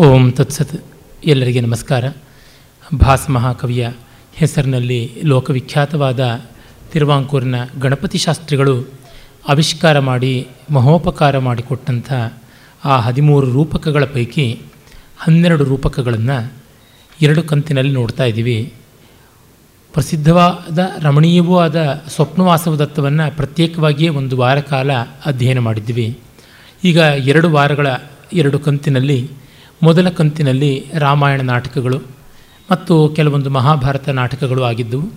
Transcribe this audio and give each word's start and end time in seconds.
ಓಂ 0.00 0.32
ತತ್ಸತ್ 0.32 0.84
ಎಲ್ಲರಿಗೆ 1.24 1.60
ನಮಸ್ಕಾರ. 1.60 2.04
ಭಾಸ್ 2.98 3.30
ಮಹಾಕವಿಯ 3.30 3.90
ಹೆಸರಿನಲ್ಲಿ 4.34 5.22
ಲೋಕವಿಖ್ಯಾತವಾದ 5.24 6.44
ತಿರುವಾಂಕೂರಿನ 6.92 7.54
ಗಣಪತಿ 7.80 8.18
ಶಾಸ್ತ್ರಿಗಳು 8.18 8.88
ಆವಿಷ್ಕಾರ 9.48 9.98
ಮಾಡಿ, 9.98 10.48
ಮಹೋಪಕಾರ 10.70 11.38
ಮಾಡಿಕೊಟ್ಟಂಥ 11.38 12.12
ಆ 12.84 13.00
ಹದಿಮೂರು 13.00 13.52
ರೂಪಕಗಳ 13.52 14.04
ಪೈಕಿ 14.04 14.60
ಹನ್ನೆರಡು 15.18 15.64
ರೂಪಕಗಳನ್ನು 15.64 16.52
ಎರಡು 17.22 17.42
ಕಂತಿನಲ್ಲಿ 17.42 17.92
ನೋಡ್ತಾ 17.92 18.24
ಇದ್ದೀವಿ. 18.24 18.72
ಪ್ರಸಿದ್ಧವಾದ, 19.92 20.78
ರಮಣೀಯವೂ 21.00 21.58
ಆದ 21.58 22.02
ಸ್ವಪ್ನವಾಸವ 22.08 22.76
ದತ್ತವನ್ನು 22.76 23.36
ಪ್ರತ್ಯೇಕವಾಗಿಯೇ 23.36 24.08
ಒಂದು 24.08 24.36
ವಾರ 24.36 24.60
ಕಾಲ 24.60 24.90
ಅಧ್ಯಯನ 25.26 25.58
ಮಾಡಿದ್ವಿ. 25.58 26.18
ಈಗ 26.84 26.96
ಎರಡು 26.96 27.50
ವಾರಗಳ 27.50 27.86
ಎರಡು 28.32 28.58
ಕಂತಿನಲ್ಲಿ, 28.58 29.30
ಮೊದಲ 29.82 30.08
ಕಂತಿನಲ್ಲಿ 30.08 30.86
ರಾಮಾಯಣ 30.94 31.40
ನಾಟಕಗಳು 31.40 32.02
ಮತ್ತು 32.72 33.08
ಕೆಲವೊಂದು 33.08 33.50
ಮಹಾಭಾರತ 33.50 34.08
ನಾಟಕಗಳು 34.08 34.62
ಆಗಿದ್ದವು. 34.62 35.12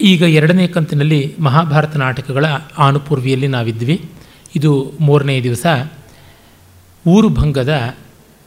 ಈಗ 0.00 0.22
ಎರಡನೇ 0.22 0.66
ಕಂತಿನಲ್ಲಿ 0.66 1.36
ಮಹಾಭಾರತ 1.40 1.96
ನಾಟಕಗಳ 1.96 2.44
ಆನುಪೂರ್ವಿಯಲ್ಲಿ 2.78 3.48
ನಾವಿದ್ವಿ. 3.48 4.10
ಇದು 4.56 4.92
ಮೂರನೇ 5.00 5.42
ದಿವಸ. 5.42 5.66
ಊರು 7.06 7.28
ಭಂಗದ 7.28 7.94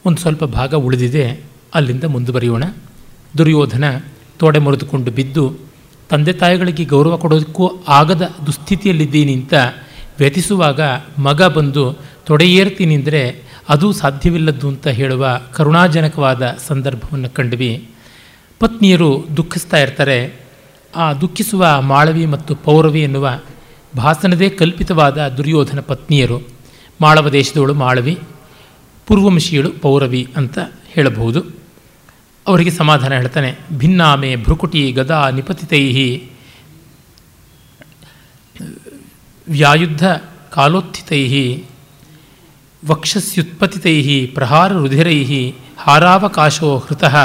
ಒಂದು 0.06 0.18
ಸ್ವಲ್ಪ 0.18 0.44
ಭಾಗ 0.44 0.74
ಉಳಿದಿದೆ. 0.74 1.40
ಅಲ್ಲಿಂದ 1.74 2.04
ಮುಂದುವರಿಯೋಣ. 2.04 2.64
ದುರ್ಯೋಧನ 3.38 4.00
ತೊಡೆ 4.40 4.58
ಮುರಿದುಕೊಂಡು 4.58 5.10
ಬಿದ್ದು, 5.10 5.44
ತಂದೆ 6.10 6.32
ತಾಯಿಗಳಿಗೆ 6.32 6.84
ಗೌರವ 6.84 7.14
ಕೊಡೋದಕ್ಕೂ 7.16 7.66
ಆಗದ 7.88 8.24
ದುಸ್ಥಿತಿಯಲ್ಲಿದ್ದೀನಿ 8.46 9.34
ಅಂತ 9.34 9.54
ವ್ಯತಿಸುವಾಗ 10.18 10.80
ಮಗ 11.18 11.42
ಬಂದು 11.56 11.84
ತೊಡೆಯೇರ್ತೀನಿ 12.26 12.94
ಅಂದರೆ 12.94 13.22
ಅದು 13.68 13.86
ಸಾಧ್ಯವಿಲ್ಲದ್ದು 13.92 14.66
ಅಂತ 14.68 14.86
ಹೇಳುವ 14.98 15.24
ಕರುಣಾಜನಕವಾದ 15.56 16.42
ಸಂದರ್ಭವನ್ನು 16.68 17.30
ಕಂಡ್ವಿ. 17.30 17.70
ಪತ್ನಿಯರು 18.60 19.08
ದುಃಖಿಸ್ತಾ 19.36 19.78
ಇರ್ತಾರೆ. 19.78 20.18
ಆ 20.94 21.06
ದುಃಖಿಸುವ 21.12 21.64
ಮಾಳವಿ 21.80 22.26
ಮತ್ತು 22.34 22.52
ಪೌರವಿ 22.66 23.00
ಎನ್ನುವ 23.00 23.28
ಭಾಸನದೇ 23.96 24.48
ಕಲ್ಪಿತವಾದ 24.60 25.18
ದುರ್ಯೋಧನ 25.38 25.80
ಪತ್ನಿಯರು, 25.80 26.38
ಮಾಳವ 27.00 27.28
ದೇಶದವಳು 27.28 27.74
ಮಾಳವಿ, 27.74 28.14
ಪೂರ್ವಮಶಿಯಳು 29.06 29.70
ಪೌರವಿ 29.84 30.22
ಅಂತ 30.36 30.58
ಹೇಳಬಹುದು. 30.94 31.40
ಅವರಿಗೆ 32.46 32.70
ಸಮಾಧಾನ 32.70 33.12
ಹೇಳ್ತಾನೆ, 33.12 33.50
ಭಿನ್ನಾಮೆ 33.72 34.30
ಭ್ರುಕುಟಿ 34.36 34.80
ಗದಾ 34.92 35.18
ನಿಪತಿತೈ. 35.30 35.84
ವ್ಯಾಯುದ್ಧ 39.46 40.04
ಕಾಲೋತ್ಥಿತೈ 40.52 41.22
ವಕ್ಷಸ್ಯುತ್ಪತಿತೈ 42.82 43.96
ಪ್ರಹಾರ 44.26 44.70
ರುಧಿರೈ, 44.72 45.20
ಹಾರಾವಕಾಶೋ 45.78 46.70
ಹೃತಃ, 46.78 47.16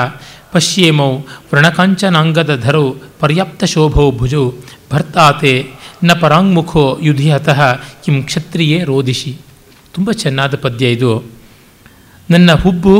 ಪಶ್ಯೇಮೌ 0.51 1.11
ವೃಣಕಾಂಚನಾಂಗದಧರೌ 1.49 2.85
ಪರ್ಯಾಪ್ತ 3.19 3.63
ಶೋಭೌ 3.63 4.07
ಭುಜೌ 4.11 4.45
ಭರ್ತಾತೆ, 4.91 5.53
ನ 6.03 6.11
ಪರಾಂಗ್ಮುಖೋ 6.13 6.85
ಯುಧಿ 7.01 7.27
ಹತಃ 7.29 7.59
ಕಿಂ 8.03 8.17
ಕ್ಷತ್ರಿಯೇ 8.23 8.79
ರೋದಿಶಿ 8.83 9.33
ತುಂಬ 9.93 10.11
ಚೆನ್ನಾದ 10.11 10.55
ಪದ್ಯ 10.55 10.95
ಇದು. 10.95 11.11
ನನ್ನ 12.29 12.49
ಹುಬ್ಬು 12.53 12.95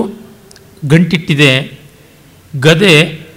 ಗಂಟಿಟ್ಟಿದೆ 0.86 1.52
ಗದೆ 2.55 3.30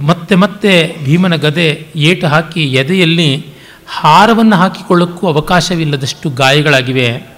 ಮತ್ತೆ 0.00 0.34
ಮತ್ತೆ 0.34 0.96
ಭೀಮನ 1.04 1.36
ಗದೆ 1.36 1.86
ಏಟು 1.96 2.26
ಹಾಕಿ 2.26 2.62
ಎದೆಯಲ್ಲಿ 2.62 3.46
ಹಾರವನ್ನು 3.86 4.56
ಹಾಕಿಕೊಳ್ಳೋಕ್ಕೂ 4.56 5.26
ಅವಕಾಶವಿಲ್ಲದಷ್ಟು 5.26 6.30
ಗಾಯಗಳಾಗಿವೆ. 6.30 7.30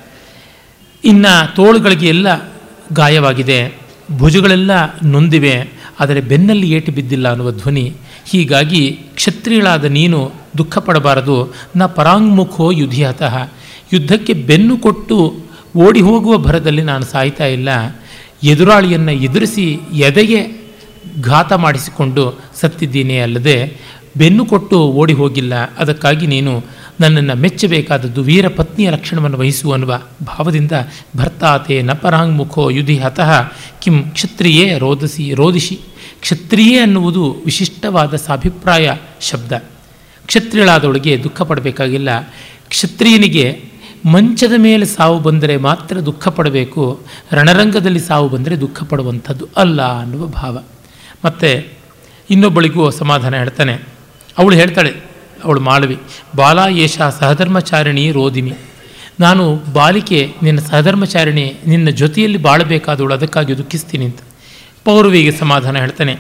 ಇನ್ನು 1.05 1.55
ತೋಳುಗಳಿಗೆ 1.55 2.09
ಎಲ್ಲ 2.09 2.53
ಗಾಯವಾಗಿದೆ. 2.93 3.79
ಭುಜಗಳೆಲ್ಲ 4.19 4.71
ನೊಂದಿವೆ. 5.05 5.71
ಆದರೆ 6.01 6.21
ಬೆನ್ನಲ್ಲಿ 6.21 6.71
ಏಟು 6.71 6.93
ಬಿದ್ದಿಲ್ಲ 6.93 7.29
ಅನ್ನುವ 7.29 7.51
ಧ್ವನಿ. 7.51 7.93
ಹೀಗಾಗಿ 8.25 9.01
ಕ್ಷತ್ರಿಯಳಾದ 9.15 9.85
ನೀನು 9.85 10.33
ದುಃಖ 10.59 10.79
ಪಡಬಾರದು 10.79 11.55
ನ 11.77 11.87
ಪರಾಂಗುಖೋ 11.87 12.71
ಯುಧಿಯತಃ 12.71 13.51
ಯುದ್ಧಕ್ಕೆ 13.93 14.33
ಬೆನ್ನು 14.33 14.77
ಕೊಟ್ಟು 14.77 15.37
ಓಡಿ 15.77 16.01
ಹೋಗುವ 16.01 16.39
ಭರದಲ್ಲಿ 16.39 16.83
ನಾನು 16.83 17.05
ಸಾಯ್ತಾ 17.05 17.47
ಇಲ್ಲ. 17.47 17.69
ಎದುರಾಳಿಯನ್ನು 18.43 19.13
ಎದುರಿಸಿ 19.13 19.81
ಎದೆಗೆ 19.93 20.63
ಘಾತ 21.21 21.53
ಮಾಡಿಸಿಕೊಂಡು 21.53 22.41
ಸತ್ತಿದ್ದೀನಿ 22.61 23.19
ಅಲ್ಲದೆ 23.19 23.77
ಬೆನ್ನು 24.17 24.47
ಕೊಟ್ಟು 24.47 24.79
ಓಡಿ 24.93 25.13
ಹೋಗಿಲ್ಲ. 25.13 25.55
ಅದಕ್ಕಾಗಿ 25.55 26.27
ನೀನು 26.27 26.65
ನನ್ನನ್ನು 27.01 27.35
ಮೆಚ್ಚಬೇಕಾದದ್ದು 27.35 28.23
ವೀರ 28.23 28.49
ಪತ್ನಿಯ 28.49 28.91
ಲಕ್ಷಣವನ್ನು 28.91 29.39
ವಹಿಸು 29.39 29.73
ಅನ್ನುವ 29.73 30.01
ಭಾವದಿಂದ 30.27 30.73
ಭರ್ತಾತೆ 31.17 31.83
ನಪರಾಂಗ್ 31.83 32.37
ಮುಖೋ 32.37 32.71
ಯುಧಿ 32.71 32.99
ಹತಃ 32.99 33.53
ಕಿಂ 33.81 34.03
ಕ್ಷತ್ರಿಯೇ 34.03 34.79
ರೋದಸಿ 34.79 35.35
ರೋದಿಸಿ 35.35 35.79
ಕ್ಷತ್ರಿಯೇ 36.21 36.79
ಅನ್ನುವುದು 36.79 37.37
ವಿಶಿಷ್ಟವಾದ 37.45 38.15
ಸಾಭಿಪ್ರಾಯ 38.17 38.95
ಶಬ್ದ. 39.21 39.53
ಕ್ಷತ್ರಿಯಳಾದವಳಿಗೆ 40.27 41.25
ದುಃಖ 41.25 41.43
ಪಡಬೇಕಾಗಿಲ್ಲ. 41.43 42.09
ಕ್ಷತ್ರಿಯನಿಗೆ 42.69 43.72
ಮಂಚದ 44.07 44.53
ಮೇಲೆ 44.57 44.85
ಸಾವು 44.85 45.21
ಬಂದರೆ 45.21 45.57
ಮಾತ್ರ 45.57 46.01
ದುಃಖ 46.01 46.29
ಪಡಬೇಕು, 46.29 47.03
ರಣರಂಗದಲ್ಲಿ 47.33 48.01
ಸಾವು 48.01 48.29
ಬಂದರೆ 48.29 48.61
ದುಃಖ 48.61 48.83
ಪಡುವಂಥದ್ದು 48.83 49.49
ಅಲ್ಲ 49.57 50.01
ಅನ್ನುವ 50.01 50.27
ಭಾವ. 50.27 50.63
ಮತ್ತು 51.25 51.67
ಇನ್ನೊಬ್ಬಳಿಗೂ 52.31 52.91
ಸಮಾಧಾನ 52.91 53.37
ಹೇಳ್ತಾನೆ. 53.37 53.75
ಅವಳು 54.39 54.57
ಹೇಳ್ತಾಳೆ, 54.57 54.95
ಅವಳು 55.45 55.61
ಮಾಳವಿ, 55.61 55.99
ಬಾಲಾ 56.37 56.67
ಯೇಷ 56.67 56.99
ಸಹಧರ್ಮಚಾರಿಣಿ 56.99 58.13
ರೋದಿಮಿ. 58.13 58.53
ನಾನು 59.21 59.63
ಬಾಲಿಕೆ, 59.73 60.35
ನಿನ್ನ 60.43 60.61
ಸಹಧರ್ಮಚಾರಿಣಿ, 60.61 61.55
ನಿನ್ನ 61.67 61.91
ಜೊತೆಯಲ್ಲಿ 61.91 62.39
ಬಾಳಬೇಕಾದವಳು, 62.39 63.15
ಅದಕ್ಕಾಗಿ 63.15 63.59
ದುಃಖಿಸ್ತೀನಿ 63.59 64.05
ಅಂತ. 64.05 64.19
ಪೌರವಿಗೆ 64.85 65.33
ಸಮಾಧಾನ 65.33 65.79
ಹೇಳ್ತಾನೆ 65.79 66.17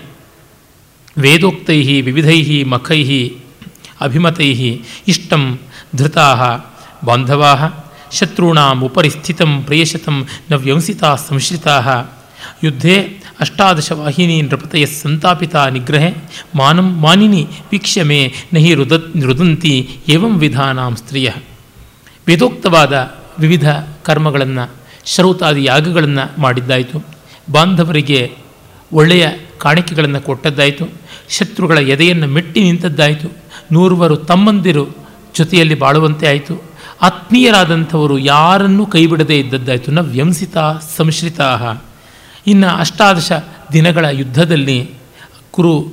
ವೇದೋಕ್ತೈ 1.18 2.00
ವಿವಿಧೈ 2.00 2.64
ಮಖೈ 2.64 3.30
ಅಭಿಮತೈ 4.00 4.80
ಇಷ್ಟಂ 5.08 5.58
ಧೃತಾ 5.96 6.58
ಬಾಂಧವಾ 7.04 7.52
ಶತ್ರುಣಾಂ 8.12 8.80
ಉಪರಿಸ್ಥಿತಂ 8.84 9.66
ನ 10.50 10.54
ವ್ಯಂಸಿತಾ 10.54 11.16
ಸಂಶ್ರಿತಾ 11.16 12.04
ಯುದ್ಧೇ 12.64 12.96
ಅಷ್ಟಾದಶ 13.40 13.92
ವಾಹಿನಿ 13.92 14.42
ನೃಪತಯ 14.42 14.86
ಸಂತಾಪಿತ 14.86 15.56
ನಿಗ್ರಹೆ 15.56 16.14
ಮಾನಂ 16.54 17.00
ಮಾನಿನಿ 17.00 17.48
ವೀಕ್ಷ್ಯ 17.72 18.02
ಮೇ 18.02 18.32
ನಹಿ 18.54 18.74
ರುದ 18.74 18.92
ರುದಂತಿ 19.22 19.90
ಏವಂ 20.08 20.38
ವಿಧಾನಾಂ 20.38 20.96
ಸ್ತ್ರೀಯ 20.96 21.30
ವೇದೋಕ್ತವಾದ 22.28 23.14
ವಿವಿಧ 23.38 23.70
ಕರ್ಮಗಳನ್ನು 24.02 24.70
ಶ್ರೌತಾದಿ 25.04 25.64
ಯಾಗಗಳನ್ನು 25.64 26.40
ಮಾಡಿದ್ದಾಯಿತು। 26.40 27.04
ಬಾಂಧವರಿಗೆ 27.50 28.32
ಒಳ್ಳೆಯ 28.92 29.28
ಕಾಣಿಕೆಗಳನ್ನು 29.58 30.20
ಕೊಟ್ಟದ್ದಾಯಿತು। 30.20 30.84
ಶತ್ರುಗಳ 31.28 31.78
ಎದೆಯನ್ನು 31.78 32.26
ಮೆಟ್ಟಿ 32.26 32.62
ನಿಂತದ್ದಾಯಿತು। 32.62 33.28
ನೂರುವರು 33.72 34.16
ತಮ್ಮಂದಿರು 34.16 34.96
ಜೊತೆಯಲ್ಲಿ 35.34 35.74
ಬಾಳುವಂತೆ 35.74 36.26
ಆಯಿತು। 36.26 36.71
ಆತ್ಮೀಯರಾದಂಥವರು 37.02 38.18
ಯಾರನ್ನೂ 38.18 38.86
ಕೈಬಿಡದೇ 38.86 39.38
ಇದ್ದದ್ದಾಯಿತು. 39.38 39.92
ನ 39.92 40.00
ವ್ಯಂಸಿತ 40.00 40.56
ಸಂಶ್ರಿತಾ 40.96 41.58
ಇನ್ನು 42.46 42.68
ಅಷ್ಟಾದಶ 42.68 43.32
ದಿನಗಳ 43.72 44.04
ಯುದ್ಧದಲ್ಲಿ 44.04 44.90
ಕುರು 45.50 45.92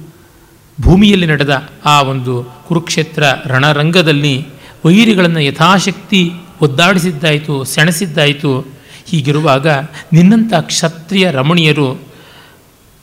ಭೂಮಿಯಲ್ಲಿ 0.82 1.26
ನಡೆದ 1.26 1.70
ಆ 1.86 2.02
ಒಂದು 2.02 2.44
ಕುರುಕ್ಷೇತ್ರ 2.68 3.24
ರಣರಂಗದಲ್ಲಿ 3.46 4.48
ವೈರಿಗಳನ್ನು 4.86 5.40
ಯಥಾಶಕ್ತಿ 5.40 6.32
ಒದ್ದಾಡಿಸಿದ್ದಾಯಿತು, 6.62 7.64
ಸೆಣಸಿದ್ದಾಯಿತು. 7.64 8.80
ಹೀಗಿರುವಾಗ 9.06 9.68
ನಿನ್ನಂಥ 10.14 10.54
ಕ್ಷತ್ರಿಯ 10.54 11.32
ರಮಣೀಯರು 11.32 12.02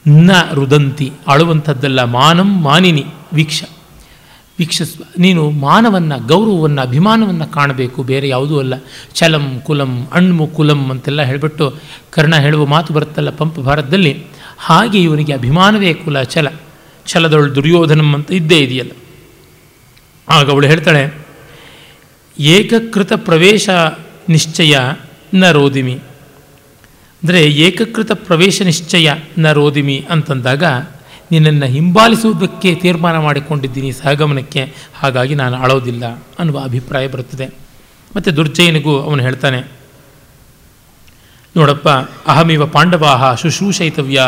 ನ 0.08 0.30
ರುದಂತಿ 0.54 1.12
ಅಳುವಂಥದ್ದಲ್ಲ 1.28 2.04
ಮಾನಂ 2.04 2.62
ಮಾನಿನಿ 2.62 3.04
ವೀಕ್ಷ. 3.32 3.62
ವೀಕ್ಷಿಸುವ 4.58 5.04
ನೀನು 5.18 5.42
ಮಾನವನ್ನು, 5.50 6.16
ಗೌರವವನ್ನು, 6.26 6.80
ಅಭಿಮಾನವನ್ನು 6.82 7.46
ಕಾಣಬೇಕು. 7.46 8.02
ಬೇರೆ 8.02 8.28
ಯಾವುದೂ 8.28 8.58
ಅಲ್ಲ. 8.58 8.74
ಚಲಂ 9.14 9.46
ಕುಲಂ 9.60 9.92
ಅಣ್ಮು 10.12 10.46
ಕುಲಂ 10.46 10.80
ಅಂತೆಲ್ಲ 10.90 11.22
ಹೇಳಿಬಿಟ್ಟು 11.22 11.66
ಕರ್ಣ 12.10 12.34
ಹೇಳುವ 12.36 12.66
ಮಾತು 12.66 12.94
ಬರುತ್ತಲ್ಲ 12.94 13.30
ಪಂಪ 13.30 13.60
ಭಾರತದಲ್ಲಿ. 13.60 14.12
ಹಾಗೆ 14.58 14.98
ಇವನಿಗೆ 15.02 15.32
ಅಭಿಮಾನವೇ 15.32 15.92
ಕುಲ, 15.94 16.22
ಛಲ. 16.24 16.48
ಛಲದವಳು 17.06 17.54
ದುರ್ಯೋಧನಂ 17.54 18.08
ಅಂತ 18.14 18.30
ಇದ್ದೇ 18.32 18.58
ಇದೆಯಲ್ಲ. 18.58 18.92
ಆಗ 20.28 20.46
ಅವಳು 20.50 20.66
ಹೇಳ್ತಾಳೆ, 20.66 21.02
ಏಕಕೃತ 22.36 23.12
ಪ್ರವೇಶ 23.12 23.68
ನಿಶ್ಚಯ 24.28 24.76
ನ 25.34 25.50
ರೋದಿಮಿ. 25.50 25.94
ಅಂದರೆ 27.22 27.40
ಏಕಕೃತ 27.46 28.12
ಪ್ರವೇಶ 28.12 28.62
ನಿಶ್ಚಯ 28.62 29.10
ನ 29.38 29.52
ರೋದಿಮಿ 29.52 29.96
ಅಂತಂದಾಗ 30.10 30.64
ನಿನ್ನನ್ನು 31.30 31.66
ಹಿಂಬಾಲಿಸುವುದಕ್ಕೆ 31.66 32.74
ತೀರ್ಮಾನ 32.74 33.16
ಮಾಡಿಕೊಂಡಿದ್ದೀನಿ 33.18 33.92
ಸಹಗಮನಕ್ಕೆ. 33.92 34.62
ಹಾಗಾಗಿ 35.00 35.34
ನಾನು 35.34 35.56
ಅಳೋದಿಲ್ಲ 35.56 36.04
ಅನ್ನುವ 36.38 36.58
ಅಭಿಪ್ರಾಯ 36.64 37.08
ಬರುತ್ತದೆ. 37.08 37.46
ಮತ್ತು 38.16 38.36
ದುರ್ಜಯನಿಗೂ 38.36 38.92
ಅವನು 39.00 39.22
ಹೇಳ್ತಾನೆ, 39.22 39.60
ನೋಡಪ್ಪ, 41.56 41.88
ಅಹಮಿವ 42.26 42.66
ಪಾಂಡವಾ 42.66 43.34
ಶುಶ್ರೂಷಯಿತವ್ಯಾ 43.34 44.26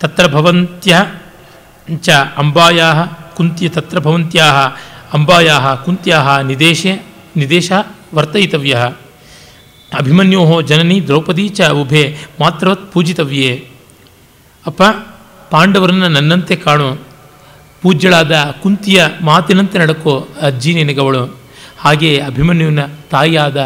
ತತ್ರ 0.00 0.24
ಭವಂತ್ಯ 0.26 0.92
ಚ 2.00 2.10
ಅಂಬಾಯಾ 2.36 2.88
ಕುಂತ್ಯ 3.36 3.68
ತತ್ರ 3.68 3.98
ಭವಂತ್ಯಾ 3.98 4.46
ಅಂಬಾಯಾ 5.12 5.74
ಕುಂತ್ಯಾ 5.74 6.18
ನಿದೇಶೆ 6.40 6.92
ನಿದೇಶ 7.36 7.72
ವರ್ತಯಿತವ್ಯ 8.14 8.74
ಅಭಿಮನ್ಯೋ 9.98 10.62
ಜನನಿ 10.62 11.06
ದ್ರೌಪದಿ 11.06 11.48
ಚ 11.48 11.68
ಉಭೆ 11.80 12.04
ಮಾತ್ರವತ್ 12.40 12.92
ಪೂಜಿತವ್ಯೇ 12.92 13.50
ಅಪ್ಪ 14.66 14.82
ಪಾಂಡವರನ್ನು 15.54 16.08
ನನ್ನಂತೆ 16.08 16.56
ಕಾಣು. 16.56 16.88
ಪೂಜ್ಯಳಾದ 17.82 18.34
ಕುಂತಿಯ 18.62 18.98
ಮಾತಿನಂತೆ 19.22 19.78
ನಡಕೋ 19.78 20.12
ಅಜ್ಜಿ 20.42 20.70
ನಿನಗವಳು. 20.74 21.24
ಹಾಗೆ 21.78 22.10
ಅಭಿಮನ್ಯುವಿನ 22.18 22.82
ತಾಯಿಯಾದ 23.10 23.58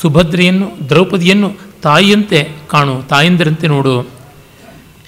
ಸುಭದ್ರೆಯನ್ನು, 0.00 0.66
ದ್ರೌಪದಿಯನ್ನು 0.88 1.48
ತಾಯಿಯಂತೆ 1.82 2.40
ಕಾಣು, 2.70 2.94
ತಾಯಂದಿರಂತೆ 3.08 3.66
ನೋಡು. 3.66 3.94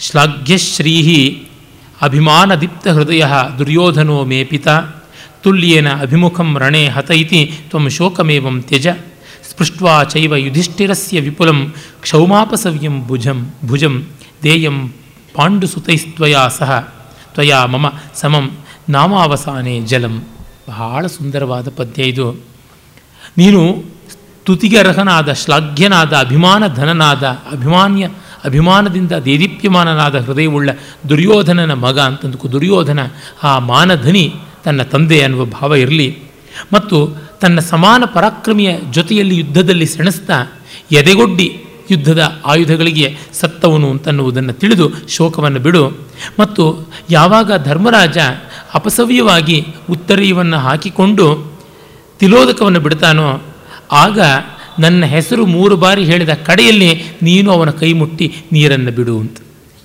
ಶ್ಲಾಘ್ಯಶ್ರೀಹಿ 0.00 1.20
ಅಭಿಮಾನದೀಪ್ತ 2.02 2.94
ಹೃದಯ 2.96 3.24
ದುರ್ಯೋಧನೋ 3.58 4.16
ಮೇ 4.30 4.40
ಪಿತಾ. 4.44 4.76
ತುಲ್ಯೇನ 5.42 5.88
ಅಭಿಮುಖಂ 6.00 6.48
ರಣೇ 6.58 6.82
ಹತೈತಿ 6.88 7.40
ತ್ವಂ 7.70 7.84
ಶೋಕಮೇವಂ 7.88 8.56
ತ್ಯಜ. 8.62 8.88
ಸ್ಪೃಷ್ಟ್ವಾ 9.50 9.94
ಚೈವ 10.12 10.36
ಯುಧಿಷ್ಠಿರಸ್ಯ 10.36 11.20
ವಿಪುಲಂ 11.20 11.60
ಕ್ಷೌಮಾಪಸವ್ಯಂ 12.02 12.96
ಭುಜಂ 13.08 13.38
ಭುಜಂ, 13.64 13.94
ದೇಯಂ 14.42 14.78
ಪಾಂಡುಸುತೈಸ್ತ್ವಯಾ 15.34 16.48
ಸಹ 16.48 16.94
ತ್ವಯಾ 17.34 17.66
ಮಮ 17.66 17.86
ಸಮಂ 18.14 18.50
ನಾಮಾವಸಾನೆ 18.88 19.80
ಜಲಂ. 19.80 20.26
ಬಹಳ 20.68 21.06
ಸುಂದರವಾದ 21.06 21.68
ಪದ್ಯ 21.76 22.02
ಇದು. 22.02 22.32
ನೀನು 23.38 23.84
ಸ್ತುತಿಗೆ 24.12 24.78
ಅರ್ಹನಾದ 24.78 25.32
ಶ್ಲಾಘ್ಯನಾದ 25.32 26.12
ಅಭಿಮಾನ 26.12 26.66
ಧನನಾದ 26.66 27.24
ಅಭಿಮಾನ್ಯ, 27.52 28.08
ಅಭಿಮಾನದಿಂದ 28.44 29.12
ದೇದೀಪ್ಯಮಾನನಾದ 29.12 30.20
ಹೃದಯವುಳ್ಳ 30.20 30.70
ದುರ್ಯೋಧನನ 31.08 31.72
ಮಗ 31.72 32.00
ಅಂತಂದುಕು, 32.00 32.52
ದುರ್ಯೋಧನ, 32.52 32.98
ಆ 33.42 33.58
ಮಾನಧನಿ 33.58 34.34
ತನ್ನ 34.64 34.82
ತಂದೆ 34.82 35.22
ಅನ್ನುವ 35.22 35.44
ಭಾವ 35.44 35.74
ಇರಲಿ. 35.74 36.32
ಮತ್ತು 36.72 37.16
ತನ್ನ 37.40 37.60
ಸಮಾನ 37.60 38.04
ಪರಾಕ್ರಮಿಯ 38.04 38.76
ಜೊತೆಯಲ್ಲಿ 38.90 39.36
ಯುದ್ಧದಲ್ಲಿ 39.36 39.86
ಸೆಣಸ್ತಾ 39.86 40.62
ಎದೆಗೊಡ್ಡಿ 40.92 41.64
ಯುದ್ಧದ 41.90 42.40
ಆಯುಧಗಳಿಗೆ 42.46 43.18
ಸತ್ತವನು 43.62 43.90
ಅಂತನ್ನುವುದನ್ನು 43.90 44.52
ತಿಳಿದು 44.52 44.90
ಶೋಕವನ್ನು 45.08 45.60
ಬಿಡು. 45.60 45.88
ಮತ್ತು 46.40 46.88
ಯಾವಾಗ 47.10 47.64
ಧರ್ಮರಾಜ 47.64 48.18
ಅಪಸವ್ಯವಾಗಿ 48.74 49.66
ಉತ್ತರೀಯವನ್ನು 49.90 50.58
ಹಾಕಿಕೊಂಡು 50.58 51.52
ತಿಲೋದಕವನ್ನು 52.18 52.80
ಬಿಡ್ತಾನೋ, 52.80 53.42
ಆಗ 53.92 54.20
ನನ್ನ 54.78 55.04
ಹೆಸರು 55.04 55.46
ಮೂರು 55.46 55.76
ಬಾರಿ 55.76 56.04
ಹೇಳಿದ 56.04 56.28
ಕಡೆಯಲ್ಲಿ 56.28 57.02
ನೀನು 57.22 57.52
ಅವನ 57.52 57.70
ಕೈ 57.70 57.92
ಮುಟ್ಟಿ 57.92 58.34
ನೀರನ್ನು 58.52 58.90
ಬಿಡು 58.90 59.20
ಅಂತ. 59.20 59.38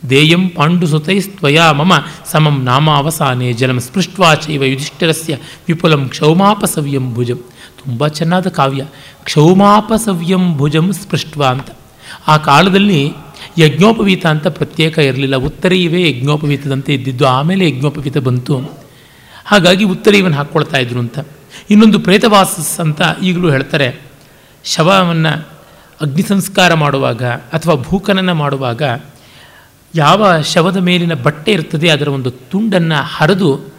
ದೇಯಂ 0.09 0.49
ಪಾಂಡುಸುತೈಸ್ತ್ವಯಾ 0.49 1.71
ಮಮ 1.71 1.93
ಸಮಂ 2.31 2.63
ನಾಮಾವಸಾನೆ 2.63 3.53
ಜಲಂ 3.53 3.79
ಸ್ಪೃಷ್ಟ್ವಾ 3.79 4.33
ಚೈವ 4.35 4.63
ಯುಧಿಷ್ಠಿರಸ್ಯ 4.63 5.37
ವಿಪುಲಂ 5.67 6.07
ಕ್ಷೌಮಾಪಸವ್ಯಂ 6.07 7.13
ಭುಜಂ. 7.13 7.39
ತುಂಬ 7.83 8.07
ಚೆನ್ನಾದ 8.07 8.47
ಕಾವ್ಯ. 8.47 8.85
ಕ್ಷೌಮಾಪಸವ್ಯಂ 9.23 10.57
ಭುಜಂ 10.57 10.93
ಸ್ಪೃಷ್ಟ್ವಾ 10.93 11.47
ಅಂತ. 11.47 11.67
ಆ 12.27 12.37
ಕಾಲದಲ್ಲಿ 12.37 13.13
ಯಜ್ಞೋಪವೀತ 13.57 14.25
ಅಂತ 14.25 14.47
ಪ್ರತ್ಯೇಕ 14.47 14.97
ಇರಲಿಲ್ಲ. 14.97 15.35
ಉತ್ತರೀಯವೇ 15.35 16.09
ಯಜ್ಞೋಪವೀತದಂತೆ 16.09 16.93
ಇದ್ದಿದ್ದು, 16.93 17.27
ಆಮೇಲೆ 17.27 17.69
ಯಜ್ಞೋಪವೀತ 17.69 18.17
ಬಂತು. 18.17 18.71
ಹಾಗಾಗಿ 19.45 19.83
ಉತ್ತರೀಯವನ್ನು 19.83 20.37
ಹಾಕ್ಕೊಳ್ತಾ 20.37 20.77
ಇದ್ರು 20.77 20.99
ಅಂತ. 20.99 21.19
ಇನ್ನೊಂದು 21.69 21.99
ಪ್ರೇತವಾಸಸ್ 21.99 22.79
ಅಂತ 22.79 23.01
ಈಗಲೂ 23.23 23.51
ಹೇಳ್ತಾರೆ. 23.51 24.01
ಶವವನ್ನು 24.63 25.47
ಅಗ್ನಿ 26.01 26.21
ಸಂಸ್ಕಾರ 26.21 26.73
ಮಾಡುವಾಗ 26.73 27.23
ಅಥವಾ 27.23 27.75
ಭೂಕನನ 27.75 28.31
ಮಾಡುವಾಗ 28.31 28.81
ಯಾವ 29.95 30.41
ಶವದ 30.41 30.77
ಮೇಲಿನ 30.77 31.13
ಬಟ್ಟೆ 31.13 31.51
ಇರ್ತದೆ, 31.51 31.89
ಅದರ 31.89 32.07
ಒಂದು 32.07 32.31
ತುಂಡನ್ನು 32.31 33.03
ಹರಿದು 33.03 33.73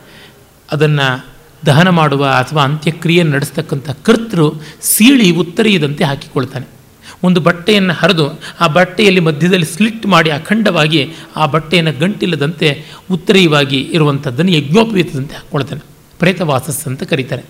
ಅದನ್ನು 0.73 1.27
ದಹನ 1.67 1.89
ಮಾಡುವ 1.89 2.25
ಅಥವಾ 2.27 2.65
ಅಂತ್ಯಕ್ರಿಯೆ 2.65 3.23
ನಡೆಸ್ತಕ್ಕಂಥ 3.23 3.91
ಕರ್ತೃ 3.91 4.51
ಸೀಳಿ 4.83 5.31
ಉತ್ತರೀಯದಂತೆ 5.31 6.05
ಹಾಕಿಕೊಳ್ತಾನೆ. 6.05 6.78
ಒಂದು 7.25 7.41
ಬಟ್ಟೆಯನ್ನು 7.41 7.95
ಹರಿದು 7.95 8.41
ಆ 8.61 8.67
ಬಟ್ಟೆಯಲ್ಲಿ 8.67 9.21
ಮಧ್ಯದಲ್ಲಿ 9.21 9.67
ಸ್ಲಿಟ್ 9.67 10.07
ಮಾಡಿ 10.07 10.31
ಅಖಂಡವಾಗಿ 10.31 11.13
ಆ 11.37 11.47
ಬಟ್ಟೆಯನ್ನು 11.47 11.99
ಗಂಟಿಲ್ಲದಂತೆ 11.99 12.85
ಉತ್ತರೀಯವಾಗಿ 13.11 13.81
ಇರುವಂಥದ್ದನ್ನು 13.81 14.51
ಯಜ್ಞೋಪವೀತದಂತೆ 14.51 15.35
ಹಾಕ್ಕೊಳ್ತಾನೆ. 15.35 15.81
ಪ್ರೇತವಾಸಸ್ 16.19 16.87
ಅಂತ 16.87 17.03
ಕರೀತಾರೆ. 17.03 17.43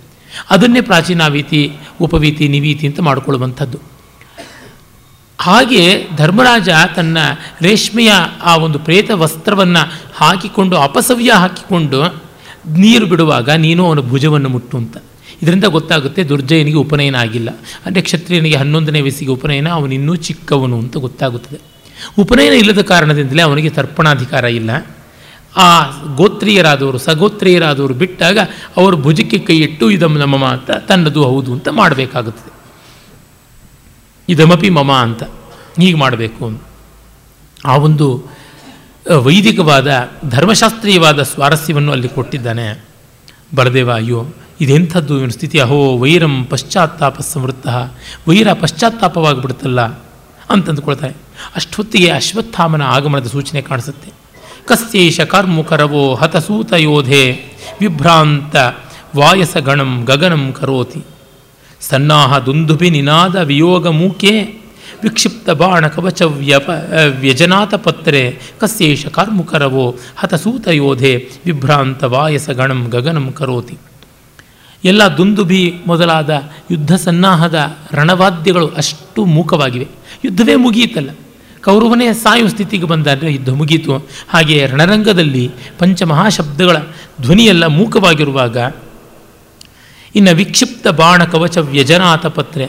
ಅದನ್ನೇ 0.50 0.80
ಪ್ರಾಚೀನಾವೀತಿ, 0.80 1.72
ಉಪವೀತಿ, 2.00 2.48
ನಿವೀತಿ 2.48 2.86
ಅಂತ 2.86 3.00
ಮಾಡಿಕೊಳ್ಳುವಂಥದ್ದು. 3.00 3.78
ಹಾಗೆ 5.40 6.08
ಧರ್ಮರಾಜ 6.16 6.68
ತನ್ನ 6.96 7.18
ರೇಷ್ಮೆಯ 7.60 8.12
ಆ 8.42 8.56
ಒಂದು 8.56 8.78
ಪ್ರೇತ 8.78 9.10
ವಸ್ತ್ರವನ್ನು 9.10 9.92
ಹಾಕಿಕೊಂಡು, 10.14 10.76
ಅಪಸವ್ಯ 10.76 11.32
ಹಾಕಿಕೊಂಡು 11.32 12.22
ನೀರು 12.68 13.06
ಬಿಡುವಾಗ 13.06 13.50
ನೀನು 13.50 13.86
ಅವನ 13.86 14.00
ಭುಜವನ್ನು 14.00 14.48
ಮುಟ್ಟು 14.48 14.76
ಅಂತ. 14.76 14.96
ಇದರಿಂದ 15.42 15.64
ಗೊತ್ತಾಗುತ್ತೆ 15.64 16.22
ದುರ್ಜಯನಿಗೆ 16.24 16.76
ಉಪನಯನ 16.76 17.16
ಆಗಿಲ್ಲ 17.16 17.50
ಅಂದರೆ 17.86 18.02
ಕ್ಷತ್ರಿಯನಿಗೆ 18.02 18.56
ಹನ್ನೊಂದನೇ 18.56 19.00
ವಯಸ್ಸಿಗೆ 19.00 19.30
ಉಪನಯನ 19.30 19.68
ಅವನಿನ್ನೂ 19.68 20.14
ಚಿಕ್ಕವನು 20.16 20.78
ಅಂತ 20.78 20.96
ಗೊತ್ತಾಗುತ್ತದೆ. 20.96 21.58
ಉಪನಯನ 22.18 22.52
ಇಲ್ಲದ 22.52 22.82
ಕಾರಣದಿಂದಲೇ 22.82 23.42
ಅವನಿಗೆ 23.42 23.70
ತರ್ಪಣಾಧಿಕಾರ 23.70 24.44
ಇಲ್ಲ. 24.44 24.70
ಆ 25.56 25.66
ಗೋತ್ರಿಯರಾದವರು, 26.16 26.98
ಸಗೋತ್ರಿಯರಾದವರು 26.98 27.94
ಬಿಟ್ಟಾಗ 27.94 28.38
ಅವರು 28.76 28.96
ಭುಜಕ್ಕೆ 28.96 29.38
ಕೈ 29.38 29.58
ಇಟ್ಟು 29.58 29.90
ನಮ್ಮ 29.90 30.18
ನಮಮ 30.18 30.44
ಅಂತ 30.44 30.70
ತನ್ನದು 30.70 31.22
ಹೌದು 31.24 31.52
ಅಂತ 31.52 31.68
ಮಾಡಬೇಕಾಗುತ್ತದೆ. 31.68 32.52
ಇದಮಪಿ 34.28 34.70
ಮಮ 34.70 34.92
ಅಂತ 34.92 35.22
ಹೀಗೆ 35.80 35.98
ಮಾಡಬೇಕು 35.98 36.62
ಆ 37.64 37.76
ಒಂದು 37.76 38.06
ವೈದಿಕವಾದ, 39.24 39.88
ಧರ್ಮಶಾಸ್ತ್ರೀಯವಾದ 40.28 41.22
ಸ್ವಾರಸ್ಯವನ್ನು 41.22 41.92
ಅಲ್ಲಿ 41.92 42.08
ಕೊಟ್ಟಿದ್ದಾನೆ. 42.08 42.84
ಬಲದೇವ, 43.54 43.92
ಅಯ್ಯೋ 43.92 44.26
ಇದೆಂಥದ್ದು 44.60 45.20
ಇವನ 45.20 45.28
ಸ್ಥಿತಿ? 45.28 45.58
ಅಹೋ, 45.58 45.98
ವೈರಂ 45.98 46.44
ಪಶ್ಚಾತ್ತಾಪ 46.44 47.20
ಸಮೃದ್ಧ 47.20 47.68
ವೈರ 48.28 48.52
ಪಶ್ಚಾತ್ತಾಪವಾಗಿಬಿಡುತ್ತಲ್ಲ 48.52 49.80
ಅಂತಂದುಕೊಳ್ತಾರೆ 50.50 51.14
ಅಷ್ಟೊತ್ತಿಗೆ 51.56 52.08
ಅಶ್ವತ್ಥಾಮನ 52.10 52.82
ಆಗಮನದ 52.82 53.26
ಸೂಚನೆ 53.26 53.62
ಕಾಣಿಸುತ್ತೆ. 53.62 54.10
ಕಸ್ಯೇಷ 54.66 55.20
ಕರ್ಮುಕರವೋ 55.20 56.14
ಹತಸೂತ 56.14 56.72
ಯೋಧೆ 56.72 57.22
ವಿಭ್ರಾಂತ 57.80 58.56
ವಾಯಸಗಣಂ 59.16 60.04
ಗಗನಂ 60.04 60.52
ಕರೋತಿ. 60.52 61.04
ಸನ್ನಾಹ 61.80 62.38
ದುಂದುಭಿ 62.38 62.90
ನಿನಾದ 62.90 63.36
ವಿಯೋಗ 63.36 63.86
ಮೂಕೆ 63.86 64.32
ವಿಕ್ಷಿಪ್ತ 65.02 65.50
ಬಾಣ 65.50 65.86
ಕವಚ 65.86 66.22
ವ್ಯಪ 66.22 66.70
ವ್ಯಜನಾಥ 67.20 67.74
ಪತ್ರೆ 67.74 68.40
ಕಸ್ಯೇಷ 68.60 69.06
ಕಾರ್ಮುಕರವೋ 69.06 69.96
ಹತಸೂತ 70.16 70.68
ಯೋಧೆ 70.68 71.30
ವಿಭ್ರಾಂತ 71.46 72.04
ವಾಯಸ 72.04 72.50
ಗಣಂ 72.50 72.80
ಗಗನಂ 72.84 73.32
ಕರೋತಿ. 73.32 73.76
ಎಲ್ಲ 74.84 75.06
ದುಂದುಭಿ 75.16 75.74
ಮೊದಲಾದ 75.86 76.30
ಯುದ್ಧ 76.70 76.94
ಸನ್ನಾಹದ 76.94 77.76
ರಣವಾದ್ಯಗಳು 77.92 78.68
ಅಷ್ಟು 78.68 79.24
ಮೂಕವಾಗಿವೆ. 79.24 79.86
ಯುದ್ಧವೇ 80.24 80.54
ಮುಗಿಯಿತಲ್ಲ. 80.54 81.10
ಕೌರವನೇ 81.64 82.12
ಸಾಯುವ 82.12 82.48
ಸ್ಥಿತಿಗೆ 82.48 82.84
ಬಂದಾದರೆ 82.84 83.32
ಯುದ್ಧ 83.32 83.48
ಮುಗೀತು. 83.48 84.06
ಹಾಗೆ 84.28 84.66
ರಣರಂಗದಲ್ಲಿ 84.66 85.50
ಪಂಚಮಹಾಶಬ್ದಗಳ 85.78 86.76
ಧ್ವನಿಯೆಲ್ಲ 87.20 87.66
ಮೂಕವಾಗಿರುವಾಗ 87.66 88.56
ಇನ್ನು 90.14 90.36
ವಿಕ್ಷಿಪ್ತ 90.36 90.88
ಬಾಣ 90.88 91.24
ಕವಚ 91.24 91.58
ವ್ಯಜನಾಥ 91.58 92.26
ಪತ್ರೆ, 92.26 92.68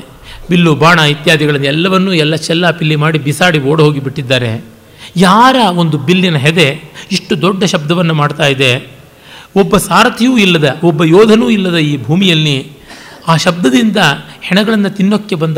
ಬಿಲ್ಲು 0.50 0.76
ಬಾಣ 0.76 1.00
ಇತ್ಯಾದಿಗಳನ್ನು 1.00 1.66
ಎಲ್ಲವನ್ನೂ 1.66 2.14
ಎಲ್ಲ 2.14 2.36
ಚೆಲ್ಲಾಪಿಲ್ಲಿ 2.36 2.96
ಮಾಡಿ 2.96 3.20
ಬಿಸಾಡಿ 3.20 3.60
ಓಡಿ 3.60 3.84
ಹೋಗಿಬಿಟ್ಟಿದ್ದಾರೆ. 3.84 4.66
ಯಾರ 5.16 5.56
ಒಂದು 5.56 5.98
ಬಿಲ್ಲಿನ 5.98 6.38
ಹೆದೆ 6.38 6.82
ಇಷ್ಟು 7.12 7.42
ದೊಡ್ಡ 7.42 7.64
ಶಬ್ದವನ್ನು 7.64 8.14
ಮಾಡ್ತಾ 8.14 8.46
ಇದೆ? 8.46 8.99
ಒಬ್ಬ 9.56 9.78
ಸಾರಥಿಯೂ 9.78 10.38
ಇಲ್ಲದ, 10.38 10.78
ಒಬ್ಬ 10.84 11.04
ಯೋಧನೂ 11.04 11.50
ಇಲ್ಲದ 11.50 11.78
ಈ 11.78 12.04
ಭೂಮಿಯಲ್ಲಿ 12.04 12.72
ಆ 13.28 13.38
ಶಬ್ದದಿಂದ 13.38 13.98
ಹೆಣಗಳನ್ನು 14.42 14.90
ತಿನ್ನೋಕ್ಕೆ 14.90 15.36
ಬಂದ 15.36 15.58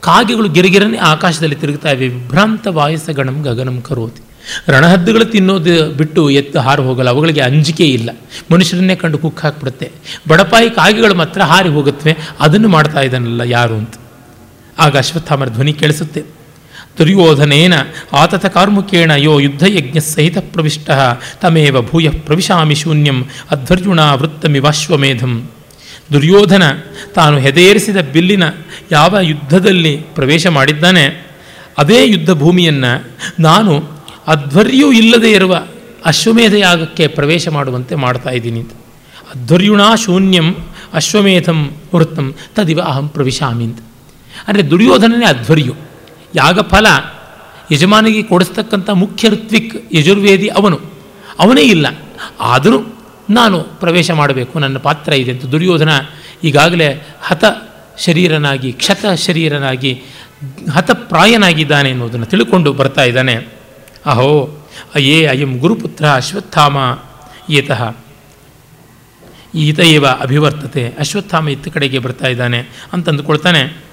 ಕಾಗೆಗಳು 0.00 0.48
ಗಿರಿಗಿರನೆ 0.48 0.98
ಆಕಾಶದಲ್ಲಿ 0.98 1.54
ತಿರುಗ್ತಾ 1.54 1.90
ಇವೆ. 1.90 2.08
ವಿಭ್ರಾಂತ 2.08 2.66
ವಾಯಸ 2.66 3.10
ಗಣಂ 3.10 3.42
ಗಗನಂ 3.42 3.80
ಕರೋತಿ. 3.80 4.22
ರಣಹದ್ದುಗಳು 4.68 5.24
ತಿನ್ನೋದು 5.24 5.92
ಬಿಟ್ಟು 5.92 6.30
ಎತ್ತು 6.30 6.60
ಹಾರಿ 6.60 6.82
ಹೋಗಲ್ಲ, 6.82 7.10
ಅವುಗಳಿಗೆ 7.10 7.40
ಅಂಜಿಕೆ 7.40 7.86
ಇಲ್ಲ. 7.86 8.10
ಮನುಷ್ಯರನ್ನೇ 8.52 8.96
ಕಂಡು 8.96 9.18
ಕುಕ್ 9.18 9.40
ಹಾಕ್ಬಿಡುತ್ತೆ. 9.40 9.90
ಬಡಪಾಯಿ 10.28 10.70
ಕಾಗೆಗಳು 10.70 11.14
ಮಾತ್ರ 11.14 11.42
ಹಾರಿ 11.42 11.68
ಹೋಗುತ್ತವೆ, 11.68 12.16
ಅದನ್ನು 12.40 12.68
ಮಾಡ್ತಾ 12.68 13.00
ಇದ್ದಾನಲ್ಲ 13.00 13.40
ಯಾರು 13.40 13.74
ಅಂತ. 13.74 13.94
ಆಗ 14.78 14.96
ಅಶ್ವತ್ಥಾಮರ 14.96 15.48
ಧ್ವನಿ 15.48 15.72
ಕೇಳಿಸುತ್ತೆ. 15.72 16.37
ದುರ್ಯೋಧನೇನ 16.98 17.74
ಆತತ 18.12 18.46
ಕಾರ್ಮುಕೇಣ 18.46 19.10
ಯೋ 19.10 19.38
ಯುದ್ಧಯಜ್ಞ 19.38 19.98
ಸಹಿತ 19.98 20.38
ಪ್ರವಿಷ್ಟ, 20.38 20.90
ತಮೇವ 21.40 21.82
ಭೂಯ 21.82 22.10
ಪ್ರವಿಶಾಮಿ 22.10 22.74
ಶೂನ್ಯಂ 22.74 23.24
ಅಧ್ವರ್ಯುಣ 23.50 24.00
ವೃತ್ತಮಿವಾಶ್ವಮೇಧಂ 24.12 25.50
ದುರ್ಯೋಧನ 26.12 26.62
ತಾನು 27.14 27.38
ಹೆದೆಯೇರಿಸಿದ 27.38 27.96
ಬಿಲ್ಲಿನ 27.96 28.42
ಯಾವ 28.92 29.18
ಯುದ್ಧದಲ್ಲಿ 29.20 29.96
ಪ್ರವೇಶ 29.96 30.46
ಮಾಡಿದ್ದಾನೆ, 30.46 31.26
ಅದೇ 31.78 32.06
ಯುದ್ಧ 32.06 32.30
ಭೂಮಿಯನ್ನು 32.30 33.08
ನಾನು 33.40 33.84
ಅಧ್ವರ್ಯೂ 34.26 34.92
ಇಲ್ಲದೆ 34.92 35.30
ಇರುವ 35.32 35.62
ಅಶ್ವಮೇಧ 36.04 36.54
ಯಾಗಕ್ಕೆ 36.54 37.06
ಪ್ರವೇಶ 37.06 37.48
ಮಾಡುವಂತೆ 37.48 37.94
ಮಾಡ್ತಾ 37.94 38.30
ಇದ್ದೀನಿ. 38.30 38.60
ಅಧ್ವರ್ಯುಣ 39.34 39.80
ಶೂನ್ಯಂ 40.04 40.54
ಅಶ್ವಮೇಧಂ 40.94 41.72
ವೃತ್ತಂ 41.94 42.34
ತದಿವ 42.56 42.80
ಅಹಂ 42.80 43.08
ಪ್ರವಿಶಾಮಿ 43.08 43.64
ಅಂತ. 43.64 43.78
ಅಂದರೆ 44.48 44.70
ದುರ್ಯೋಧನನೇ 44.70 45.26
ಅಧ್ವರ್ಯು. 45.26 45.87
ಯಾಗ 46.34 46.60
ಫಲ 46.60 46.86
ಯಜಮಾನಿಗೆ 47.72 48.22
ಕೊಡಿಸ್ತಕ್ಕಂಥ 48.22 48.90
ಮುಖ್ಯ 48.90 49.28
ಋತ್ವಿಕ್ 49.28 49.94
ಯಜುರ್ವೇದಿ 49.94 50.48
ಅವನು. 50.48 50.80
ಅವನೇ 51.38 51.62
ಇಲ್ಲ. 51.62 51.86
ಆದರೂ 52.40 52.78
ನಾನು 53.30 53.60
ಪ್ರವೇಶ 53.60 54.10
ಮಾಡಬೇಕು. 54.10 54.58
ನನ್ನ 54.58 54.78
ಪಾತ್ರ 54.78 55.12
ಇದೆ 55.12 55.30
ಅಂತ 55.30 55.44
ದುರ್ಯೋಧನ 55.44 55.88
ಈಗಾಗಲೇ 56.44 57.06
ಹತ 57.20 57.44
ಶರೀರನಾಗಿ, 57.98 58.72
ಕ್ಷತ 58.72 59.06
ಶರೀರನಾಗಿ 59.14 60.02
ಹತಪ್ರಾಯನಾಗಿದ್ದಾನೆ 60.72 61.90
ಎನ್ನುವುದನ್ನು 61.90 62.26
ತಿಳ್ಕೊಂಡು 62.26 62.72
ಬರ್ತಾ 62.72 63.02
ಇದ್ದಾನೆ. 63.02 63.36
ಅಹೋ 64.06 64.58
ಅಯೇ 64.94 65.26
ಅಯಂ 65.26 65.58
ಗುರುಪುತ್ರ 65.58 66.10
ಅಶ್ವತ್ಥಾಮ 66.10 66.76
ಏತಃ. 67.50 67.96
ಈತ 69.54 69.78
ಇವ 69.78 70.06
ಅಭಿವರ್ತತೆ. 70.06 70.94
ಅಶ್ವತ್ಥಾಮ 70.98 71.48
ಇತ್ತ 71.48 71.68
ಕಡೆಗೆ 71.68 71.98
ಬರ್ತಾ 71.98 72.26
ಇದ್ದಾನೆ 72.26 72.66
ಅಂತ 72.92 73.08
ಅಂದುಕೊಳ್ತಾನೆ 73.08 73.87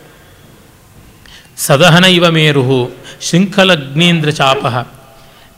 ಸದಹನ 1.57 2.03
ಇವ 2.03 2.25
ಮೇರುಹು 2.29 2.79
ಶೃಂಖಲಗ್ನೇಂದ್ರ 3.21 4.29
ಚಾಪ. 4.29 4.65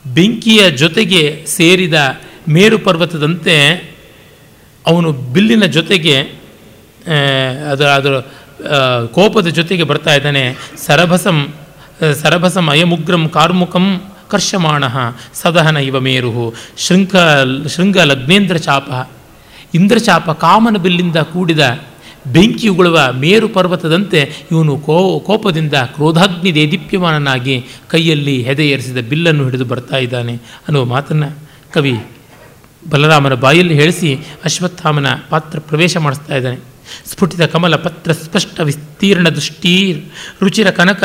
ಬೆಂಕಿಯ 0.05 0.71
ಜೊತೆಗೆ 0.71 1.21
ಸೇರಿದ 1.47 1.97
ಮೇರು 2.49 2.77
ಪರ್ವತದಂತೆ 2.79 3.55
ಅವನು 4.85 5.11
ಬಿಲ್ಲಿನ 5.11 5.65
ಜೊತೆಗೆ 5.65 6.15
ಅದು 7.71 7.85
ಅದರ 7.87 8.13
ಕೋಪದ 9.11 9.47
ಜೊತೆಗೆ 9.47 9.83
ಬರ್ತಾ 9.83 10.13
ಇದ್ದಾನೆ. 10.13 10.43
ಸರಭಸಂ 10.85 11.53
ಸರಭಸಂ 12.21 12.67
ಅಯಮುಗ್ರಂ 12.69 13.29
ಕಾರ್ಮುಕಂ 13.29 13.85
ಕರ್ಷಮಾಣ 14.29 14.83
ಸದಹನ 15.33 15.77
ಇವ 15.77 15.99
ಮೇರು 15.99 16.55
ಶೃಂಖ 16.77 17.15
ಶೃಂಗ 17.75 17.97
ಲಗ್ನೇಂದ್ರ 17.97 18.57
ಚಾಪ. 18.57 18.89
ಇಂದ್ರಚಾಪ 19.73 20.31
ಕಾಮನ 20.31 20.77
ಬಿಲ್ಲಿಂದ 20.77 21.15
ಕೂಡಿದ 21.15 21.63
ಬೆಂಕಿ 22.33 22.67
ಉಗುಳುವ 22.67 22.99
ಮೇರು 23.13 23.47
ಪರ್ವತದಂತೆ 23.49 24.31
ಇವನು 24.51 24.77
ಕೋ, 24.77 25.19
ಕೋಪದಿಂದ 25.19 25.73
ಕ್ರೋಧಾಗ್ನಿ 25.73 26.55
ದೇದೀಪ್ಯಮಾನನಾಗಿ 26.55 27.65
ಕೈಯಲ್ಲಿ 27.87 28.41
ಹೆದೆ 28.41 28.67
ಏರಿಸಿದ 28.69 28.97
ಬಿಲ್ಲನ್ನು 28.97 29.43
ಹಿಡಿದು 29.43 29.65
ಬರ್ತಾ 29.65 29.97
ಇದ್ದಾನೆ 29.97 30.35
ಅನ್ನುವ 30.35 30.85
ಮಾತನ್ನು 30.85 31.39
ಕವಿ 31.73 31.99
ಬಲರಾಮನ 32.89 33.33
ಬಾಯಲ್ಲಿ 33.33 33.73
ಹೇಳಿಸಿ 33.73 34.15
ಅಶ್ವತ್ಥಾಮನ 34.43 35.05
ಪಾತ್ರ 35.29 35.59
ಪ್ರವೇಶ 35.59 35.97
ಮಾಡಿಸ್ತಾ 35.97 36.35
ಇದ್ದಾನೆ. 36.35 36.57
ಸ್ಫುಟಿತ 37.05 37.41
ಕಮಲ 37.41 37.75
ಪತ್ರ 37.75 38.11
ಸ್ಪಷ್ಟ 38.11 38.59
ವಿಸ್ತೀರ್ಣ 38.59 39.29
ದೃಷ್ಟಿ, 39.29 40.03
ರುಚಿರ 40.41 40.69
ಕನಕ 40.69 41.03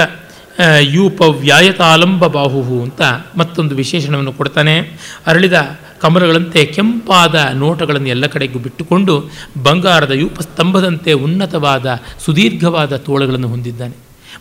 ಆ, 0.59 0.62
ಯೂಪ 0.80 1.21
ವ್ಯಾಯತಾಲಂಬ 1.21 2.26
ಬಾಹುಹು 2.26 2.82
ಅಂತ 2.82 3.02
ಮತ್ತೊಂದು 3.37 3.75
ವಿಶೇಷಣವನ್ನು 3.75 4.32
ಕೊಡ್ತಾನೆ. 4.32 4.78
ಅರಳಿದ 5.26 5.78
ಕಮಲಗಳಂತೆ 6.00 6.64
ಕೆಂಪಾದ 6.64 7.49
ನೋಟಗಳನ್ನು 7.54 8.09
ಎಲ್ಲ 8.09 8.26
ಕಡೆಗೂ 8.26 8.59
ಬಿಟ್ಟುಕೊಂಡು 8.59 9.30
ಬಂಗಾರದ 9.62 10.11
ಯೂಪಸ್ತಂಭದಂತೆ 10.11 11.12
ಉನ್ನತವಾದ 11.12 12.00
ಸುದೀರ್ಘವಾದ 12.25 12.97
ತೋಳುಗಳನ್ನು 12.97 13.49
ಹೊಂದಿದ್ದಾನೆ. 13.49 13.97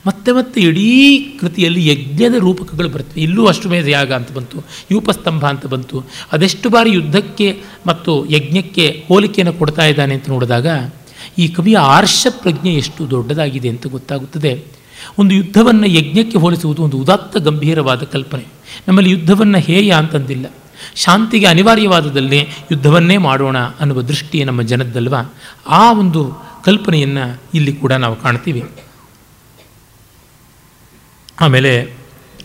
ಮತ್ತೆ 0.07 0.31
ಮತ್ತೆ 0.31 0.61
ಇಡೀ 0.61 1.17
ಕೃತಿಯಲ್ಲಿ 1.39 1.87
ಯಜ್ಞದ 1.87 2.33
ರೂಪಕಗಳು 2.33 2.89
ಬರ್ತವೆ. 2.89 3.21
ಇಲ್ಲೂ 3.21 3.45
ಅಷ್ಟುಮೇಧ 3.45 3.87
ಯಾಗ 3.87 4.13
ಅಂತ 4.13 4.31
ಬಂತು 4.31 4.57
ಯೂಪಸ್ತಂಭ 4.91 5.45
ಅಂತ 5.45 5.65
ಬಂತು. 5.65 6.03
ಅದೆಷ್ಟು 6.31 6.69
ಬಾರಿ 6.69 6.91
ಯುದ್ಧಕ್ಕೆ 6.91 7.61
ಮತ್ತು 7.87 8.29
ಯಜ್ಞಕ್ಕೆ 8.29 9.05
ಹೋಲಿಕೆಯನ್ನು 9.07 9.53
ಕೊಡ್ತಾ 9.53 9.85
ಇದ್ದಾನೆ 9.85 10.13
ಅಂತ 10.13 10.29
ನೋಡಿದಾಗ 10.29 10.91
ಈ 11.37 11.47
ಕವಿಯ 11.47 11.77
ಆರ್ಷ 11.77 12.27
ಪ್ರಜ್ಞೆ 12.29 12.73
ಎಷ್ಟು 12.73 13.09
ದೊಡ್ಡದಾಗಿದೆ 13.09 13.69
ಅಂತ 13.69 13.87
ಗೊತ್ತಾಗುತ್ತದೆ. 13.87 14.80
ಒಂದು 15.19 15.35
ಯುದ್ಧವನ್ನು 15.35 15.87
ಯಜ್ಞಕ್ಕೆ 15.87 16.37
ಹೋಲಿಸುವುದು 16.37 16.83
ಒಂದು 16.83 16.97
ಉದಾತ್ತ 16.97 17.37
ಗಂಭೀರವಾದ 17.37 18.03
ಕಲ್ಪನೆ. 18.03 18.45
ನಮ್ಮಲ್ಲಿ 18.87 19.11
ಯುದ್ಧವನ್ನು 19.11 19.57
ಹೇಯ 19.57 19.91
ಅಂತಂದಿಲ್ಲ. 19.91 20.45
ಶಾಂತಿಗೆ 20.95 21.45
ಅನಿವಾರ್ಯವಾದದಲ್ಲಿ 21.45 22.39
ಯುದ್ಧವನ್ನೇ 22.71 23.17
ಮಾಡೋಣ 23.17 23.57
ಅನ್ನುವ 23.57 24.01
ದೃಷ್ಟಿ 24.01 24.43
ನಮ್ಮ 24.43 24.61
ಜನದ್ದಲ್ವ? 24.61 25.15
ಆ 25.67 25.93
ಒಂದು 25.93 26.33
ಕಲ್ಪನೆಯನ್ನು 26.65 27.41
ಇಲ್ಲಿ 27.53 27.73
ಕೂಡ 27.73 27.93
ನಾವು 27.93 28.15
ಕಾಣ್ತೀವಿ. 28.15 28.69
ಆಮೇಲೆ 31.41 31.93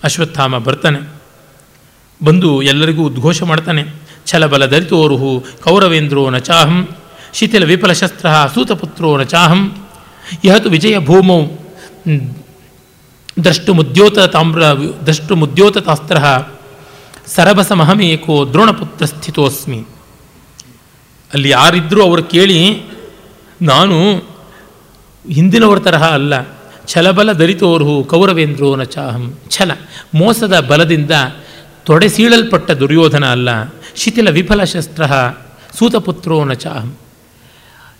ಅಶ್ವತ್ಥಾಮ 0.05 0.59
ಬರ್ತಾನೆ. 0.59 1.17
ಬಂದು 2.25 2.63
ಎಲ್ಲರಿಗೂ 2.63 3.05
ಉದ್ಘೋಷ 3.07 3.43
ಮಾಡ್ತಾನೆ. 3.43 3.85
ಛಲಬಲ 4.27 4.67
ದರಿತೋರುಹು 4.67 5.45
ಕೌರವೇಂದ್ರೋ 5.65 6.31
ನ 6.31 6.39
ಚಾಹಂ, 6.39 6.89
ಶಿಥಿಲ 7.33 7.65
ವಿಫಲ 7.65 7.93
ಶಸ್ತ್ರ 7.93 8.27
ಸೂತಪುತ್ರೋ 8.55 9.17
ನ 9.17 9.23
ಚಾಹಂ, 9.23 9.87
ಯಹತು 10.45 10.71
ವಿಜಯ 10.71 10.99
ಭೂಮೌ 10.99 11.41
ದ್ರಷ್ಟುಮುದ್ಯೋತ 13.45 14.19
ತಾಮ್ರ 14.19 14.63
ದ್ರಷ್ಟು 15.07 15.37
ಮುದ್ಯೋತ 15.37 15.79
ತಾಸ್ತ್ರ 15.79 16.17
ಸರಬಸ 17.27 17.73
ಮಹಮೇಕೋ 17.73 18.47
ದ್ರೋಣಪುತ್ರ 18.47 19.05
ಸ್ಥಿತೋಸ್ಮಿ 19.05 19.87
ಅಲ್ಲಿ 21.33 21.49
ಯಾರಿದ್ದರೂ 21.49 22.03
ಅವರು 22.03 22.23
ಕೇಳಿ, 22.23 22.83
ನಾನು 23.63 24.17
ಹಿಂದಿನವರ 25.33 25.79
ತರಹ 25.79 26.09
ಅಲ್ಲ. 26.09 26.49
ಛಲಬಲ 26.87 27.33
ದರಿತೋರು 27.33 28.05
ಕೌರವೇಂದ್ರೋ 28.05 28.77
ನ 28.77 28.83
ಚಾಹಂ. 28.83 29.39
ಛಲ, 29.51 29.71
ಮೋಸದ 30.15 30.61
ಬಲದಿಂದ 30.61 31.11
ತೊಡೆಸೀಳಲ್ಪಟ್ಟ 31.85 32.71
ದುರ್ಯೋಧನ 32.71 33.25
ಅಲ್ಲ. 33.27 33.49
ಶಿಥಿಲ 33.97 34.31
ವಿಫಲ 34.31 34.65
ಶಸ್ತ್ರ 34.65 35.03
ಸೂತಪುತ್ರೋ 35.79 36.45
ನ 36.45 36.53
ಚಾಹಂ. 36.53 36.97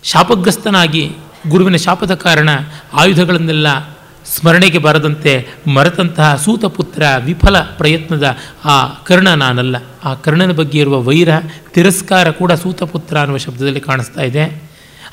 ಶಾಪಗ್ರಸ್ತನಾಗಿ 0.03 1.17
ಗುರುವಿನ 1.49 1.77
ಶಾಪದ 1.77 2.15
ಕಾರಣ 2.15 2.49
ಆಯುಧಗಳನ್ನೆಲ್ಲ 2.93 3.96
ಸ್ಮರಣೆಗೆ 4.35 4.79
ಬರದಂತೆ 4.79 5.49
ಮರೆತಂತಹ 5.75 6.37
ಸೂತಪುತ್ರ 6.37 7.03
ವಿಫಲ 7.25 7.61
ಪ್ರಯತ್ನದ 7.61 8.37
ಆ 8.65 8.89
ಕರ್ಣ 8.89 9.29
ನಾನಲ್ಲ. 9.29 9.77
ಆ 10.05 10.15
ಕರ್ಣನ 10.15 10.53
ಬಗ್ಗೆ 10.53 10.79
ಇರುವ 10.79 11.03
ವೈರ, 11.03 11.29
ತಿರಸ್ಕಾರ 11.75 12.31
ಕೂಡ 12.31 12.53
ಸೂತಪುತ್ರ 12.53 13.19
ಅನ್ನುವ 13.19 13.39
ಶಬ್ದದಲ್ಲಿ 13.39 13.81
ಕಾಣಿಸ್ತಾ 13.81 14.23
ಇದೆ. 14.23 14.63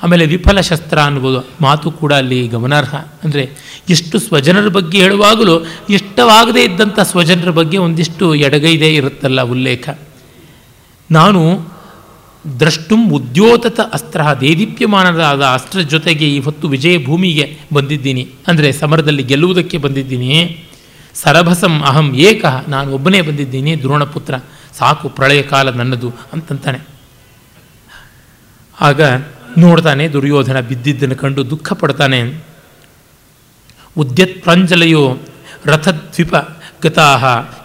ಆಮೇಲೆ 0.03 0.25
ವಿಫಲ 0.25 0.59
ಶಸ್ತ್ರ 0.59 0.99
ಅನ್ನುವುದು 0.99 1.47
ಮಾತು 1.61 1.91
ಕೂಡ 1.91 2.13
ಅಲ್ಲಿ 2.13 2.47
ಗಮನಾರ್ಹ. 2.47 2.95
ಅಂದರೆ 2.95 3.49
ಎಷ್ಟು 3.89 4.19
ಸ್ವಜನರ 4.19 4.67
ಬಗ್ಗೆ 4.67 4.97
ಹೇಳುವಾಗಲೂ 4.97 5.65
ಇಷ್ಟವಾಗದೇ 5.89 6.63
ಇದ್ದಂಥ 6.63 6.99
ಸ್ವಜನರ 6.99 7.49
ಬಗ್ಗೆ 7.49 7.77
ಒಂದಿಷ್ಟು 7.77 8.35
ಎಡಗೈದೇ 8.35 8.95
ಇರುತ್ತಲ್ಲ 8.95 9.41
ಉಲ್ಲೇಖ. 9.41 9.89
ನಾನು 11.11 11.72
ದ್ರಷ್ಟುಂ 12.59 13.01
ಉದ್ಯೋತತ 13.09 13.79
ಅಸ್ತ್ರ 13.93 14.21
ದೇದೀಪ್ಯಮಾನದಾದ 14.41 15.41
ಅಸ್ತ್ರ 15.41 15.79
ಜೊತೆಗೆ 15.79 16.35
ಇವತ್ತು 16.35 16.67
ವಿಜಯ 16.67 17.05
ಭೂಮಿಗೆ 17.05 17.45
ಬಂದಿದ್ದೀನಿ. 17.73 18.23
ಅಂದರೆ 18.47 18.71
ಸಮರದಲ್ಲಿ 18.71 19.23
ಗೆಲ್ಲುವುದಕ್ಕೆ 19.23 19.77
ಬಂದಿದ್ದೀನಿ. 19.77 20.29
ಸರಭಸಂ 21.15 21.81
ಅಹಂ 21.81 22.15
ಏಕ, 22.15 22.45
ನಾನು 22.67 22.93
ಒಬ್ಬನೇ 22.93 23.21
ಬಂದಿದ್ದೀನಿ, 23.21 23.81
ದ್ರೋಣಪುತ್ರ. 23.81 24.33
ಸಾಕು, 24.79 25.09
ಪ್ರಳಯ 25.09 25.41
ಕಾಲ 25.41 25.69
ನನ್ನದು 25.69 26.09
ಅಂತಂತಾನೆ. 26.33 26.79
ಆಗ 28.81 29.01
ನೋಡ್ತಾನೆ, 29.57 30.07
ದುರ್ಯೋಧನ 30.07 30.59
ಬಿದ್ದಿದ್ದನ್ನು 30.59 31.15
ಕಂಡು 31.15 31.49
ದುಃಖ 31.49 31.73
ಪಡ್ತಾನೆ. 31.73 32.19
ಉದ್ಯತ್ 33.97 34.43
ಪ್ರಾಂಜಲೆಯೋ 34.43 35.17
ರಥದ್ವಿಪ 35.65 36.35
ಗತಾ 36.83 37.07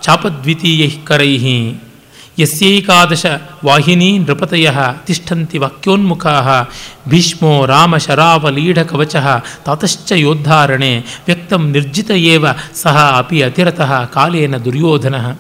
ಚಾಪದ್ವಿತೀಯ 0.03 0.89
ಕರೈ 1.05 1.33
ಯಸ್ಯೈಕಾದಶ 2.39 3.27
ವಾಹಿನಿ 3.65 4.19
ನೃಪತಯ 4.19 4.71
ತಿಷ್ಠಂತಿ 5.07 5.59
ವಾಕ್ಯೋನ್ಮುಖಾ 5.59 6.71
ಭೀಷ್ಮೋ 7.09 7.67
ರಾಮ 7.67 7.97
ಶರಾವಲೀಢ 7.97 8.79
ಕವಚ 8.79 9.17
ತಾತಶ್ಚ 9.65 10.13
ಯೋದ್ಧಾರಣೆ 10.13 10.99
ವ್ಯಕ್ತಂ 10.99 11.71
ನಿರ್ಜಿತ 11.71 12.11
ಏವ 12.11 12.47
ಸಹ 12.75 13.15
ಅಪಿ 13.19 13.43
ಅತಿರತಃ 13.43 14.05
ಕಾಲೇನ 14.05 14.57
ದುರ್ಯೋಧನ. 14.57 15.37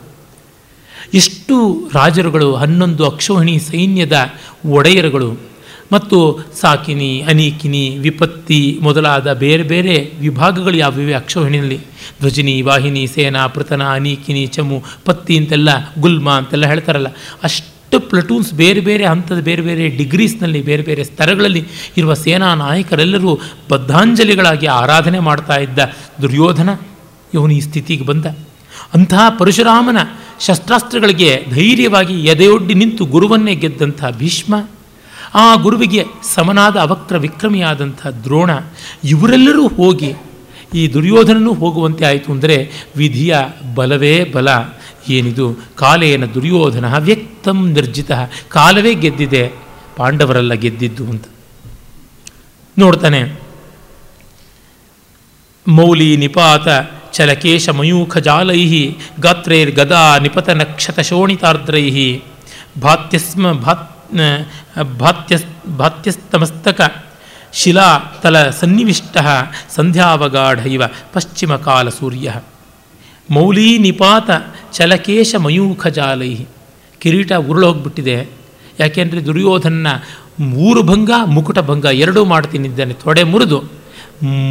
ಎಷ್ಟು 1.14 1.88
ರಾಜರುಗಳು 1.94 2.54
ಹನ್ನೊಂದು 2.54 3.06
ಅಕ್ಷೋಹಿಣಿ 3.06 3.58
ಸೈನ್ಯದ 3.58 4.30
ಒಡೆಯರುಗಳು. 4.66 5.57
ಮತ್ತು 5.92 6.38
ಸಾಕಿನಿ, 6.60 7.20
ಅನೀಕಿನಿ, 7.28 7.98
ವಿಪತ್ತಿ 7.98 8.78
ಮೊದಲಾದ 8.82 9.32
ಬೇರೆ 9.32 9.62
ಬೇರೆ 9.62 10.12
ವಿಭಾಗಗಳು 10.20 10.76
ಯಾವಿವೆ 10.76 11.14
ಅಕ್ಷೋಹಿಣಿಯಲ್ಲಿ? 11.14 11.78
ಧ್ವಜಿನಿ 12.20 12.62
ವಾಹಿನಿ, 12.62 13.06
ಸೇನಾ 13.06 13.46
ಪೃತನ 13.46 13.82
ಅನೀಕಿನಿ, 13.82 14.46
ಚಮು, 14.46 14.84
ಪತ್ತಿ 15.04 15.38
ಅಂತೆಲ್ಲ, 15.38 15.68
ಗುಲ್ಮ 16.00 16.30
ಅಂತೆಲ್ಲ 16.30 16.66
ಹೇಳ್ತಾರಲ್ಲ. 16.66 17.06
ಅಷ್ಟು 17.42 18.00
ಪ್ಲಟೂನ್ಸ್ 18.00 18.54
ಬೇರೆ 18.54 18.80
ಬೇರೆ 18.80 19.06
ಹಂತದ 19.06 19.40
ಬೇರೆ 19.40 19.62
ಬೇರೆ 19.62 19.88
ಡಿಗ್ರೀಸ್ನಲ್ಲಿ, 19.88 20.62
ಬೇರೆ 20.62 20.82
ಬೇರೆ 20.82 21.04
ಸ್ತರಗಳಲ್ಲಿ 21.04 21.64
ಇರುವ 21.96 22.14
ಸೇನಾ 22.14 22.54
ನಾಯಕರೆಲ್ಲರೂ 22.54 23.40
ಬದ್ಧಾಂಜಲಿಗಳಾಗಿ 23.70 24.66
ಆರಾಧನೆ 24.66 25.18
ಮಾಡ್ತಾ 25.18 25.56
ಇದ್ದ 25.56 25.78
ದುರ್ಯೋಧನ, 26.22 26.68
ಇವನು 27.34 27.52
ಈ 27.52 27.60
ಸ್ಥಿತಿಗೆ 27.60 28.04
ಬಂದ. 28.04 28.26
ಅಂತಹ 28.94 29.28
ಪರಶುರಾಮನ 29.38 29.96
ಶಸ್ತ್ರಾಸ್ತ್ರಗಳಿಗೆ 30.40 31.44
ಧೈರ್ಯವಾಗಿ 31.54 32.24
ಎದೆಯೊಡ್ಡಿ 32.24 32.74
ನಿಂತು 32.74 33.04
ಗುರುವನ್ನೇ 33.04 33.54
ಗೆದ್ದಂಥ 33.54 34.04
ಭೀಷ್ಮ 34.18 34.54
ಆ 35.34 35.54
ಗುರುವಿಗೆ 35.54 36.04
ಸಮನಾದ 36.34 36.76
ಅವಕ್ರ 36.76 37.16
ವಿಕ್ರಮಿಯಾದಂಥ 37.16 38.06
ದ್ರೋಣ, 38.06 38.50
ಇವರೆಲ್ಲರೂ 39.04 39.68
ಹೋಗಿ 39.68 40.14
ಈ 40.74 40.92
ದುರ್ಯೋಧನನೂ 40.92 41.54
ಹೋಗುವಂತೆ 41.54 42.04
ಆಯಿತು 42.04 42.32
ಅಂದರೆ 42.32 42.70
ವಿಧಿಯ 42.96 43.36
ಬಲವೇ 43.74 44.24
ಬಲ. 44.24 44.48
ಏನಿದು? 45.08 45.56
ಕಾಲೇನ 45.76 46.24
ದುರ್ಯೋಧನ 46.24 46.98
ವ್ಯಕ್ತಂ 46.98 47.72
ನಿರ್ಜಿತ. 47.72 48.10
ಕಾಲವೇ 48.48 48.94
ಗೆದ್ದಿದೆ, 48.94 49.52
ಪಾಂಡವರೆಲ್ಲ 49.96 50.52
ಗೆದ್ದಿದ್ದು 50.52 51.04
ಅಂತ. 51.04 51.24
ನೋಡ್ತಾನೆ. 52.78 53.40
ಮೌಲಿ 55.68 56.16
ನಿಪಾತ 56.16 56.68
ಚಲಕೇಶ 57.12 57.68
ಮಯೂಖ 57.68 58.16
ಜಾಲೈ 58.16 58.94
ಗಾತ್ರೈರ್ಗದಾ 59.20 60.18
ನಕ್ಷತ 60.48 61.00
ಶೋಣಿತಾರ್ದ್ರೈ 61.00 62.20
ಭಾತ್ಯಸ್ಮ 62.82 63.52
ಭಾತ್ 63.52 63.97
ಭಾತ್ಯಸ್, 64.98 65.76
ಭಾತ್ಯಸ್ತಮಸ್ತಕ 65.76 67.04
ಶಿಲಾತಲ 67.52 68.50
ಸನ್ನಿವಿಷ್ಟ 68.50 69.16
ಸಂಧ್ಯಾವಗಾಢ 69.74 70.66
ಇವ 70.66 70.82
ಪಶ್ಚಿಮಕಾಲ 71.12 71.88
ಸೂರ್ಯ. 71.88 72.34
ಮೌಲೀ 73.30 73.78
ನಿಪಾತ 73.78 74.30
ಚಲಕೇಶ 74.72 75.34
ಮಯೂಖ 75.34 75.86
ಜಾಲೈ. 75.86 76.36
ಕಿರೀಟ 76.98 77.32
ಉರುಳೋಗ್ಬಿಟ್ಟಿದೆ. 77.32 78.28
ಯಾಕೆಂದರೆ 78.80 79.26
ದುರ್ಯೋಧನ 79.26 79.86
ಮೂರು 80.40 80.82
ಭಂಗ, 80.82 81.10
ಮುಕುಟ 81.26 81.58
ಭಂಗ 81.58 81.84
ಎರಡೂ 81.84 82.24
ಮಾಡ್ತೀನಿದ್ದಾನೆ. 82.24 82.94
ತೊಡೆ 82.94 83.22
ಮುರಿದು. 83.22 83.77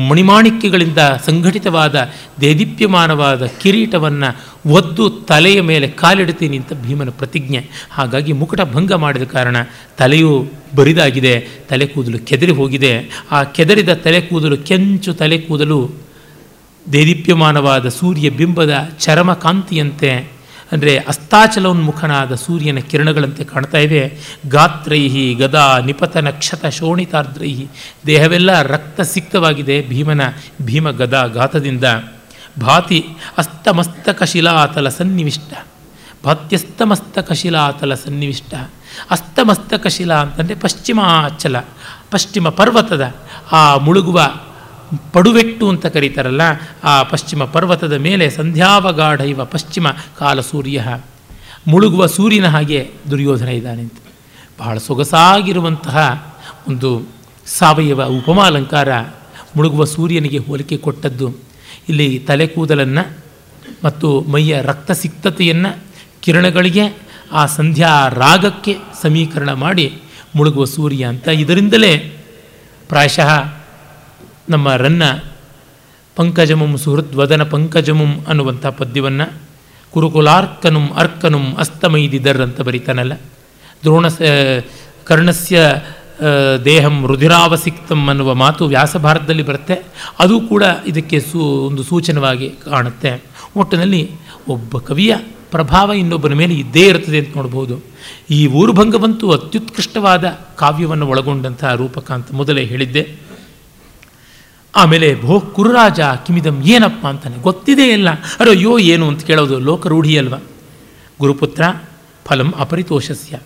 ಮಣಿಮಾಣಿಕ್ಯಗಳಿಂದ 0.10 0.98
ಸಂಘಟಿತವಾದ 1.26 2.10
ದೇದೀಪ್ಯಮಾನವಾದ 2.42 3.46
ಕಿರೀಟವನ್ನು 3.46 4.30
ಒದ್ದು 4.70 5.10
ತಲೆಯ 5.10 5.62
ಮೇಲೆ 5.62 5.88
ಕಾಲಿಡ್ತೀನಿ 5.88 6.58
ಅಂತ 6.58 6.74
ಭೀಮನ 6.74 7.10
ಪ್ರತಿಜ್ಞೆ. 7.10 7.66
ಹಾಗಾಗಿ 7.92 8.34
ಮುಕುಟ 8.34 8.62
ಭಂಗ 8.62 8.94
ಮಾಡಿದ 8.94 9.24
ಕಾರಣ 9.24 9.56
ತಲೆಯು 9.98 10.48
ಬರಿದಾಗಿದೆ, 10.76 11.48
ತಲೆ 11.70 11.88
ಕೂದಲು 11.88 12.20
ಕೆದರಿ 12.20 12.52
ಹೋಗಿದೆ. 12.52 13.24
ಆ 13.32 13.44
ಕೆದರಿದ 13.44 13.94
ತಲೆ 13.94 14.22
ಕೂದಲು 14.22 14.58
ಕೆಂಚು 14.58 15.14
ತಲೆ 15.14 15.38
ಕೂದಲು 15.38 15.92
ದೇದೀಪ್ಯಮಾನವಾದ 16.92 17.90
ಸೂರ್ಯ 17.90 18.30
ಬಿಂಬದ 18.30 18.90
ಚರಮ 19.00 19.34
ಕಾಂತಿಯಂತೆ 19.34 20.37
ಅಂದರೆ 20.72 20.98
ಅಸ್ತಾಚಲೋನ್ಮುಖನಾದ 20.98 22.36
ಸೂರ್ಯನ 22.36 22.80
ಕಿರಣಗಳಂತೆ 22.80 23.44
ಕಾಣ್ತಾ 23.44 23.78
ಇದೆ 23.78 24.18
ಗಾತ್ರೈಹಿ 24.50 25.34
ಗದಾ 25.34 25.80
ನಿಪತ 25.80 26.18
ನಕ್ಷತ 26.18 26.66
ಶೋಣಿತಾರ್ದ್ರೈಹಿ. 26.66 27.68
ದೇಹವೆಲ್ಲ 28.06 28.62
ರಕ್ತ 28.62 29.02
ಸಿಕ್ತವಾಗಿದೆ 29.02 29.88
ಭೀಮನ 29.88 30.22
ಭೀಮ 30.62 30.92
ಗದಾ 30.92 31.28
ಘಾತದಿಂದ. 31.28 31.84
ಭಾತಿ 32.62 33.06
ಅಸ್ತಮಸ್ತಕ 33.38 34.24
ಶಿಲಾತಲ 34.24 34.90
ಸನ್ನಿವಿಷ್ಟ. 34.90 35.68
ಭಾತ್ಯಸ್ತಮಸ್ತಕ 36.26 37.32
ಶಿಲಾತಲ 37.32 37.94
ಸನ್ನಿವಿಷ್ಟ. 37.94 38.54
ಅಸ್ತಮಸ್ತಕ 39.12 39.88
ಶಿಲಾ 39.88 40.16
ಅಂತಂದರೆ 40.16 40.56
ಪಶ್ಚಿಮಾಚಲ, 40.56 41.60
ಪಶ್ಚಿಮ 42.12 42.50
ಪರ್ವತದ 42.50 43.16
ಆ 43.52 43.78
ಮುಳುಗುವ 43.78 44.22
ಪಡುವೆಟ್ಟು 45.14 45.70
ಅಂತ 45.70 45.86
ಕರೀತಾರಲ್ಲ, 45.86 46.42
ಆ 46.84 47.04
ಪಶ್ಚಿಮ 47.04 47.44
ಪರ್ವತದ 47.44 47.94
ಮೇಲೆ 47.94 48.30
ಸಂಧ್ಯಾವಗಾಢ 48.30 49.22
ಇವ 49.22 49.46
ಪಶ್ಚಿಮ 49.46 49.88
ಕಾಲ 50.18 50.42
ಸೂರ್ಯ. 50.42 50.86
ಮುಳುಗುವ 51.68 52.06
ಸೂರ್ಯನ 52.06 52.48
ಹಾಗೆ 52.48 52.92
ದುರ್ಯೋಧನ 53.12 53.48
ಇದ್ದಾನೆ 53.48 53.82
ಅಂತ. 53.82 53.94
ಬಹಳ 54.60 54.78
ಸೊಗಸಾಗಿರುವಂತಹ 54.78 55.98
ಒಂದು 56.68 57.02
ಸಾವಯವ 57.46 58.04
ಉಪಮಾಲಂಕಾರ 58.04 59.00
ಮುಳುಗುವ 59.56 59.86
ಸೂರ್ಯನಿಗೆ 59.86 60.38
ಹೋಲಿಕೆ 60.38 60.78
ಕೊಟ್ಟದ್ದು. 60.78 61.36
ಇಲ್ಲಿ 61.90 62.20
ತಲೆ 62.20 62.48
ಕೂದಲನ್ನು 62.48 63.18
ಮತ್ತು 63.86 64.22
ಮೈಯ 64.22 64.62
ರಕ್ತ 64.62 64.92
ಸಿಕ್ತತೆಯನ್ನು 64.92 65.78
ಕಿರಣಗಳಿಗೆ 66.22 67.08
ಆ 67.32 67.46
ಸಂಧ್ಯಾ 67.46 68.08
ರಾಗಕ್ಕೆ 68.08 68.78
ಸಮೀಕರಣ 69.02 69.54
ಮಾಡಿ 69.54 69.94
ಮುಳುಗುವ 70.36 70.66
ಸೂರ್ಯ 70.66 71.06
ಅಂತ 71.06 71.28
ಇದರಿಂದಲೇ 71.28 71.98
ಪ್ರಾಯಶಃ 72.90 73.57
ನಮ್ಮ 74.50 74.76
ರನ್ನ 74.76 75.04
ಪಂಕಜಮುಂ 76.16 76.78
ಸುಹೃದ್ವದನ 76.78 77.44
ಪಂಕಜಮುಂ 77.44 78.26
ಅನ್ನುವಂಥ 78.28 78.66
ಪದ್ಯವನ್ನು 78.66 79.34
ಕುರುಕುಲಾರ್ಕನುಂ 79.92 80.90
ಅರ್ಕನುಂ 80.90 81.56
ಅಸ್ತಮೈದಿದರ್ 81.56 82.42
ಅಂತ 82.42 82.62
ಬರೀತಾನಲ್ಲ. 82.62 83.14
ದ್ರೋಣ 83.82 84.06
ಕರ್ಣಸ್ಯ 85.04 85.60
ದೇಹಂ 86.66 87.08
ರುಧಿರಾವಸಿಕ್ತಂ 87.08 88.08
ಅನ್ನುವ 88.08 88.34
ಮಾತು 88.34 88.66
ವ್ಯಾಸಭಾರತದಲ್ಲಿ 88.66 89.44
ಬರುತ್ತೆ. 89.44 89.86
ಅದು 90.20 90.40
ಕೂಡ 90.40 90.64
ಇದಕ್ಕೆ 90.88 91.20
ಸೂ, 91.20 91.40
ಒಂದು 91.40 91.84
ಸೂಚನವಾಗಿ 91.84 92.50
ಕಾಣುತ್ತೆ. 92.50 93.24
ಒಟ್ಟಿನಲ್ಲಿ 93.56 94.12
ಒಬ್ಬ 94.48 94.78
ಕವಿಯ 94.78 95.16
ಪ್ರಭಾವ 95.52 95.92
ಇನ್ನೊಬ್ಬನ 95.94 96.34
ಮೇಲೆ 96.34 96.54
ಇದ್ದೇ 96.54 96.88
ಇರುತ್ತದೆ 96.88 97.18
ಅಂತ 97.18 97.38
ನೋಡ್ಬೋದು. 97.38 97.80
ಈ 98.30 98.48
ಊರುಭಂಗವಂತೂ 98.48 99.32
ಅತ್ಯುತ್ಕೃಷ್ಟವಾದ 99.32 100.26
ಕಾವ್ಯವನ್ನು 100.56 101.08
ಒಳಗೊಂಡಂತಹ 101.08 101.74
ರೂಪಕ 101.74 102.12
ಅಂತ 102.12 102.28
ಮೊದಲೇ 102.32 102.66
ಹೇಳಿದ್ದೆ. 102.66 103.27
ಆಮೇಲೆ 104.78 105.22
ಭೋ 105.22 105.40
ಕುರುರಾಜ, 105.40 106.00
ಕಿಮಿದಂ 106.00 106.62
ಏನಪ್ಪ 106.64 107.08
ಅಂತಾನೆ. 107.08 107.38
ಗೊತ್ತಿದೆ 107.38 107.88
ಇಲ್ಲ. 107.88 108.10
ಅಯ್ಯೋ, 108.10 108.80
ಏನು 108.80 109.08
ಅಂತ 109.08 109.26
ಕೇಳೋದು 109.26 109.60
ಲೋಕರೂಢಿ 109.60 110.18
ಅಲ್ವಾ? 110.18 110.38
ಗುರುಪುತ್ರ, 111.20 111.64
ಫಲಂ 112.26 112.54
ಅಪರಿತೋಷಸ್ಯ. 112.58 113.40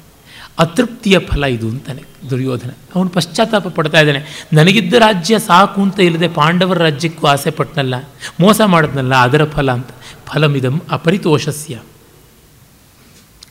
ಅತೃಪ್ತಿಯ 0.59 1.19
ಫಲ 1.19 1.43
ಇದು 1.43 1.69
ಅಂತಾನೆ 1.69 2.03
ದುರ್ಯೋಧನ. 2.29 2.69
ಅವನು 2.95 3.09
ಪಶ್ಚಾತ್ತಾಪ 3.09 3.67
ಪಡ್ತಾ 3.67 3.99
ಇದ್ದಾನೆ. 3.99 4.47
ನನಗಿದ್ದ 4.53 4.93
ರಾಜ್ಯ 4.93 5.39
ಸಾಕು 5.39 5.81
ಅಂತ 5.81 5.99
ಇಲ್ಲದೆ 5.99 6.27
ಪಾಂಡವರ 6.27 6.77
ರಾಜ್ಯಕ್ಕೂ 6.77 7.27
ಆಸೆ 7.27 7.51
ಪಟ್ಟನಲ್ಲ 7.51 7.95
ಮೋಸ 8.39 8.61
ಮಾಡಿದ್ನಲ್ಲ, 8.65 9.15
ಅದರ 9.15 9.45
ಫಲ 9.45 9.71
ಅಂತ. 9.71 9.87
ಫಲಮಿದಂ 10.25 10.81
ಅಪರಿತೋಷಸ್ಯ. 10.91 11.79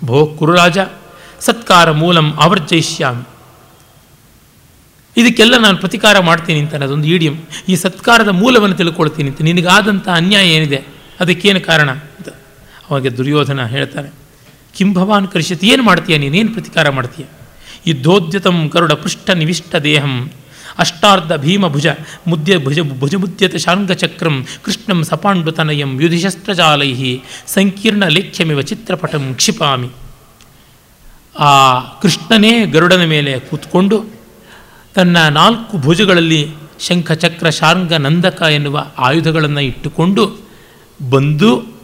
ಭೋ 0.05 0.27
ಕುರುರಾಜ, 0.27 0.79
ಸತ್ಕಾರ 1.40 1.90
ಮೂಲಂ 1.90 2.35
ಆವರ್ಜಯಿಷ್ಯಾಮಿ. 2.40 3.39
ಇದಕ್ಕೆಲ್ಲ 5.16 5.57
ನಾನು 5.57 5.77
ಪ್ರತಿಕಾರ 5.77 6.18
ಮಾಡ್ತೀನಿ 6.18 6.61
ಅಂತ 6.61 6.75
ಅದೊಂದು 6.75 7.09
ಈಡಿಯಂ 7.09 7.37
ಈ 7.68 7.77
ಸತ್ಕಾರದ 7.77 8.29
ಮೂಲವನ್ನು 8.29 8.77
ತಿಳ್ಕೊಳ್ತೀನಿ 8.77 9.29
ಅಂತ. 9.29 9.42
ನಿನಗಾದಂಥ 9.42 10.09
ಅನ್ಯಾಯ 10.09 10.49
ಏನಿದೆ? 10.49 10.85
ಅದಕ್ಕೇನು 11.20 11.61
ಕಾರಣ 11.61 11.90
ಅಂತ 11.90 12.29
ಅವಾಗ 12.90 13.07
ದುರ್ಯೋಧನ 13.07 13.64
ಹೇಳ್ತಾನೆ. 13.64 14.12
ಕಿಂ 14.77 14.94
ಭವಾನ್ 14.94 15.29
ಕರಿಷ್ಯತಿ, 15.29 15.68
ಏನು 15.68 15.83
ಮಾಡ್ತೀಯ 15.83 16.18
ನೀನೇನು 16.18 16.53
ಪ್ರತಿಕಾರ 16.53 16.90
ಮಾಡ್ತೀಯ? 16.90 17.27
ಯುದ್ಧೋದ್ಯತಂ 17.87 18.68
ಕರುಡ 18.68 18.92
ಪೃಷ್ಠ 18.92 19.31
ನಿವಿಷ್ಟ 19.31 19.77
ದೇಹಂ. 19.77 20.31
ಅಷ್ಟಾರ್ಧ 20.79 21.33
ಭೀಮ 21.33 21.68
ಭುಜ, 21.68 21.87
ಮುದ್ಯ 22.27 22.59
ಭುಜ, 22.59 22.79
ಭುಜಮುದ್ಯತ 22.81 23.57
ಶಾಂಗಚಕ್ರಂ 23.57 24.46
ಕೃಷ್ಣಂ 24.64 25.05
ಸಪಾಂಡುತನಯಂ 25.05 26.03
ಯುಧಿಶಸ್ತ್ರಜಾಲೈ 26.03 27.18
ಸಂಕೀರ್ಣ 27.46 28.05
ಲೇಖ್ಯಮಿವ 28.05 28.61
ಚಿತ್ರಪಟಂ 28.61 29.35
ಕ್ಷಿಪಾಮಿ. 29.35 29.90
ಆ 31.38 31.81
ಕೃಷ್ಣನೇ 31.81 32.66
ಗರುಡನ 32.66 33.05
ಮೇಲೆ 33.05 33.40
ಕೂತ್ಕೊಂಡು 33.40 34.19
ತನ್ನ 34.94 35.29
ನಾಲ್ಕು 35.29 35.79
ಭುಜಗಳಲ್ಲಿ 35.79 36.48
ಶಂಖ 36.81 37.12
ಚಕ್ರ 37.12 37.50
ಶಾರ್ಂಗ 37.50 37.92
ನಂದಕ 37.92 38.42
ಎನ್ನುವ 38.42 38.87
ಆಯುಧಗಳನ್ನು 38.98 39.61
ಇಟ್ಟುಕೊಂಡು 39.61 40.40
ಬಂದು 41.11 41.81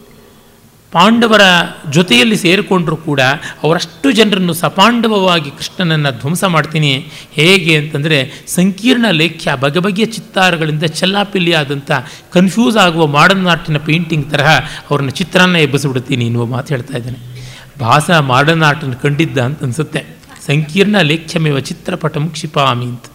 ಪಾಂಡವರ 0.91 1.41
ಜೊತೆಯಲ್ಲಿ 1.89 2.37
ಸೇರಿಕೊಂಡರೂ 2.37 2.95
ಕೂಡ 2.95 3.21
ಅವರಷ್ಟು 3.63 4.11
ಜನರನ್ನು 4.11 4.53
ಸಪಾಂಡವವಾಗಿ 4.53 5.51
ಕೃಷ್ಣನನ್ನು 5.51 6.19
ಧ್ವಂಸ 6.19 6.43
ಮಾಡ್ತೀನಿ. 6.43 7.07
ಹೇಗೆ 7.31 7.77
ಅಂತಂದರೆ 7.77 8.43
ಸಂಕೀರ್ಣ 8.47 9.05
ಲೇಖ್ಯ 9.09 9.55
ಬಗೆ 9.55 9.79
ಬಗೆಯ 9.79 10.05
ಚಿತ್ತಾರಗಳಿಂದ 10.05 10.83
ಚೆಲ್ಲಾಪಿಲ್ಲಿಯಾದಂಥ 10.83 11.91
ಕನ್ಫ್ಯೂಸ್ 12.31 12.77
ಆಗುವ 12.77 13.07
ಮಾಡರ್ನ್ 13.07 13.47
ಆರ್ಟಿನ 13.47 13.77
ಪೇಂಟಿಂಗ್ 13.77 14.31
ತರಹ 14.31 14.57
ಅವ್ರನ್ನ 14.89 15.09
ಚಿತ್ರಾನ್ನ 15.09 15.55
ಎಬ್ಬಿಸಿಬಿಡ್ತೀನಿ 15.55 16.25
ಎನ್ನುವ 16.25 16.45
ಮಾತು 16.45 16.67
ಹೇಳ್ತಾ 16.67 16.97
ಇದ್ದಾನೆ. 16.97 17.47
ಭಾಸ 17.79 18.11
ಮಾಡರ್ನ್ 18.11 18.63
ಆರ್ಟನ್ನು 18.63 18.95
ಕಂಡಿದ್ದ 18.95 19.37
ಅಂತ 19.37 19.63
ಅನಿಸುತ್ತೆ. 19.63 20.16
ಸಂಕೀರ್ಣ 20.47 21.01
ಲೇಖ್ಯಮೇವ 21.01 21.59
ಚಿತ್ರಪಟಂ 21.59 22.29
ಕ್ಷಿಪಾಮಿ 22.29 22.85
ಅಂತ 22.85 23.05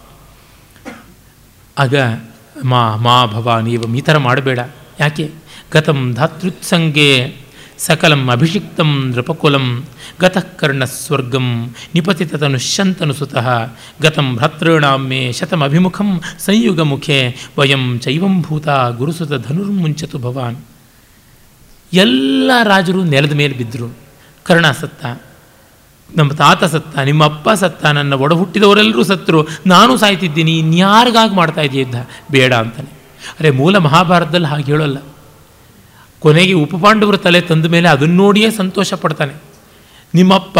ಆಗ 1.77 1.95
ಮಾ 2.63 2.95
ಮಾ 2.95 3.25
ಭವ 3.25 3.59
ನೀವಂ 3.59 3.95
ಈ 3.97 4.01
ಥರ 4.01 4.17
ಮಾಡಬೇಡ. 4.17 4.59
ಯಾಕೆ? 4.99 5.31
ಗತಂ 5.71 6.13
ಧಾತೃತ್ಸಂಗೆ 6.13 7.35
ಸಕಲಂ 7.77 8.27
ಅಭಿಷಿಕ್ತಂ 8.27 9.09
ನೃಪಕುಲಂ 9.09 9.85
ಗತಃ 10.21 10.39
ಕರ್ಣಸ್ವರ್ಗಂ 10.39 11.75
ಶಂತನು 12.57 13.13
ಸುತಃ 13.13 13.47
ಗತಂ 14.01 14.35
ಭ್ರಾತೃಣಾಮೇ 14.35 15.31
ಶತಮಭಿಮುಖಂ 15.31 16.21
ಸಂಯುಗಮುಖೆ 16.39 17.35
ವಯಂ 17.57 17.99
ಚೈವಂ 17.99 18.41
ಭೂತ 18.41 18.67
ಗುರುಸುತ 18.67 19.47
ಧನುರ್ಮುಂಚತು 19.47 20.17
ಭವಾನ್. 20.17 20.57
ಎಲ್ಲ 21.93 22.51
ರಾಜರು 22.63 23.03
ನೆಲದ 23.03 23.31
ಮೇಲೆ 23.31 23.53
ಬಿದ್ದರು. 23.53 23.97
ಕರ್ಣ 24.43 24.71
ಸತ್ತ 24.71 25.05
ನಮ್ಮ 26.17 26.31
ತಾತ 26.31 26.63
ಸತ್ತ 26.63 26.99
ನಿಮ್ಮ 26.99 27.23
ಅಪ್ಪ 27.23 27.49
ಸತ್ತ, 27.49 27.85
ನನ್ನ 27.85 28.13
ಒಡ 28.13 28.33
ಹುಟ್ಟಿದವರೆಲ್ಲರೂ 28.33 29.03
ಸತ್ತರು, 29.03 29.47
ನಾನು 29.67 29.97
ಸಾಯ್ತಿದ್ದೀನಿ, 29.97 30.59
ಇನ್ಯಾರಿಗಾಗಿ 30.59 31.35
ಮಾಡ್ತಾ 31.35 31.61
ಇದೆಯಾ 31.61 31.83
ಯುದ್ಧ? 31.83 32.07
ಬೇಡ 32.31 32.53
ಅಂತಾನೆ. 32.53 32.89
ಅರೆ, 33.39 33.49
ಮೂಲ 33.49 33.77
ಮಹಾಭಾರತದಲ್ಲಿ 33.77 34.47
ಹಾಗೆ 34.47 34.63
ಹೇಳೋಲ್ಲ. 34.63 34.97
ಕೊನೆಗೆ 36.19 36.53
ಉಪಪಾಂಡವರ 36.53 37.17
ತಲೆ 37.17 37.41
ತಂದ 37.41 37.65
ಮೇಲೆ 37.65 37.89
ಅದನ್ನು 37.89 38.15
ನೋಡಿಯೇ 38.15 38.51
ಸಂತೋಷ 38.51 38.93
ಪಡ್ತಾನೆ. 38.93 39.33
ನಿಮ್ಮಪ್ಪ, 40.15 40.59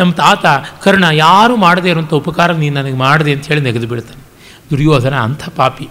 ನಮ್ಮ 0.00 0.12
ತಾತ, 0.12 0.46
ಕರ್ಣ, 0.82 1.04
ಯಾರು 1.12 1.56
ಮಾಡದೇ 1.56 1.90
ಇರುವಂಥ 1.90 2.14
ಉಪಕಾರ 2.14 2.52
ನೀನು 2.52 2.82
ನನಗೆ 2.82 2.96
ಮಾಡಿದೆ 2.96 3.32
ಅಂತ 3.32 3.46
ಹೇಳಿ 3.46 3.60
ನೆಗೆದು 3.60 3.86
ಬಿಡ್ತಾನೆ 3.86 4.22
ದುರ್ಯೋಧನ 4.70 5.14
ಅಂಥ 5.14 5.48
ಪಾಪಿ. 5.48 5.88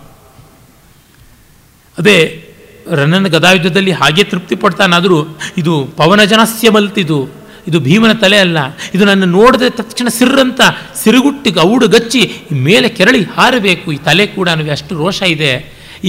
ಅದೇ, 1.97 2.43
ರನ್ನನ 2.91 3.27
ಗದಾಯುದ್ಧದಲ್ಲಿ 3.27 3.91
ಹಾಗೆ 3.91 4.23
ತೃಪ್ತಿ 4.23 4.55
ಪಡ್ತಾನಾದರೂ 4.55 5.27
ಇದು 5.57 5.87
ಪವನಜನಸ್ಯ 5.97 6.69
ಮಲ್ತಿದು. 6.69 7.29
ಇದು 7.67 7.77
ಭೀಮನ 7.87 8.13
ತಲೆ 8.23 8.37
ಅಲ್ಲ. 8.45 8.59
ಇದು 8.95 9.03
ನನ್ನ 9.09 9.25
ನೋಡಿದ 9.37 9.67
ತಕ್ಷಣ 9.79 10.07
ಸಿರ್ರಂತ 10.17 10.61
ಸಿರುಗುಟ್ಟಿ 11.01 11.51
ಔಡು 11.69 11.87
ಗಚ್ಚಿ 11.95 12.21
ಮೇಲೆ 12.67 12.89
ಕೆರಳಿ 12.97 13.21
ಹಾರಬೇಕು. 13.37 13.87
ಈ 13.95 13.99
ತಲೆ 14.07 14.25
ಕೂಡ 14.35 14.47
ನನಗೆ 14.55 14.71
ಅಷ್ಟು 14.77 14.95
ರೋಷ 15.01 15.21
ಇದೆ. 15.35 15.51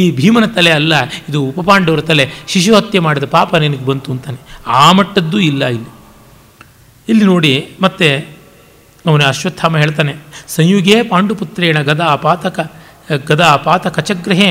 ಈ 0.00 0.02
ಭೀಮನ 0.16 0.46
ತಲೆ 0.56 0.72
ಅಲ್ಲ, 0.78 0.94
ಇದು 1.28 1.38
ಉಪಪಾಂಡವರ 1.50 2.00
ತಲೆ. 2.10 2.24
ಶಿಶು 2.52 2.72
ಹತ್ಯೆ 2.76 3.00
ಮಾಡಿದ 3.06 3.26
ಪಾಪ 3.36 3.50
ನಿನಗೆ 3.64 3.84
ಬಂತು 3.90 4.08
ಅಂತಾನೆ. 4.12 4.40
ಆ 4.80 4.86
ಮಟ್ಟದ್ದು 4.92 5.38
ಇಲ್ಲ 5.50 5.62
ಇಲ್ಲಿ. 5.76 5.90
ಇಲ್ಲಿ 7.08 7.24
ನೋಡಿ, 7.24 7.52
ಮತ್ತೆ 7.80 8.08
ಅವನ 9.04 9.22
ಅಶ್ವತ್ಥಾಮ 9.26 9.76
ಹೇಳ್ತಾನೆ, 9.76 10.14
ಸಂಯುಗೇ 10.48 10.96
ಪಾಂಡುಪುತ್ರೇಣ 11.02 11.78
ಗದಾ 11.82 12.08
ಪಾತಕ, 12.26 12.58
ಗದಾ 13.28 13.50
ಪಾತ 13.66 13.86
ಕಚಗ್ರಹೇ 13.96 14.50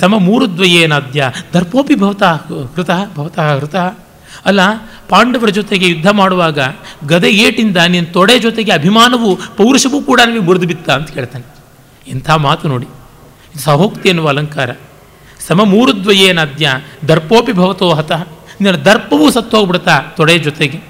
ಸಮ 0.00 0.14
ಮೂರುದ್ವಯೇನಾದ್ಯ 0.18 1.30
ದರ್ಪೋಪಿ 1.54 1.94
ಭವತಃ 1.94 2.34
ಕೃತಃ, 2.74 3.00
ಭವತಃ 3.16 3.46
ಹೃತಃ 3.60 3.86
ಅಲ್ಲ, 4.46 4.60
ಪಾಂಡವರ 5.08 5.48
ಜೊತೆಗೆ 5.48 5.88
ಯುದ್ಧ 5.88 6.06
ಮಾಡುವಾಗ 6.08 6.58
ಗದೆ 7.06 7.30
ಏಟಿಂದ 7.30 7.76
ನಿನ್ನ 7.76 8.12
ತೊಡೆ 8.12 8.38
ಜೊತೆಗೆ 8.38 8.72
ಅಭಿಮಾನವು 8.72 9.36
ಪೌರುಷವೂ 9.36 10.02
ಕೂಡ 10.02 10.20
ನಿಮಗೆ 10.26 10.40
ಮುರಿದು 10.40 10.66
ಬಿತ್ತ 10.66 10.90
ಅಂತ 10.90 11.10
ಕೇಳ್ತಾನೆ 11.10 11.44
ಇಂಥ 12.08 12.30
ಮಾತು 12.30 12.68
ನೋಡಿ. 12.68 12.86
ಸಹೋಕ್ತಿ 13.58 14.08
ಎನ್ನುವ 14.08 14.28
ಅಲಂಕಾರ. 14.28 14.70
ಸಮ 15.46 15.64
ಮೂರುದ್ವಯೇನಾದ್ಯ 15.64 16.74
ದರ್ಪೋಪಿ 17.08 17.52
ಭವತೋ 17.52 17.90
ಹತಃ. 17.90 18.26
ನಿನ್ನ 18.60 18.76
ದರ್ಪವೂ 18.76 19.30
ಸತ್ತೋಗ್ಬಿಡ್ತಾ 19.30 20.00
ತೊಡೆ 20.16 20.38
ಜೊತೆಗೆ. 20.38 20.80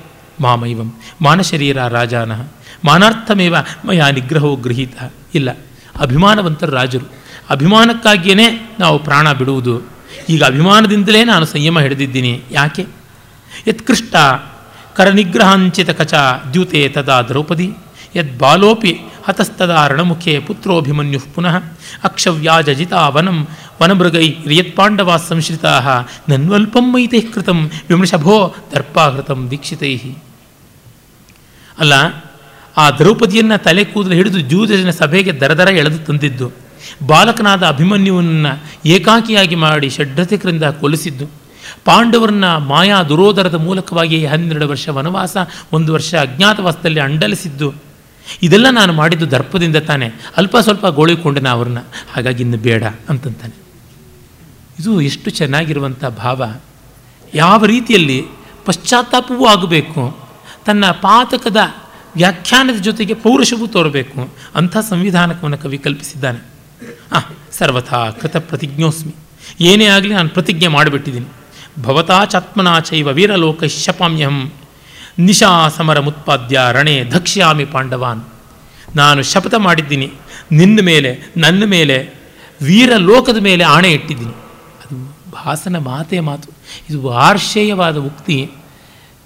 ಮಾಮೈವಂ 0.40 0.92
ಮಾನಶರೀರ 1.20 1.86
ರಾಜಾನಃ. 1.86 2.40
ಮಾನಾರ್ಥಮೇವ 2.84 3.56
ಮಯ 3.84 4.02
ನಿಗ್ರಹವು 4.12 4.56
ಗೃಹೀತ. 4.56 5.12
ಇಲ್ಲ, 5.34 5.56
ಅಭಿಮಾನವಂತರ 6.00 6.70
ರಾಜರು. 6.70 7.12
ಅಭಿಮಾನಕ್ಕಾಗಿಯೇ 7.50 8.70
ನಾವು 8.80 8.98
ಪ್ರಾಣ 8.98 9.32
ಬಿಡುವುದು. 9.32 9.82
ಈಗ 10.28 10.44
ಅಭಿಮಾನದಿಂದಲೇ 10.44 11.24
ನಾನು 11.24 11.44
ಸಂಯಮ 11.44 11.80
ಹಿಡಿದಿದ್ದೀನಿ. 11.80 12.42
ಯಾಕೆ? 12.50 12.86
ಯತ್ಕೃಷ್ಟ 13.68 14.14
ಕರನಿಗ್ರಹಾಂಚಿತ 14.96 15.90
ಕಚ 15.90 16.14
ದ್ಯೂತೆ 16.52 16.88
ತದಾ 16.88 17.16
ದ್ರೌಪದಿ 17.22 17.68
ಯದ್ 18.16 18.34
ಬಾಲೋಪಿ 18.38 18.92
ಹತಸ್ತದಾ 19.26 19.86
ರಣಮುಖೆ 19.86 20.38
ಪುತ್ರೋಭಿಮನ್ಯು 20.38 21.20
ಪುನಃ 21.34 21.54
ಅಕ್ಷವ್ಯಾಜಿತಾ 22.04 23.08
ವನಂ, 23.08 23.38
ವನಮೃಗೈ 23.82 24.26
ಯತ್ಪಾಂಡವಾ 24.58 25.16
ಸಂಶ್ರಿತಾ, 25.16 25.72
ನನ್ವಲ್ಪಂ 26.28 26.86
ಮೈತೈ 26.92 27.20
ಕೃತಂ 27.20 27.58
ವಿಮೃಷಭೋ 27.88 28.36
ದರ್ಪಾಹೃತಂ 28.72 29.40
ದೀಕ್ಷಿತೈ. 29.50 29.94
ಅಲ್ಲ, 31.78 31.94
ಆ 32.76 32.84
ದ್ರೌಪದಿಯನ್ನು 32.90 33.56
ತಲೆ 33.64 33.84
ಕೂದಲು 33.84 34.14
ಹಿಡಿದು 34.14 34.40
ಜೂಜನ 34.40 34.90
ಸಭೆಗೆ 34.90 35.32
ದರದರ 35.40 35.68
ಎಳೆದು 35.68 35.98
ತಂದಿದ್ದು, 35.98 36.52
ಬಾಲಕನಾದ 37.06 37.62
ಅಭಿಮನ್ಯುವನ್ನು 37.66 38.52
ಏಕಾಕಿಯಾಗಿ 38.86 39.54
ಮಾಡಿ 39.54 39.88
ಷಡ್ರತಿಕರಿಂದ 39.90 40.62
ಕೊಲಿಸಿದ್ದು. 40.80 41.26
ಪಾಂಡವರನ್ನ 41.84 42.56
ಮಾಯಾ 42.56 43.02
ದುರೋದರದ 43.02 43.54
ಮೂಲಕವಾಗಿ 43.54 44.26
ಹನ್ನೆರಡು 44.26 44.68
ವರ್ಷ 44.68 44.88
ವನವಾಸ, 44.88 45.36
ಒಂದು 45.72 45.92
ವರ್ಷ 45.92 46.14
ಅಜ್ಞಾತವಾಸದಲ್ಲಿ 46.14 47.00
ಅಂಡಲಿಸಿದ್ದು. 47.00 47.74
ಇದೆಲ್ಲ 48.42 48.70
ನಾನು 48.70 48.92
ಮಾಡಿದ್ದು 48.92 49.30
ದರ್ಪದಿಂದ 49.30 49.76
ತಾನೆ. 49.76 50.12
ಅಲ್ಪ 50.36 50.56
ಸ್ವಲ್ಪ 50.58 50.86
ಗೋಳಿಕೊಂಡೆ 50.86 51.50
ಅವ್ರನ್ನ. 51.50 51.78
ಹಾಗಾಗಿ 52.12 52.42
ಇನ್ನು 52.42 52.56
ಬೇಡ 52.56 52.84
ಅಂತಂತಾನೆ. 53.08 53.54
ಇದು 54.80 55.00
ಎಷ್ಟು 55.00 55.30
ಚೆನ್ನಾಗಿರುವಂಥ 55.30 56.04
ಭಾವ. 56.04 56.54
ಯಾವ 57.34 57.64
ರೀತಿಯಲ್ಲಿ 57.64 58.24
ಪಶ್ಚಾತ್ತಾಪವೂ 58.64 59.46
ಆಗಬೇಕು. 59.46 60.18
ತನ್ನ 60.66 60.90
ಪಾತಕದ 60.90 61.56
ವ್ಯಾಖ್ಯಾನದ 62.16 62.80
ಜೊತೆಗೆ 62.80 63.14
ಪೌರುಷವೂ 63.14 63.66
ತೋರಬೇಕು. 63.66 64.34
ಅಂಥ 64.54 64.76
ಸಂವಿಧಾನಕವನ್ನು 64.76 65.58
ಕವಿ 65.58 65.78
ಕಲ್ಪಿಸಿದ್ದಾನೆ. 65.78 66.38
ಆ, 67.12 67.18
ಸರ್ವಥಾ 67.52 68.10
ಕೃತ 68.10 68.36
ಪ್ರತಿಜ್ಞೋಸ್ಮಿ 68.36 69.14
ಏನೇ 69.60 69.86
ಆಗಲಿ 69.86 70.14
ನಾನು 70.14 70.28
ಪ್ರತಿಜ್ಞೆ 70.28 70.68
ಮಾಡಿಬಿಟ್ಟಿದ್ದೀನಿ. 70.68 71.26
ಭವತಾ 71.82 72.24
ಚಾತ್ಮನಾ 72.24 72.80
ಚೈವ 72.80 73.08
ವೀರಲೋಕ 73.08 73.64
ಶಪಾಮ್ಯಹಂ 73.64 74.52
ನಿಶಾ 75.18 75.68
ಸಮರ 75.68 76.00
ಮುತ್ಪಾದ್ಯ 76.00 76.60
ರಣೆ 76.72 77.04
ಧಕ್ಷ್ಯಾಮಿ 77.04 77.64
ಪಾಂಡವಾನ್ 77.64 78.24
ನಾನು 78.96 79.22
ಶಪಥ 79.22 79.54
ಮಾಡಿದ್ದೀನಿ. 79.54 80.12
ನಿನ್ನ 80.52 80.80
ಮೇಲೆ, 80.82 81.32
ನನ್ನ 81.36 81.64
ಮೇಲೆ, 81.64 82.14
ವೀರಲೋಕದ 82.62 83.36
ಮೇಲೆ 83.36 83.64
ಆಣೆ 83.64 83.88
ಇಟ್ಟಿದ್ದೀನಿ. 83.88 84.30
ಅದು 84.30 85.16
ಭಾಸನ 85.30 85.78
ಮಾತೇ 85.78 86.20
ಮಾತು. 86.20 86.50
ಇದು 86.90 87.02
ವಾರ್ಷೇಯವಾದ 87.02 87.96
ಉಕ್ತಿ. 87.96 88.50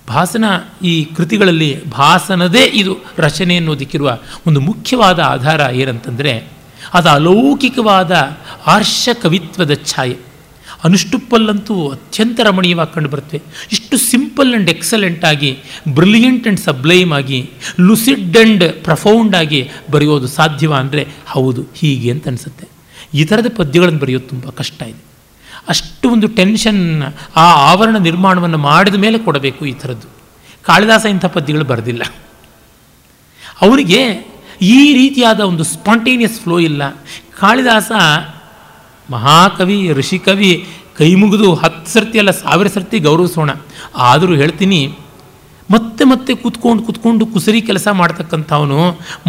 ಭಾಸನ 0.09 0.45
ಈ 0.85 1.05
ಕೃತಿಗಳಲ್ಲಿ 1.05 1.85
ಭಾಸನದೇ 1.91 2.65
ಇದು 2.65 2.97
ರಚನೆ 3.19 3.57
ಅನ್ನೋದಕ್ಕಿರುವ 3.57 4.19
ಒಂದು 4.47 4.61
ಮುಖ್ಯವಾದ 4.61 5.21
ಆಧಾರ 5.21 5.61
ಏನಂತಂದರೆ, 5.73 6.53
ಅದು 6.95 7.09
ಅಲೌಕಿಕವಾದ 7.09 8.37
ಆರ್ಷ 8.67 9.09
ಕವಿತ್ವದ 9.23 9.75
ಛಾಯೆ. 9.75 10.28
ಅನುಷ್ಟುಪ್ಪಲ್ಲಂತೂ 10.85 11.89
ಅತ್ಯಂತ 11.89 12.41
ರಮಣೀಯವಾಗಿ 12.41 12.95
ಕಂಡುಬರುತ್ತವೆ 12.95 13.41
ಇಷ್ಟು 13.73 13.99
ಸಿಂಪಲ್ 13.99 14.51
ಆ್ಯಂಡ್ 14.51 14.71
ಎಕ್ಸಲೆಂಟ್ 14.71 15.25
ಆಗಿ, 15.25 15.59
ಬ್ರಿಲಿಯಂಟ್ 15.89 16.43
ಆ್ಯಂಡ್ 16.43 16.61
ಸಬ್ಲೈಮ್ 16.61 17.13
ಆಗಿ, 17.13 17.51
ಲುಸಿಡ್ 17.81 18.37
ಆ್ಯಂಡ್ 18.37 18.85
ಪ್ರಫೌಂಡ್ 18.85 19.37
ಆಗಿ 19.37 19.71
ಬರೆಯೋದು 19.91 20.27
ಸಾಧ್ಯವ 20.27 20.75
ಅಂದರೆ 20.75 21.07
ಹೌದು, 21.27 21.67
ಹೀಗೆ 21.75 22.11
ಅಂತ 22.11 22.29
ಅನಿಸುತ್ತೆ. 22.29 22.69
ಈ 23.15 23.25
ಥರದ 23.25 23.47
ಪದ್ಯಗಳನ್ನು 23.57 23.99
ಬರೆಯೋದು 23.99 24.29
ತುಂಬ 24.29 24.51
ಕಷ್ಟ 24.51 24.83
ಇದೆ. 24.83 25.03
ಅಷ್ಟು 25.69 26.11
ಒಂದು 26.11 26.29
ಟೆನ್ಷನ್ 26.29 27.03
ಆ 27.37 27.53
ಆವರಣ 27.71 27.97
ನಿರ್ಮಾಣವನ್ನು 27.97 28.59
ಮಾಡಿದ 28.59 28.95
ಮೇಲೆ 28.95 29.19
ಕೊಡಬೇಕು 29.19 29.67
ಈ 29.67 29.73
ಥರದ್ದು 29.73 30.09
ಕಾಳಿದಾಸ 30.63 31.07
ಇಂಥ 31.07 31.25
ಪದ್ಯಗಳು 31.25 31.65
ಬರೆದಿಲ್ಲ. 31.65 32.03
ಅವರಿಗೆ 33.61 34.01
ಈ 34.63 34.95
ರೀತಿಯಾದ 34.95 35.41
ಒಂದು 35.41 35.65
ಸ್ಪಾಂಟೇನಿಯಸ್ 35.65 36.41
ಫ್ಲೋ 36.41 36.59
ಇಲ್ಲ. 36.59 36.83
ಕಾಳಿದಾಸ 37.41 37.93
ಮಹಾಕವಿ, 39.15 39.81
ಋಷಿಕವಿ, 39.99 40.53
ಕೈ 40.99 41.11
ಮುಗಿದು 41.21 41.49
ಹತ್ತು 41.63 41.91
ಸರ್ತಿ 41.93 42.17
ಅಲ್ಲ, 42.23 42.33
ಸಾವಿರ 42.45 42.69
ಸರ್ತಿ 42.77 42.99
ಗೌರವಿಸೋಣ. 43.09 43.51
ಆದರೂ 44.09 44.33
ಹೇಳ್ತೀನಿ, 44.41 44.81
ಮತ್ತೆ 45.73 46.03
ಮತ್ತೆ 46.11 46.33
ಕೂತ್ಕೊಂಡು 46.43 46.83
ಕೂತ್ಕೊಂಡು 46.87 47.25
ಕುಸರಿ 47.33 47.61
ಕೆಲಸ 47.69 47.89
ಮಾಡ್ತಕ್ಕಂಥವನು 48.01 48.79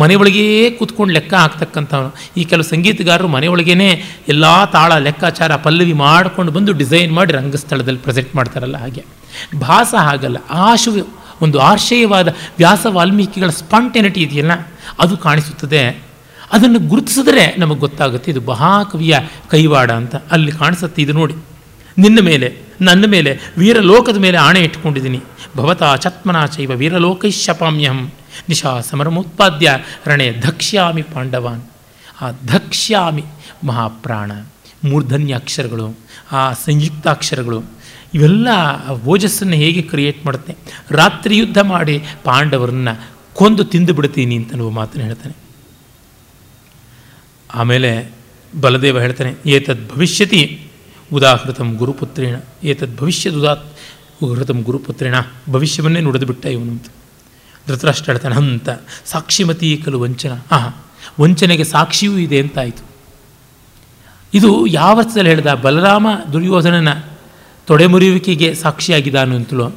ಒಳಗೇ 0.02 0.46
ಕೂತ್ಕೊಂಡು 0.80 1.12
ಲೆಕ್ಕ 1.18 1.34
ಹಾಕ್ತಕ್ಕಂಥವನು. 1.44 2.10
ಈ 2.40 2.44
ಕೆಲವು 2.52 2.68
ಸಂಗೀತಗಾರರು 2.74 3.30
ಮನೆ 3.36 3.48
ಮನೆಯೊಳಗೇ 3.54 3.90
ಎಲ್ಲ 4.34 4.46
ತಾಳ, 4.76 4.92
ಲೆಕ್ಕಾಚಾರ, 5.08 5.52
ಪಲ್ಲವಿ 5.66 5.96
ಮಾಡಿಕೊಂಡು 6.04 6.52
ಬಂದು 6.58 6.74
ಡಿಸೈನ್ 6.82 7.14
ಮಾಡಿ 7.18 7.34
ರಂಗಸ್ಥಳದಲ್ಲಿ 7.40 8.02
ಪ್ರೆಸೆಂಟ್ 8.06 8.32
ಮಾಡ್ತಾರಲ್ಲ 8.40 8.78
ಹಾಗೆ. 8.86 9.04
ಭಾಸ 9.68 9.94
ಹಾಗಲ್ಲ 10.08 10.38
ಆಶು 10.70 10.92
ಒಂದು 11.46 11.58
ಆಶಯವಾದ 11.72 12.30
ವ್ಯಾಸ 12.62 12.86
ವಾಲ್ಮೀಕಿಗಳ 12.98 13.52
ಸ್ಪಾಂಟೆನಿಟಿ 13.62 14.22
ಇದೆಯಲ್ಲ, 14.28 14.54
ಅದು 15.04 15.14
ಕಾಣಿಸುತ್ತದೆ. 15.26 15.84
ಅದನ್ನು 16.52 16.80
ಗುರುತಿಸಿದ್ರೆ 16.80 17.56
ನಮಗೆ 17.56 17.80
ಗೊತ್ತಾಗುತ್ತೆ, 17.80 18.32
ಇದು 18.32 18.42
ಮಹಾಕವಿಯ 18.42 19.20
ಕೈವಾಡ 19.50 19.92
ಅಂತ. 19.92 20.16
ಅಲ್ಲಿ 20.16 20.52
ಕಾಣಿಸುತ್ತೆ 20.52 21.02
ಇದು 21.02 21.14
ನೋಡಿ. 21.14 21.36
ನಿನ್ನ 21.98 22.20
ಮೇಲೆ, 22.22 22.58
ನನ್ನ 22.82 23.06
ಮೇಲೆ, 23.06 23.40
ವೀರಲೋಕದ 23.58 24.18
ಮೇಲೆ 24.18 24.38
ಆಣೆ 24.38 24.60
ಇಟ್ಕೊಂಡಿದ್ದೀನಿ 24.60 25.22
ಭವತಾ 25.58 25.96
ಚತ್ಮನಾ 25.96 26.46
ಚೈವ 26.46 26.72
ವೀರಲೋಕೈಶಪಾಮ್ಯಹಂ 26.72 28.12
ನಿಶಾ 28.50 28.80
ಸಮರಮೋತ್ಪಾದ್ಯ 28.80 29.78
ರಣೆ 30.08 30.32
ಧಕ್ಷ್ಯಾಮಿ 30.32 31.02
ಪಾಂಡವಾನ್. 31.02 31.62
ಆ 32.22 32.32
ಧಕ್ಷ್ಯಾಮಿ 32.46 33.24
ಮಹಾಪ್ರಾಣ, 33.64 34.32
ಮೂರ್ಧನ್ಯ 34.84 35.36
ಅಕ್ಷರಗಳು, 35.36 35.98
ಆ 36.32 36.54
ಸಂಯುಕ್ತಾಕ್ಷರಗಳು, 36.54 37.64
ಇವೆಲ್ಲ 38.14 38.48
ಓಜಸ್ಸನ್ನು 39.06 39.54
ಹೇಗೆ 39.54 39.82
ಕ್ರಿಯೇಟ್ 39.82 40.26
ಮಾಡುತ್ತೆ? 40.26 40.56
ರಾತ್ರಿ 40.92 41.38
ಯುದ್ಧ 41.38 41.58
ಮಾಡಿ 41.58 42.04
ಪಾಂಡವರನ್ನ 42.24 42.90
ಕೊಂದು 43.34 43.64
ತಿಂದು 43.64 43.94
ಬಿಡ್ತೀನಿ 43.94 44.36
ಅಂತ 44.36 44.56
ಮಾತನ್ನು 44.56 45.06
ಹೇಳ್ತಾನೆ. 45.06 45.49
ಆಮೇಲೆ 47.54 48.12
ಬಲದೇವ 48.62 49.02
ಹೇಳ್ತಾನೆ, 49.02 49.36
ಏತದ್ 49.46 49.90
ಭವಿಷ್ಯತಿ 49.90 50.62
ಉದಾಹೃತಂ 51.14 51.76
ಗುರುಪುತ್ರೇಣ, 51.76 52.36
ಏತದ್ 52.64 52.98
ಭವಿಷ್ಯದ 52.98 53.34
ಉದಾತ್ 53.34 53.66
ಉಹೃತಂ 54.24 54.62
ಗುರುಪುತ್ರೇಣ, 54.62 55.16
ಭವಿಷ್ಯವನ್ನೇ 55.50 56.00
ನುಡಿದು 56.00 56.26
ಬಿಟ್ಟ 56.26 56.46
ಇವನು 56.46 56.72
ಅಂತ. 56.72 56.86
ಧೃತರಾಷ್ಟ್ರ 57.68 58.12
ಹೇಳ್ತಾನೆ 58.12 58.36
ಅಂತ 58.36 58.70
ಸಾಕ್ಷಿಮತಿ 59.06 59.82
ಕಲು 59.86 60.00
ವಂಚನ, 60.00 60.32
ಆಹಾ, 60.52 60.86
ವಂಚನೆಗೆ 61.20 61.64
ಸಾಕ್ಷಿಯೂ 61.64 62.18
ಇದೆ 62.18 62.40
ಅಂತಾಯಿತು. 62.40 62.90
ಇದು 64.34 64.68
ಯಾವ 64.68 64.98
ಅರ್ಥದಲ್ಲಿ 64.98 65.30
ಹೇಳಿದ, 65.30 65.54
ಬಲರಾಮ 65.54 66.08
ದುರ್ಯೋಧನನ 66.34 66.94
ತೊಡೆಮುರಿಯುವಿಕೆಗೆ 67.66 68.56
ಸಾಕ್ಷಿಯಾಗಿದ್ದಾನು 68.56 69.36
ಅಂತಲೋ 69.36 69.72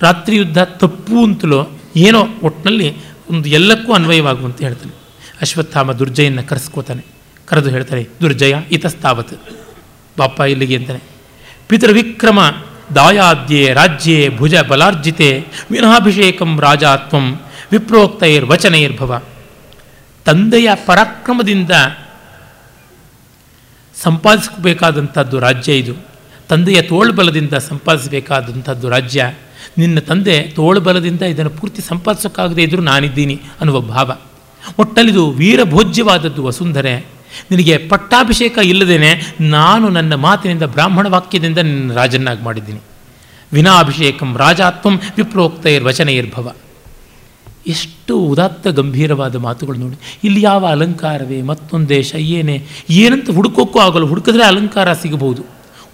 ರಾತ್ರಿ 0.00 0.36
ಯುದ್ಧ 0.36 0.58
ತಪ್ಪು 0.58 1.24
ಅಂತಲೋ, 1.24 1.68
ಏನೋ 1.96 2.26
ಒಟ್ಟಿನಲ್ಲಿ 2.42 2.96
ಒಂದು 3.30 3.48
ಎಲ್ಲಕ್ಕೂ 3.48 3.92
ಅನ್ವಯವಾಗುವಂತ 3.92 4.62
ಹೇಳ್ತಾನೆ. 4.62 5.03
ಅಶ್ವತ್ಥಾಮ 5.40 5.92
ದುರ್ಜಯನ್ನ 5.92 6.40
ಕರೆಸ್ಕೋತಾನೆ. 6.40 7.04
ಕರೆದು 7.46 7.70
ಹೇಳ್ತಾನೆ, 7.70 8.08
ದುರ್ಜಯ 8.20 8.54
ಇತಸ್ತಾವತ್ 8.70 9.34
ಬಾಪ 10.18 10.40
ಇಲ್ಲಿಗೆ 10.40 10.76
ಅಂತಾನೆ. 10.76 11.00
ಪಿತೃವಿಕ್ರಮ 11.68 12.40
ದಾಯಾದ್ಯೆ 12.94 13.72
ರಾಜ್ಯೆ 13.72 14.28
ಭುಜ 14.36 14.54
ಬಲಾರ್ಜಿತೆ 14.56 15.44
ವಿನಾಭಿಷೇಕಂ 15.70 16.60
ರಾಜಾತ್ವಂ 16.60 17.40
ವಿಪ್ರೋಕ್ತೈರ್ 17.72 18.44
ವಚನೈರ್ಭವ 18.44 19.22
ತಂದೆಯ 20.24 20.70
ಪರಾಕ್ರಮದಿಂದ 20.86 21.70
ಸಂಪಾದಿಸಬೇಕಾದಂಥದ್ದು 24.02 25.38
ರಾಜ್ಯ 25.38 25.78
ಇದು. 25.78 25.94
ತಂದೆಯ 26.48 26.82
ತೋಳ್ಬಲದಿಂದ 26.82 27.54
ಸಂಪಾದಿಸಬೇಕಾದಂಥದ್ದು 27.54 28.88
ರಾಜ್ಯ. 28.88 29.34
ನಿನ್ನ 29.78 29.98
ತಂದೆ 29.98 30.42
ತೋಳ್ಬಲದಿಂದ 30.42 31.22
ಇದನ್ನು 31.22 31.50
ಪೂರ್ತಿ 31.50 31.82
ಸಂಪಾದಿಸೋಕ್ಕಾಗದೇ 31.82 32.62
ಇದ್ದರೂ 32.62 32.82
ನಾನಿದ್ದೀನಿ 32.82 33.40
ಅನ್ನುವ 33.60 33.80
ಭಾವ. 33.80 34.12
ಒಟ್ಟಲ್ಲಿದು 34.78 35.30
ವೀರಭೋಜ್ಯವಾದದ್ದು, 35.30 36.44
ವಸುಂಧರೆ. 36.44 37.14
ನಿನಗೆ 37.50 37.78
ಪಟ್ಟಾಭಿಷೇಕ 37.78 38.58
ಇಲ್ಲದೇನೆ 38.64 39.34
ನಾನು 39.40 39.88
ನನ್ನ 39.88 40.14
ಮಾತಿನಿಂದ 40.14 40.62
ಬ್ರಾಹ್ಮಣ 40.62 41.08
ವಾಕ್ಯದಿಂದ 41.08 41.58
ನಿನ್ನ 41.58 41.92
ರಾಜನ್ನಾಗಿ 41.92 42.42
ಮಾಡಿದ್ದೀನಿ. 42.44 42.80
ವಿನಾಭಿಷೇಕಂ 43.52 44.36
ರಾಜಾತ್ವಂ 44.36 45.00
ವಿಪ್ರೋಕ್ತೈರ್ 45.16 45.84
ವಚನೈರ್ಭವ. 45.84 46.52
ಎಷ್ಟು 47.66 48.18
ಉದಾತ್ತ 48.18 48.66
ಗಂಭೀರವಾದ 48.66 49.36
ಮಾತುಗಳು 49.36 49.78
ನೋಡಿ. 49.78 50.18
ಇಲ್ಲಿ 50.24 50.42
ಯಾವ 50.42 50.66
ಅಲಂಕಾರವೇ, 50.66 51.42
ಮತ್ತೊಂದು 51.42 51.88
ದೇಶ 51.88 52.14
ಏನೇ 52.14 52.66
ಏನಂತ 52.90 53.30
ಹುಡುಕೋಕ್ಕೂ 53.30 53.78
ಆಗಲ್ಲ, 53.78 54.06
ಹುಡುಕಿದ್ರೆ 54.06 54.44
ಅಲಂಕಾರ 54.44 54.92
ಸಿಗಬಹುದು. 54.92 55.42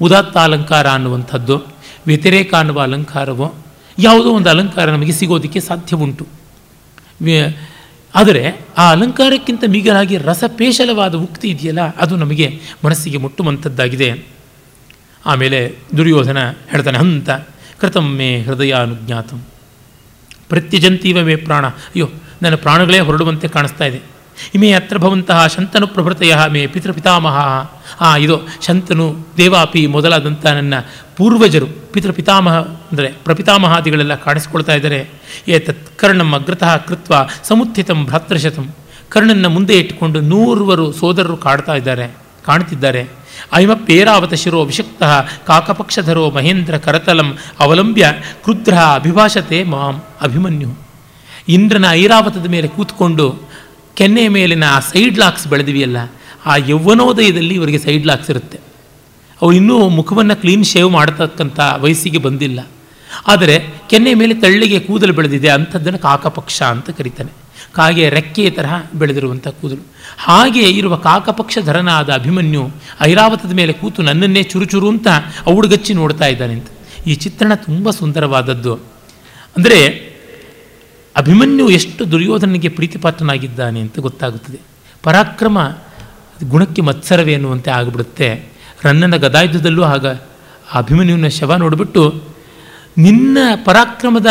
ಉದಾತ್ತ 0.00 0.36
ಅಲಂಕಾರ 0.36 0.88
ಅನ್ನುವಂಥದ್ದು, 0.88 1.62
ವ್ಯತಿರೇಕ 2.06 2.54
ಅನ್ನುವ 2.54 2.80
ಅಲಂಕಾರವೋ, 2.80 3.54
ಯಾವುದೋ 3.98 4.30
ಒಂದು 4.30 4.50
ಅಲಂಕಾರ 4.50 4.90
ನಮಗೆ 4.90 5.12
ಸಿಗೋದಕ್ಕೆ 5.12 5.60
ಸಾಧ್ಯ 5.60 5.96
ಉಂಟು 5.96 6.26
ಆದರೆ 8.14 8.42
ಆ 8.78 8.84
ಅಲಂಕಾರಕ್ಕಿಂತ 8.90 9.64
ಮಿಗಿಲಾಗಿ 9.68 10.16
ರಸಪೇಶಲವಾದ 10.18 11.14
ಉಕ್ತಿ 11.14 11.48
ಇದೆಯಲ್ಲ, 11.48 11.82
ಅದು 11.96 12.16
ನಮಗೆ 12.16 12.46
ಮನಸ್ಸಿಗೆ 12.84 13.18
ಮುಟ್ಟುವಂಥದ್ದಾಗಿದೆ. 13.18 14.08
ಆಮೇಲೆ 15.26 15.58
ದುರ್ಯೋಧನ 15.96 16.38
ಹೇಳ್ತಾನೆ, 16.70 16.98
ಹಂತ 16.98 17.30
ಕೃತಂ 17.80 18.06
ಮೇ 18.16 18.30
ಹೃದಯ 18.42 18.72
ಅನುಜ್ಞಾತಂ 18.72 19.40
ಪ್ರತ್ಯಜಂತೀವ 20.48 21.18
ಮೇ 21.22 21.36
ಪ್ರಾಣ. 21.36 21.66
ಅಯ್ಯೋ, 21.66 22.06
ನನ್ನ 22.42 22.54
ಪ್ರಾಣಗಳೇ 22.54 23.00
ಹೊರಡುವಂತೆ 23.00 23.48
ಕಾಣಿಸ್ತಾ 23.48 23.84
ಇದೆ. 23.84 24.00
ಇಮೇ 24.54 24.72
ಅತ್ರ 24.72 24.98
ಭವಂತಹ 24.98 25.46
ಶಂತನು 25.46 25.86
ಪ್ರಭೃತಯ 25.86 26.34
ಮೇ 26.52 26.66
ಪಿತೃಪಿತಾಮಹ. 26.66 27.36
ಆ, 28.00 28.16
ಇದು 28.16 28.48
ಶಂತನು 28.66 29.16
ದೇವಾಪಿ 29.36 29.86
ಮೊದಲಾದಂಥ 29.86 30.46
ನನ್ನ 30.46 30.74
ಪೂರ್ವಜರು, 31.16 31.66
ಪಿತೃಪಿತಾಮಹ 31.92 32.58
ಅಂದರೆ 32.58 33.12
ಪ್ರಪಿತಾಮಹಾದಿಗಳೆಲ್ಲ 33.24 34.14
ಕಾಣಿಸ್ಕೊಳ್ತಾ 34.14 34.74
ಇದ್ದಾರೆ. 34.74 35.08
ಏತತ್ 35.48 35.98
ಕರ್ಣಂ 35.98 36.34
ಅಗ್ರತಃ 36.34 36.76
ಕೃತ್ವ 36.76 37.14
ಸಮುತ್ಥಿತಂ 37.42 38.04
ಭ್ರಾತೃಶತಂ 38.04 38.68
ಕರ್ಣನ್ನ 39.08 39.46
ಮುಂದೆ 39.46 39.78
ಇಟ್ಟುಕೊಂಡು 39.78 40.20
ನೂರ್ವರು 40.20 40.92
ಸೋದರರು 40.92 41.36
ಕಾಡ್ತಾ 41.36 41.74
ಇದ್ದಾರೆ, 41.74 42.06
ಕಾಣ್ತಿದ್ದಾರೆ. 42.44 43.08
ಅಯಮ 43.52 43.72
ಪೇರಾವತ 43.72 44.34
ಶಿರೋ 44.34 44.64
ವಿಷಕ್ತ 44.64 45.02
ಕಾಕಪಕ್ಷಧರೋ 45.46 46.30
ಮಹೇಂದ್ರ 46.30 46.76
ಕರತಲಂ 46.76 47.36
ಅವಲಂಬ್ಯ 47.60 48.12
ಕ್ರುದ್ರ 48.42 48.74
ಅಭಿಭಾಷತೆ 48.74 49.64
ಮಾಂ 49.64 50.02
ಅಭಿಮನ್ಯು. 50.20 50.74
ಇಂದ್ರನ 51.48 51.84
ಐರಾವತದ 51.90 52.46
ಮೇಲೆ 52.46 52.68
ಕೂತ್ಕೊಂಡು 52.68 53.49
ಕೆನ್ನೆಯ 53.96 54.28
ಮೇಲಿನ 54.36 54.64
ಆ 54.76 54.80
ಸೈಡ್ 54.90 55.18
ಲಾಕ್ಸ್ 55.18 55.46
ಬೆಳೆದಿವೆಯಲ್ಲ, 55.52 55.98
ಆ 56.46 56.52
ಯೌವನೋದಯದಲ್ಲಿ 56.70 57.54
ಇವರಿಗೆ 57.54 57.80
ಸೈಡ್ 57.86 58.06
ಲಾಕ್ಸ್ 58.10 58.30
ಇರುತ್ತೆ. 58.32 58.58
ಅವು 59.40 59.50
ಇನ್ನೂ 59.58 59.76
ಮುಖವನ್ನು 59.98 60.34
ಕ್ಲೀನ್ 60.42 60.64
ಶೇವ್ 60.70 60.90
ಮಾಡತಕ್ಕಂಥ 60.96 61.60
ವಯಸ್ಸಿಗೆ 61.82 62.20
ಬಂದಿಲ್ಲ. 62.26 62.60
ಆದರೆ 63.32 63.54
ಕೆನ್ನೆ 63.90 64.12
ಮೇಲೆ 64.20 64.34
ತಳ್ಳಿಗೆ 64.42 64.78
ಕೂದಲು 64.88 65.14
ಬೆಳೆದಿದೆ 65.18 65.48
ಅಂಥದ್ದನ್ನು 65.56 66.00
ಕಾಕಪಕ್ಷ 66.08 66.58
ಅಂತ 66.74 66.90
ಕರೀತಾನೆ. 66.98 67.32
ಕಾಗೆ 67.78 68.04
ರೆಕ್ಕೆಯ 68.16 68.48
ತರಹ 68.50 68.74
ಬೆಳೆದಿರುವಂಥ 69.00 69.48
ಕೂದಲು. 69.60 69.82
ಹಾಗೆ 70.26 70.64
ಇರುವ 70.78 70.94
ಕಾಕಪಕ್ಷಧರನಾದ 71.08 72.10
ಅಭಿಮನ್ಯು 72.20 72.62
ಐರಾವತದ 73.08 73.52
ಮೇಲೆ 73.60 73.72
ಕೂತು 73.80 74.00
ನನ್ನನ್ನೇ 74.08 74.42
ಚುರುಚುರು 74.52 74.88
ಅಂತ 74.94 75.08
ಔಡುಗಚ್ಚಿ 75.52 75.92
ನೋಡ್ತಾ 76.00 76.26
ಇದ್ದಾನೆ 76.34 76.54
ಅಂತ. 76.58 76.68
ಈ 77.06 77.14
ಚಿತ್ರಣ 77.24 77.52
ತುಂಬ 77.66 77.90
ಸುಂದರವಾದದ್ದು. 78.00 78.74
ಅಂದರೆ 79.56 79.80
ಅಭಿಮನ್ಯು 81.16 81.70
ಎಷ್ಟು 81.70 82.10
ದುರ್ಯೋಧನಿಗೆ 82.10 82.68
ಪ್ರೀತಿಪಾತ್ರನಾಗಿದ್ದಾನೆ 82.68 83.80
ಅಂತ 83.80 83.98
ಗೊತ್ತಾಗುತ್ತದೆ. 83.98 84.58
ಪರಾಕ್ರಮ, 85.02 85.76
ಗುಣಕ್ಕೆ 86.48 86.82
ಮತ್ಸರವೇ 86.82 87.32
ಎನ್ನುವಂತೆ 87.32 87.70
ಆಗಿಬಿಡುತ್ತೆ. 87.70 88.46
ರನ್ನನ 88.84 89.16
ಗದಾಯುಧದಲ್ಲೂ 89.16 89.82
ಆಗ 89.82 90.06
ಅಭಿಮನ್ಯುವಿನ 90.74 91.28
ಶವ 91.28 91.54
ನೋಡಿಬಿಟ್ಟು, 91.54 92.22
ನಿನ್ನ 92.98 93.38
ಪರಾಕ್ರಮದ 93.64 94.26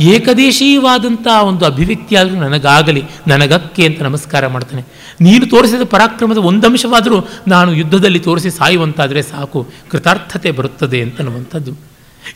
ಏಕದೇಶೀಯವಾದಂಥ 0.00 1.26
ಒಂದು 1.42 1.64
ಅಭಿವ್ಯಕ್ತಿಯಾದರೂ 1.64 2.34
ನನಗಾಗಲಿ, 2.34 3.04
ನನಗಕ್ಕೆ 3.28 3.86
ಅಂತ 3.86 4.02
ನಮಸ್ಕಾರ 4.02 4.46
ಮಾಡ್ತಾನೆ. 4.46 4.84
ನೀನು 5.20 5.46
ತೋರಿಸಿದ 5.46 5.82
ಪರಾಕ್ರಮದ 5.84 6.36
ಒಂದಂಶವಾದರೂ 6.36 7.28
ನಾನು 7.48 7.74
ಯುದ್ಧದಲ್ಲಿ 7.74 8.18
ತೋರಿಸಿ 8.18 8.50
ಸಾಯುವಂತಾದರೆ 8.50 9.22
ಸಾಕು, 9.22 9.66
ಕೃತಾರ್ಥತೆ 9.90 10.50
ಬರುತ್ತದೆ 10.50 11.02
ಅಂತನ್ನುವಂಥದ್ದು 11.02 11.72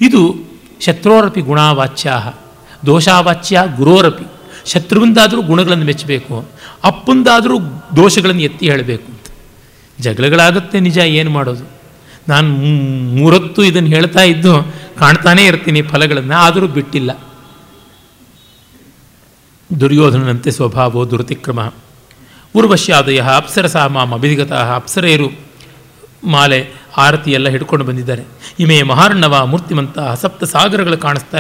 ಇದು 0.01 0.35
ಶತ್ರೋರಪಿ 0.81 1.41
ಗುಣಾವಾಚ್ಯ 1.41 2.13
ದೋಷಾವಾಚ್ಯ 2.87 3.63
ಗುರೋರಪಿ. 3.77 4.27
ಶತ್ರುವಿಂದಾದರೂ 4.73 5.41
ಗುಣಗಳನ್ನು 5.43 5.85
ಮೆಚ್ಚಬೇಕು, 5.85 6.35
ಅಪ್ಪಂದಾದರೂ 6.85 7.57
ದೋಷಗಳನ್ನು 7.97 8.43
ಎತ್ತಿ 8.43 8.65
ಹೇಳಬೇಕು 8.71 9.07
ಅಂತ. 9.13 9.27
ಜಗಳಗಳಾಗುತ್ತೆ 9.99 10.81
ನಿಜ, 10.81 10.99
ಏನು 11.21 11.31
ಮಾಡೋದು? 11.31 11.65
ನಾನು 12.29 12.49
ಮೂರೊತ್ತು 13.17 13.61
ಇದನ್ನು 13.65 13.91
ಹೇಳ್ತಾ 13.91 14.23
ಇದ್ದು 14.23 14.53
ಕಾಣ್ತಾನೇ 14.99 15.45
ಇರ್ತೀನಿ 15.45 15.83
ಫಲಗಳನ್ನು, 15.83 16.35
ಆದರೂ 16.35 16.67
ಬಿಟ್ಟಿಲ್ಲ. 16.69 17.11
ದುರ್ಯೋಧನನಂತೆ 19.71 20.51
ಸ್ವಭಾವೋ 20.51 21.03
ದುರತಿಕ್ರಮ. 21.11 21.61
ಉರ್ವಶ್ಯಾದಯ 22.55 23.21
ಅಪ್ಸರಸ 23.37 23.77
ಮಾಮ 23.77 24.15
ಅಭಿಧಿಗತ 24.15 24.53
ಅಪ್ಸರೆಯರು 24.53 25.29
ಮಾಲೆ 26.25 26.59
ಆರತಿ 26.97 27.31
ಎಲ್ಲ 27.33 27.49
ಹಿಡ್ಕೊಂಡು 27.49 27.85
ಬಂದಿದ್ದಾರೆ. 27.85 28.25
ಇಮೆ 28.59 28.77
ಮಹಾರ್ಣವ 28.83 29.47
ಮೂರ್ತಿಮಂತ 29.47 29.99
ಸಪ್ತ 30.23 30.45
ಸಾಗರಗಳು 30.45 30.99
ಕಾಣಿಸ್ತಾ 30.99 31.39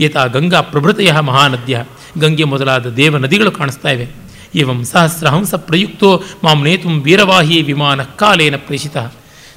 ಈತ 0.00 0.16
ಗಂಗಾ 0.16 0.60
ಪ್ರಭೃತಯ 0.60 1.12
ಮಹಾನದ್ಯ. 1.20 1.84
ಗಂಗೆ 2.18 2.44
ಮೊದಲಾದ 2.44 2.86
ದೇವ 2.90 3.16
ನದಿಗಳು 3.16 3.50
ಕಾಣಿಸ್ತಾ 3.50 3.90
ಇವೆ. 3.90 4.06
ಏವಂ 4.54 4.84
ಸಹಸ್ರ 4.84 5.26
ಹಂಸ 5.26 5.54
ಪ್ರಯುಕ್ತೋ 5.54 6.22
ಮಾಂ 6.44 6.64
ನೇತುಂ 6.64 7.02
ವೀರವಾಹಿ 7.02 7.62
ವಿಮಾನ 7.62 8.02
ಕಾಲೇನ 8.02 8.56
ಪ್ರೇಷಿತ. 8.56 8.96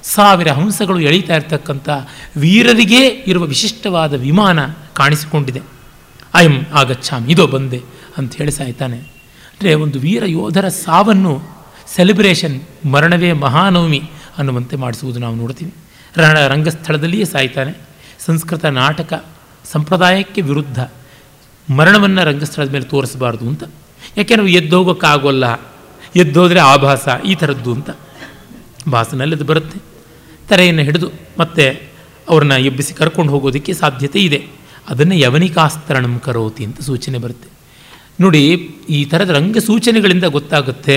ಸಾವಿರ 0.04 0.50
ಹಂಸಗಳು 0.52 1.00
ಎಳೀತಾ 1.00 1.36
ಇರ್ತಕ್ಕಂಥ 1.36 1.90
ವೀರರಿಗೆ 2.38 3.08
ಇರುವ 3.08 3.44
ವಿಶಿಷ್ಟವಾದ 3.44 4.14
ವಿಮಾನ 4.14 4.60
ಕಾಣಿಸಿಕೊಂಡಿದೆ. 4.94 5.62
ಅಯಂ 6.34 6.56
ಆಗಚ್ಚಾಮ್ 6.74 7.30
ಇದೋ 7.30 7.48
ಬಂದೆ 7.48 7.82
ಅಂತ 8.18 8.36
ಹೇಳಿ 8.36 8.52
ಸಾಯ್ತಾನೆ. 8.52 8.98
ಅಂದರೆ 9.54 9.74
ಒಂದು 9.74 10.00
ವೀರ 10.00 10.24
ಯೋಧರ 10.26 10.68
ಸಾವನ್ನು 10.68 11.34
ಸೆಲೆಬ್ರೇಷನ್ 11.96 12.88
ಮರಣವೇ 12.92 13.32
ಮಹಾನವಮಿ 13.34 14.02
ಅನ್ನುವಂತೆ 14.38 14.76
ಮಾಡಿಸುವುದು 14.76 15.20
ನಾವು 15.20 15.36
ನೋಡ್ತೀವಿ. 15.36 15.74
ರಣ 16.18 16.48
ರಂಗಸ್ಥಳದಲ್ಲಿಯೇ 16.48 17.26
ಸಾಯ್ತಾನೆ. 17.26 17.74
ಸಂಸ್ಕೃತ 18.26 18.66
ನಾಟಕ 18.66 19.26
ಸಂಪ್ರದಾಯಕ್ಕೆ 19.74 20.42
ವಿರುದ್ಧ 20.42 20.80
ಮರಣವನ್ನು 21.68 22.22
ರಂಗಸ್ಥಳದ 22.24 22.72
ಮೇಲೆ 22.72 22.86
ತೋರಿಸಬಾರ್ದು 22.86 23.46
ಅಂತ. 23.52 23.64
ಯಾಕೆಂದ್ರೆ 24.18 24.54
ಎದ್ದೋಗೋಕ್ಕಾಗೋಲ್ಲ, 24.54 25.46
ಎದ್ದೋದ್ರೆ 26.16 26.60
ಆಭಾಸ, 26.74 27.06
ಈ 27.26 27.36
ಥರದ್ದು 27.36 27.72
ಅಂತ. 27.74 27.90
ಭಾಸನಲ್ಲಿ 28.92 29.36
ಅದು 29.36 29.46
ಬರುತ್ತೆ. 29.46 29.78
ತರೆಯನ್ನು 30.50 30.84
ಹಿಡಿದು 30.84 31.08
ಮತ್ತೆ 31.40 31.66
ಅವ್ರನ್ನ 32.30 32.56
ಎಬ್ಬಿಸಿ 32.70 32.94
ಕರ್ಕೊಂಡು 32.94 33.32
ಹೋಗೋದಕ್ಕೆ 33.32 33.74
ಸಾಧ್ಯತೆ 33.74 34.20
ಇದೆ. 34.20 34.40
ಅದನ್ನು 34.90 35.16
ಯವನಿಕಾಸ್ತರಣಂ 35.16 36.14
ಕರೋತಿ 36.20 36.64
ಅಂತ 36.64 36.80
ಸೂಚನೆ 36.82 37.18
ಬರುತ್ತೆ. 37.18 37.50
ನೋಡಿ, 38.22 38.44
ಈ 38.90 39.00
ಥರದ 39.06 39.30
ರಂಗ 39.30 39.58
ಸೂಚನೆಗಳಿಂದ 39.58 40.26
ಗೊತ್ತಾಗುತ್ತೆ 40.36 40.96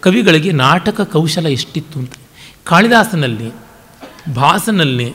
ಕವಿಗಳಿಗೆ 0.00 0.50
ನಾಟಕ 0.64 1.00
ಕೌಶಲ 1.14 1.46
ಎಷ್ಟಿತ್ತು 1.46 1.96
ಅಂತ. 1.98 2.14
ಕಾಳಿದಾಸನಲ್ಲಿ, 2.64 3.48
ಭಾಸನಲ್ಲಿ, 4.34 5.08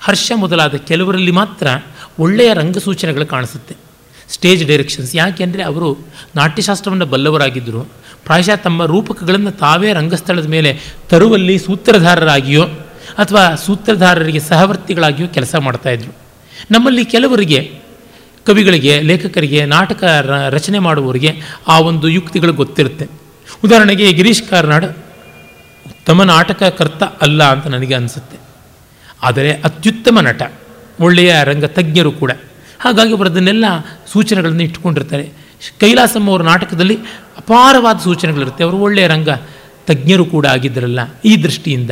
ಹರ್ಷ 0.00 0.32
ಮೊದಲಾದ 0.34 0.74
ಕೆಲವರಲ್ಲಿ 0.88 1.32
ಮಾತ್ರ 1.32 1.66
ಒಳ್ಳೆಯ 2.18 2.52
ರಂಗಸೂಚನೆಗಳು 2.54 3.26
ಕಾಣಿಸುತ್ತೆ. 3.26 3.76
Stage 4.28 4.64
directions. 4.64 5.16
ಯಾಕೆಂದರೆ 5.16 5.62
ಅವರು 5.62 5.98
ನಾಟ್ಯಶಾಸ್ತ್ರವನ್ನು 6.36 7.06
ಬಲ್ಲವರಾಗಿದ್ದರು. 7.06 8.02
ಪ್ರಾಯಶಃ 8.24 8.54
ತಮ್ಮ 8.54 8.84
ರೂಪಕಗಳನ್ನು 8.84 9.50
ತಾವೇ 9.50 9.92
ರಂಗಸ್ಥಳದ 9.92 10.46
ಮೇಲೆ 10.46 10.80
ತರುವಲ್ಲಿ 11.08 11.58
ಸೂತ್ರಧಾರರಾಗಿಯೋ 11.58 12.64
ಅಥವಾ 13.18 13.54
ಸೂತ್ರಧಾರರಿಗೆ 13.54 14.40
ಸಹವರ್ತಿಗಳಾಗಿಯೋ 14.40 15.28
ಕೆಲಸ 15.28 15.54
ಮಾಡ್ತಾಯಿದ್ರು 15.54 16.16
ನಮ್ಮಲ್ಲಿ 16.70 17.04
ಕೆಲವರಿಗೆ, 17.04 17.80
ಕವಿಗಳಿಗೆ, 18.46 19.00
ಲೇಖಕರಿಗೆ 19.00 19.66
ನಾಟಕ 19.66 20.04
ರಚನೆ 20.50 20.78
ಮಾಡುವವರಿಗೆ 20.78 21.40
ಆ 21.68 21.80
ಒಂದು 21.80 22.08
ಯುಕ್ತಿಗಳು 22.08 22.52
ಗೊತ್ತಿರುತ್ತೆ. 22.52 23.08
ಉದಾಹರಣೆಗೆ 23.64 24.12
ಗಿರೀಶ್ 24.12 24.42
ಕಾರ್ನಾಡ್ 24.42 24.86
ಉತ್ತಮ 25.86 26.22
ನಾಟಕಕರ್ತ 26.22 27.02
ಅಲ್ಲ 27.02 27.44
ಅಂತ 27.44 27.66
ನನಗೆ 27.66 27.94
ಅನಿಸುತ್ತೆ. 27.94 28.38
ಆದರೆ 29.22 29.52
ಅತ್ಯುತ್ತಮ 29.52 30.20
ನಟ 30.20 30.42
ಒಳ್ಳೆಯ 31.00 31.34
ರಂಗ 31.44 31.64
ತಜ್ಞರು 31.64 32.12
ಕೂಡ. 32.12 32.32
ಹಾಗಾಗಿ 32.78 33.12
ಅವರು 33.14 33.30
ಅದನ್ನೆಲ್ಲ 33.30 33.64
ಸೂಚನೆಗಳನ್ನು 34.12 34.62
ಇಟ್ಟುಕೊಂಡಿರ್ತಾರೆ. 34.62 35.30
ಕೈಲಾಸಮ್ಮ 35.80 36.30
ಅವರ 36.30 36.42
ನಾಟಕದಲ್ಲಿ 36.42 36.98
ಅಪಾರವಾದ 37.36 37.98
ಸೂಚನೆಗಳಿರುತ್ತೆ. 37.98 38.64
ಅವರು 38.64 38.78
ಒಳ್ಳೆಯ 38.78 39.06
ರಂಗ 39.06 39.28
ತಜ್ಞರು 39.86 40.24
ಕೂಡ 40.24 40.46
ಆಗಿದ್ದರಲ್ಲ 40.46 41.00
ಈ 41.24 41.42
ದೃಷ್ಟಿಯಿಂದ. 41.42 41.90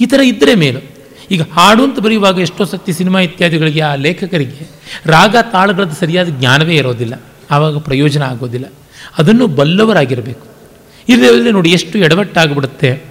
ಈ 0.00 0.06
ಥರ 0.06 0.20
ಇದ್ದರೆ 0.20 0.54
ಮೇಲು. 0.54 0.98
ಈಗ 1.30 1.42
ಹಾಡು 1.42 1.84
ಅಂತ 1.84 1.98
ಬರೆಯುವಾಗ 1.98 2.38
ಎಷ್ಟೋ 2.38 2.64
ಸತಿ 2.64 2.92
ಸಿನಿಮಾ 2.92 3.20
ಇತ್ಯಾದಿಗಳಿಗೆ 3.20 3.80
ಆ 3.80 3.94
ಲೇಖಕರಿಗೆ 3.94 4.70
ರಾಗ 5.06 5.36
ತಾಳಗಳದ್ದು 5.52 5.96
ಸರಿಯಾದ 5.96 6.28
ಜ್ಞಾನವೇ 6.28 6.76
ಇರೋದಿಲ್ಲ. 6.76 7.22
ಆವಾಗ 7.50 7.78
ಪ್ರಯೋಜನ 7.78 8.22
ಆಗೋದಿಲ್ಲ. 8.22 8.72
ಅದನ್ನು 9.18 9.46
ಬಲ್ಲವರಾಗಿರಬೇಕು. 9.46 10.46
ಇದರಲ್ಲಿ 11.08 11.52
ನೋಡಿ 11.52 11.70
ಎಷ್ಟು 11.70 11.98
ಎಡವಟ್ಟಾಗ್ಬಿಡುತ್ತೆ. 11.98 13.02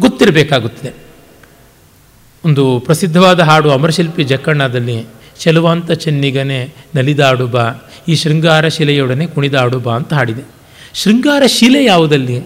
ಗೊತ್ತಿರಬೇಕಾಗುತ್ತದೆ. 0.00 1.11
ಒಂದು 2.44 2.78
ಪ್ರಸಿದ್ಧವಾದ 2.78 3.40
ಹಾಡು 3.40 3.70
ಅಮರಶಿಲ್ಪಿ 3.70 4.24
ಜಕ್ಕಣ್ಣದಲ್ಲಿ, 4.24 5.06
ಚೆಲುವಾಂತ 5.38 5.92
ಚೆನ್ನಿಗನೆ 5.92 6.74
ನಲಿದಾಡು 6.94 7.46
ಬಾ 7.46 7.72
ಈ 8.08 8.14
ಶೃಂಗಾರ 8.14 8.68
ಶಿಲೆಯೊಡನೆ 8.68 9.26
ಬಾ 9.78 9.94
ಅಂತ 9.94 10.12
ಹಾಡಿದೆ. 10.12 10.42
ಶೃಂಗಾರ 10.94 11.42
ಶಿಲೆ 11.46 11.84
ಯಾವುದಲ್ಲಿ? 11.84 12.40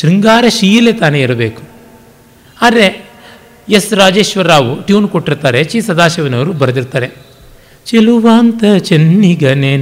ಶೃಂಗಾರ 0.00 0.44
ಶೀಲೆ 0.48 0.92
ತಾನೇ 0.92 1.20
ಇರಬೇಕು. 1.22 1.62
ಆದರೆ 2.62 3.10
ಎಸ್ 3.68 3.92
ರಾಜೇಶ್ವರ 3.92 4.46
ರಾವ್ 4.46 4.82
ಟ್ಯೂನ್ 4.84 5.08
ಕೊಟ್ಟಿರ್ತಾರೆ 5.08 5.64
ಚಿ 5.64 5.80
ಸದಾಶಿವನವರು 5.80 6.52
ಬರೆದಿರ್ತಾರೆ. 6.52 7.10
ಚೆಲುವಾಂತ 7.86 8.64
ಚೆನ್ನಿಗನೆ 8.78 9.78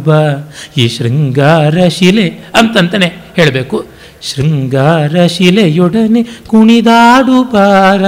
ಬಾ 0.00 0.52
ಈ 0.76 0.88
ಶೃಂಗಾರ 0.88 1.88
ಶಿಲೆ 1.88 2.28
ಅಂತಂತಾನೆ 2.28 3.06
ಹೇಳಬೇಕು. 3.36 3.99
ಶೃಂಗಾರ 4.22 5.26
ಶಿಲೆಯೊಡನೆ 5.26 6.22
ಕುಣಿದಾಡು 6.46 7.42
ಬಾರ 7.52 8.04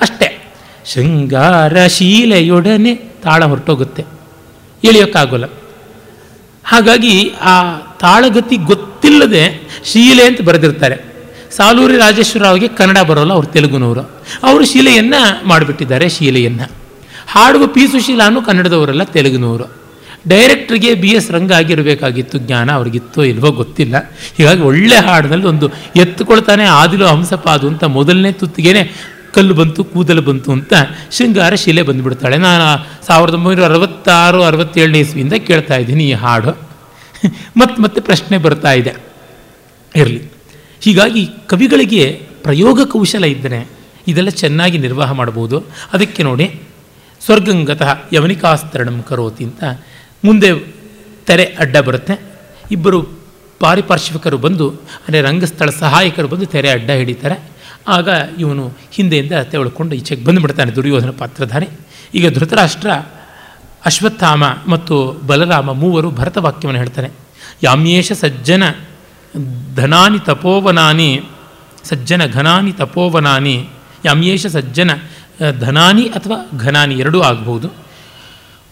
ಅಷ್ಟೇ, 0.00 0.28
ಶೃಂಗಾರ 0.92 1.86
ಶೀಲೆಯೊಡನೆ 1.86 2.94
ತಾಳ 2.94 3.44
ಹೊರಟೋಗುತ್ತೆ, 3.44 4.04
ಇಳಿಯೋಕ್ಕಾಗೋಲ್ಲ. 4.84 5.46
ಹಾಗಾಗಿ 6.64 7.14
ಆ 7.42 7.54
ತಾಳಗತಿ 8.00 8.56
ಗೊತ್ತಿಲ್ಲದೆ 8.56 9.44
ಶೀಲೆ 9.84 10.24
ಅಂತ 10.26 10.40
ಬರೆದಿರ್ತಾರೆ. 10.42 10.96
ಸಾಲೂರಿ 11.56 11.96
ರಾಜೇಶ್ವರರಾವ್ಗೆ 11.96 12.68
ಕನ್ನಡ 12.68 12.98
ಬರೋಲ್ಲ 12.98 13.32
ಅವ್ರು 13.32 13.48
ತೆಲುಗುನವರು. 13.48 14.02
ಅವರು 14.42 14.64
ಶೀಲೆಯನ್ನು 14.64 15.20
ಮಾಡಿಬಿಟ್ಟಿದ್ದಾರೆ, 15.48 16.08
ಶೀಲೆಯನ್ನು. 16.08 16.66
ಹಾಡುವ 17.28 17.66
ಪಿ 17.66 17.82
ಸುಶೀಲಾನು 17.86 18.42
ಕನ್ನಡದವರಲ್ಲ, 18.42 19.04
ತೆಲುಗುನವರು. 19.04 19.66
ಡೈರೆಕ್ಟ್ರಿಗೆ 20.28 20.94
ಬಿ 20.94 21.08
ಎಸ್ 21.08 21.30
ರಂಗ 21.30 21.52
ಆಗಿರಬೇಕಾಗಿತ್ತು 21.52 22.38
ಜ್ಞಾನ 22.38 22.72
ಅವ್ರಿಗಿತ್ತೋ 22.72 23.22
ಇಲ್ವೋ 23.22 23.50
ಗೊತ್ತಿಲ್ಲ. 23.50 23.96
ಹೀಗಾಗಿ 24.36 24.62
ಒಳ್ಳೆ 24.62 24.96
ಹಾಡಿನಲ್ಲಿ 24.96 25.46
ಒಂದು 25.46 25.72
ಎತ್ತುಕೊಳ್ತಾನೆ, 25.96 26.64
ಆದಿಲೋ 26.64 27.06
ಹಂಸಪಾದು 27.06 27.68
ಅಂತ 27.68 27.84
ಮೊದಲನೇ 27.84 28.32
ತುತ್ತಿಗೆನೆ 28.32 29.14
ಕಲ್ಲು 29.34 29.54
ಬಂತು, 29.54 29.84
ಕೂದಲು 29.84 30.22
ಬಂತು 30.22 30.52
ಅಂತ 30.52 30.72
ಶೃಂಗಾರ 31.10 31.54
ಶಿಲೆ 31.54 31.82
ಬಂದುಬಿಡ್ತಾಳೆ. 31.82 32.36
ನಾನು 32.36 32.66
ಸಾವಿರದ 33.06 33.34
ಒಂಬೈನೂರ 33.34 33.64
ಅರವತ್ತಾರು, 33.64 34.42
ಅರವತ್ತೇಳನೇ 34.42 34.98
ಇಸ್ವಿಯಿಂದ 34.98 35.32
ಕೇಳ್ತಾ 35.32 35.76
ಇದ್ದೀನಿ 35.76 36.04
ಈ 36.04 36.12
ಹಾಡು. 36.12 36.52
ಮತ್ತೆ 37.56 37.82
ಮತ್ತೆ 37.82 38.00
ಪ್ರಶ್ನೆ 38.00 38.38
ಬರ್ತಾ 38.38 38.72
ಇದೆ. 38.72 38.94
ಇರಲಿ. 39.96 40.22
ಹೀಗಾಗಿ 40.80 41.28
ಕವಿಗಳಿಗೆ 41.46 42.22
ಪ್ರಯೋಗ 42.42 42.82
ಕೌಶಲ 42.82 43.24
ಇದ್ದರೆ 43.24 43.68
ಇದೆಲ್ಲ 44.08 44.28
ಚೆನ್ನಾಗಿ 44.28 44.78
ನಿರ್ವಾಹ 44.78 45.12
ಮಾಡ್ಬೋದು. 45.12 45.64
ಅದಕ್ಕೆ 45.92 46.22
ನೋಡಿ, 46.22 46.60
ಸ್ವರ್ಗಂಗತಃ 47.24 47.98
ಯವನಿಕಾಸ್ತರಣಂ 48.12 49.02
ಕರೋತಿ 49.02 49.44
ಅಂತ 49.44 49.64
ಮುಂದೆ 50.24 50.50
ತೆರೆ 51.28 51.44
ಅಡ್ಡ 51.62 51.76
ಬರುತ್ತೆ. 51.76 52.14
ಇಬ್ಬರು 52.70 52.98
ಪಾರಿಪಾರ್ಶ್ವಿಕರು 53.60 54.38
ಬಂದು, 54.38 54.66
ಅಂದರೆ 55.04 55.18
ರಂಗಸ್ಥಳ 55.20 55.70
ಸಹಾಯಕರು 55.80 56.28
ಬಂದು 56.28 56.46
ತೆರೆ 56.46 56.70
ಅಡ್ಡ 56.70 56.90
ಹಿಡಿತಾರೆ. 56.90 57.36
ಆಗ 57.88 58.08
ಇವನು 58.38 58.64
ಹಿಂದೆಯಿಂದ 58.92 59.32
ತೆವಳ್ಕೊಂಡು 59.52 59.92
ಈಚೆಗೆ 59.94 60.24
ಬಂದುಬಿಡ್ತಾನೆ 60.24 60.70
ದುರ್ಯೋಧನ 60.76 61.10
ಪಾತ್ರಧಾರಿ. 61.10 61.68
ಈಗ 62.14 62.26
ಧೃತರಾಷ್ಟ್ರ, 62.38 62.90
ಅಶ್ವತ್ಥಾಮ 63.84 64.44
ಮತ್ತು 64.66 64.96
ಬಲರಾಮ 65.26 65.72
ಮೂವರು 65.72 66.10
ಭರತವಾಕ್ಯವನ್ನು 66.10 66.80
ಹೇಳ್ತಾನೆ 66.80 67.10
ಯಾಮ್ಯೇಷ 67.62 68.12
ಸಜ್ಜನ 68.12 68.62
ಧನಾನಿ 69.74 70.18
ತಪೋವನಾನಿ, 70.18 71.10
ಸಜ್ಜನ 71.84 72.22
ಘನಾನಿ 72.26 72.72
ತಪೋವನಾನಿ, 72.72 73.56
ಯಾಮ್ಯೇಷ 74.04 74.46
ಸಜ್ಜನ 74.46 74.90
ಧನಾನಿ 75.60 76.04
ಅಥವಾ 76.16 76.38
ಘನಾನಿ 76.58 76.94
ಎರಡೂ 76.94 77.20
ಆಗಬಹುದು. 77.20 77.68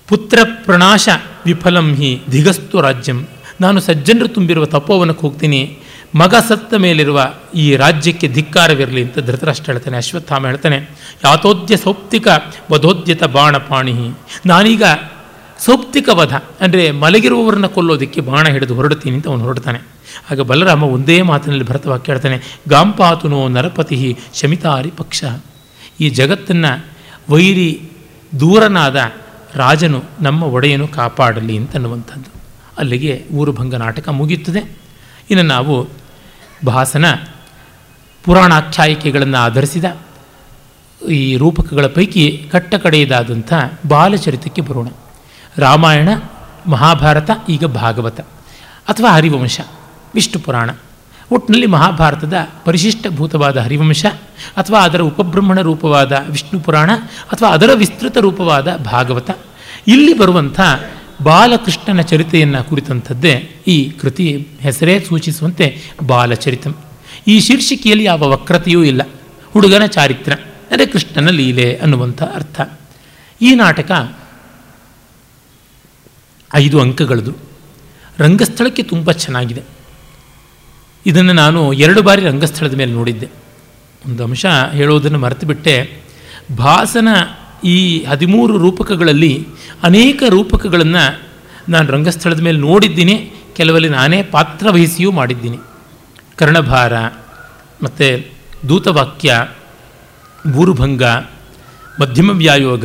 ಪುತ್ರ 0.09 0.39
ಪ್ರಣಾಶ 0.65 1.09
ವಿಫಲಂ 1.47 1.89
ಹಿ 1.95 2.11
ಧಿಗಸ್ತು 2.31 2.81
ರಾಜ್ಯಂ. 2.81 3.19
ನಾನು 3.61 3.79
ಸಜ್ಜನರು 3.81 4.29
ತುಂಬಿರುವ 4.29 4.65
ತಪೋವನಕ್ಕೆ 4.75 5.25
ಹೋಗ್ತೀನಿ. 5.27 5.61
ಮಗ 6.21 6.35
ಸತ್ತ 6.49 6.75
ಮೇಲಿರುವ 6.85 7.19
ಈ 7.55 7.67
ರಾಜ್ಯಕ್ಕೆ 7.77 8.27
ಧಿಕ್ಕಾರವಿರಲಿ 8.29 9.03
ಅಂತ 9.07 9.19
ಧೃತರಾಷ್ಟ್ರ 9.29 9.69
ಹೇಳ್ತಾನೆ, 9.73 9.97
ಅಶ್ವತ್ಥಾಮ 9.97 10.43
ಹೇಳ್ತಾನೆ. 10.47 10.79
ಯಾತೋದ್ಯ 11.25 11.77
ಸೌಪ್ತಿಕ 11.77 12.27
ವಧೋದ್ಯತ 12.73 13.25
ಬಾಣಪಾಣಿ 13.37 13.95
ನಾನೀಗ 14.47 14.85
ಸೌಪ್ತಿಕ 15.59 16.09
ವಧ, 16.13 16.35
ಅಂದರೆ 16.65 16.85
ಮಲಗಿರುವವರನ್ನ 17.03 17.69
ಕೊಲ್ಲೋದಕ್ಕೆ 17.77 18.21
ಬಾಣ 18.21 18.45
ಹಿಡಿದು 18.49 18.75
ಹೊರಡ್ತೀನಿ 18.75 19.15
ಅಂತ 19.17 19.29
ಅವನು 19.29 19.45
ಹೊರಡ್ತಾನೆ. 19.45 19.81
ಆಗ 20.31 20.41
ಬಲರಾಮ 20.51 20.83
ಒಂದೇ 20.97 21.17
ಮಾತಿನಲ್ಲಿ 21.23 21.67
ಭರತವಾಕ್ಯ 21.69 22.13
ಹೇಳ್ತಾನೆ 22.13 22.39
ಗಾಂಪಾತುನೋ 22.69 23.41
ನರಪತಿ 23.49 23.99
ಶಮಿತಾರಿ 24.41 24.91
ಪಕ್ಷ. 25.01 25.23
ಈ 26.01 26.09
ಜಗತ್ತನ್ನು 26.19 26.73
ವೈರಿ 27.33 27.71
ದೂರನಾದ 28.41 28.99
ರಾಜನು 29.55 30.03
ನಮ್ಮ 30.21 30.43
ಒಡೆಯನು 30.43 30.89
ಕಾಪಾಡಲಿ 30.89 31.57
ಅಂತನ್ನುವಂಥದ್ದು. 31.57 32.43
ಅಲ್ಲಿಗೆ 32.79 33.27
ಊರುಭಂಗ 33.33 33.75
ನಾಟಕ 33.75 34.09
ಮುಗಿಯುತ್ತದೆ. 34.09 34.73
ಇನ್ನು 35.31 35.43
ನಾವು 35.43 35.89
ಭಾಸನ 36.67 37.05
ಪುರಾಣಾಖ್ಯಾಯಿಕೆಗಳನ್ನು 38.25 39.39
ಆಧರಿಸಿದ 39.39 39.85
ಈ 41.11 41.37
ರೂಪಕಗಳ 41.37 41.87
ಪೈಕಿ 41.87 42.49
ಕಟ್ಟ 42.53 42.75
ಕಡೆಯದಾದಂಥ 42.75 43.53
ಬಾಲಚರಿತಕ್ಕೆ 43.89 44.63
ಬರೋಣ. 44.63 44.89
ರಾಮಾಯಣ, 45.57 46.09
ಮಹಾಭಾರತ, 46.67 47.31
ಈಗ 47.49 47.65
ಭಾಗವತ, 47.65 48.21
ಅಥವಾ 48.89 49.11
ಹರಿವಂಶ 49.13 49.61
ವಿಷ್ಣು 50.15 50.41
ಪುರಾಣ 50.41 50.71
ಒಟ್ಟಿನಲ್ಲಿ 51.33 51.67
ಮಹಾಭಾರತದ 51.67 52.35
ಪರಿಶಿಷ್ಟಭೂತವಾದ 52.65 53.57
ಹರಿವಂಶ 53.57 54.07
ಅಥವಾ 54.57 54.85
ಅದರ 54.85 55.01
ಉಪಬ್ರಹ್ಮಣ 55.01 55.61
ರೂಪವಾದ 55.61 56.13
ವಿಷ್ಣು 56.29 56.61
ಪುರಾಣ 56.61 56.91
ಅಥವಾ 57.33 57.49
ಅದರ 57.49 57.71
ವಿಸ್ತೃತ 57.75 58.17
ರೂಪವಾದ 58.17 58.77
ಭಾಗವತ. 58.77 59.31
ಇಲ್ಲಿ 59.89 60.19
ಬರುವಂಥ 60.19 60.61
ಬಾಲಕೃಷ್ಣನ 61.23 62.01
ಚರಿತೆಯನ್ನು 62.01 62.65
ಕುರಿತಂಥದ್ದೇ 62.65 63.51
ಈ 63.67 63.91
ಕೃತಿ 63.91 64.49
ಹೆಸರೇ 64.61 65.01
ಸೂಚಿಸುವಂತೆ 65.01 65.77
ಬಾಲಚರಿತಂ. 66.07 66.75
ಈ 67.29 67.41
ಶೀರ್ಷಿಕೆಯಲ್ಲಿ 67.41 68.05
ಯಾವ 68.05 68.29
ವಕ್ರತೆಯೂ 68.29 68.85
ಇಲ್ಲ. 68.85 69.03
ಹುಡುಗನ 69.53 69.87
ಚಾರಿತ್ರ 69.87 70.33
ಅಂದರೆ 70.33 70.87
ಕೃಷ್ಣನ 70.87 71.31
ಲೀಲೆ 71.31 71.77
ಅನ್ನುವಂಥ 71.77 72.23
ಅರ್ಥ. 72.23 72.61
ಈ 73.41 73.55
ನಾಟಕ 73.55 74.17
ಐದು 76.55 76.81
ಅಂಕಗಳದು. 76.81 77.33
ರಂಗಸ್ಥಳಕ್ಕೆ 78.19 78.83
ತುಂಬ 78.83 79.13
ಚೆನ್ನಾಗಿದೆ. 79.13 79.72
ಇದನ್ನು 81.07 81.33
ನಾನು 81.33 81.73
ಎರಡು 81.73 82.03
ಬಾರಿ 82.03 82.23
ರಂಗಸ್ಥಳದ 82.23 82.75
ಮೇಲೆ 82.75 82.93
ನೋಡಿದ್ದೆ. 82.93 83.29
ಒಂದು 84.07 84.25
ಅಂಶ 84.25 84.47
ಹೇಳೋದನ್ನು 84.73 85.19
ಮರೆತು 85.19 85.47
ಬಿಟ್ಟೆ 85.47 86.03
ಭಾಸನ 86.57 87.09
ಈ 87.65 88.05
ಹದಿಮೂರು 88.05 88.59
ರೂಪಕಗಳಲ್ಲಿ 88.59 89.47
ಅನೇಕ 89.83 90.23
ರೂಪಕಗಳನ್ನು 90.29 91.23
ನಾನು 91.69 91.93
ರಂಗಸ್ಥಳದ 91.93 92.41
ಮೇಲೆ 92.41 92.59
ನೋಡಿದ್ದೀನಿ. 92.59 93.33
ಕೆಲವಲ್ಲಿ 93.57 93.89
ನಾನೇ 93.89 94.23
ಪಾತ್ರ 94.23 94.71
ವಹಿಸಿಯೂ 94.71 95.13
ಮಾಡಿದ್ದೀನಿ. 95.13 95.59
ಕರ್ಣಭಾರ, 96.37 96.93
ಮತ್ತು 97.83 98.27
ದೂತವಾಕ್ಯ, 98.69 99.49
ಭೂರುಭಂಗ, 100.53 101.03
ಮಧ್ಯಮ 102.01 102.31
ವ್ಯಾಯೋಗ, 102.31 102.85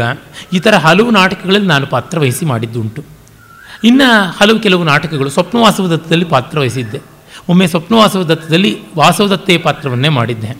ಈ 0.54 0.60
ಥರ 0.60 0.74
ಹಲವು 0.74 1.12
ನಾಟಕಗಳಲ್ಲಿ 1.12 1.68
ನಾನು 1.68 1.88
ಪಾತ್ರ 1.88 2.20
ವಹಿಸಿ 2.20 2.46
ಮಾಡಿದ್ದುಂಟು. 2.46 3.04
ಇನ್ನು 3.84 4.26
ಹಲವು 4.30 4.60
ಕೆಲವು 4.60 4.84
ನಾಟಕಗಳು 4.84 5.30
ಸ್ವಪ್ನವಾಸವದತ್ತದಲ್ಲಿ 5.30 6.26
ಪಾತ್ರ 6.26 6.60
ವಹಿಸಿದ್ದೆ. 6.60 7.17
ಒಮ್ಮೆ 7.50 7.68
ಸ್ವಪ್ನವಾಸವ 7.68 8.24
ದತ್ತದಲ್ಲಿ 8.24 8.80
ವಾಸವದತ್ತೆ 8.98 9.58
ಪಾತ್ರವನ್ನೇ 9.58 10.10
ಮಾಡಿದ್ದೆ. 10.10 10.58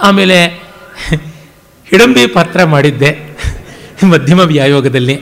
ಆಮೇಲೆ 0.00 0.46
ಹಿಡಂಬಿ 1.88 2.26
ಪಾತ್ರ 2.26 2.64
ಮಾಡಿದ್ದೆ 2.64 3.38
ಮಧ್ಯಮ 4.06 4.40
ವ್ಯಾಯೋಗದಲ್ಲಿ. 4.40 5.20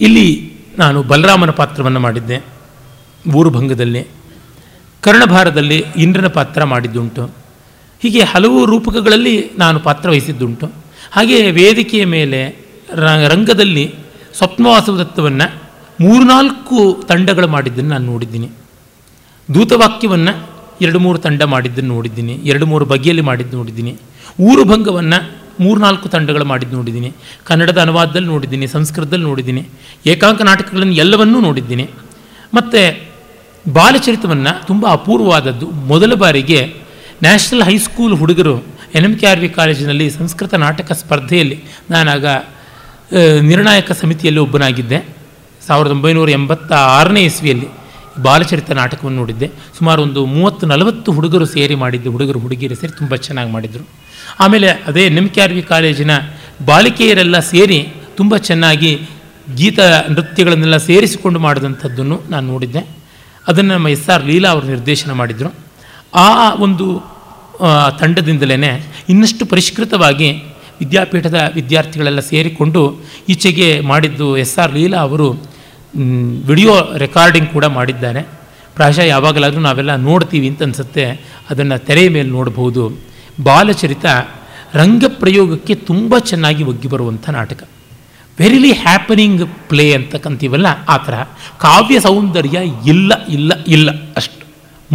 ಇಲ್ಲಿ 0.00 0.52
ನಾನು 0.78 1.02
ಬಲರಾಮನ 1.02 1.50
ಪಾತ್ರವನ್ನು 1.50 2.00
ಮಾಡಿದ್ದೆ. 2.00 2.44
ಊರುಭಂಗದಲ್ಲಿ 3.34 4.06
ಕರ್ಣಭಾರದಲ್ಲಿ 5.00 5.84
ಇಂದ್ರನ 5.96 6.26
ಪಾತ್ರ 6.26 6.64
ಮಾಡಿದ್ದುಂಟು. 6.64 7.24
ಹೀಗೆ 8.02 8.22
ಹಲವು 8.22 8.64
ರೂಪಕಗಳಲ್ಲಿ 8.64 9.50
ನಾನು 9.58 9.80
ಪಾತ್ರ 9.80 10.10
ವಹಿಸಿದ್ದುಂಟು. 10.10 10.72
ಹಾಗೆ 11.12 11.50
ವೇದಿಕೆಯ 11.50 12.04
ಮೇಲೆ 12.04 12.66
ರಂಗದಲ್ಲಿ 13.28 13.94
ಸ್ವಪ್ನವಾಸವದತ್ತವನ್ನು 14.34 15.61
ಮೂರ್ನಾಲ್ಕು 16.02 16.78
ತಂಡಗಳು 17.10 17.48
ಮಾಡಿದ್ದನ್ನು 17.54 17.90
ನಾನು 17.94 18.06
ನೋಡಿದ್ದೀನಿ. 18.12 18.48
ದೂತವಾಕ್ಯವನ್ನು 19.54 20.32
ಎರಡು 20.84 20.98
ಮೂರು 21.04 21.18
ತಂಡ 21.26 21.42
ಮಾಡಿದ್ದನ್ನು 21.54 21.92
ನೋಡಿದ್ದೀನಿ. 21.96 22.34
ಎರಡು 22.50 22.66
ಮೂರು 22.70 22.84
ಬಗೆಯಲ್ಲಿ 22.92 23.24
ಮಾಡಿದ್ದು 23.30 23.54
ನೋಡಿದ್ದೀನಿ. 23.60 23.92
ಊರುಭಂಗವನ್ನು 24.48 25.18
ಮೂರ್ನಾಲ್ಕು 25.64 26.06
ತಂಡಗಳು 26.14 26.44
ಮಾಡಿದ್ದು 26.52 26.74
ನೋಡಿದ್ದೀನಿ. 26.78 27.10
ಕನ್ನಡದ 27.48 27.78
ಅನುವಾದದಲ್ಲಿ 27.86 28.28
ನೋಡಿದ್ದೀನಿ, 28.34 28.66
ಸಂಸ್ಕೃತದಲ್ಲಿ 28.76 29.26
ನೋಡಿದ್ದೀನಿ, 29.30 29.62
ಏಕಾಂಕ 30.12 30.40
ನಾಟಕಗಳನ್ನು 30.50 30.94
ಎಲ್ಲವನ್ನೂ 31.02 31.40
ನೋಡಿದ್ದೀನಿ. 31.48 31.86
ಮತ್ತು 32.56 32.80
ಬಾಲಚರಿತವನ್ನು 33.78 34.52
ತುಂಬ 34.68 34.84
ಅಪೂರ್ವವಾದದ್ದು. 34.98 35.66
ಮೊದಲ 35.90 36.14
ಬಾರಿಗೆ 36.22 36.60
ನ್ಯಾಷನಲ್ 37.24 37.64
ಹೈಸ್ಕೂಲ್ 37.68 38.14
ಹುಡುಗರು 38.20 38.54
N 38.98 39.06
M 39.08 39.12
K 39.20 39.26
R 39.32 39.40
V 39.42 39.48
ಕಾಲೇಜಿನಲ್ಲಿ 39.58 40.06
ಸಂಸ್ಕೃತ 40.16 40.54
ನಾಟಕ 40.62 40.92
ಸ್ಪರ್ಧೆಯಲ್ಲಿ 41.02 41.58
ನಾನಾಗ 41.92 42.24
ನಿರ್ಣಾಯಕ 43.50 43.92
ಸಮಿತಿಯಲ್ಲಿ 44.00 44.40
ಒಬ್ಬನಾಗಿದ್ದೆ. 44.46 44.98
ಸಾವಿರದ 45.66 45.90
ಒಂಬೈನೂರ 45.90 46.30
ಎಂಬತ್ತ 46.30 46.72
ಆರನೇ 46.72 47.22
ಇಸ್ವಿಯಲ್ಲಿ 47.24 47.68
ಬಾಲಚರಿತ 48.22 48.70
ನಾಟಕವನ್ನು 48.70 49.18
ನೋಡಿದ್ದೆ. 49.18 49.50
ಸುಮಾರು 49.78 50.02
ಒಂದು 50.02 50.26
ಮೂವತ್ತು 50.26 50.66
ನಲವತ್ತು 50.66 51.12
ಹುಡುಗರು 51.12 51.46
ಸೇರಿ 51.46 51.74
ಮಾಡಿದ್ದು, 51.74 52.10
ಹುಡುಗರು, 52.10 52.38
ಹುಡುಗಿಯರು 52.38 52.74
ಸೇರಿ 52.74 52.98
ತುಂಬ 52.98 53.16
ಚೆನ್ನಾಗಿ 53.16 53.50
ಮಾಡಿದರು. 53.52 53.88
ಆಮೇಲೆ 54.40 54.68
ಅದೇ 54.86 55.06
ಎಂ 55.06 55.28
ಕೆ 55.28 55.40
ಆರ್ 55.40 55.52
ವಿ 55.52 55.62
ಕಾಲೇಜಿನ 55.62 56.10
ಬಾಲಿಕೆಯರೆಲ್ಲ 56.64 57.38
ಸೇರಿ 57.38 57.78
ತುಂಬ 58.16 58.36
ಚೆನ್ನಾಗಿ 58.36 58.92
ಗೀತ 59.56 59.78
ನೃತ್ಯಗಳನ್ನೆಲ್ಲ 60.08 60.76
ಸೇರಿಸಿಕೊಂಡು 60.76 61.38
ಮಾಡಿದಂಥದ್ದನ್ನು 61.38 62.22
ನಾನು 62.30 62.46
ನೋಡಿದ್ದೆ. 62.46 62.82
ಅದನ್ನು 63.48 63.74
ನಮ್ಮ 63.74 63.88
ಎಸ್ 63.88 64.08
ಆರ್ 64.08 64.26
ಲೀಲಾ 64.26 64.50
ಅವರು 64.50 64.66
ನಿರ್ದೇಶನ 64.66 65.12
ಮಾಡಿದರು. 65.12 65.54
ಆ 66.14 66.54
ಒಂದು 66.54 66.86
ತಂಡದಿಂದಲೇ 67.98 68.70
ಇನ್ನಷ್ಟು 69.08 69.46
ಪರಿಷ್ಕೃತವಾಗಿ 69.46 70.30
ವಿದ್ಯಾಪೀಠದ 70.80 71.38
ವಿದ್ಯಾರ್ಥಿಗಳೆಲ್ಲ 71.54 72.20
ಸೇರಿಕೊಂಡು 72.20 72.80
ಈಚೆಗೆ 73.28 73.80
ಮಾಡಿದ್ದು 73.80 74.36
ಎಸ್ 74.36 74.58
ಆರ್ 74.58 74.72
ಲೀಲಾ 74.72 74.98
ಅವರು 74.98 75.51
ವಿಡಿಯೋ 76.46 76.72
ರೆಕಾರ್ಡಿಂಗ್ 76.96 77.48
ಕೂಡ 77.48 77.64
ಮಾಡಿದ್ದಾನೆ. 77.64 78.26
ಪ್ರಾಯಶಃ 78.74 79.00
ಯಾವಾಗಲಾದರೂ 79.00 79.60
ನಾವೆಲ್ಲ 79.60 79.94
ನೋಡ್ತೀವಿ 79.94 80.48
ಅಂತ 80.48 80.62
ಅನಿಸುತ್ತೆ. 80.62 81.06
ಅದನ್ನು 81.50 81.78
ತೆರೆಯ 81.78 82.08
ಮೇಲೆ 82.08 82.28
ನೋಡಬಹುದು 82.28 82.92
ಬಾಲಚರಿತ 83.42 84.04
ರಂಗ 84.74 85.04
ಪ್ರಯೋಗಕ್ಕೆ 85.08 85.74
ತುಂಬ 85.74 86.18
ಚೆನ್ನಾಗಿ 86.18 86.64
ಒಗ್ಗಿ 86.64 86.88
ಬರುವಂಥ 86.88 87.30
ನಾಟಕ. 87.30 87.68
ವೆರಿಲಿ 88.40 88.72
ಹ್ಯಾಪನಿಂಗ್ 88.72 89.48
ಪ್ಲೇ 89.68 89.94
ಅಂತಕ್ಕಂತೀವಲ್ಲ 89.94 90.66
ಆ 90.88 90.96
ಥರ. 90.96 91.14
ಕಾವ್ಯ 91.58 92.00
ಸೌಂದರ್ಯ 92.00 92.58
ಇಲ್ಲ 92.86 93.26
ಇಲ್ಲ 93.26 93.64
ಇಲ್ಲ 93.64 93.90
ಅಷ್ಟು. 94.16 94.46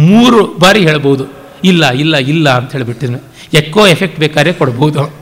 ಮೂರು 0.02 0.58
ಬಾರಿ 0.58 0.80
ಹೇಳ್ಬೋದು. 0.80 1.24
ಇಲ್ಲ 1.64 1.90
ಇಲ್ಲ 1.90 2.16
ಇಲ್ಲ 2.16 2.56
ಅಂತ 2.56 2.72
ಹೇಳಿಬಿಟ್ಟಿದ್ನು. 2.72 3.18
ಎಕ್ಕೋ 3.54 3.86
ಎಫೆಕ್ಟ್ 3.86 4.20
ಬೇಕಾದ್ರೆ 4.20 4.52
ಕೊಡ್ಬೋದು. 4.52 5.14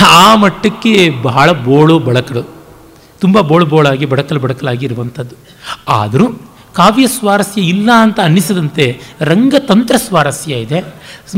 ಆ 0.00 0.34
ಮಟ್ಟಕ್ಕೆ 0.34 1.10
ಬಹಳ 1.10 1.52
ಬೋಳು, 1.52 1.98
ಬಳಕಳು. 1.98 2.59
ತುಂಬ 3.20 3.40
ಬೋಳು 3.40 3.66
ಬೋಳಾಗಿ, 3.66 4.06
ಬಡಕಲು 4.06 4.40
ಬಡಕಲಾಗಿ 4.40 4.86
ಇರುವಂಥದ್ದು 4.86 5.36
ಆದರೂ 5.88 6.26
ಕಾವ್ಯ 6.74 7.06
ಸ್ವಾರಸ್ಯ 7.06 7.60
ಇಲ್ಲ 7.60 7.90
ಅಂತ 8.00 8.20
ಅನ್ನಿಸದಂತೆ 8.20 9.00
ರಂಗತಂತ್ರ 9.20 9.96
ಸ್ವಾರಸ್ಯ 9.96 10.54
ಇದೆ. 10.54 10.80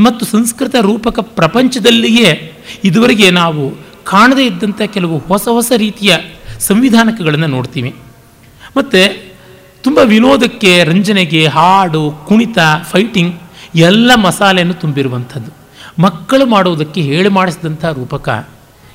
ಮತ್ತು 0.03 0.25
ಸಂಸ್ಕೃತ 0.25 0.75
ರೂಪಕ 0.81 1.19
ಪ್ರಪಂಚದಲ್ಲಿಯೇ 1.19 2.53
ಇದುವರೆಗೆ 2.83 3.31
ನಾವು 3.31 3.71
ಕಾಣದೇ 4.03 4.45
ಇದ್ದಂಥ 4.45 4.81
ಕೆಲವು 4.81 5.17
ಹೊಸ 5.17 5.47
ಹೊಸ 5.47 5.71
ರೀತಿಯ 5.77 6.15
ಸಂವಿಧಾನಕಗಳನ್ನು 6.59 7.47
ನೋಡ್ತೀವಿ. 7.47 7.95
ಮತ್ತು 8.77 9.33
ತುಂಬ 9.83 9.99
ವಿನೋದಕ್ಕೆ 10.03 10.83
ರಂಜನೆಗೆ 10.83 11.47
ಹಾಡು, 11.47 12.11
ಕುಣಿತ 12.27 12.57
ಫೈಟಿಂಗ್ 12.91 13.39
ಎಲ್ಲ 13.75 14.15
ಮಸಾಲೆಯನ್ನು 14.15 14.73
ತುಂಬಿರುವಂಥದ್ದು 14.73 15.51
ಮಕ್ಕಳು 16.01 16.45
ಮಾಡುವುದಕ್ಕೆ 16.45 17.01
ಹೇಳಿ 17.01 17.29
ಮಾಡಿಸಿದಂಥ 17.29 17.85
ರೂಪಕ 17.85 18.49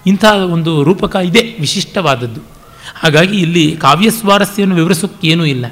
ಇಂಥ 0.07 0.25
ಒಂದು 0.25 0.83
ರೂಪಕ 0.83 1.17
ಇದೆ, 1.17 1.57
ವಿಶಿಷ್ಟವಾದದ್ದು. 1.61 2.58
ಹಾಗಾಗಿ 2.95 3.41
ಇಲ್ಲಿ 3.41 3.77
ಕಾವ್ಯ 3.81 4.11
ಸ್ವಾರಸ್ಯವನ್ನು 4.11 4.75
ವಿವರಿಸೋಕ್ಕೇನೂ 4.75 5.45
ಇಲ್ಲ. 5.45 5.67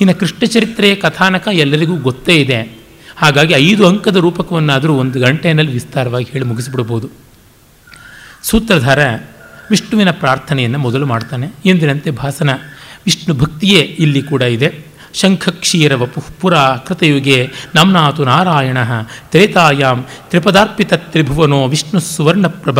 ಇನ್ನು 0.00 0.14
ಕೃಷ್ಣ 0.14 0.46
ಚರಿತ್ರೆಯ 0.46 0.94
ಕಥಾನಕ 0.94 1.48
ಎಲ್ಲರಿಗೂ 1.52 1.96
ಗೊತ್ತೇ 1.96 2.34
ಇದೆ. 2.34 2.78
ಹಾಗಾಗಿ 3.16 3.54
ಐದು 3.54 3.86
ಅಂಕದ 3.86 4.16
ರೂಪಕವನ್ನಾದರೂ 4.16 4.94
ಒಂದು 4.94 5.20
ಗಂಟೆಯಲ್ಲಿ 5.20 5.72
ವಿಸ್ತಾರವಾಗಿ 5.72 6.26
ಹೇಳಿ 6.32 6.44
ಮುಗಿಸಿಬಿಡ್ಬೋದು. 6.44 7.10
ಸೂತ್ರಧಾರ 8.42 8.98
ವಿಷ್ಣುವಿನ 9.70 10.10
ಪ್ರಾರ್ಥನೆಯನ್ನು 10.10 10.78
ಮೊದಲು 10.78 11.06
ಮಾಡ್ತಾನೆ. 11.06 11.48
ಎಂದಿನಂತೆ 11.66 12.10
ಭಾಸನ 12.10 12.50
ವಿಷ್ಣು 13.06 13.34
ಭಕ್ತಿಯೇ 13.34 13.80
ಇಲ್ಲಿ 13.80 14.22
ಕೂಡ 14.22 14.42
ಇದೆ. 14.42 14.92
ಶಂಖಕ್ಷೀರ 15.14 15.94
ವಪು 15.94 16.22
ಪುರ 16.40 16.56
ಕೃತಯುಗೆ 16.56 17.50
ನಮ್ನಾಥು 17.74 18.24
ನಾರಾಯಣ 18.24 18.78
ತ್ರೇತಾಯಾಂ 19.30 20.06
ತ್ರಿಪದಾರ್ಪಿತ 20.30 20.94
ತ್ರಿಭುವನೋ 20.94 21.68
ವಿಷ್ಣು 21.68 22.00
ಸುವರ್ಣಪ್ರಭ 22.00 22.78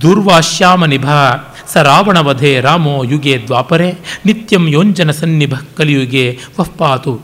ದುರ್ವಾಶ್ಯಾಮನಿಭ 0.00 1.10
ಸ 1.72 1.76
ರಾವಣವಧೆ 1.76 2.60
ರಾಮೋ 2.60 3.04
ಯುಗೆ 3.04 3.42
ದ್ವಾಪರೆ 3.46 3.92
ನಿತ್ಯಂ 4.26 4.68
ಯೋಂಜನ 4.68 5.10
ಸನ್ನಿಭ 5.10 5.54
ಕಲಿಯುಗೆ 5.76 6.38
ವಹ್ಪಾತು 6.60 7.20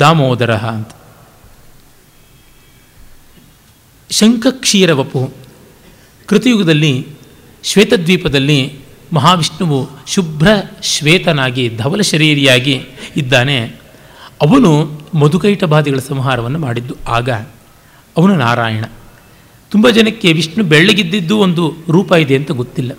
ದಾಮೋದರ 0.00 0.54
ಅಂತ. 0.54 0.88
ಶಂಖಕ್ಷೀರ 4.10 4.92
ವಪು 4.92 5.32
ಕೃತಯುಗದಲ್ಲಿ, 6.26 7.06
ಶ್ವೇತದ್ವೀಪದಲ್ಲಿ 7.62 8.78
ಮಹಾವಿಷ್ಣುವು 9.12 9.88
ಶುಭ್ರ 10.06 10.48
ಶ್ವೇತನಾಗಿ, 10.82 11.68
ಧವಲ 11.68 12.00
ಶರೀರಿಯಾಗಿ 12.00 12.82
ಇದ್ದಾನೆ. 13.16 13.64
ಅವನು 14.42 15.00
ಮಧುಕೈಟಬಾದಿಗಳ 15.14 15.98
ಸಂಹಾರವನ್ನು 15.98 16.58
ಮಾಡಿದ್ದು. 16.58 16.94
ಆಗ 17.08 17.30
ಅವನು 18.16 18.36
ನಾರಾಯಣ. 18.36 18.84
ತುಂಬ 19.70 19.90
ಜನಕ್ಕೆ 19.90 20.32
ವಿಷ್ಣು 20.32 20.64
ಬೆಳ್ಳಗಿದ್ದಿದ್ದು 20.64 21.38
ಒಂದು 21.38 21.74
ರೂಪ 21.90 22.12
ಇದೆ 22.12 22.36
ಅಂತ 22.36 22.50
ಗೊತ್ತಿಲ್ಲ. 22.50 22.92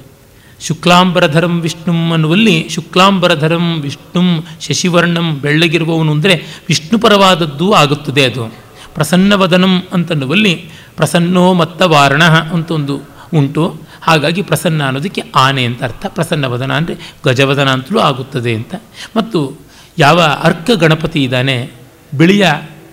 ಶುಕ್ಲಾಂಬರಧರಂ 0.60 1.62
ವಿಷ್ಣುಂ 1.62 2.12
ಅನ್ನುವಲ್ಲಿ 2.12 2.70
ಶುಕ್ಲಾಂಬರಧರಂ 2.70 3.82
ವಿಷ್ಣುಂ 3.82 4.46
ಶಶಿವರ್ಣಂ 4.62 5.40
ಬೆಳ್ಳಗಿರುವವನು 5.40 6.12
ಅಂದರೆ 6.12 6.36
ವಿಷ್ಣುಪರವಾದದ್ದು 6.68 7.74
ಆಗುತ್ತದೆ 7.74 8.26
ಅದು. 8.26 8.54
ಪ್ರಸನ್ನವದನಂ 8.94 9.84
ಅಂತನ್ನುವಲ್ಲಿ 9.94 10.70
ಪ್ರಸನ್ನೋ 10.96 11.54
ಮತ್ತ 11.54 11.82
ವಾರಣ 11.82 12.24
ಅಂತ 12.24 12.72
ಒಂದು 12.72 12.96
ಉಂಟು. 13.34 13.82
ಹಾಗಾಗಿ 14.02 14.42
ಪ್ರಸನ್ನ 14.42 14.84
ಅನ್ನೋದಕ್ಕೆ 14.84 15.22
ಆನೆ 15.36 15.66
ಅಂತ 15.66 15.84
ಅರ್ಥ. 15.84 16.06
ಪ್ರಸನ್ನವದನ 16.06 16.72
ಅಂದರೆ 16.72 16.96
ಗಜವದನ 17.26 17.70
ಅಂತಲೂ 17.70 18.00
ಆಗುತ್ತದೆ 18.00 18.56
ಅಂತ. 18.56 18.76
ಮತ್ತು 19.16 19.60
ಯಾವ 19.98 20.22
ಅರ್ಕ 20.22 20.72
ಗಣಪತಿ 20.72 21.24
ಇದ್ದಾನೆ, 21.24 21.72
ಬಿಳಿಯ 22.18 22.48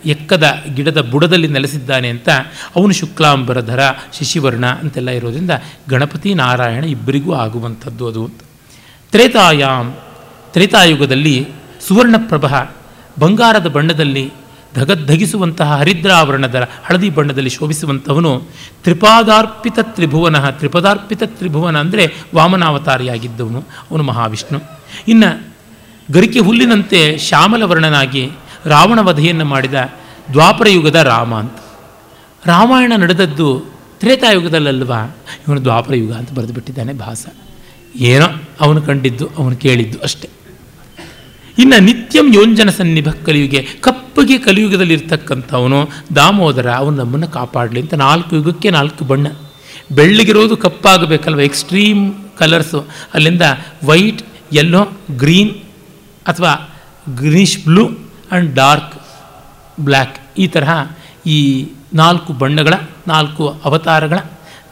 ಎಕ್ಕದ 0.05 0.55
ಗಿಡದ 0.75 1.01
ಬುಡದಲ್ಲಿ 1.01 1.49
ನೆಲೆಸಿದ್ದಾನೆ 1.49 2.09
ಅಂತ 2.09 2.29
ಅವನು 2.77 2.93
ಶುಕ್ಲಾಂಬರಧರ 2.93 3.81
ಶಶಿವರ್ಣ 4.21 4.67
ಅಂತೆಲ್ಲ 4.67 5.11
ಇರೋದ್ರಿಂದ 5.11 5.51
ಗಣಪತಿ 5.89 6.35
ನಾರಾಯಣ 6.35 6.85
ಇಬ್ಬರಿಗೂ 6.85 7.35
ಆಗುವಂಥದ್ದು 7.35 8.09
ಅದು 8.09 8.25
ಅಂತ. 8.25 8.41
ತ್ರೇತಾಯಾಮ್, 9.11 9.93
ತ್ರೇತಾಯುಗದಲ್ಲಿ 10.53 11.49
ಸುವರ್ಣಪ್ರಭ 11.89 12.45
ಬಂಗಾರದ 13.19 13.67
ಬಣ್ಣದಲ್ಲಿ 13.67 14.33
ಧಗದ್ಧಗಿಸುವಂತಹ 14.75 15.77
ಹರಿದ್ರಾವರಣದ 15.77 16.69
ಹಳದಿ 16.85 17.11
ಬಣ್ಣದಲ್ಲಿ 17.11 17.51
ಶೋಭಿಸುವಂಥವನು 17.51 18.43
ತ್ರಿಪಾದಾರ್ಪಿತ 18.83 19.79
ತ್ರಿಭುವನ, 19.83 20.51
ತ್ರಿಪದಾರ್ಪಿತ 20.51 21.23
ತ್ರಿಭುವನ 21.23 21.81
ಅಂದರೆ 21.81 22.15
ವಾಮನಾವತಾರಿಯಾಗಿದ್ದವನು, 22.35 23.61
ಅವನು 23.91 24.03
ಮಹಾವಿಷ್ಣು. 24.03 24.61
ಇನ್ನು 25.09 25.53
ಗರಿಕೆ 26.13 26.39
ಹುಲ್ಲಿನಂತೆ 26.39 27.19
ಶ್ಯಾಮಲ 27.19 27.63
ವರ್ಣನಾಗಿ 27.63 28.31
ರಾವಣ 28.67 29.01
ವಧೆಯನ್ನು 29.01 29.45
ಮಾಡಿದ 29.45 29.75
ದ್ವಾಪರ 30.33 30.69
ಯುಗದ 30.69 30.95
ರಾಮ 30.95 31.35
ಅಂತ. 31.35 31.57
ರಾಮಾಯಣ 32.47 32.93
ನಡೆದದ್ದು 32.97 33.73
ತ್ರೇತಾಯುಗದಲ್ಲಲ್ವಾ 34.01 35.17
ಇವನು 35.49 35.63
ದ್ವಾಪರ 35.63 35.95
ಯುಗ 35.95 36.13
ಅಂತ 36.13 36.33
ಬರೆದು 36.33 36.53
ಬಿಟ್ಟಿದ್ದಾನೆ 36.53 36.93
ಭಾಸ. 36.93 37.27
ಏನೋ 37.97 38.27
ಅವನು 38.61 38.83
ಕಂಡಿದ್ದು, 38.83 39.29
ಅವನು 39.39 39.57
ಕೇಳಿದ್ದು 39.57 39.99
ಅಷ್ಟೆ. 39.99 40.29
ಇನ್ನು 41.59 41.83
ನಿತ್ಯಂ 41.83 42.35
ಯೋಂಜನ 42.35 42.71
ಸನ್ನಿಭ 42.71 43.09
ಕಲಿಯುಗೆ, 43.27 43.67
ಕಪ್ಪಗೆ 43.81 44.39
ಕಲಿಯುಗದಲ್ಲಿರ್ತಕ್ಕಂಥವನು 44.39 45.89
ದಾಮೋದರ, 46.17 46.71
ಅವನು 46.71 46.97
ನಮ್ಮನ್ನು 46.97 47.29
ಕಾಪಾಡಲಿ 47.29 47.81
ಅಂತ 47.81 47.95
ನಾಲ್ಕು 47.95 48.37
ಯುಗಕ್ಕೆ 48.37 48.71
ನಾಲ್ಕು 48.71 49.05
ಬಣ್ಣ. 49.05 49.27
ಬೆಳ್ಳಗಿರೋದು 49.93 50.57
ಕಪ್ಪಾಗಬೇಕಲ್ವ? 50.57 51.41
ಎಕ್ಸ್ಟ್ರೀಮ್ 51.41 52.15
ಕಲರ್ಸು 52.39 52.87
ಅಲ್ಲಿಂದ 53.15 53.43
ವೈಟ್ 53.85 54.23
ಯೆಲ್ಲೋ 54.53 54.89
ಗ್ರೀನ್ 55.17 55.51
ಅಥವಾ 56.27 56.83
greenish 57.15 57.65
blue 57.65 57.91
and 58.33 58.55
dark 58.55 58.95
black 59.81 60.17
ಈ 60.39 60.47
ತರಹ 60.47 60.91
ಈ 61.27 61.69
ನಾಲ್ಕು 61.95 62.33
ಬಣ್ಣಗಳ, 62.33 62.75
ನಾಲ್ಕು 63.07 63.49
ಅವತಾರಗಳ, 63.65 64.19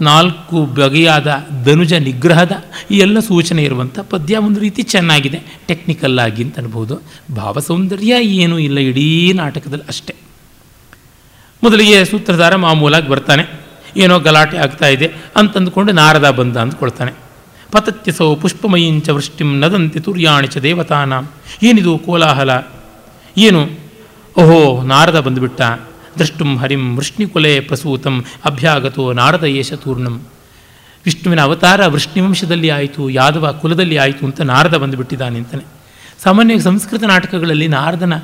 ನಾಲ್ಕು 0.01 0.65
ಬಗೆಯಾದ 0.65 1.47
ಧನುಜ 1.65 1.93
ನಿಗ್ರಹದ 1.93 2.53
ಈ 2.91 2.99
ಎಲ್ಲ 2.99 3.19
ಸೂಚನೆ 3.19 3.63
ಇರುವಂಥ 3.63 3.99
ಪದ್ಯ 3.99 4.37
ಒಂದು 4.37 4.61
ರೀತಿ 4.61 4.83
ಚೆನ್ನಾಗಿದೆ. 4.83 5.43
ಟೆಕ್ನಿಕಲ್ 5.69 6.19
ಆಗಿ 6.19 6.43
ಅಂತ 6.43 6.59
ಅನ್ಬೋದು. 6.59 7.03
ಭಾವಸೌಂದರ್ಯ 7.35 8.15
ಏನೂ 8.21 8.59
ಇಲ್ಲ, 8.59 8.79
ಇಡೀ 8.79 9.33
ನಾಟಕದಲ್ಲಿ 9.33 9.85
ಅಷ್ಟೆ. 9.89 10.15
ಮೊದಲಿಗೆ 11.63 12.05
ಸೂತ್ರಧಾರ 12.05 12.57
ಮಾಮೂಲಾಗಿ 12.57 13.09
ಬರ್ತಾನೆ. 13.09 13.61
ಏನೋ 13.97 14.19
ಗಲಾಟೆ 14.19 14.57
ಆಗ್ತಾ 14.57 14.87
ಇದೆ 14.87 15.13
ಅಂತಂದುಕೊಂಡು 15.37 15.93
ನಾರದ 15.93 16.31
ಬಂದ 16.31 16.57
ಅಂದ್ಕೊಳ್ತಾನೆ. 16.57 17.13
ಪತತ್ಯಸೋ 17.73 18.35
ಪುಷ್ಪಮಯೀಂಚ 18.35 19.09
ವೃಷ್ಟಿಂ 19.09 19.61
ನದಂತಿ 19.61 20.01
ತುರ್ಯಾಣಿ 20.01 20.47
ಚ 20.47 20.59
ದೇವತಾನಾಂ. 20.59 21.29
ಏನಿದು 21.63 21.99
ಕೋಲಾಹಲ? 21.99 22.51
ಏನು? 23.41 23.69
ಓಹೋ, 24.39 24.83
ನಾರದ 24.83 25.21
ಬಂದುಬಿಟ್ಟ. 25.21 25.61
ದ್ರಷ್ಟುಂ 26.19 26.57
ಹರಿಂ 26.57 26.97
ವೃಷ್ಣಿಕುಲೆ 26.97 27.61
ಪ್ರಸೂತಂ 27.61 28.25
ಅಭ್ಯಾಗತೋ 28.45 29.13
ನಾರದ 29.13 29.45
ತೂರ್ಣಂ. 29.75 30.23
ವಿಷ್ಣುವಿನ 31.05 31.41
ಅವತಾರ 31.41 31.87
ವೃಷ್ಣಿವಂಶದಲ್ಲಿ 31.87 32.71
ಆಯಿತು, 32.71 33.11
ಯಾದವ 33.11 33.59
ಕುಲದಲ್ಲಿ 33.61 33.97
ಆಯಿತು 33.97 34.27
ಅಂತ 34.27 34.41
ನಾರದ 34.41 34.77
ಬಂದುಬಿಟ್ಟಿದ್ದಾನೆ 34.77 35.39
ಅಂತಾನೆ. 35.39 35.65
ಸಾಮಾನ್ಯವಾಗಿ 36.23 36.65
ಸಂಸ್ಕೃತ 36.65 37.03
ನಾಟಕಗಳಲ್ಲಿ 37.03 37.69
ನಾರದನ 37.69 38.17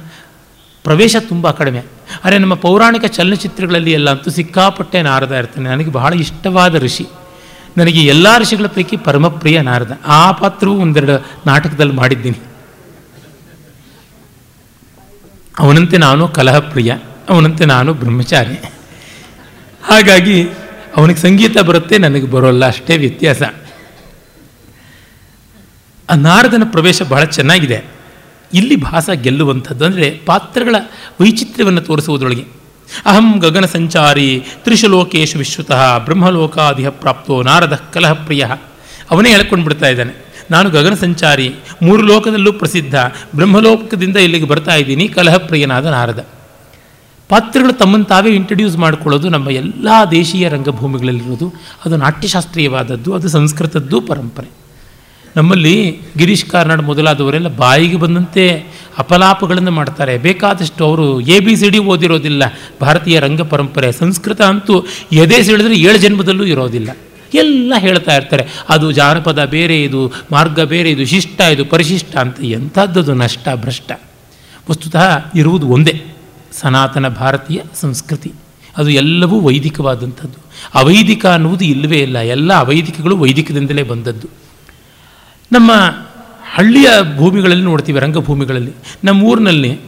ಪ್ರವೇಶ 0.84 1.16
ತುಂಬ 1.20 1.50
ಕಡಿಮೆ. 1.50 1.78
ಆದರೆ 2.24 2.38
ನಮ್ಮ 2.38 2.54
ಪೌರಾಣಿಕ 2.54 3.04
ಚಲನಚಿತ್ರಗಳಲ್ಲಿ 3.04 3.92
ಎಲ್ಲ 3.92 4.10
ಅಂತೂ 4.10 4.30
ಸಿಕ್ಕಾಪಟ್ಟೆ 4.30 5.02
ನಾರದ 5.02 5.34
ಇರ್ತಾನೆ. 5.34 5.68
ನನಗೆ 5.68 5.90
ಬಹಳ 5.90 6.14
ಇಷ್ಟವಾದ 6.14 6.74
ಋಷಿ. 6.74 7.06
ನನಗೆ 7.78 8.00
ಎಲ್ಲ 8.00 8.38
ಋಷಿಗಳ 8.38 8.66
ಪೈಕಿ 8.66 8.96
ಪರಮಪ್ರಿಯ 8.96 9.62
ನಾರದ. 9.62 9.98
ಆ 10.06 10.32
ಪಾತ್ರವೂ 10.32 10.74
ಒಂದೆರಡು 10.74 11.26
ನಾಟಕದಲ್ಲಿ 11.46 11.92
ಮಾಡಿದ್ದೀನಿ. 11.92 12.38
ಅವನಂತೆ 15.58 15.96
ನಾನು 15.96 16.28
ಕಲಹಪ್ರಿಯ, 16.28 16.94
ಅವನಂತೆ 17.28 17.64
ನಾನು 17.64 17.94
ಬ್ರಹ್ಮಚಾರಿ. 17.94 18.54
ಹಾಗಾಗಿ 19.82 20.48
ಅವನಿಗೆ 20.96 21.20
ಸಂಗೀತ 21.20 21.58
ಬರುತ್ತೆ, 21.58 21.98
ನನಗೆ 21.98 22.26
ಬರೋಲ್ಲ, 22.26 22.66
ಅಷ್ಟೇ 22.66 22.96
ವ್ಯತ್ಯಾಸ. 22.96 23.42
ಆ 26.10 26.14
ನಾರದನ 26.14 26.62
ಪ್ರವೇಶ 26.64 27.02
ಬಹಳ 27.02 27.24
ಚೆನ್ನಾಗಿದೆ. 27.24 27.84
ಇಲ್ಲಿ 28.54 28.76
ಭಾಸ 28.76 29.10
ಗೆಲ್ಲುವಂಥದ್ದು 29.10 29.84
ಅಂದರೆ 29.84 30.20
ಪಾತ್ರಗಳ 30.26 30.74
ವೈಚಿತ್ರ್ಯವನ್ನು 31.20 31.80
ತೋರಿಸುವುದರೊಳಗೆ. 31.80 32.44
ಅಹಂ 33.06 33.38
ಗಗನ 33.38 33.64
ಸಂಚಾರಿ 33.64 34.44
ತ್ರಿಶುಲೋಕೇಶು 34.64 35.38
ವಿಶ್ವತಃ 35.38 35.98
ಬ್ರಹ್ಮಲೋಕಾದಿಹ 35.98 36.88
ಪ್ರಾಪ್ತೋ 36.88 37.42
ನಾರದ 37.42 37.80
ಕಲಹಪ್ರಿಯ. 37.92 38.46
ಅವನೇ 39.10 39.30
ಹೇಳ್ಕೊಂಡು 39.30 39.64
ಬಿಡ್ತಾ 39.64 39.88
ಇದ್ದಾನೆ. 39.88 40.25
ನಾನು 40.50 40.70
ಗಗನ 40.70 40.94
ಸಂಚಾರಿ, 40.94 41.54
ಮೂರು 41.82 42.02
ಲೋಕದಲ್ಲೂ 42.02 42.52
ಪ್ರಸಿದ್ಧ, 42.52 42.94
ಬ್ರಹ್ಮಲೋಕದಿಂದ 43.36 44.16
ಇಲ್ಲಿಗೆ 44.16 44.46
ಬರ್ತಾ 44.46 44.74
ಇದ್ದೀನಿ, 44.74 45.08
ಕಲಹಪ್ರಿಯನಾದ 45.08 45.86
ನಾರದ. 45.86 46.26
ಪಾತ್ರಗಳು 47.28 47.72
ತಮ್ಮನ್ನು 47.72 48.06
ತಾವೇ 48.06 48.30
ಇಂಟ್ರಡ್ಯೂಸ್ 48.30 48.76
ಮಾಡಿಕೊಳ್ಳೋದು 48.76 49.28
ನಮ್ಮ 49.28 49.50
ಎಲ್ಲ 49.50 49.88
ದೇಶೀಯ 50.10 50.48
ರಂಗಭೂಮಿಗಳಲ್ಲಿರೋದು 50.48 51.54
ಅದು 51.84 51.96
ನಾಟ್ಯಶಾಸ್ತ್ರೀಯವಾದದ್ದು, 51.96 53.14
ಅದು 53.14 53.28
ಸಂಸ್ಕೃತದ್ದು 53.28 54.00
ಪರಂಪರೆ. 54.00 54.66
ನಮ್ಮಲ್ಲಿ 55.36 56.00
ಗಿರೀಶ್ 56.18 56.44
ಕಾರ್ನಾಡ್ 56.44 56.82
ಮೊದಲಾದವರೆಲ್ಲ 56.82 57.56
ಬಾಯಿಗೆ 57.56 57.96
ಬಂದಂತೆ 57.96 58.44
ಅಪಲಾಪಗಳನ್ನು 58.98 59.70
ಮಾಡ್ತಾರೆ. 59.70 60.18
ಬೇಕಾದಷ್ಟು 60.18 60.84
ಅವರು 60.84 61.20
ಎ 61.20 61.40
ಬಿ 61.40 61.56
ಸಿ 61.56 61.68
ಡಿ 61.68 61.78
ಓದಿರೋದಿಲ್ಲ. 61.78 62.42
ಭಾರತೀಯ 62.80 63.20
ರಂಗ 63.20 63.40
ಪರಂಪರೆ, 63.40 63.92
ಸಂಸ್ಕೃತ 63.92 64.42
ಅಂತೂ 64.42 64.86
ಎದೆ 65.12 65.42
ಸಿಡಿದ್ರೆ 65.42 65.74
ಏಳು 65.74 65.98
ಜನ್ಮದಲ್ಲೂ 65.98 66.44
ಇರೋದಿಲ್ಲ. 66.44 66.90
ಎಲ್ಲ 67.34 67.74
ಹೇಳ್ತಾ 67.78 68.16
ಇರ್ತಾರೆ. 68.16 68.46
ಅದು 68.68 68.92
ಜಾನಪದ 68.92 69.44
ಬೇರೆ, 69.44 69.82
ಇದು 69.82 70.12
ಮಾರ್ಗ 70.32 70.60
ಬೇರೆ, 70.60 70.90
ಇದು 70.90 71.06
ಶಿಷ್ಟ, 71.06 71.40
ಇದು 71.40 71.64
ಪರಿಶಿಷ್ಟ 71.64 72.16
ಅಂತ 72.16 72.36
ಎಂಥದ್ದದು 72.42 73.14
ನಷ್ಟ, 73.14 73.48
ಭ್ರಷ್ಟ. 73.54 73.92
ವಸ್ತುತಃ 74.70 75.24
ಇರುವುದು 75.34 75.68
ಒಂದೇ, 75.68 76.04
ಸನಾತನ 76.52 77.08
ಭಾರತೀಯ 77.08 77.60
ಸಂಸ್ಕೃತಿ. 77.74 78.32
ಅದು 78.76 78.90
ಎಲ್ಲವೂ 78.90 79.40
ವೈದಿಕವಾದಂಥದ್ದು. 79.40 80.38
ಅವೈದಿಕ 80.74 81.26
ಅನ್ನುವುದು 81.26 81.64
ಇಲ್ಲವೇ 81.64 81.98
ಇಲ್ಲ, 81.98 82.18
ಎಲ್ಲ 82.18 82.52
ಅವೈದಿಕಗಳು 82.52 83.16
ವೈದಿಕದಿಂದಲೇ 83.16 83.82
ಬಂದದ್ದು. 83.82 84.28
ನಮ್ಮ 85.52 85.72
ಹಳ್ಳಿಯ 86.54 86.88
ಭೂಮಿಗಳಲ್ಲಿ 87.16 87.64
ನೋಡ್ತೀವಿ, 87.64 88.00
ರಂಗಭೂಮಿಗಳಲ್ಲಿ. 88.00 88.72
ನಮ್ಮ 89.04 89.22
ಊರಿನಲ್ಲಿ 89.22 89.80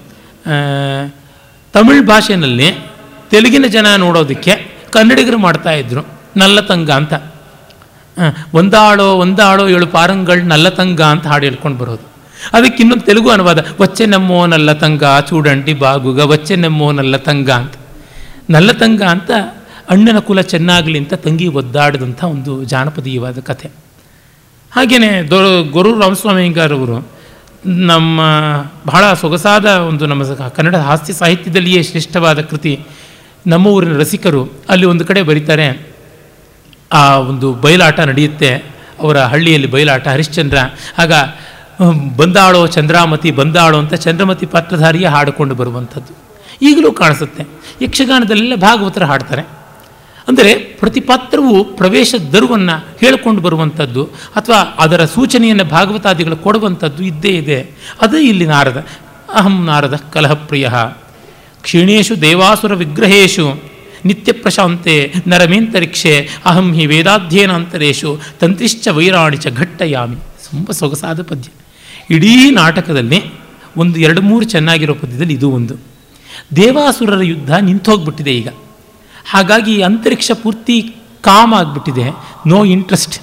ತಮಿಳ್ 1.73 2.07
ಭಾಷೆಯಲ್ಲಿ 2.07 2.87
ತೆಲುಗಿನ 3.31 3.65
ಜನ 3.69 3.87
ನೋಡೋದಕ್ಕೆ 3.97 4.73
ಕನ್ನಡಿಗರು 4.91 5.39
ಮಾಡ್ತಾಯಿದ್ರು 5.39 6.07
ನಲ್ಲತಂಗ 6.37 6.91
ಅಂತ. 6.91 7.15
ಒಂದಾಳೋ 8.55 9.09
ಒಂದಾಳೋ 9.15 9.69
ಏಳು 9.69 9.87
ಪಾರಂಗಳು 9.87 10.43
ನಲ್ಲತಂಗ 10.43 11.01
ಅಂತ 11.03 11.27
ಹಾಡು 11.27 11.45
ಹೇಳ್ಕೊಂಡು 11.45 11.79
ಬರೋದು. 11.79 12.05
ಅದಕ್ಕೆ 12.53 12.83
ಇನ್ನೊಂದು 12.83 13.05
ತೆಲುಗು 13.05 13.31
ಅನುವಾದ, 13.31 13.61
ವಚ್ಚೆ 13.81 14.07
ನಮ್ಮೋ 14.07 14.47
ನಲ್ಲತಂಗ 14.47 15.05
ಚೂಡಂಟಿ 15.29 15.75
ಬಾಗುಗ, 15.75 16.19
ವಚ್ಚೆ 16.21 16.57
ನಮ್ಮೋ 16.57 16.93
ನಲ್ಲತಂಗ 16.93 17.51
ಅಂತ. 17.51 17.75
ನಲ್ಲತಂಗ 18.51 19.03
ಅಂತ 19.03 19.31
ಅಣ್ಣನ 19.91 20.19
ಕುಲ 20.19 20.41
ಚೆನ್ನಾಗಲಿ 20.41 20.99
ಅಂತ 20.99 21.15
ತಂಗಿ 21.15 21.47
ಒದ್ದಾಡಿದಂಥ 21.49 22.25
ಒಂದು 22.25 22.65
ಜಾನಪದೀಯವಾದ 22.65 23.39
ಕಥೆ. 23.41 23.69
ಹಾಗೆಯೇ 24.73 25.11
ದೊ 25.23 25.39
ಗೊರು 25.71 26.01
ರಾಮಸ್ವಾಮಿಗಾರವರು 26.01 26.99
ನಮ್ಮ 27.67 28.21
ಬಹಳ 28.87 29.13
ಸೊಗಸಾದ 29.13 29.65
ಒಂದು 29.65 30.07
ನಮ್ಮ 30.07 30.49
ಕನ್ನಡ 30.49 30.77
ಹಾಸ್ಯ 30.77 31.13
ಸಾಹಿತ್ಯದಲ್ಲಿಯೇ 31.13 31.83
ಶ್ರೇಷ್ಠವಾದ 31.83 32.41
ಕೃತಿ 32.41 32.73
ನಮ್ಮ 33.47 33.67
ಊರಿನ 33.67 33.97
ರಸಿಕರು 33.97 34.43
ಅಲ್ಲಿ 34.69 34.87
ಒಂದು 34.87 35.05
ಕಡೆ 35.05 35.23
ಬರೀತಾರೆ. 35.23 35.98
ಆ 36.93 37.17
ಒಂದು 37.17 37.55
ಬಯಲಾಟ 37.55 38.01
ನಡೆಯುತ್ತೆ, 38.01 38.55
ಅವರ 39.01 39.21
ಹಳ್ಳಿಯಲ್ಲಿ 39.21 39.71
ಬಯಲಾಟ. 39.71 40.09
ಹರಿಶ್ಚಂದ್ರ, 40.09 40.59
ಆಗ 40.99 41.13
ಬಂದಾಳೋ 42.17 42.67
ಚಂದ್ರಾಮತಿ, 42.67 43.31
ಬಂದಾಳೋ 43.31 43.79
ಅಂತ 43.79 43.95
ಚಂದ್ರಮತಿ 43.95 44.47
ಪಾತ್ರಧಾರಿಯೇ 44.47 45.07
ಹಾಡಿಕೊಂಡು 45.07 45.55
ಬರುವಂಥದ್ದು. 45.55 46.17
ಈಗಲೂ 46.63 46.93
ಕಾಣಿಸುತ್ತೆ. 46.93 47.47
ಯಕ್ಷಗಾನದಲ್ಲೆಲ್ಲ 47.83 48.55
ಭಾಗವತರ 48.55 49.05
ಹಾಡ್ತಾರೆ. 49.05 49.43
ಅಂದರೆ 50.29 50.55
ಪ್ರತಿ 50.55 51.01
ಪಾತ್ರವು 51.01 51.65
ಪ್ರವೇಶ 51.65 52.15
ದರುವನ್ನು 52.33 52.87
ಹೇಳಿಕೊಂಡು 53.01 53.41
ಬರುವಂಥದ್ದು 53.41 54.05
ಅಥವಾ 54.37 54.57
ಅದರ 54.57 55.05
ಸೂಚನೆಯನ್ನು 55.05 55.65
ಭಾಗವತಾದಿಗಳು 55.65 56.37
ಕೊಡುವಂಥದ್ದು 56.37 57.03
ಇದ್ದೇ 57.03 57.29
ಇದೆ. 57.29 57.61
ಅದೇ 58.01 58.29
ಇಲ್ಲಿ 58.29 58.47
ನಾರದ, 58.47 58.87
ಅಹಂ 59.35 59.67
ನಾರದ 59.67 60.01
ಕಲಹಪ್ರಿಯ. 60.13 60.71
ಕ್ಷೀಣೇಶು 61.63 62.21
ದೇವಾಸುರ 62.21 62.75
ವಿಗ್ರಹೇಶು. 62.75 63.78
ನಿತ್ಯ 64.05 64.33
ಪ್ರಶಾಂತೆ 64.33 65.15
ನರಮೇಂತರಿಕ್ಷೆ, 65.27 66.29
ಅಹಂ 66.45 66.73
ಹಿ 66.73 66.87
ವೇದಾಧ್ಯಯನಾಂತರೇಶು, 66.87 68.21
ತಂತ್ರಿಶ್ಚ 68.41 68.89
ವೈರಾಣಿಚ 68.89 69.47
ಘಟ್ಟಯಾಮಿ. 69.49 70.17
ತುಂಬ 70.17 70.71
ಸೊಗಸಾದ 70.71 71.23
ಪದ್ಯ. 71.23 71.51
ಇಡೀ 72.11 72.51
ನಾಟಕದಲ್ಲಿ 72.51 73.25
ಒಂದು, 73.77 74.01
ಎರಡು, 74.01 74.23
ಮೂರು 74.23 74.45
ಚೆನ್ನಾಗಿರೋ 74.45 74.95
ಪದ್ಯದಲ್ಲಿ 74.95 75.35
ಇದು 75.35 75.51
ಒಂದು. 75.51 75.75
ದೇವಾಸುರರ 76.57 77.23
ಯುದ್ಧ 77.23 77.51
ನಿಂತೋಗ್ಬಿಟ್ಟಿದೆ 77.55 78.33
ಈಗ. 78.33 78.49
ಹಾಗಾಗಿ 79.25 79.83
ಅಂತರಿಕ್ಷ 79.83 80.31
ಪೂರ್ತಿ 80.33 80.95
ಕಾಮ್ 81.21 81.55
ಆಗಿಬಿಟ್ಟಿದೆ. 81.55 82.11
No 82.47 82.65
interest. 82.65 83.23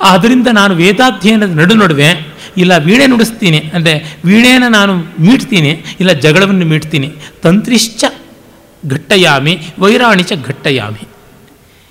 ಅದರಿಂದ 0.00 0.46
ನಾನು 0.52 0.74
ವೇದಾಧ್ಯಯನದ 0.74 1.50
ನಡು 1.50 1.74
ನಡುವೆ, 1.74 2.36
ಇಲ್ಲ 2.56 2.76
ವೀಣೆ 2.76 3.06
ನುಡಿಸ್ತೀನಿ, 3.06 3.58
ಅಂದರೆ 3.58 4.16
ವೀಣೆಯನ್ನು 4.24 4.68
ನಾನು 4.68 4.96
ಮೀಟ್ತೀನಿ, 4.96 5.84
ಇಲ್ಲ 6.00 6.12
ಜಗಳವನ್ನು 6.12 6.66
ಮೀಟ್ತೀನಿ, 6.66 7.14
ತಂತ್ರಿಶ್ಚ 7.42 8.04
ಘಟ್ಟಯಾಮಿ 8.88 9.58
ವೈರಾಣಿಚ 9.78 10.32
ಘಟ್ಟಯಾಮಿ. 10.46 11.08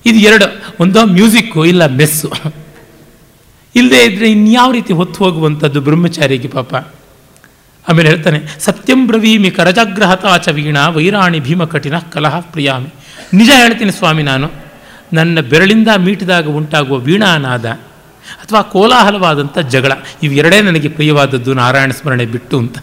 ಇದು 0.05 0.19
ಎರಡು, 0.19 0.45
ಒಂದು 0.79 1.05
ಮ್ಯೂಸಿಕ್ಕು, 1.05 1.65
ಇಲ್ಲ 1.65 1.85
ಮೆಸ್ಸು. 1.85 2.31
ಇಲ್ಲದೆ 3.75 4.05
ಇದ್ದರೆ 4.05 4.31
ಇನ್ಯಾವ 4.31 4.71
ರೀತಿ 4.71 4.93
ಹೊತ್ತು 4.93 5.23
ಹೋಗುವಂಥದ್ದು 5.23 5.81
ಬ್ರಹ್ಮಚಾರಿಗೆ 5.81 6.47
ಪಾಪ. 6.47 6.75
ಆಮೇಲೆ 7.89 8.09
ಹೇಳ್ತಾನೆ, 8.09 8.41
ಸತ್ಯಂ 8.59 9.07
ಬ್ರವೀಮಿ 9.07 9.51
ಕರಜಾಗ್ರಹತಾಚ 9.51 10.49
ವೀಣಾ, 10.49 10.87
ವೈರಾಣಿ 10.87 11.39
ಭೀಮ 11.39 11.63
ಕಠಿಣ 11.63 11.99
ಕಲಹ 11.99 12.39
ಪ್ರಿಯಾಮಿ. 12.39 12.93
ನಿಜ 13.33 13.49
ಹೇಳ್ತೀನಿ 13.55 13.91
ಸ್ವಾಮಿ 13.91 14.23
ನಾನು, 14.23 14.51
ನನ್ನ 15.13 15.39
ಬೆರಳಿಂದ 15.39 15.87
ಮೀಟಿದಾಗ 15.97 16.47
ಉಂಟಾಗುವ 16.47 16.97
ವೀಣಾನಾದ 16.97 17.65
ಅಥವಾ 18.25 18.61
ಕೋಲಾಹಲವಾದಂಥ 18.61 19.59
ಜಗಳ, 19.59 19.91
ಇವೆರಡೇ 20.23 20.61
ನನಗೆ 20.61 20.87
ಪ್ರಿಯವಾದದ್ದು 20.87 21.53
ನಾರಾಯಣ 21.53 21.91
ಸ್ಮರಣೆ 21.91 22.25
ಬಿಟ್ಟು 22.25 22.57
ಅಂತ. 22.57 22.77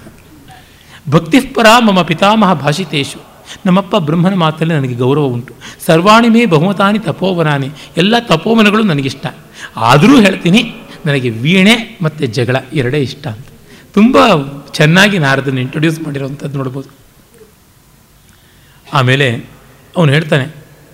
ಭಕ್ತಿಪರ 1.11 1.67
ಮಮ 1.79 2.03
ಪಿತಾಮಹ 2.03 2.53
ಭಾಷಿತೇಶು. 2.53 3.32
ನಮ್ಮಪ್ಪ 3.67 3.97
ಬ್ರಹ್ಮನ 3.97 4.35
ಮಾತಲ್ಲಿ 4.35 4.75
ನನಗೆ 4.75 4.95
ಗೌರವ 4.95 5.23
ಉಂಟು. 5.23 5.55
ಸರ್ವಾಣಿಮೇ 5.87 6.47
ಬಹುಮತಾನಿ 6.47 6.99
ತಪೋವನಾನಿ 6.99 7.71
ಎಲ್ಲ 7.97 8.15
ತಪೋವನಗಳು 8.19 8.83
ನನಗಿಷ್ಟ. 8.83 9.27
ಆದರೂ 9.77 10.21
ಹೇಳ್ತೀನಿ, 10.21 10.63
ನನಗೆ 11.07 11.31
ವೀಣೆ 11.31 11.99
ಮತ್ತು 12.03 12.27
ಜಗಳ 12.27 12.57
ಎರಡೇ 12.73 13.01
ಇಷ್ಟ 13.01 13.27
ಅಂತ. 13.27 13.47
ತುಂಬ 13.95 14.17
ಚೆನ್ನಾಗಿ 14.71 15.19
ನಾರದನ್ನು 15.19 15.61
ಇಂಟ್ರೊಡ್ಯೂಸ್ 15.61 16.01
ಮಾಡಿರೋವಂಥದ್ದು 16.01 16.57
ನೋಡ್ಬೋದು. 16.57 16.89
ಆಮೇಲೆ 18.93 19.29
ಅವನು 19.97 20.13
ಹೇಳ್ತಾನೆ, 20.13 20.47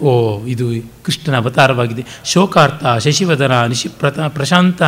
ಓ, 0.05 0.11
ಇದು 0.45 0.67
ಕೃಷ್ಣನ 1.05 1.37
ಅವತಾರವಾಗಿದೆ. 1.37 2.05
ಶೋಕಾರ್ಥ 2.25 2.87
ಶಶಿವದನ 3.05 3.65
ನಿಶಿಪ್ರತ 3.65 4.19
ಪ್ರಶಾಂತ 4.21 4.83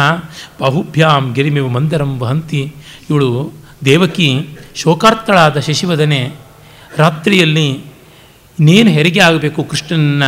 ಬಾಹುಭ್ಯಾಂ 0.61 1.33
ಗಿರಿಮಿವ 1.33 1.69
ಮಂದರಂ 1.69 2.19
ವಹಂತಿ. 2.19 2.75
ಇವಳು 3.11 3.53
ದೇವಕಿ 3.85 4.29
ಶೋಕಾರ್ಥಳಾದ 4.75 5.59
ಶಶಿವದನೆ 5.59 6.21
ರಾತ್ರಿಯಲ್ಲಿ 6.97 7.71
ಇನ್ನೇನು 7.71 8.91
ಹೆರಿಗೆ 8.91 9.21
ಆಗಬೇಕು 9.21 9.65
ಕೃಷ್ಣನನ್ನ 9.65 10.23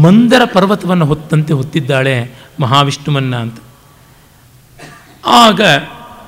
ಮಂದರ 0.00 0.42
ಪರ್ವತವನ್ನು 0.44 1.04
ಹೊತ್ತಂತೆ 1.04 1.52
ಹೊತ್ತಿದ್ದಾಳೆ 1.52 2.34
ಮಹಾವಿಷ್ಣುವನ್ನ 2.60 3.36
ಅಂತ. 3.36 3.60
ಆಗ 5.26 5.60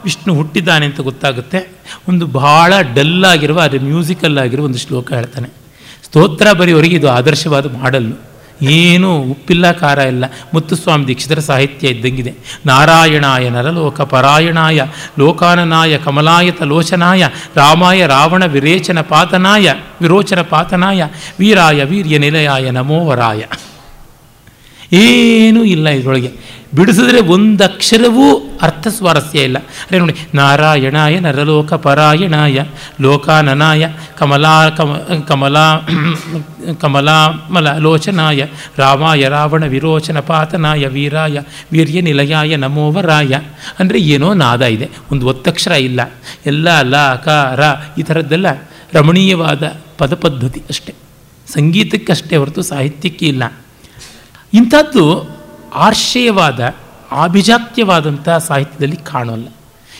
ವಿಷ್ಣು 0.05 0.34
ಹುಟ್ಟಿದ್ದಾನೆ 0.34 0.86
ಅಂತ 0.86 1.00
ಗೊತ್ತಾಗುತ್ತೆ. 1.00 1.68
ಒಂದು 2.09 2.26
ಭಾಳ 2.26 2.74
ಡಲ್ಲಾಗಿರುವ, 2.94 3.61
ಅದು 3.61 3.80
ಮ್ಯೂಸಿಕಲ್ 3.80 4.38
ಆಗಿರುವ 4.38 4.64
ಒಂದು 4.64 4.78
ಶ್ಲೋಕ 4.78 5.12
ಹೇಳ್ತಾನೆ. 5.12 5.48
ಸ್ತೋತ್ರ 6.05 6.53
ಬರೆಯೋರಿಗೆ 6.53 6.96
ಇದು 6.96 7.11
ಆದರ್ಶವಾದ 7.11 7.76
ಮಾಡಲ್ಲು. 7.76 8.32
ಏನೂ 8.62 9.18
ಉಪ್ಪಿಲ್ಲ, 9.18 9.72
ಖಾರ 9.72 9.98
ಇಲ್ಲ. 9.98 10.24
ಮುತ್ತುಸ್ವಾಮಿ 10.54 11.06
ದೀಕ್ಷಿತರ 11.06 11.38
ಸಾಹಿತ್ಯ 11.38 11.88
ಇದ್ದಂಗಿದೆ. 11.88 12.34
ನಾರಾಯಣಾಯ 12.66 13.50
ನರಲೋಕ 13.50 14.00
ಪರಾಯಣಾಯ, 14.00 14.82
ಲೋಕಾನನಾಯ 15.18 15.98
ಕಮಲಾಯತ 15.98 16.62
ಲೋಚನಾಯ, 16.62 17.28
ರಾಮಾಯ 17.56 18.06
ರಾವಣ 18.06 18.44
ವಿರೇಚನ 18.44 19.00
ಪಾತನಾಯ, 19.00 19.74
ವಿರೋಚನ 20.00 20.40
ಪಾತನಾಯ, 20.40 21.06
ವೀರಾಯ 21.38 21.84
ವೀರ್ಯ 21.84 22.18
ನಿಲಯಾಯ 22.18 22.70
ನಮೋವರಾಯ 22.70 23.42
ಏನೂ 24.92 25.64
ಇಲ್ಲ 25.64 25.88
ಇದರೊಳಗೆ. 25.88 26.61
ಬಿಡಿಸಿದ್ರೆ 26.74 27.20
ಒಂದು 27.20 27.64
ಅಕ್ಷರವೂ 27.64 28.58
ಅರ್ಥ 28.62 28.88
ಸ್ವಾರಸ್ಯ 28.88 29.40
ಇಲ್ಲ. 29.40 29.58
ಅದೇ 29.58 29.98
ನೋಡಿ, 29.98 30.14
ನಾರಾಯಣಾಯ 30.34 31.20
ನರಲೋಕ 31.20 31.74
ಪರಾಯಣಾಯ, 31.74 32.64
ಲೋಕಾನನಾಯ, 33.00 33.88
ಕಮಲಾ, 34.16 34.70
ಕಮ, 34.70 34.92
ಕಮಲಾ, 35.28 35.86
ಕಮಲಾಮಲ 36.80 37.78
ಲೋಚನಾಯ, 37.78 38.46
ರಾಮಾಯ 38.78 39.28
ರಾವಣ 39.28 39.64
ವಿರೋಚನ 39.64 40.20
ಪಾತನಾಯ, 40.20 40.86
ವೀರಾಯ 40.86 41.38
ವೀರ್ಯ 41.72 42.00
ನಿಲಯಾಯ 42.00 42.56
ನಮೋವರಾಯ 42.56 43.34
ಅಂದರೆ 43.78 43.98
ಏನೋ 43.98 44.34
ನಾದ 44.34 44.62
ಇದೆ, 44.62 44.90
ಒಂದು 45.12 45.26
ಒತ್ತಕ್ಷರ 45.26 45.72
ಇಲ್ಲ. 45.72 46.00
ಎಲ್ಲ 46.46 46.68
ಲ 46.80 47.14
ಕ 47.14 47.28
ರ 47.54 47.62
ಈ 47.98 48.02
ಥರದ್ದೆಲ್ಲ 48.02 48.46
ರಮಣೀಯವಾದ 48.92 49.76
ಪದಪದ್ಧತಿ 49.98 50.62
ಅಷ್ಟೇ. 50.68 50.94
ಸಂಗೀತಕ್ಕಷ್ಟೇ 51.52 52.36
ಹೊರತು 52.36 52.62
ಸಾಹಿತ್ಯಕ್ಕೆ 52.62 53.26
ಇಲ್ಲ. 53.26 53.52
ಇಂಥದ್ದು 54.54 55.04
ಆರ್ಷೇಯವಾದ, 55.74 56.74
ಆಭಿಜಾತ್ಯವಾದಂಥ 57.10 58.28
ಸಾಹಿತ್ಯದಲ್ಲಿ 58.28 58.96
ಕಾಣೋಲ್ಲ. 58.96 59.48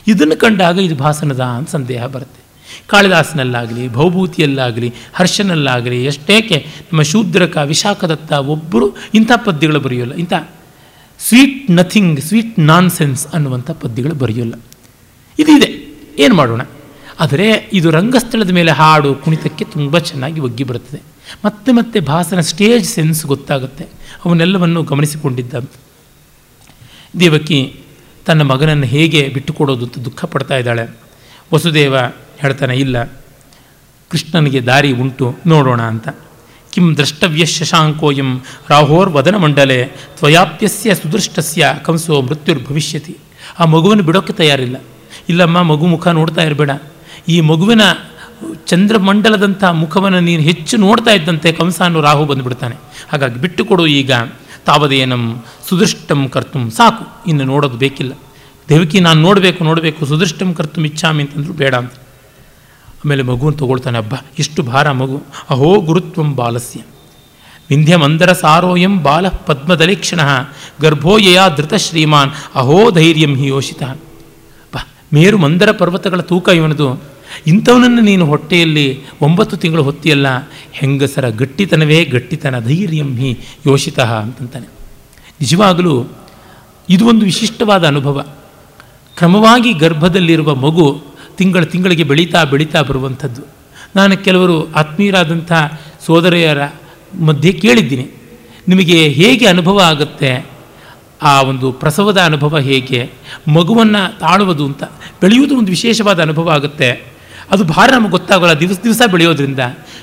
ಇದನ್ನು 0.07 0.37
ಕಂಡಾಗ 0.37 0.79
ಇದು 0.79 0.97
ಭಾಸನದ 0.97 1.41
ಅಂತ 1.41 1.71
ಸಂದೇಹ 1.71 2.07
ಬರುತ್ತೆ. 2.07 2.43
ಕಾಳಿದಾಸನಲ್ಲಾಗಲಿ, 2.87 3.93
ಭೌಭೂತಿಯಲ್ಲಾಗಲಿ, 3.93 4.95
ಹರ್ಷನಲ್ಲಾಗಲಿ, 5.15 6.05
ಎಷ್ಟೇಕೆ 6.05 6.67
ನಮ್ಮ 6.81 7.03
ಶೂದ್ರಕ, 7.03 7.57
ವಿಶಾಖದತ್ತ 7.57 8.33
ಒಬ್ಬರು 8.33 8.97
ಇಂಥ 9.15 9.31
ಪದ್ಯಗಳು 9.45 9.81
ಬರೆಯೋಲ್ಲ. 9.81 10.15
ಇಂಥ 10.15 10.33
ಸ್ವೀಟ್ 11.19 11.71
ನಥಿಂಗ್, 11.71 12.21
ಸ್ವೀಟ್ 12.21 12.59
ನಾನ್ 12.59 12.91
ಸೆನ್ಸ್ 12.91 13.27
ಅನ್ನುವಂಥ 13.27 13.71
ಪದ್ಯಗಳು 13.71 14.15
ಬರೆಯೋಲ್ಲ. 14.15 14.55
ಇದಿದೆ. 15.39 15.99
ಏನು 16.19 16.35
ಮಾಡೋಣ? 16.35 16.61
ಆದರೆ 17.21 17.71
ಇದು 17.73 17.91
ರಂಗಸ್ಥಳದ 17.91 18.51
ಮೇಲೆ 18.51 18.71
ಹಾಡು 18.71 19.15
ಕುಣಿತಕ್ಕೆ 19.15 19.65
ತುಂಬ 19.65 19.99
ಚೆನ್ನಾಗಿ 19.99 20.41
ಒಗ್ಗಿ 20.41 20.65
ಬರುತ್ತದೆ. 20.65 21.01
ಮತ್ತೆ 21.45 21.73
ಮತ್ತೆ 21.73 22.01
ಭಾಸನ 22.01 22.41
ಸ್ಟೇಜ್ 22.41 22.87
ಸೆನ್ಸ್ 22.87 23.27
ಗೊತ್ತಾಗುತ್ತೆ. 23.27 23.87
ಅವನ್ನೆಲ್ಲವನ್ನು 24.25 24.83
ಗಮನಿಸಿಕೊಂಡಿದ್ದ 24.83 25.55
ದೇವಕಿ 27.21 27.81
ತನ್ನ 28.27 28.43
ಮಗನನ್ನು 28.43 28.87
ಹೇಗೆ 28.87 29.29
ಬಿಟ್ಟುಕೊಡೋದು 29.29 29.85
ಅಂತ 29.85 29.99
ದುಃಖ 29.99 30.25
ಪಡ್ತಾ 30.25 30.57
ಇದ್ದಾಳೆ. 30.57 30.97
ವಸುದೇವ 31.55 31.97
ಹೇಳ್ತಾನೆ, 32.39 32.77
ಇಲ್ಲ, 32.77 33.05
ಕೃಷ್ಣನಿಗೆ 34.09 34.61
ದಾರಿ 34.61 34.93
ಉಂಟು, 34.93 35.37
ನೋಡೋಣ 35.47 35.83
ಅಂತ. 35.83 36.09
ಕಿಂ 36.73 36.97
ದ್ರಷ್ಟವ್ಯ 36.97 37.47
ಶಶಾಂಕೋಯಂ 37.47 38.41
ರಾಹೋರ್ 38.69 39.11
ವದನ 39.11 39.37
ಮಂಡಲೆ 39.37 39.85
ತ್ವಯಾಪ್ಯಸ್ಯ 40.19 40.95
ಸುದೃಷ್ಟಸ್ಯ 40.95 41.79
ಕಂಸೋ 41.85 42.23
ಮೃತ್ಯುರ್ಭವಿಷ್ಯತಿ 42.23 43.17
ಆ 43.59 43.65
ಮಗುವನ್ನು 43.65 44.03
ಬಿಡೋಕ್ಕೆ 44.03 44.33
ತಯಾರಿಲ್ಲ. 44.33 44.77
ಇಲ್ಲಮ್ಮ, 45.29 45.63
ಮಗು 45.63 45.87
ಮುಖ 45.87 46.09
ನೋಡ್ತಾ 46.09 46.43
ಇರಬೇಡ. 46.43 46.71
ಈ 47.29 47.41
ಮಗುವಿನ 47.41 47.81
ಚಂದ್ರಮಂಡಲದಂಥ 48.67 49.65
ಮುಖವನ್ನು 49.65 50.21
ನೀನು 50.21 50.43
ಹೆಚ್ಚು 50.43 50.77
ನೋಡ್ತಾ 50.77 51.11
ಇದ್ದಂತೆ 51.11 51.53
ಕಂಸ 51.53 51.83
ಅನ್ನೋ 51.83 52.01
ರಾಹು 52.01 52.25
ಬಂದುಬಿಡ್ತಾನೆ. 52.25 52.77
ಹಾಗಾಗಿ 53.13 53.41
ಬಿಟ್ಟುಕೊಡು 53.41 53.87
ಈಗ. 53.87 54.13
ತಾವದೇನಂ 54.67 55.45
ಸುದೃಷ್ಟಂ 55.69 56.29
ಕರ್ತುಂ 56.29 56.71
ಸಾಕು. 56.71 57.29
ಇನ್ನು 57.29 57.45
ನೋಡೋದು 57.45 57.77
ಬೇಕಿಲ್ಲ. 57.77 58.13
ದೇವಕಿ 58.69 59.01
ನಾನು 59.01 59.21
ನೋಡಬೇಕು 59.21 59.65
ನೋಡಬೇಕು, 59.65 60.07
ಸುದೃಷ್ಟಂ 60.07 60.55
ಕರ್ತುಂ 60.55 60.85
ಇಚ್ಛಾಮಿ 60.85 61.23
ಅಂತಂದ್ರು 61.23 61.53
ಬೇಡ 61.53 61.75
ಅಂತ. 61.75 61.93
ಆಮೇಲೆ 63.05 63.23
ಮಗುವನ್ನು 63.23 63.59
ತಗೊಳ್ತಾನೆ 63.59 63.99
ಹಬ್ಬ 63.99 64.15
ಇಷ್ಟು 64.39 64.63
ಭಾರ 64.63 64.91
ಮಗು. 64.91 65.23
ಅಹೋ 65.51 65.81
ಗುರುತ್ವಂ 65.81 66.37
ಬಾಲಸ್ಯ. 66.37 66.81
ವಿಂಧ್ಯ 67.71 67.97
ಮಂದರ 67.97 68.33
ಸಾರೋಯಂ 68.33 69.03
ಬಾಲ 69.03 69.29
ಪದ್ಮದಲೀಕ್ಷಣ. 69.29 70.21
ಗರ್ಭೋಯಯ 70.81 71.41
ಧೃತ 71.57 71.75
ಶ್ರೀಮಾನ್. 71.75 72.31
ಅಹೋ 72.55 72.91
ಧೈರ್ಯಂ 72.91 73.37
ಹಿ 73.37 73.47
ಯೋಷಿತ. 73.47 73.83
ಬಾ 74.75 74.89
ಮೇರು 75.15 75.39
ಮಂದರ 75.39 75.71
ಪರ್ವತಗಳ 75.71 76.21
ತೂಕ 76.21 76.49
ಇವನದು. 76.49 77.03
ಇಂಥವನನ್ನು 77.47 78.01
ನೀನು 78.01 78.27
ಹೊಟ್ಟೆಯಲ್ಲಿ 78.27 79.01
ಒಂಬತ್ತು 79.21 79.57
ತಿಂಗಳು 79.57 79.83
ಹೊತ್ತಿಯಲ್ಲ, 79.83 80.27
ಹೆಂಗಸರ 80.73 81.29
ಗಟ್ಟಿತನವೇ 81.29 82.05
ಗಟ್ಟಿತನ, 82.05 82.59
ಧೈರ್ಯಂ 82.59 83.17
ಹಿ 83.17 83.39
ಯೋಷಿತ 83.67 84.01
ಅಂತಂತಾನೆ. 84.01 84.67
ನಿಜವಾಗಲೂ 85.41 86.05
ಇದು 86.91 87.07
ಒಂದು 87.07 87.25
ವಿಶಿಷ್ಟವಾದ 87.25 87.87
ಅನುಭವ. 87.87 88.27
ಕ್ರಮವಾಗಿ 89.17 89.73
ಗರ್ಭದಲ್ಲಿರುವ 89.73 90.55
ಮಗು 90.55 91.03
ತಿಂಗಳ 91.37 91.63
ತಿಂಗಳಿಗೆ 91.63 92.05
ಬೆಳೀತಾ 92.05 92.45
ಬೆಳೀತಾ 92.45 92.83
ಬರುವಂಥದ್ದು. 92.83 93.43
ನಾನು 93.97 94.17
ಕೆಲವರು 94.17 94.73
ಆತ್ಮೀಯರಾದಂಥ 94.73 95.53
ಸೋದರಿಯರ 96.07 96.59
ಮಧ್ಯೆ 97.21 97.53
ಕೇಳಿದ್ದೀನಿ. 97.53 98.11
ನಿಮಗೆ 98.69 99.09
ಹೇಗೆ 99.09 99.47
ಅನುಭವ 99.47 99.81
ಆಗುತ್ತೆ? 99.81 100.47
ಆ 101.23 101.43
ಒಂದು 101.43 101.73
ಪ್ರಸವದ 101.73 102.19
ಅನುಭವ 102.21 102.59
ಹೇಗೆ? 102.59 103.11
ಮಗುವನ್ನು 103.49 104.19
ತಾಳುವುದು 104.19 104.67
ಅಂತ. 104.67 104.85
ಬೆಳೆಯುವುದು 105.21 105.59
ಒಂದು 105.59 105.71
ವಿಶೇಷವಾದ 105.71 106.23
ಅನುಭವ 106.23 106.51
ಆಗುತ್ತೆ. 106.51 107.12
ಅದು 107.53 107.65
ಭಾರ 107.65 107.91
ನಮಗೆ 107.93 108.11
ಗೊತ್ತಾಗೋಲ್ಲ. 108.11 108.59
ದಿವಸ 108.61 108.79
ದಿವಸ 108.85 109.03
ಬೆಳೆಯೋದ್ರಿಂದ. 109.13 109.59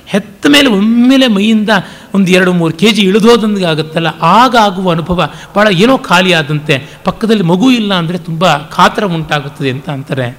ಹೆತ್ತ 0.05 0.47
ಮೇಲೆ 0.47 0.67
ಒಮ್ಮೆಲೆ 0.69 1.27
ಮೈಯಿಂದ 1.27 1.69
ಒಂದು 2.13 2.31
ಎರಡು 2.31 2.53
ಮೂರು 2.53 2.73
ಕೆ 2.73 2.91
ಜಿ 2.91 3.01
ಇಳಿದೋದೊಂದಿಗೆ 3.01 3.67
ಆಗುತ್ತಲ್ಲ. 3.67 4.07
ಆಗ 4.21 4.55
ಆಗುವ 4.55 4.91
ಅನುಭವ 4.91 5.29
ಭಾಳ 5.55 5.67
ಏನೋ 5.71 5.97
ಖಾಲಿ 5.97 6.33
ಆದಂತೆ. 6.33 6.87
ಪಕ್ಕದಲ್ಲಿ 7.03 7.43
ಮಗು 7.43 7.71
ಇಲ್ಲ 7.71 7.93
ಅಂದರೆ 7.93 8.17
ತುಂಬ 8.17 8.57
ಖಾತರ 8.57 9.03
ಉಂಟಾಗುತ್ತದೆ 9.03 9.71
ಅಂತ 9.71 9.89
ಅಂತಾರೆ. 9.89 10.37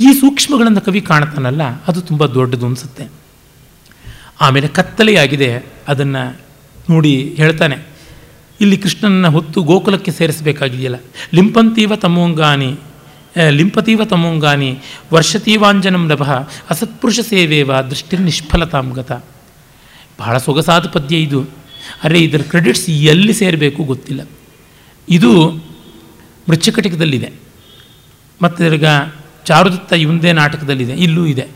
ಈ 0.00 0.12
ಸೂಕ್ಷ್ಮಗಳನ್ನು 0.12 0.80
ಕವಿ 0.80 1.00
ಕಾಣ್ತಾನಲ್ಲ, 1.00 1.62
ಅದು 1.62 2.00
ತುಂಬ 2.00 2.26
ದೊಡ್ಡದು 2.26 2.66
ಅನಿಸುತ್ತೆ. 2.66 3.08
ಆಮೇಲೆ 4.40 4.68
ಕತ್ತಲೆಯಾಗಿದೆ. 4.68 5.66
ಅದನ್ನು 5.88 6.36
ನೋಡಿ 6.90 7.34
ಹೇಳ್ತಾನೆ. 7.36 7.76
ಇಲ್ಲಿ 8.60 8.76
ಕೃಷ್ಣನ 8.76 9.28
ಹೊತ್ತು 9.28 9.62
ಗೋಕುಲಕ್ಕೆ 9.62 10.10
ಸೇರಿಸಬೇಕಾಗಿದೆಯಲ್ಲ. 10.10 10.96
ಲಿಂಪಂತೀವ 11.34 11.96
ತಮೋಂಗಾನಿ. 11.96 12.78
ಲಿಂಪತೀವ 13.50 14.04
ತಮೋಂಗಾನಿ 14.04 14.78
ವರ್ಷತೀವಾಂಜನಂ 15.12 16.08
ಲಭ 16.08 16.22
ಅಸತ್ಪುರುಷ 16.70 17.20
ಸೇವೇವ 17.20 17.80
ದೃಷ್ಟಿ 17.80 18.16
ನಿಷ್ಫಲತಾಂಗತ 18.16 19.24
ಬಹಳ 20.18 20.38
ಸೊಗಸಾದ 20.38 20.86
ಪದ್ಯ 20.86 21.16
ಇದು. 21.16 21.46
ಅರೆ, 22.04 22.20
ಇದರ 22.20 22.40
ಕ್ರೆಡಿಟ್ಸ್ 22.42 22.90
ಎಲ್ಲಿ 22.90 23.32
ಸೇರಬೇಕು 23.32 23.84
ಗೊತ್ತಿಲ್ಲ. 23.84 24.28
ಇದು 25.08 25.50
ಮೃಚ್ಛಕಟಿಕದಲ್ಲಿದೆ. 26.48 27.32
ಮತ್ತು 28.42 28.56
ತಿರ್ಗ 28.58 28.84
ಚಾರುದತ್ತ 29.44 29.92
ಇವಂದೇ 29.92 30.32
ನಾಟಕದಲ್ಲಿದೆ. 30.32 30.92
ಇಲ್ಲೂ 30.92 31.26
ಇದೆ. 31.26 31.46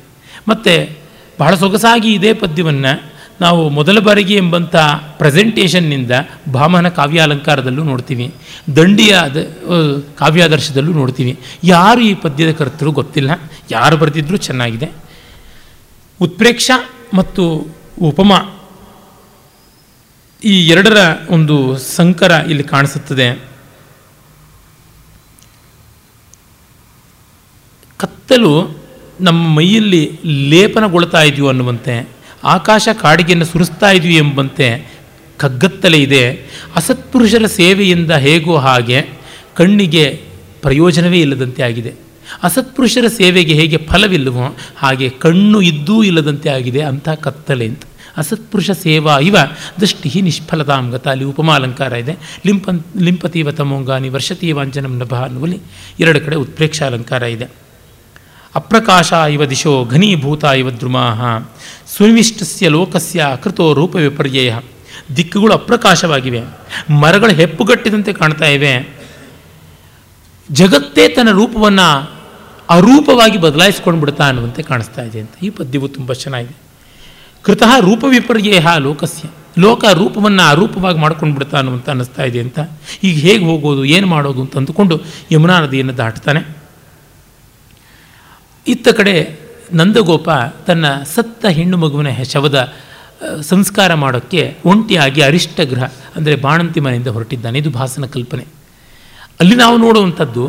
ಮತ್ತು 0.48 0.98
ಬಹಳ 1.40 1.54
ಸೊಗಸಾಗಿ 1.54 2.12
ಇದೇ 2.12 2.32
ಪದ್ಯವನ್ನು 2.32 3.09
ನಾವು 3.40 3.68
ಮೊದಲ 3.68 3.98
ಬಾರಿಗೆ 3.98 4.34
ಎಂಬಂಥ 4.34 4.76
ಪ್ರೆಸೆಂಟೇಷನ್ನಿಂದ 5.18 6.10
ಭಾಮನ 6.52 6.88
ಕಾವ್ಯಾಲಂಕಾರದಲ್ಲೂ 6.88 7.84
ನೋಡ್ತೀವಿ. 7.84 8.34
ದಂಡಿಯ 8.76 9.18
ಕಾವ್ಯಾದರ್ಶದಲ್ಲೂ 10.16 10.92
ನೋಡ್ತೀವಿ. 10.92 11.40
ಯಾರು 11.64 12.00
ಈ 12.00 12.14
ಪದ್ಯದ 12.14 12.52
ಕರ್ತರು 12.52 12.92
ಗೊತ್ತಿಲ್ಲ. 12.92 13.30
ಯಾರು 13.70 13.96
ಬರೆದಿದ್ರೂ 13.96 14.36
ಚೆನ್ನಾಗಿದೆ. 14.36 14.90
ಉತ್ಪ್ರೇಕ್ಷ 16.20 16.70
ಮತ್ತು 17.14 17.66
ಉಪಮ 18.02 18.52
ಈ 20.44 20.68
ಎರಡರ 20.68 20.96
ಒಂದು 21.30 21.78
ಸಂಕರ 21.78 22.30
ಇಲ್ಲಿ 22.30 22.62
ಕಾಣಿಸುತ್ತದೆ. 22.62 23.50
ಕತ್ತಲು 27.96 28.78
ನಮ್ಮ 29.20 29.56
ಮೈಯಲ್ಲಿ 29.56 30.20
ಲೇಪನಗೊಳ್ತಾ 30.24 31.22
ಇದೆಯೋ 31.22 31.48
ಅನ್ನುವಂತೆ 31.48 32.19
ಆಕಾಶ 32.44 32.88
ಕಾಡಿಗೆಯನ್ನು 33.02 33.44
ಸುರಿಸ್ತಾ 33.44 33.90
ಇದ್ವಿ 33.90 34.16
ಎಂಬಂತೆ 34.16 34.86
ಕಗ್ಗತ್ತಲೆ 35.36 35.98
ಇದೆ. 35.98 36.32
ಅಸತ್ಪುರುಷರ 36.76 37.46
ಸೇವೆಯಿಂದ 37.46 38.10
ಹೇಗೋ 38.10 38.56
ಹಾಗೆ 38.56 39.06
ಕಣ್ಣಿಗೆ 39.54 40.22
ಪ್ರಯೋಜನವೇ 40.62 41.20
ಇಲ್ಲದಂತೆ 41.20 41.62
ಆಗಿದೆ. 41.62 41.94
ಅಸತ್ಪುರುಷರ 42.42 43.06
ಸೇವೆಗೆ 43.08 43.54
ಹೇಗೆ 43.54 43.76
ಫಲವಿಲ್ಲವೋ 43.76 44.56
ಹಾಗೆ 44.76 45.10
ಕಣ್ಣು 45.10 45.60
ಇದ್ದೂ 45.60 46.02
ಇಲ್ಲದಂತೆ 46.02 46.48
ಆಗಿದೆ 46.48 46.82
ಅಂಥ 46.82 47.08
ಕತ್ತಲೆ 47.08 47.66
ಅಂತ. 47.66 47.82
ಅಸತ್ಪುರುಷ 48.16 48.70
ಸೇವಾ 48.70 49.18
ಇವ 49.18 49.36
ದೃಷ್ಟಿ 49.80 50.22
ನಿಷ್ಫಲತಾಂಗತ 50.22 51.08
ಅಲ್ಲಿ 51.08 51.24
ಉಪಮಾಲಂಕಾರ 51.24 51.92
ಇದೆ. 51.92 52.16
ಲಿಂಪ 52.46 52.68
ಲಿಂಪತೀವ 53.00 53.50
ತಮೋಂಗಾನಿ 53.50 54.08
ವರ್ಷತೀವಾಂಜನಂ 54.08 54.98
ನಭ 54.98 55.14
ಅನ್ನುವಲ್ಲಿ 55.14 55.58
ಎರಡು 56.00 56.20
ಕಡೆ 56.20 56.36
ಉತ್ಪ್ರೇಕ್ಷ 56.36 56.82
ಅಲಂಕಾರ 56.82 57.22
ಇದೆ. 57.22 57.48
ಅಪ್ರಕಾಶ 58.54 59.12
ಇವ 59.12 59.44
ದಿಶೋ 59.44 59.84
ಘನೀಭೂತ 59.84 60.44
ಇವ 60.44 60.70
ದ್ರುಮಾಹ. 60.70 61.48
ಸುನಿವಿಷ್ಟಸ್ಯ 61.96 62.68
ಲೋಕಸ್ಯ 62.68 63.26
ಕೃತೋ 63.42 63.74
ರೂಪ 63.74 63.96
ವಿಪರ್ಯಯ. 63.96 64.54
ದಿಕ್ಕುಗಳು 65.16 65.52
ಅಪ್ರಕಾಶವಾಗಿವೆ. 65.52 66.42
ಮರಗಳು 66.90 67.30
ಹೆಪ್ಪುಗಟ್ಟಿದಂತೆ 67.30 68.12
ಕಾಣ್ತಾ 68.12 68.44
ಇವೆ. 68.44 68.98
ಜಗತ್ತೇ 70.52 71.08
ತನ್ನ 71.08 71.30
ರೂಪವನ್ನು 71.30 72.10
ಅರೂಪವಾಗಿ 72.70 73.38
ಬದಲಾಯಿಸ್ಕೊಂಡು 73.38 74.00
ಬಿಡ್ತಾ 74.00 74.26
ಅನ್ನುವಂತೆ 74.26 74.62
ಕಾಣಿಸ್ತಾ 74.62 75.02
ಇದೆ 75.02 75.20
ಅಂತ. 75.20 75.30
ಈ 75.42 75.50
ಪದ್ಯವು 75.50 75.88
ತುಂಬ 75.88 76.12
ಚೆನ್ನಾಗಿದೆ. 76.12 76.56
ಕೃತಃ 77.42 77.80
ರೂಪ 77.80 78.04
ವಿಪರ್ಯಯ 78.04 78.60
ಲೋಕಸ್ಯ. 78.78 79.28
ಲೋಕ 79.58 79.84
ರೂಪವನ್ನು 79.84 80.42
ಅರೂಪವಾಗಿ 80.42 80.98
ಮಾಡ್ಕೊಂಡು 80.98 81.34
ಬಿಡ್ತಾ 81.34 81.56
ಅನ್ನುವಂತ 81.56 81.88
ಅನ್ನಿಸ್ತಾ 81.88 82.22
ಇದೆ 82.22 82.40
ಅಂತ. 82.40 82.58
ಈಗ 83.04 83.18
ಹೇಗೆ 83.18 83.44
ಹೋಗೋದು, 83.44 83.84
ಏನು 83.84 84.06
ಮಾಡೋದು 84.06 84.40
ಅಂತ 84.40 84.56
ಅಂದುಕೊಂಡು 84.56 85.00
ಯಮುನಾ 85.32 85.60
ನದಿಯನ್ನು 85.60 85.96
ದಾಟ್ತಾನೆ. 85.96 86.59
ಇತ್ತ 88.70 88.88
ಕಡೆ 88.98 89.14
ನಂದಗೋಪ 89.78 90.28
ತನ್ನ 90.66 90.86
ಸತ್ತ 91.14 91.44
ಹೆಣ್ಣು 91.56 91.76
ಮಗುವಿನ 91.76 92.10
ಶವದ 92.32 92.58
ಸಂಸ್ಕಾರ 93.48 93.90
ಮಾಡೋಕ್ಕೆ 94.02 94.42
ಒಂಟಿಯಾಗಿ 94.64 95.20
ಅರಿಷ್ಟಗ್ರಹ 95.20 95.86
ಅಂದರೆ 96.16 96.34
ಬಾಣಂತಿ 96.44 96.80
ಮನೆಯಿಂದ 96.80 97.10
ಹೊರಟಿದ್ದಾನೆ. 97.16 97.56
ಇದು 97.58 97.70
ಭಾಸನ 97.70 98.06
ಕಲ್ಪನೆ. 98.14 98.44
ಅಲ್ಲಿ 99.40 99.56
ನಾವು 99.56 99.76
ನೋಡುವಂಥದ್ದು, 99.76 100.44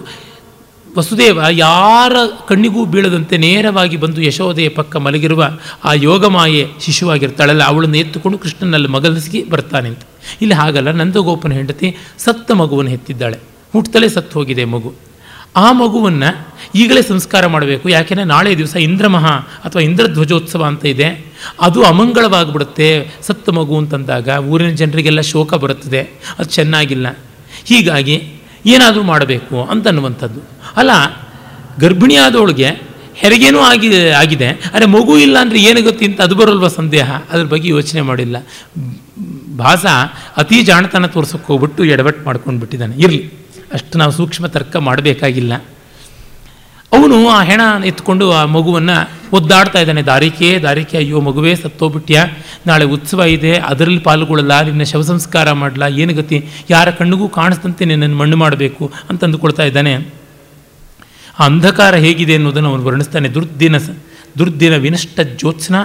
ವಸುದೇವ 0.97 1.39
ಯಾರ 1.65 2.13
ಕಣ್ಣಿಗೂ 2.47 2.81
ಬೀಳದಂತೆ 2.85 3.35
ನೇರವಾಗಿ 3.37 3.97
ಬಂದು 3.97 4.21
ಯಶೋದೆಯ 4.21 4.69
ಪಕ್ಕ 4.69 4.95
ಮಲಗಿರುವ 5.05 5.43
ಆ 5.83 5.93
ಯೋಗಮಾಯೆ 6.07 6.63
ಶಿಶುವಾಗಿರ್ತಾಳಲ್ಲ, 6.85 7.63
ಅವಳನ್ನು 7.63 7.97
ಎತ್ತುಕೊಂಡು 7.97 8.37
ಕೃಷ್ಣನಲ್ಲಿ 8.37 8.89
ಮಗಲಿಸಿ 8.95 9.41
ಬರ್ತಾನೆ 9.53 9.89
ಅಂತ. 9.89 10.03
ಇಲ್ಲಿ 10.41 10.55
ಹಾಗಲ್ಲ, 10.55 10.91
ನಂದಗೋಪನ 10.91 11.53
ಹೆಂಡತಿ 11.59 11.89
ಸತ್ತ 12.25 12.51
ಮಗುವನ್ನು 12.61 12.91
ಹೆತ್ತಿದ್ದಾಳೆ. 12.91 13.39
ಹುಟ್ಟತಲೇ 13.73 14.09
ಸತ್ತು 14.09 14.33
ಹೋಗಿದೆ 14.39 14.65
ಮಗು. 14.65 14.91
ಆ 15.55 15.71
ಮಗುವನ್ನು 15.71 16.47
ಈಗಲೇ 16.75 17.01
ಸಂಸ್ಕಾರ 17.01 17.47
ಮಾಡಬೇಕು. 17.47 17.89
ಯಾಕೆಂದರೆ 17.89 18.25
ನಾಳೆ 18.25 18.57
ದಿವಸ 18.57 18.75
ಇಂದ್ರಮಹ 18.75 19.25
ಅಥವಾ 19.37 19.81
ಇಂದ್ರಧ್ವಜೋತ್ಸವ 19.81 20.63
ಅಂತ 20.63 20.85
ಇದೆ. 20.85 21.33
ಅದು 21.61 21.83
ಅಮಂಗಳವಾಗಿಬಿಡುತ್ತೆ. 21.83 23.11
ಸತ್ತ 23.21 23.49
ಮಗು 23.49 23.77
ಅಂತಂದಾಗ 23.77 24.27
ಊರಿನ 24.27 24.69
ಜನರಿಗೆಲ್ಲ 24.69 25.21
ಶೋಕ 25.21 25.53
ಬರುತ್ತದೆ. 25.53 26.01
ಅದು 26.39 26.43
ಚೆನ್ನಾಗಿಲ್ಲ. 26.43 27.17
ಹೀಗಾಗಿ 27.65 28.33
ಏನಾದರೂ 28.65 29.03
ಮಾಡಬೇಕು 29.03 29.63
ಅಂತನ್ನುವಂಥದ್ದು. 29.63 30.39
ಅಲ್ಲ, 30.75 30.91
ಗರ್ಭಿಣಿಯಾದವಳಿಗೆ 31.79 32.91
ಹೆರಿಗೇನೂ 33.15 33.59
ಆಗಿ, 33.59 34.09
ಆಗಿದೆ. 34.09 34.47
ಅರೆ 34.47 34.85
ಮಗು 34.85 35.17
ಇಲ್ಲ 35.17 35.39
ಅಂದರೆ 35.39 35.63
ಏನಾಗುತ್ತೆ 35.63 36.05
ಅಂತ 36.05 36.21
ಅದು 36.21 36.35
ಬರಲ್ವ 36.35 36.67
ಸಂದೇಹ? 36.67 37.11
ಅದ್ರ 37.31 37.45
ಬಗ್ಗೆ 37.45 37.69
ಯೋಚನೆ 37.69 38.01
ಮಾಡಿಲ್ಲ. 38.01 38.37
ಭಾಸ 39.57 39.85
ಅತಿ 40.37 40.63
ಜಾಣತನ 40.63 41.05
ತೋರ್ಸೋಕೆ 41.05 41.43
ಹೋಗ್ಬಿಟ್ಟು 41.47 41.85
ಎಡವಟ್ಟು 41.85 42.25
ಮಾಡ್ಕೊಂಡು 42.25 42.59
ಬಿಟ್ಟಿದ್ದಾನೆ 42.59 42.95
ಇರಲಿ. 42.95 43.40
ಅಷ್ಟು 43.73 43.97
ನಾವು 43.97 44.11
ಸೂಕ್ಷ್ಮ 44.11 44.47
ತರ್ಕ 44.47 44.75
ಮಾಡಬೇಕಾಗಿಲ್ಲ. 44.75 45.53
ಅವನು 46.91 47.29
ಆ 47.29 47.43
ಹೆಣ 47.43 47.61
ಎತ್ಕೊಂಡು 47.85 48.31
ಆ 48.31 48.45
ಮಗುವನ್ನು 48.45 48.95
ಒದ್ದಾಡ್ತಾ 49.33 49.79
ಇದ್ದಾನೆ. 49.79 50.01
ದಾರಿಕೆ 50.01 50.59
ದಾರಿಕೆ, 50.59 50.97
ಅಯ್ಯೋ 50.97 51.19
ಮಗುವೇ 51.21 51.55
ಸತ್ತೋಗ್ಬಿಟ್ಯ? 51.55 52.25
ನಾಳೆ 52.67 52.85
ಉತ್ಸವ 52.85 53.21
ಇದೆ, 53.21 53.53
ಅದರಲ್ಲಿ 53.57 53.99
ಪಾಲ್ಗೊಳ್ಳಲ್ಲ, 53.99 54.61
ನಿನ್ನ 54.61 54.83
ಶವ 54.83 55.01
ಸಂಸ್ಕಾರ 55.01 55.51
ಮಾಡಲ್ಲ 55.51 55.99
ಏನು 55.99 56.13
ಗತಿ? 56.13 56.49
ಯಾರ 56.69 56.89
ಕಣ್ಣಿಗೂ 56.89 57.29
ಕಾಣಿಸ್ತಂತೆ 57.29 57.85
ನಿನ್ನನ್ನು 57.85 58.17
ಮಣ್ಣು 58.17 58.37
ಮಾಡಬೇಕು 58.37 58.91
ಅಂತ 59.09 59.23
ಅಂದುಕೊಳ್ತಾ 59.23 59.63
ಇದ್ದಾನೆ. 59.63 59.93
ಆ 61.39 61.45
ಅಂಧಕಾರ 61.45 61.95
ಹೇಗಿದೆ 61.95 62.35
ಅನ್ನೋದನ್ನು 62.35 62.69
ಅವನು 62.69 62.83
ವರ್ಣಿಸ್ತಾನೆ. 62.83 63.29
ದುರ್ದಿನ 63.29 63.77
ದುರ್ದಿನ 64.39 64.75
ವಿನಷ್ಟ 64.75 65.19
ಜ್ಯೋತ್ಸ್ನ 65.21 65.75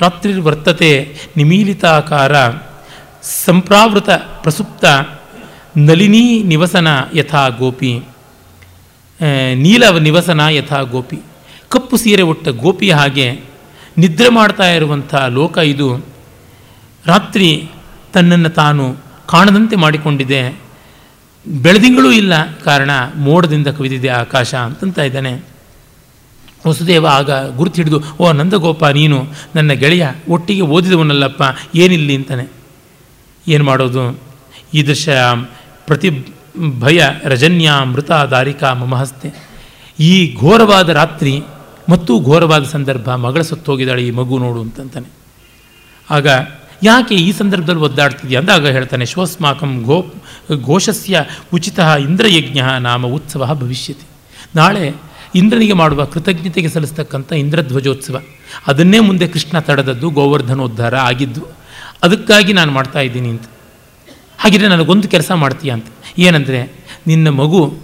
ರಾತ್ರಿ 0.00 0.40
ವರ್ತತೆ, 0.40 1.16
ನಿಮೀಲಿತಾಕಾರ, 1.36 2.32
ಸಂಪ್ರಾವೃತ, 3.44 4.10
ಪ್ರಸುಪ್ತ 4.10 4.84
ನಲಿನಿ 5.76 6.42
ನಿವಸನ 6.42 6.88
ಯಥಾ 7.14 7.48
ಗೋಪಿ 7.48 8.00
ನೀಲ 9.54 9.98
ನಿವಸನ 9.98 10.40
ಯಥಾ 10.50 10.82
ಗೋಪಿ. 10.82 11.18
ಕಪ್ಪು 11.68 11.96
ಸೀರೆ 11.96 12.22
ಒಟ್ಟ 12.22 12.48
ಗೋಪಿಯ 12.48 12.94
ಹಾಗೆ 12.94 13.40
ನಿದ್ರೆ 13.98 14.28
ಮಾಡ್ತಾ 14.28 14.66
ಇರುವಂಥ 14.70 15.14
ಲೋಕ 15.14 15.58
ಇದು. 15.58 16.06
ರಾತ್ರಿ 17.06 17.70
ತನ್ನನ್ನು 18.12 18.50
ತಾನು 18.50 18.96
ಕಾಣದಂತೆ 19.26 19.76
ಮಾಡಿಕೊಂಡಿದೆ. 19.76 20.60
ಬೆಳದಿಂಗಳೂ 21.46 22.10
ಇಲ್ಲ, 22.12 22.56
ಕಾರಣ 22.56 22.90
ಮೋಡದಿಂದ 23.16 23.68
ಕವಿದಿದೆ 23.68 24.08
ಆಕಾಶ 24.08 24.54
ಅಂತಂತ 24.54 24.98
ಇದ್ದಾನೆ. 24.98 25.32
ವಸುದೇವ 26.66 27.06
ಆಗ 27.06 27.30
ಗುರುತು 27.56 27.76
ಹಿಡಿದು 27.76 28.02
ಓ 28.20 28.32
ನಂದಗೋಪ, 28.32 28.84
ನೀನು 28.84 29.26
ನನ್ನ 29.54 29.72
ಗೆಳೆಯ, 29.72 30.06
ಒಟ್ಟಿಗೆ 30.28 30.60
ಓದಿದವನಲ್ಲಪ್ಪ, 30.60 31.42
ಏನಿಲ್ಲಿ 31.74 32.16
ಅಂತಾನೆ. 32.16 32.52
ಏನು 33.48 33.64
ಮಾಡೋದು? 33.64 34.20
ಈದೃಶ 34.74 35.08
ಪ್ರತಿ 35.86 36.10
ಭಯ 36.80 37.02
ರಜನ್ಯ 37.24 37.72
ಮೃತ 37.92 38.12
ದಾರಿಕಾ 38.30 38.68
ಮಮಹಸ್ತೆ. 38.74 39.28
ಈ 40.00 40.14
ಘೋರವಾದ 40.40 40.88
ರಾತ್ರಿ 41.00 41.34
ಮತ್ತು 41.88 42.12
ಘೋರವಾದ 42.20 42.64
ಸಂದರ್ಭ 42.64 43.08
ಮಗಳ 43.24 43.42
ಸತ್ತೋಗಿದ್ದಾಳೆ 43.42 44.02
ಈ 44.06 44.10
ಮಗು 44.10 44.38
ನೋಡು 44.38 44.60
ಅಂತಂತಾನೆ. 44.60 45.08
ಆಗ 46.08 46.26
ಯಾಕೆ 46.82 47.14
ಈ 47.14 47.30
ಸಂದರ್ಭದಲ್ಲಿ 47.32 47.80
ಒದ್ದಾಡ್ತಿದ್ಯಾ 47.80 48.38
ಅಂದಾಗ 48.40 48.66
ಹೇಳ್ತಾನೆ, 48.66 49.04
ಶ್ವಸ್ಮಾಕಂ 49.06 49.72
ಗೋ, 49.82 49.98
ಘೋಷಸ್ಯ 50.64 51.24
ಉಚಿತ 51.54 51.78
ಇಂದ್ರಯಜ್ಞ 51.78 52.60
ನಾಮ 52.80 53.06
ಉತ್ಸವ 53.06 53.48
ಭವಿಷ್ಯತಿ. 53.54 54.06
ನಾಳೆ 54.56 54.84
ಇಂದ್ರನಿಗೆ 55.34 55.72
ಮಾಡುವ 55.72 56.04
ಕೃತಜ್ಞತೆಗೆ 56.04 56.68
ಸಲ್ಲಿಸ್ತಕ್ಕಂಥ 56.68 57.32
ಇಂದ್ರಧ್ವಜೋತ್ಸವ. 57.32 58.16
ಅದನ್ನೇ 58.66 58.98
ಮುಂದೆ 59.00 59.28
ಕೃಷ್ಣ 59.28 59.58
ತಡೆದದ್ದು 59.58 60.10
ಗೋವರ್ಧನೋದ್ಧಾರ 60.10 60.94
ಆಗಿದ್ದು, 61.08 61.42
ಅದಕ್ಕಾಗಿ 62.02 62.52
ನಾನು 62.52 62.72
ಮಾಡ್ತಾ 62.72 63.00
ಇದ್ದೀನಿ 63.00 63.28
ಅಂತ. 63.28 63.46
ಹಾಗಿದ್ರೆ 64.42 64.68
ನನಗೊಂದು 64.68 65.08
ಕೆಲಸ 65.08 65.32
ಮಾಡ್ತೀಯ 65.32 65.70
ಅಂತ. 65.70 65.86
ಏನಂದರೆ, 66.18 66.72
ನಿನ್ನ 67.06 67.28
ಮಗು 67.28 67.78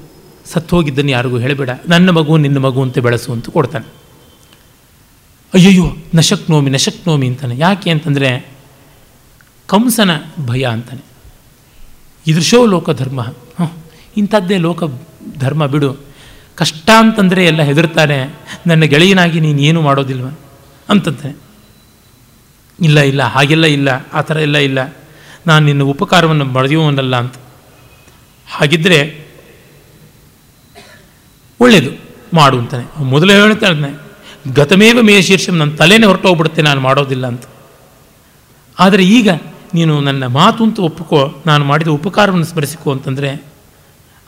ಸತ್ತೋಗಿದ್ದನ್ನು 0.44 1.10
ಯಾರಿಗೂ 1.10 1.38
ಹೇಳಬೇಡ. 1.38 1.70
ನನ್ನ 1.88 2.10
ಮಗು 2.10 2.36
ನಿನ್ನ 2.36 2.58
ಮಗು 2.58 2.82
ಅಂತ 2.82 2.98
ಬೆಳೆಸು 2.98 3.32
ಅಂತ 3.32 3.50
ಕೊಡ್ತಾನೆ. 3.50 3.86
ಅಯ್ಯಯ್ಯೋ, 5.54 5.96
ನಶಕ್ನೋಮಿ 6.14 6.70
ನಶಕ್ನೋಮಿ 6.70 7.26
ಅಂತಾನೆ. 7.26 7.58
ಯಾಕೆ 7.58 7.90
ಅಂತಂದರೆ, 7.90 8.48
ಕಂಸನ 9.66 10.10
ಭಯ 10.46 10.62
ಅಂತಾನೆ. 10.62 11.00
ಇದೃಶೋ 12.26 12.66
ಲೋಕ 12.66 12.90
ಧರ್ಮ. 12.90 13.20
ಹಾಂ, 13.58 13.70
ಇಂಥದ್ದೇ 14.16 14.56
ಲೋಕ 14.56 14.82
ಧರ್ಮ 15.38 15.66
ಬಿಡು. 15.66 15.96
ಕಷ್ಟ 16.54 16.90
ಅಂತಂದರೆ 16.98 17.46
ಎಲ್ಲ 17.46 17.62
ಹೆದರ್ತಾನೆ 17.62 18.34
ನನ್ನ 18.66 18.82
ಗೆಳೆಯನಾಗಿ 18.82 19.40
ನೀನು 19.40 19.60
ಏನು 19.60 19.82
ಮಾಡೋದಿಲ್ವ? 19.82 20.26
ಅಂತಂತಾನೆ. 20.88 21.36
ಇಲ್ಲ 22.80 23.00
ಇಲ್ಲ, 23.00 23.22
ಹಾಗೆಲ್ಲ 23.22 23.66
ಇಲ್ಲ, 23.66 23.88
ಆ 24.12 24.20
ಥರ 24.20 24.36
ಎಲ್ಲ 24.36 24.58
ಇಲ್ಲ. 24.58 24.96
ನಾನು 25.46 25.66
ನಿನ್ನ 25.66 25.82
ಉಪಕಾರವನ್ನು 25.82 26.44
ಮರೆಯುವವನಲ್ಲ 26.44 27.16
ಅಂತ. 27.16 27.34
ಹಾಗಿದ್ದರೆ 28.46 29.28
ಒಳ್ಳೆಯದು 31.60 31.90
ಮಾಡು 32.36 32.58
ಅಂತಾನೆ. 32.58 33.04
ಮೊದಲು 33.04 33.32
ಹೇಳ್ತಾನೆ, 33.32 33.90
ಗತಮೇವ 34.54 34.98
ಮೇ 35.02 35.22
ಶೀರ್ಷಂ, 35.22 35.56
ನನ್ನ 35.56 35.76
ತಲೆನೇ 35.76 36.06
ಹೊರಟೋಗ್ಬಿಡುತ್ತೆ, 36.06 36.62
ನಾನು 36.62 36.80
ಮಾಡೋದಿಲ್ಲ 36.80 37.26
ಅಂತ. 37.26 37.44
ಆದರೆ 38.78 39.04
ಈಗ 39.04 39.30
ನೀನು 39.74 40.00
ನನ್ನ 40.00 40.26
ಮಾತು 40.26 40.64
ಅಂತ 40.64 40.78
ಒಪ್ಪಿಕೋ, 40.78 41.42
ನಾನು 41.46 41.64
ಮಾಡಿದ 41.64 41.88
ಉಪಕಾರವನ್ನು 41.88 42.44
ಸ್ಮರಿಸಿಕೋ 42.44 42.92
ಅಂತಂದರೆ 42.92 43.44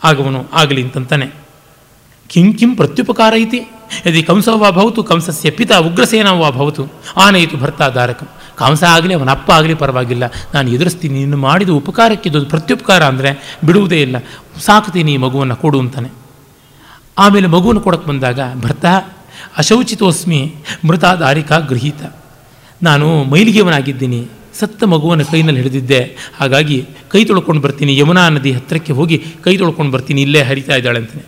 ಆಗವನು 0.04 0.46
ಆಗಲಿ 0.52 0.82
ಅಂತಂತಾನೆ. 0.82 1.26
ಕಿಂ 2.28 2.54
ಕಿಂ 2.54 2.74
ಪ್ರತ್ಯುಪಕಾರ 2.74 3.32
ಇತಿ, 3.34 3.60
ಯದಿ 4.06 4.22
ಕಂಸೋ 4.22 4.58
ವಾ 4.58 4.70
ಭವತು, 4.70 5.02
ಕಂಸಸ್ಯ 5.02 5.50
ಪಿತ 5.50 5.72
ಉಗ್ರಸೇನ 5.72 6.28
ವಾ 6.28 6.50
ಭವತು, 6.50 6.92
ಆನೆಯಿತು 7.16 7.56
ಭರ್ತಾ 7.56 7.88
ಧಾರಕಂ. 7.88 8.28
ಕಂಸ 8.60 8.82
ಆಗಲಿ 8.94 9.14
ಅವನ 9.18 9.30
ಅಪ್ಪ 9.38 9.48
ಆಗಲಿ 9.58 9.74
ಪರವಾಗಿಲ್ಲ. 9.82 10.24
ನಾನು 10.54 10.68
ಎದುರಿಸ್ತೀನಿ, 10.76 11.14
ನೀನು 11.24 11.38
ಮಾಡಿದ 11.46 11.72
ಉಪಕಾರಕ್ಕಿದ್ದು 11.80 12.46
ಪ್ರತ್ಯುಪಕಾರ 12.54 13.02
ಅಂದರೆ 13.12 13.30
ಬಿಡುವುದೇ 13.66 14.00
ಇಲ್ಲ. 14.06 14.16
ಸಾಕ್ತೀನಿ 14.66 15.12
ಈ 15.16 15.20
ಮಗುವನ್ನು, 15.26 15.56
ಕೊಡು 15.62 15.78
ಅಂತಾನೆ. 15.84 16.10
ಆಮೇಲೆ 17.24 17.48
ಮಗುವನ್ನು 17.54 17.82
ಕೊಡಕ್ಕೆ 17.86 18.08
ಬಂದಾಗ, 18.10 18.40
ಭರ್ತ, 18.64 18.86
ಅಶೌಚಿತೋಸ್ಮಿ 19.60 20.40
ಮೃತ 20.88 21.04
ದಾರಿಕಾ 21.22 21.56
ಗೃಹೀತ. 21.70 22.02
ನಾನು 22.88 23.06
ಮೈಲಿಗೆವನಾಗಿದ್ದೀನಿ 23.32 24.20
ಸತ್ತ 24.58 24.84
ಮಗುವನ್ನು 24.92 25.24
ಕೈನಲ್ಲಿ 25.32 25.60
ಹಿಡಿದಿದ್ದೆ. 25.62 26.00
ಹಾಗಾಗಿ 26.38 26.78
ಕೈ 27.12 27.20
ತೊಳ್ಕೊಂಡು 27.28 27.60
ಬರ್ತೀನಿ, 27.66 27.92
ಯಮುನಾ 28.00 28.22
ನದಿ 28.36 28.50
ಹತ್ತಿರಕ್ಕೆ 28.56 28.92
ಹೋಗಿ 28.98 29.16
ಕೈ 29.44 29.54
ತೊಳ್ಕೊಂಡು 29.60 29.92
ಬರ್ತೀನಿ, 29.94 30.20
ಇಲ್ಲೇ 30.26 30.40
ಹರಿತಾ 30.48 30.74
ಇದ್ದಾಳೆ 30.80 30.98
ಅಂತಾನೆ. 31.02 31.24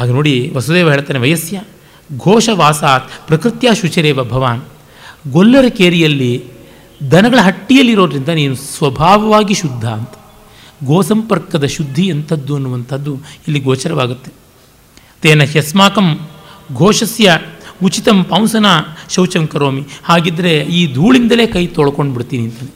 ಆಗ 0.00 0.08
ನೋಡಿ 0.16 0.34
ವಸುದೇವ 0.56 0.90
ಹೇಳ್ತಾನೆ 0.94 1.20
ವಯಸ್ಸ್ಯ 1.24 1.58
ಘೋಷವಾಸಾತ್ 2.26 3.06
ಪ್ರಕೃತಿಯ 3.28 3.70
ಶುಚಿರೇವ 3.80 4.20
ಭವಾನ್. 4.32 4.62
ಗೊಲ್ಲರ 5.24 5.66
ಕೇರಿಯಲ್ಲಿ 5.78 6.32
ದನಗಳ 7.12 7.40
ಹಟ್ಟಿಯಲ್ಲಿರೋದ್ರಿಂದ 7.42 8.28
ನೀನು 8.28 8.54
ಸ್ವಭಾವವಾಗಿ 8.54 9.54
ಶುದ್ಧ 9.54 9.84
ಅಂತ. 9.98 10.14
ಗೋಸಂಪರ್ಕದ 10.84 11.66
ಶುದ್ಧಿ 11.76 12.04
ಎಂಥದ್ದು 12.06 12.52
ಅನ್ನುವಂಥದ್ದು 12.54 13.12
ಇಲ್ಲಿ 13.46 13.60
ಗೋಚರವಾಗುತ್ತೆ. 13.60 14.30
ತೇನ 15.22 15.44
ಹ್ಯಸ್ಮಾಕಂ 15.44 16.08
ಘೋಷಸ್ಯ 16.74 17.38
ಉಚಿತಂ 17.82 18.18
ಪಾಂಸನ 18.24 18.66
ಶೌಚಂ 19.14 19.44
ಕರೋಮಿ. 19.46 19.82
ಹಾಗಿದ್ದರೆ 20.04 20.52
ಈ 20.78 20.80
ಧೂಳಿಂದಲೇ 20.94 21.46
ಕೈ 21.46 21.66
ತೊಳ್ಕೊಂಡು 21.66 22.12
ಬಿಡ್ತೀನಿ 22.14 22.44
ಅಂತಾನೆ 22.44 22.72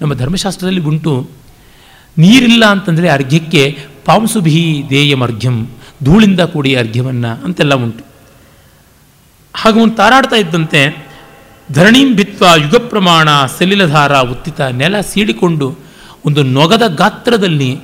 ನಮ್ಮ 0.00 0.12
ಧರ್ಮಶಾಸ್ತ್ರದಲ್ಲಿ 0.14 0.80
ಉಂಟು, 0.80 1.12
ನೀರಿಲ್ಲ 2.16 2.64
ಅಂತಂದರೆ 2.64 3.08
ಅರ್ಘ್ಯಕ್ಕೆ 3.08 3.62
ಪಾಂಸುಭಿ 4.04 4.84
ದೇಯಮರ್ಘ್ಯಂ 4.90 5.56
ಧೂಳಿಂದ 6.04 6.40
ಕೂಡಿ 6.40 6.70
ಅರ್ಘ್ಯವನ್ನು 6.74 7.30
ಅಂತೆಲ್ಲ 7.44 7.74
ಉಂಟು. 7.74 8.02
ಹಾಗೆ 9.54 9.78
ಒಂದು 9.80 9.96
ತಾರಾಡ್ತಾ 9.96 10.36
ಇದ್ದಂತೆ 10.36 11.09
ಧರಣೀಂ 11.72 12.16
ಬಿತ್ವ 12.16 12.46
ಯುಗ 12.56 12.76
ಪ್ರಮಾಣ 12.76 13.28
ಸಲಿಲಧಾರ 13.58 14.18
ಉತ್ತಿತ 14.18 14.60
ನೆಲ 14.60 15.00
ಸೀಡಿಕೊಂಡು 15.00 15.78
ಒಂದು 16.24 16.42
ನೊಗದ 16.42 16.82
ಗಾತ್ರದಲ್ಲಿ 16.96 17.80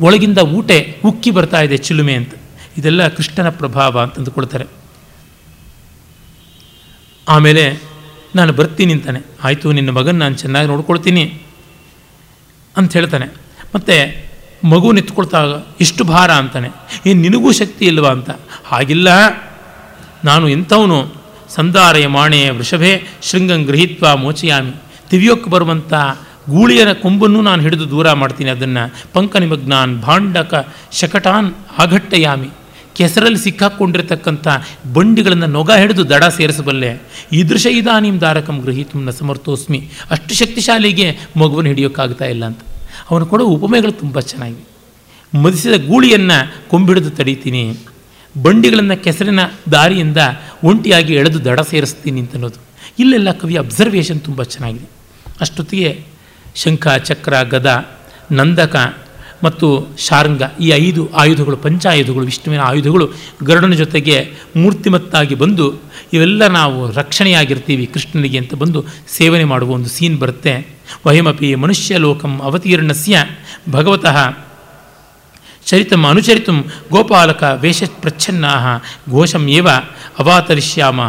ಒಳಗಿಂದ 0.00 0.38
ಊಟೆ 0.38 1.00
ಉಕ್ಕಿ 1.04 1.30
ಬರ್ತಾ 1.30 1.60
ಇದೆ 1.60 1.76
ಚಿಲುಮೆ 1.76 2.14
ಅಂತ. 2.14 2.34
ಇದೆಲ್ಲ 2.78 3.08
ಕೃಷ್ಣನ 3.08 3.48
ಪ್ರಭಾವ 3.48 4.00
ಅಂತಂದುಕೊಳ್ತಾರೆ 4.00 4.66
ಆಮೇಲೆ 7.28 7.82
ನಾನು 8.34 8.52
ಬರ್ತೀನಿ 8.52 8.92
ಅಂತಾನೆ. 8.92 9.20
ಆಯಿತು, 9.44 9.72
ನಿನ್ನ 9.72 9.90
ಮಗನ 9.90 10.16
ನಾನು 10.16 10.34
ಚೆನ್ನಾಗಿ 10.34 10.68
ನೋಡ್ಕೊಳ್ತೀನಿ 10.68 11.40
ಅಂತ 12.76 12.92
ಹೇಳ್ತಾನೆ. 12.92 13.26
ಮತ್ತು 13.74 14.30
ಮಗು 14.68 14.92
ನಿಂತ್ಕೊಳ್ತಾ 14.92 15.44
ಇಷ್ಟು 15.80 16.04
ಭಾರ 16.04 16.30
ಅಂತಾನೆ. 16.30 16.68
ಏನು 17.06 17.20
ನಿನಗೂ 17.20 17.52
ಶಕ್ತಿ 17.52 17.84
ಇಲ್ವಾ 17.84 18.10
ಅಂತ. 18.10 18.30
ಹಾಗಿಲ್ಲ. 18.64 19.08
ನಾನು 20.24 20.48
ಎಂಥವನು 20.48 21.19
ಸಂದಾರಯ 21.54 22.06
ಮಾಣೆ 22.06 22.50
ವೃಷಭೆ 22.50 23.02
ಶೃಂಗಂ 23.22 23.62
ಗೃಹೀತ್ವ 23.62 24.16
ಮೋಚಯಾಮಿ. 24.16 24.72
ತಿವಿಯೋಕ್ಕೆ 25.10 25.50
ಬರುವಂಥ 25.50 25.92
ಗೂಳಿಯರ 26.50 26.92
ಕೊಂಬನ್ನು 26.92 27.40
ನಾನು 27.40 27.62
ಹಿಡಿದು 27.62 27.90
ದೂರ 27.90 28.12
ಮಾಡ್ತೀನಿ. 28.12 28.50
ಅದನ್ನು 28.50 28.94
ಪಂಕ 29.12 29.36
ನಿಮಗ್ನಾನ್ 29.36 30.00
ಭಾಂಡಕ 30.00 30.74
ಶಕಟಾನ್ 30.92 31.54
ಆಘಟ್ಟಯಾಮಿ. 31.78 32.48
ಕೆಸರಲ್ಲಿ 32.94 33.38
ಸಿಕ್ಕಾಕ್ಕೊಂಡಿರ್ತಕ್ಕಂಥ 33.38 34.48
ಬಂಡಿಗಳನ್ನು 34.92 35.46
ನೊಗ 35.46 35.70
ಹಿಡಿದು 35.70 36.10
ದಡ 36.10 36.24
ಸೇರಿಸಬಲ್ಲೆ. 36.24 37.02
ಈದೃಶ 37.32 37.66
ಇದಾನಿಂ 37.66 38.20
ದಾರಕಂ 38.20 38.58
ಗೃಹೀತು 38.58 38.98
ನ 38.98 39.10
ಸಮರ್ಥೋಸ್ಮಿ. 39.10 39.88
ಅಷ್ಟು 40.10 40.34
ಶಕ್ತಿಶಾಲಿಗೆ 40.34 41.18
ಮಗುವನ್ನು 41.36 41.68
ಹಿಡಿಯೋಕ್ಕಾಗ್ತಾ 41.68 42.24
ಇಲ್ಲ 42.24 42.44
ಅಂತ. 42.44 42.58
ಅವನು 43.10 43.26
ಕೊಡೋ 43.26 43.44
ಉಪಮೆಗಳು 43.44 43.92
ತುಂಬ 43.92 44.20
ಚೆನ್ನಾಗಿವೆ. 44.20 44.70
ಮದಿಸಿದ 45.38 45.86
ಗೂಳಿಯನ್ನು 45.86 46.68
ಕೊಂಬಿಡಿದು 46.68 47.10
ತಡೀತೀನಿ. 47.10 47.76
ಬಂಡಿಗಳನ್ನು 48.42 49.04
ಕೆಸರಿನ 49.04 49.40
ದಾರಿಯಿಂದ 49.72 50.16
ಒಂಟಿಯಾಗಿ 50.64 51.14
ಎಳೆದು 51.14 51.44
ದಡ 51.44 51.60
ಸೇರಿಸ್ತೀನಿ 51.60 52.20
ಅಂತನ್ನೋದು. 52.20 52.62
ಇಲ್ಲೆಲ್ಲ 52.98 53.32
ಕವಿ 53.32 53.54
ಅಬ್ಸರ್ವೇಷನ್ 53.54 54.20
ತುಂಬ 54.20 54.42
ಚೆನ್ನಾಗಿದೆ. 54.42 54.88
ಅಷ್ಟೊತ್ತಿಗೆ 55.40 56.04
ಶಂಖ, 56.56 56.88
ಚಕ್ರ, 56.88 57.42
ಗದ, 57.42 57.88
ನಂದಕ 58.32 58.96
ಮತ್ತು 59.44 59.86
ಶಾರಂಗ 59.98 60.42
ಈ 60.60 60.68
ಐದು 60.68 61.10
ಆಯುಧಗಳು, 61.12 61.56
ಪಂಚಾಯುಧಗಳು, 61.56 62.24
ವಿಷ್ಣುವಿನ 62.24 62.60
ಆಯುಧಗಳು 62.60 63.10
ಗರುಡನ 63.42 63.72
ಜೊತೆಗೆ 63.72 64.32
ಮೂರ್ತಿಮತ್ತಾಗಿ 64.56 65.34
ಬಂದು 65.34 65.74
ಇವೆಲ್ಲ 66.12 66.46
ನಾವು 66.46 66.90
ರಕ್ಷಣೆಯಾಗಿರ್ತೀವಿ 66.90 67.86
ಕೃಷ್ಣನಿಗೆ 67.86 68.38
ಅಂತ 68.38 68.54
ಬಂದು 68.54 68.84
ಸೇವನೆ 69.08 69.44
ಮಾಡುವ 69.44 69.70
ಒಂದು 69.70 69.88
ಸೀನ್ 69.88 70.18
ಬರುತ್ತೆ. 70.18 70.66
ವಯಮಪಿ 71.06 71.54
ಮನುಷ್ಯ 71.54 71.98
ಲೋಕಂ 71.98 72.40
ಅವತೀರ್ಣಸ್ಯ 72.40 73.24
ಭಗವತಃ 73.70 74.16
ಚರಿತಂ 75.70 76.04
ಅನುಚರಿತು 76.04 76.52
ಗೋಪಾಲಕ 76.90 77.42
ವೇಷ 77.60 77.82
ಪ್ರಚ್ಛನ್ನಾ 77.84 78.82
ಘೋಷಂ 79.10 79.48
ಏವ 79.48 79.68
ಅವಾತರಿಷ್ಯಾಮ 80.18 81.00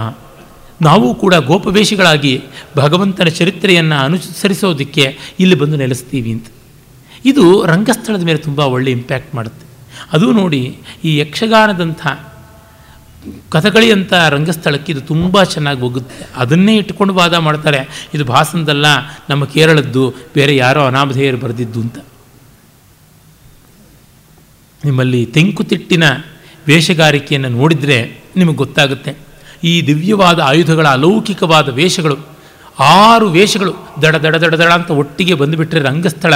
ನಾವು 0.82 1.16
ಕೂಡ 1.16 1.36
ಗೋಪವೇಷಿಗಳಾಗಿ 1.36 2.44
ಭಗವಂತನ 2.78 3.28
ಚರಿತ್ರೆಯನ್ನು 3.28 3.96
ಅನುಸರಿಸೋದಕ್ಕೆ 3.96 5.18
ಇಲ್ಲಿ 5.40 5.56
ಬಂದು 5.56 5.78
ನೆಲೆಸ್ತೀವಿ 5.78 6.32
ಅಂತ. 6.32 6.48
ಇದು 7.26 7.66
ರಂಗಸ್ಥಳದ 7.66 8.24
ಮೇಲೆ 8.24 8.38
ತುಂಬ 8.38 8.60
ಒಳ್ಳೆ 8.60 8.92
ಇಂಪ್ಯಾಕ್ಟ್ 8.92 9.36
ಮಾಡುತ್ತೆ. 9.36 9.66
ಅದು 10.14 10.32
ನೋಡಿ 10.32 10.78
ಈ 11.04 11.18
ಯಕ್ಷಗಾನದಂಥ 11.18 12.08
ಕಥಗಳಿಯಂಥ 13.50 14.14
ರಂಗಸ್ಥಳಕ್ಕೆ 14.14 14.92
ಇದು 14.92 15.02
ತುಂಬ 15.02 15.44
ಚೆನ್ನಾಗಿ 15.44 15.80
ಹೋಗುತ್ತೆ. 15.80 16.28
ಅದನ್ನೇ 16.36 16.78
ಇಟ್ಕೊಂಡು 16.78 17.14
ವಾದ 17.14 17.34
ಮಾಡ್ತಾರೆ, 17.34 18.10
ಇದು 18.14 18.26
ಭಾಸನದಲ್ಲ 18.26 18.86
ನಮ್ಮ 19.30 19.46
ಕೇರಳದ್ದು, 19.46 20.14
ಬೇರೆ 20.34 20.56
ಯಾರೋ 20.56 20.86
ಅನಾಮಧೇಯರು 20.86 21.38
ಬರೆದಿದ್ದು 21.38 21.82
ಅಂತ. 21.82 21.98
ನಿಮ್ಮಲ್ಲಿ 24.86 25.26
ತೆಂಕುತಿಟ್ಟಿನ 25.26 26.04
ವೇಷಗಾರಿಕೆಯನ್ನು 26.68 27.50
ನೋಡಿದರೆ 27.50 28.22
ನಿಮಗೆ 28.36 28.56
ಗೊತ್ತಾಗುತ್ತೆ. 28.56 29.16
ಈ 29.64 29.88
ದಿವ್ಯವಾದ 29.88 30.40
ಆಯುಧಗಳ 30.40 30.88
ಅಲೌಕಿಕವಾದ 30.88 31.70
ವೇಷಗಳು, 31.70 32.18
ಆರು 32.80 33.30
ವೇಷಗಳು 33.30 33.74
ದಡ 34.02 34.16
ದಡ 34.16 34.36
ದಡ 34.36 34.54
ದಡ 34.54 34.72
ಅಂತ 34.72 34.92
ಒಟ್ಟಿಗೆ 34.92 35.34
ಬಂದುಬಿಟ್ರೆ 35.34 35.80
ರಂಗಸ್ಥಳ, 35.80 36.34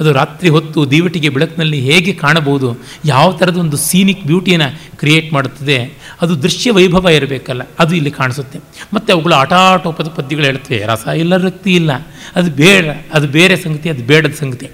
ಅದು 0.00 0.12
ರಾತ್ರಿ 0.12 0.48
ಹೊತ್ತು 0.48 0.90
ದೀವಟಿಗೆ 0.90 1.28
ಬೆಳಕಿನಲ್ಲಿ 1.28 1.80
ಹೇಗೆ 1.80 2.12
ಕಾಣಬಹುದು, 2.12 2.78
ಯಾವ 3.04 3.32
ಥರದ 3.32 3.56
ಒಂದು 3.56 3.76
ಸೀನಿಕ್ 3.76 4.24
ಬ್ಯೂಟಿಯನ್ನು 4.24 4.98
ಕ್ರಿಯೇಟ್ 4.98 5.32
ಮಾಡುತ್ತದೆ, 5.32 5.92
ಅದು 6.20 6.42
ದೃಶ್ಯ 6.42 6.70
ವೈಭವ 6.70 7.08
ಇರಬೇಕಲ್ಲ, 7.08 7.62
ಅದು 7.78 7.96
ಇಲ್ಲಿ 7.96 8.10
ಕಾಣಿಸುತ್ತೆ. 8.10 8.60
ಮತ್ತು 8.94 9.12
ಅವುಗಳ 9.12 9.32
ಆಟಾಟೋಪದ 9.32 10.08
ಪದ್ಯಗಳು 10.08 10.44
ಹೇಳ್ತವೆ, 10.44 10.84
ರಸ 10.86 11.06
ಇಲ್ಲ, 11.16 11.36
ರಕ್ತಿ 11.36 11.74
ಇಲ್ಲ, 11.74 11.92
ಅದು 12.36 12.50
ಬೇಡ, 12.50 12.84
ಅದು 13.12 13.28
ಬೇರೆ 13.28 13.56
ಸಂಗತಿ, 13.56 13.90
ಅದು 13.90 14.02
ಬೇಡದ 14.02 14.34
ಸಂಗತಿ. 14.38 14.70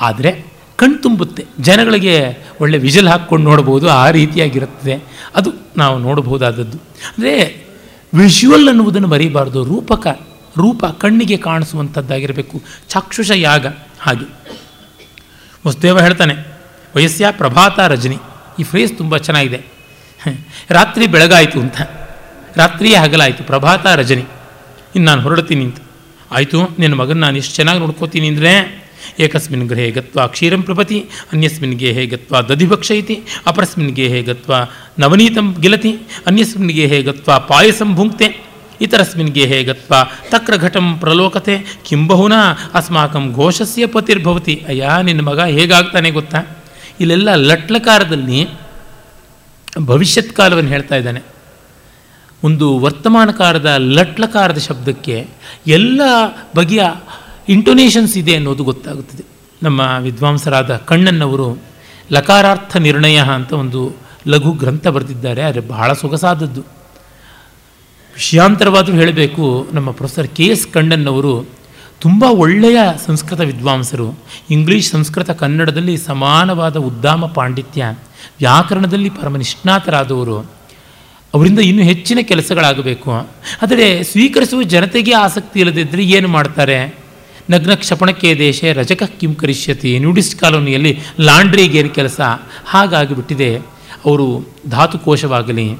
ಆದರೆ 0.00 0.53
ಕಣ್ 0.76 1.02
ತುಂಬುತ್ತೆ. 1.02 1.44
ಜನಗಳಿಗೆ 1.60 2.46
ಒಳ್ಳೆ 2.60 2.78
ವಿಜಲ್ 2.78 3.08
ಹಾಕ್ಕೊಂಡು 3.08 3.50
ನೋಡ್ಬೋದು, 3.50 3.88
ಆ 3.88 4.10
ರೀತಿಯಾಗಿರುತ್ತದೆ. 4.10 4.94
ಅದು 5.34 5.52
ನಾವು 5.76 5.98
ನೋಡಬಹುದಾದದ್ದು. 5.98 6.78
ಅಂದರೆ 6.78 7.64
ವಿಷುವಲ್ 8.14 8.68
ಅನ್ನುವುದನ್ನು 8.68 9.08
ಬರೀಬಾರ್ದು 9.08 9.64
ರೂಪಕ, 9.64 10.20
ರೂಪ 10.56 10.84
ಕಣ್ಣಿಗೆ 10.84 11.36
ಕಾಣಿಸುವಂಥದ್ದಾಗಿರಬೇಕು. 11.36 12.62
ಚಾಕ್ಷುಷ 12.88 13.30
ಯಾಗ, 13.30 13.66
ಹಾಗೆ. 14.00 14.26
ವಸುದೇವ 15.66 16.00
ಹೇಳ್ತಾನೆ 16.00 16.34
ವಯಸ್ಸ್ಯ 16.96 17.26
ಪ್ರಭಾತ 17.30 17.78
ರಜನಿ. 17.78 18.18
ಈ 18.58 18.62
ಫ್ರೇಸ್ 18.62 18.98
ತುಂಬ 18.98 19.16
ಚೆನ್ನಾಗಿದೆ. 19.16 19.60
ರಾತ್ರಿ 20.70 21.06
ಬೆಳಗಾಯಿತು 21.06 21.60
ಅಂತ. 21.60 21.80
ರಾತ್ರಿಯೇ 22.56 22.96
ಹಗಲಾಯಿತು. 22.96 23.44
ಪ್ರಭಾತ 23.44 23.86
ರಜನಿ. 23.86 24.24
ಇನ್ನು 24.94 25.10
ನಾನು 25.10 25.22
ಹೊರಡ್ತೀನಿ 25.22 25.64
ಅಂತ. 25.64 25.76
ಆಯಿತು, 26.30 26.76
ನಿನ್ನ 26.78 26.94
ಮಗನ 26.94 27.18
ನಾನು 27.18 27.36
ಇಷ್ಟು 27.36 27.54
ಚೆನ್ನಾಗಿ 27.54 27.78
ನೋಡ್ಕೋತೀನಿ 27.78 28.28
ಅಂದರೆ 28.28 28.83
ಏಕಸ್ಮಿನ್ 29.20 29.68
ಗೃಹೇ 29.68 29.90
ಗತ್ವ 29.90 30.26
ಕ್ಷೀರಂ 30.26 30.62
ಪ್ರಪತಿ, 30.62 30.98
ಅನ್ಯಸ್ಮಿನ್ 31.32 31.74
ಗೇಹೇ 31.74 32.06
ಗತ್ವ 32.06 32.42
ದಧಿಭಕ್ಷಯತಿ 32.42 33.22
ಅಪರಸ್ಮಿನ್ 33.46 33.90
ಗೇಹೇ 33.90 34.22
ಗತ್ವ 34.22 34.54
ನವನೀತಂ 34.98 35.56
ಗಿಲತಿ, 35.60 35.92
ಅನ್ಯಸ್ಮಿನ್ 36.26 36.70
ಗೇಹೆ 36.70 37.02
ಗತ್ವ 37.02 37.38
ಪಾಯಸಂ 37.38 37.94
ಭುಂಕ್ತೆ, 37.94 38.28
ಇತರಸ್ಮಿನ್ 38.80 39.28
ಗೇಹೆ 39.28 39.62
ಗತ್ವ 39.64 39.94
ತಕ್ರಘಟಂ 40.30 40.98
ಪ್ರಲೋಕತೆ 40.98 41.54
ಕಿಂಬಹುನಾ 41.88 42.40
ಅಸ್ಮಾಕಂ 42.74 43.32
ಘೋಷಸ್ಯ 43.32 43.86
ಪತಿರ್ಭವತಿ. 43.86 44.64
ಅಯ್ಯ, 44.68 44.88
ನಿನ್ನ 45.02 45.20
ಮಗ 45.20 45.40
ಹೇಗಾಗ್ತಾನೆ 45.40 46.10
ಗೊತ್ತಾ? 46.10 46.40
ಇಲ್ಲೆಲ್ಲ 47.00 47.34
ಲಟ್ಲಕಾರದಲ್ಲಿ 47.34 48.48
ಭವಿಷ್ಯತ್ 49.78 50.32
ಕಾಲವನ್ನು 50.32 50.70
ಹೇಳ್ತಾ 50.70 50.96
ಇದ್ದಾನೆ. 50.96 51.20
ಒಂದು 52.44 52.78
ವರ್ತಮಾನಕಾರದ 52.78 53.74
ಲಟ್ಲಕಾರದ 53.78 54.58
ಶಬ್ದಕ್ಕೆ 54.58 55.26
ಎಲ್ಲ 55.66 56.00
ಬಗೆಯ 56.56 56.82
ಇಂಟೊನೇಷನ್ಸ್ 57.48 58.18
ಇದೆ 58.18 58.36
ಅನ್ನೋದು 58.36 58.64
ಗೊತ್ತಾಗುತ್ತದೆ. 58.64 59.24
ನಮ್ಮ 59.62 59.80
ವಿದ್ವಾಂಸರಾದ 60.00 60.76
ಕಣ್ಣನ್ನವರು 60.76 61.58
ಲಕಾರಾರ್ಥ 62.12 62.76
ನಿರ್ಣಯ 62.76 63.20
ಅಂತ 63.20 63.52
ಒಂದು 63.52 63.92
ಲಘು 64.26 64.52
ಗ್ರಂಥ 64.52 64.86
ಬರೆದಿದ್ದಾರೆ. 64.86 65.42
ಆದರೆ 65.42 65.60
ಬಹಳ 65.60 65.92
ಸೊಗಸಾದದ್ದು. 65.92 66.60
ವಿಷಯಾಂತರವಾದರೂ 68.14 68.96
ಹೇಳಬೇಕು, 68.96 69.68
ನಮ್ಮ 69.72 69.90
ಪ್ರೊಫೆಸರ್ 69.90 70.28
ಕೆ 70.28 70.44
ಎಸ್ 70.44 70.66
ಕಣ್ಣನ್ನವರು 70.66 71.46
ತುಂಬ 72.00 72.24
ಒಳ್ಳೆಯ 72.24 72.78
ಸಂಸ್ಕೃತ 73.06 73.40
ವಿದ್ವಾಂಸರು. 73.40 74.18
ಇಂಗ್ಲೀಷ್ 74.50 74.90
ಸಂಸ್ಕೃತ 74.90 75.30
ಕನ್ನಡದಲ್ಲಿ 75.30 75.96
ಸಮಾನವಾದ 75.96 76.76
ಉದ್ದಾಮ 76.76 77.26
ಪಾಂಡಿತ್ಯ, 77.26 77.84
ವ್ಯಾಕರಣದಲ್ಲಿ 78.38 79.10
ಪರಮ 79.10 79.36
ನಿಷ್ಣಾತರಾದವರು 79.36 80.38
ಅವರಿಂದ 81.34 81.58
ಇನ್ನೂ 81.58 81.82
ಹೆಚ್ಚಿನ 81.82 82.18
ಕೆಲಸಗಳಾಗಬೇಕು. 82.22 83.12
ಆದರೆ 83.62 84.02
ಸ್ವೀಕರಿಸುವ 84.02 84.62
ಜನತೆಗೆ 84.62 85.12
ಆಸಕ್ತಿ 85.12 85.60
ಇಲ್ಲದಿದ್ದರೆ 85.60 86.04
ಏನು 86.04 86.28
ಮಾಡ್ತಾರೆ? 86.28 87.03
ನಗ್ನ 87.50 87.74
ಕ್ಷಪಣಕ್ಕೆ 87.74 88.38
ದೇಶ 88.38 88.64
ರಜಕ 88.64 89.02
ಕಿಂ 89.02 89.34
ಕರಿಷ್ಯತಿ. 89.34 89.98
ನ್ಯೂಡಿಸ್ಟ್ 89.98 90.40
ಕಾಲೋನಿಯಲ್ಲಿ 90.40 90.98
ಲಾಂಡ್ರಿಗೇನು 91.20 91.90
ಕೆಲಸ 91.90 92.20
ಹಾಗಾಗಿಬಿಟ್ಟಿದೆ. 92.66 93.56
ಅವರು 94.04 94.46
ಧಾತುಕೋಶವಾಗಲಿ 94.70 95.72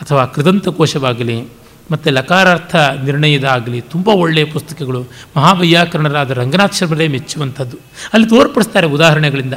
ಅಥವಾ 0.00 0.26
ಕೃದಂತಕೋಶವಾಗಲಿ 0.26 1.44
ಮತ್ತು 1.90 2.10
ಲಕಾರಾರ್ಥ 2.10 2.76
ನಿರ್ಣಯದಾಗಲಿ 2.76 3.80
ತುಂಬ 3.80 4.08
ಒಳ್ಳೆಯ 4.08 4.44
ಪುಸ್ತಕಗಳು 4.44 5.06
ಮಹಾವೈಯಾಕರಣರಾದ 5.36 6.30
ರಂಗನಾಥ್ 6.30 6.74
ಶರ್ಮರೇ 6.74 7.08
ಮೆಚ್ಚುವಂಥದ್ದು. 7.08 7.76
ಅಲ್ಲಿ 8.12 8.28
ತೋರ್ಪಡಿಸ್ತಾರೆ 8.28 8.86
ಉದಾಹರಣೆಗಳಿಂದ. 8.86 9.54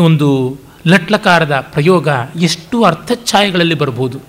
ಒಂದು 0.00 0.58
ಲಟ್ಲಕಾರದ 0.86 1.66
ಪ್ರಯೋಗ 1.72 2.08
ಎಷ್ಟು 2.36 2.84
ಅರ್ಥಛಾಯೆಗಳಲ್ಲಿ 2.84 3.74
ಬರ್ಬೋದು 3.74 4.20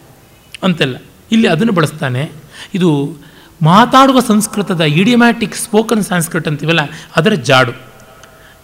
ಅಂತೆಲ್ಲ. 0.64 0.98
ಇಲ್ಲಿ 1.32 1.48
ಅದನ್ನು 1.48 1.74
ಬಳಸ್ತಾನೆ. 1.74 2.32
ಇದು 2.74 3.18
ಮಾತಾಡುವ 3.62 4.20
ಸಂಸ್ಕೃತದ 4.20 4.84
ಇಡಿಯಮ್ಯಾಟಿಕ್ 5.00 5.56
ಸ್ಪೋಕನ್ 5.56 6.04
ಸಂಸ್ಕೃತ 6.04 6.48
ಅಂತೀವಲ್ಲ, 6.48 6.84
ಅದರ 7.18 7.34
ಜಾಡು. 7.50 7.74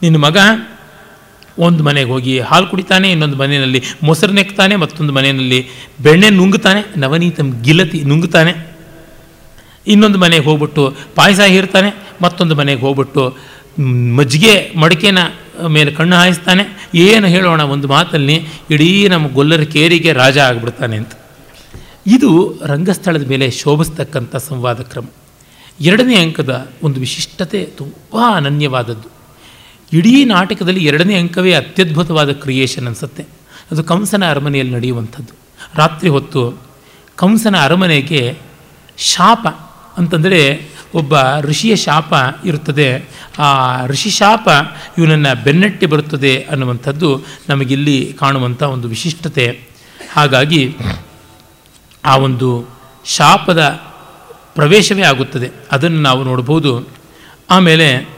ನಿನ್ನ 0.04 0.18
ಮಗ 0.18 0.38
ಒಂದು 1.58 1.82
ಮನೆಗೆ 1.84 2.10
ಹೋಗಿ 2.10 2.34
ಹಾಲು 2.40 2.68
ಕುಡಿತಾನೆ, 2.68 3.08
ಇನ್ನೊಂದು 3.12 3.38
ಮನೆಯಲ್ಲಿ 3.38 3.82
ಮೊಸರು 4.04 4.34
ನೆಕ್ತಾನೆ, 4.34 4.76
ಮತ್ತೊಂದು 4.76 5.14
ಮನೆಯಲ್ಲಿ 5.14 5.60
ಬೆಣ್ಣೆ 6.06 6.30
ನುಂಗ್ತಾನೆ 6.30 6.82
ನವನೀತಂ 6.98 7.50
ಗಿಲತಿ 7.64 8.00
ನುಂಗ್ತಾನೆ 8.04 8.54
ಇನ್ನೊಂದು 9.88 10.20
ಮನೆಗೆ 10.20 10.46
ಹೋಗ್ಬಿಟ್ಟು 10.46 10.84
ಪಾಯಸ 11.16 11.42
ಹೀರ್ತಾನೆ, 11.56 11.90
ಮತ್ತೊಂದು 12.22 12.56
ಮನೆಗೆ 12.56 12.82
ಹೋಗ್ಬಿಟ್ಟು 12.82 13.24
ಮಜ್ಜಿಗೆ 14.18 14.54
ಮಡಿಕೆನ 14.82 15.20
ಮೇಲೆ 15.76 15.92
ಕಣ್ಣು 15.92 16.16
ಹಾಯಿಸ್ತಾನೆ. 16.16 16.64
ಏನು 17.08 17.28
ಹೇಳೋಣ 17.28 17.62
ಒಂದು 17.74 17.88
ಮಾತಲ್ಲಿ, 17.88 18.36
ಇಡೀ 18.72 18.90
ನಮ್ಮ 19.08 19.28
ಗೊಲ್ಲರ 19.34 19.64
ಕೇರಿಗೆ 19.76 20.12
ರಾಜ 20.14 20.38
ಆಗಿಬಿಡ್ತಾನೆ 20.38 20.96
ಅಂತ. 20.98 21.14
ಇದು 22.08 22.60
ರಂಗಸ್ಥಳದ 22.66 23.28
ಮೇಲೆ 23.28 23.52
ಶೋಭಿಸ್ತಕ್ಕಂಥ 23.52 24.36
ಸಂವಾದ 24.36 24.82
ಕ್ರಮ. 24.82 25.06
ಎರಡನೇ 25.82 26.16
ಅಂಕದ 26.16 26.70
ಒಂದು 26.84 27.00
ವಿಶಿಷ್ಟತೆ 27.00 27.64
ತುಂಬ 27.64 28.20
ಅನನ್ಯವಾದದ್ದು. 28.36 29.10
ಇಡೀ 29.94 30.26
ನಾಟಕದಲ್ಲಿ 30.26 30.86
ಎರಡನೇ 30.86 31.16
ಅಂಕವೇ 31.16 31.54
ಅತ್ಯದ್ಭುತವಾದ 31.54 32.32
ಕ್ರಿಯೇಷನ್ 32.32 32.86
ಅನಿಸುತ್ತೆ. 32.86 33.26
ಅದು 33.72 33.84
ಕಂಸನ 33.84 34.30
ಅರಮನೆಯಲ್ಲಿ 34.30 34.74
ನಡೆಯುವಂಥದ್ದು. 34.74 35.34
ರಾತ್ರಿ 35.76 36.10
ಹೊತ್ತು 36.10 36.58
ಕಂಸನ 37.16 37.56
ಅರಮನೆಗೆ 37.64 38.38
ಶಾಪ 38.98 39.48
ಅಂತಂದರೆ 39.98 40.70
ಒಬ್ಬ 40.94 41.14
ಋಷಿಯ 41.42 41.76
ಶಾಪ 41.76 42.14
ಇರುತ್ತದೆ. 42.46 43.04
ಆ 43.40 43.86
ಋಷಿ 43.86 44.10
ಶಾಪ 44.10 44.50
ಇವನನ್ನು 44.98 45.44
ಬೆನ್ನಟ್ಟಿ 45.44 45.86
ಬರುತ್ತದೆ 45.86 46.42
ಅನ್ನುವಂಥದ್ದು 46.42 47.22
ನಮಗಿಲ್ಲಿ 47.50 48.14
ಕಾಣುವಂಥ 48.20 48.64
ಒಂದು 48.64 48.88
ವಿಶಿಷ್ಟತೆ. 48.88 49.62
ಹಾಗಾಗಿ 50.14 50.76
ಆ 52.06 52.18
ಒಂದು 52.18 52.66
ಶಾಪದ 53.06 53.60
ಪ್ರವೇಶವೇ 54.56 55.02
ಆಗುತ್ತದೆ. 55.02 55.52
ಅದನ್ನು 55.72 56.02
ನಾವು 56.02 56.24
ನೋಡ್ಬೋದು 56.24 56.88
ಆಮೇಲೆ 57.50 58.10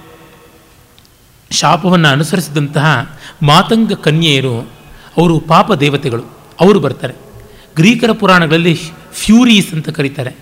ಶಾಪವನ್ನು 1.51 2.07
ಅನುಸರಿಸಿದಂತಹ 2.07 3.19
ಮಾತಂಗ 3.41 3.93
ಕನ್ಯೆಯರು, 3.93 4.59
ಅವರು 5.17 5.39
ಪಾಪ 5.39 5.73
ದೇವತೆಗಳು, 5.73 6.23
ಅವರು 6.59 6.79
ಬರ್ತಾರೆ. 6.79 7.13
ಗ್ರೀಕರ 7.75 8.11
ಪುರಾಣಗಳಲ್ಲಿ 8.11 8.79
ಫ್ಯೂರೀಸ್ 9.13 9.73
ಅಂತ 9.73 9.89
ಕರೀತಾರೆ. 9.89 10.35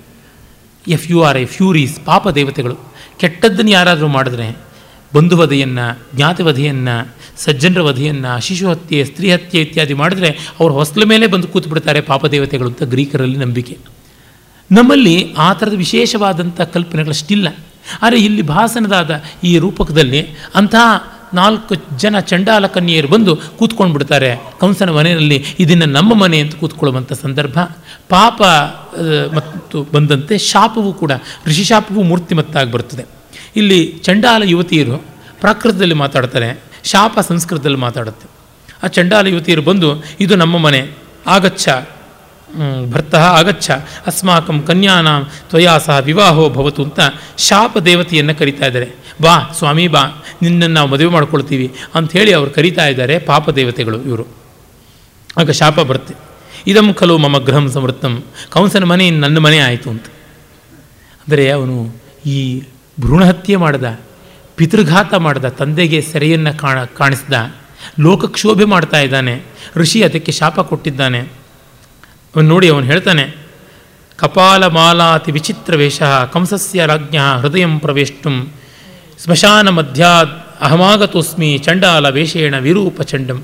F 0.88 1.12
U 1.12 1.24
R 1.24 1.38
A 1.38 1.46
furies, 1.46 2.06
ಪಾಪ 2.06 2.30
ದೇವತೆಗಳು. 2.30 2.78
ಕೆಟ್ಟದ್ದನ್ನು 3.18 3.72
ಯಾರಾದರೂ 3.72 4.08
ಮಾಡಿದ್ರೆ 4.08 4.58
ಬಂಧುವಧೆಯನ್ನು, 5.16 5.86
ಜ್ಞಾತಿವಧೆಯನ್ನು, 6.16 6.96
ಸಜ್ಜನರ 7.38 7.82
ವಧೆಯನ್ನು, 7.82 8.42
ಶಿಶು 8.42 8.70
ಹತ್ಯೆ, 8.70 9.06
ಸ್ತ್ರೀ 9.06 9.32
ಹತ್ಯೆ 9.32 9.62
ಇತ್ಯಾದಿ 9.62 9.94
ಮಾಡಿದ್ರೆ 9.94 10.30
ಅವರು 10.60 10.74
ಹೊಸಲ 10.74 11.04
ಮೇಲೆ 11.04 11.28
ಬಂದು 11.28 11.48
ಕೂತು 11.48 11.70
ಬಿಡ್ತಾರೆ 11.70 12.02
ಪಾಪದೇವತೆಗಳು 12.02 12.68
ಅಂತ 12.68 12.84
ಗ್ರೀಕರಲ್ಲಿ 12.84 13.38
ನಂಬಿಕೆ. 13.38 13.78
ನಮ್ಮಲ್ಲಿ 14.72 15.34
ಆ 15.38 15.54
ಥರದ 15.54 15.74
ವಿಶೇಷವಾದಂಥ 15.74 16.62
ಕಲ್ಪನೆಗಳಷ್ಟಿಲ್ಲ. 16.62 17.48
ಆದರೆ 18.02 18.20
ಇಲ್ಲಿ 18.20 18.42
ಭಾಸನದಾದ 18.42 19.12
ಈ 19.44 19.58
ರೂಪಕದಲ್ಲಿ 19.58 20.22
ಅಂತಹ 20.56 20.86
ನಾಲ್ಕು 21.34 21.76
ಜನ 21.98 22.20
ಚಂಡಾಲ 22.20 22.68
ಕನ್ಯೆಯರು 22.68 23.08
ಬಂದು 23.08 23.36
ಕೂತ್ಕೊಂಡು 23.36 23.94
ಬಿಡ್ತಾರೆ. 23.94 24.32
ಕಂಸನ 24.62 24.90
ಮನೆಯಲ್ಲಿ 24.90 25.38
ಇದನ್ನು 25.60 25.86
ನಮ್ಮ 25.86 26.14
ಮನೆ 26.14 26.38
ಅಂತ 26.40 26.56
ಕೂತ್ಕೊಳ್ಳುವಂಥ 26.56 27.14
ಸಂದರ್ಭ. 27.14 27.58
ಪಾಪ 28.10 28.42
ಮತ್ತು 29.36 29.88
ಬಂದಂತೆ 29.94 30.38
ಶಾಪವೂ 30.38 30.94
ಕೂಡ 30.94 31.12
ಋಷಿಶಾಪವೂ 31.48 32.04
ಮೂರ್ತಿಮತ್ತಾಗಿ 32.04 32.72
ಬರ್ತದೆ. 32.72 33.15
ಇಲ್ಲಿ 33.56 33.82
ಚಂಡಾಲ 34.04 34.44
ಯುವತಿಯರು 34.44 34.98
ಪ್ರಾಕೃತದಲ್ಲಿ 35.42 35.96
ಮಾತಾಡ್ತಾರೆ, 35.96 36.62
ಶಾಪ 36.84 37.20
ಸಂಸ್ಕೃತದಲ್ಲಿ 37.20 37.78
ಮಾತಾಡುತ್ತೆ. 37.78 38.28
ಆ 38.84 38.88
ಚಂಡಾಲ 38.88 39.28
ಯುವತಿಯರು 39.28 39.62
ಬಂದು, 39.62 39.90
ಇದು 40.20 40.36
ನಮ್ಮ 40.36 40.58
ಮನೆ, 40.58 40.82
ಆಗಚ್ಚ 41.28 41.70
ಭರ್ತ, 42.92 43.16
ಆಗಚ್ಚ, 43.16 43.72
ಅಸ್ಮಾಕಂ 44.08 44.62
ಕನ್ಯಾನಾಂ 44.62 45.22
ತ್ವಯಾ 45.50 45.78
ಸಹ 45.78 45.98
ವಿವಾಹೋ 46.00 46.50
ಭವತು 46.50 46.84
ಅಂತ 46.84 47.00
ಶಾಪ 47.38 47.78
ದೇವತೆಯನ್ನು 47.78 48.36
ಕರಿತಾ 48.36 48.66
ಇದ್ದಾರೆ. 48.66 48.88
ಬಾ, 49.22 49.34
ಸ್ವಾಮಿ, 49.58 49.88
ಬಾ, 49.88 50.04
ನಿನ್ನನ್ನು 50.42 50.76
ನಾವು 50.76 50.88
ಮದುವೆ 50.88 51.10
ಮಾಡ್ಕೊಳ್ತೀವಿ 51.10 51.68
ಅಂಥೇಳಿ 51.96 52.34
ಅವರು 52.34 52.50
ಕರಿತಾ 52.50 52.86
ಇದ್ದಾರೆ 52.86 53.20
ಪಾಪ 53.20 53.50
ದೇವತೆಗಳು 53.50 53.98
ಇವರು. 54.02 54.26
ಆಗ 55.38 55.52
ಶಾಪ 55.52 55.80
ಬರುತ್ತೆ. 55.80 56.14
ಇದಂ 56.68 56.94
ಖಲು 56.94 57.18
ಮಮ 57.18 57.38
ಗೃಹಂ 57.38 57.72
ಸಮೃತ್ತಂ 57.72 58.14
ಕಂಸನ 58.50 58.84
ಮನೆ 58.84 59.10
ನನ್ನ 59.10 59.38
ಮನೆ 59.38 59.60
ಆಯಿತು 59.60 59.90
ಅಂತ. 59.90 60.06
ಅಂದರೆ 61.22 61.52
ಅವನು 61.52 61.76
ಈ 62.26 62.38
ಭ್ರೂಣಹತ್ಯೆ 63.00 63.56
ಮಾಡಿದ, 63.56 64.00
ಪಿತೃಘಾತ 64.56 65.14
ಮಾಡಿದ, 65.14 65.46
ತಂದೆಗೆ 65.46 66.02
ಸೆರೆಯನ್ನು 66.02 66.58
ಕಾಣ, 66.58 66.84
ಕಾಣಿಸ್ದ, 66.84 67.54
ಲೋಕಕ್ಷೋಭೆ 68.00 68.66
ಮಾಡ್ತಾ 68.66 69.00
ಇದ್ದಾನೆ, 69.00 69.44
ಋಷಿ 69.76 70.04
ಅದಕ್ಕೆ 70.04 70.32
ಶಾಪ 70.32 70.60
ಕೊಟ್ಟಿದ್ದಾನೆ. 70.60 71.20
ಅವನು 72.36 72.48
ನೋಡಿ 72.48 72.70
ಅವನು 72.70 72.86
ಹೇಳ್ತಾನೆ, 72.86 73.36
ಕಪಾಲ 74.16 74.68
ಮಾಲಾತಿ 74.68 75.32
ವಿಚಿತ್ರ 75.32 75.76
ವೇಷ 75.76 76.02
ಕಂಸಸ್ಯ 76.34 76.86
ರಾಜ್ಞ 76.86 77.18
ಹೃದಯ 77.42 77.66
ಪ್ರವೇಷ್ಟು 77.78 78.54
ಸ್ಮಶಾನ 79.24 79.70
ಮಧ್ಯಾದ್ 79.70 80.30
ಅಹಮಾಗತೋಸ್ಮಿ 80.62 81.58
ಚಂಡಾಲ 81.58 82.10
ವೇಷೇಣ 82.10 82.58
ವಿರೂಪ 82.58 83.02
ಚಂಡಂ. 83.02 83.44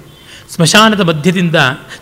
ಸ್ಮಶಾನದ 0.56 1.00
ಮಧ್ಯದಿಂದ, 1.00 1.56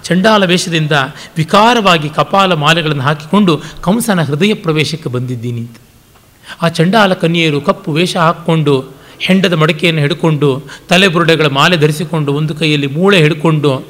ಚಂಡಾಲ 0.03 0.45
ವೇಷದಿಂದ 0.45 0.91
ವಿಕಾರವಾಗಿ 1.37 2.09
ಕಪಾಲ 2.09 2.53
ಮಾಲೆಗಳನ್ನು 2.53 3.03
ಹಾಕಿಕೊಂಡು 3.03 3.61
ಕಂಸನ 3.81 4.21
ಹೃದಯ 4.21 4.53
ಪ್ರವೇಶಕ್ಕೆ 4.53 5.09
ಬಂದಿದ್ದೀನಿ 5.09 5.59
ಅಂತ. 5.59 5.77
ಆ 6.61 6.67
ಚಂಡಾಲ 6.67 7.13
ಕನ್ಯೆಯರು 7.13 7.61
ಕಪ್ಪು 7.61 7.91
ವೇಷ 7.91 8.17
ಹಾಕ್ಕೊಂಡು, 8.17 8.99
ಹೆಂಡದ 9.19 9.53
ಮಡಕೆಯನ್ನು 9.53 10.01
ಹಿಡ್ಕೊಂಡು 10.01 10.63
ತಲೆಬುರುಡೆಗಳ 10.89 11.47
ಮಾಲೆ 11.47 11.77
ಧರಿಸಿಕೊಂಡು, 11.77 12.33
ಒಂದು 12.33 12.55
ಕೈಯಲ್ಲಿ 12.55 12.87
ಮೂಳೆ 12.87 13.17
ಹಿಡ್ಕೊಂಡು, 13.17 13.87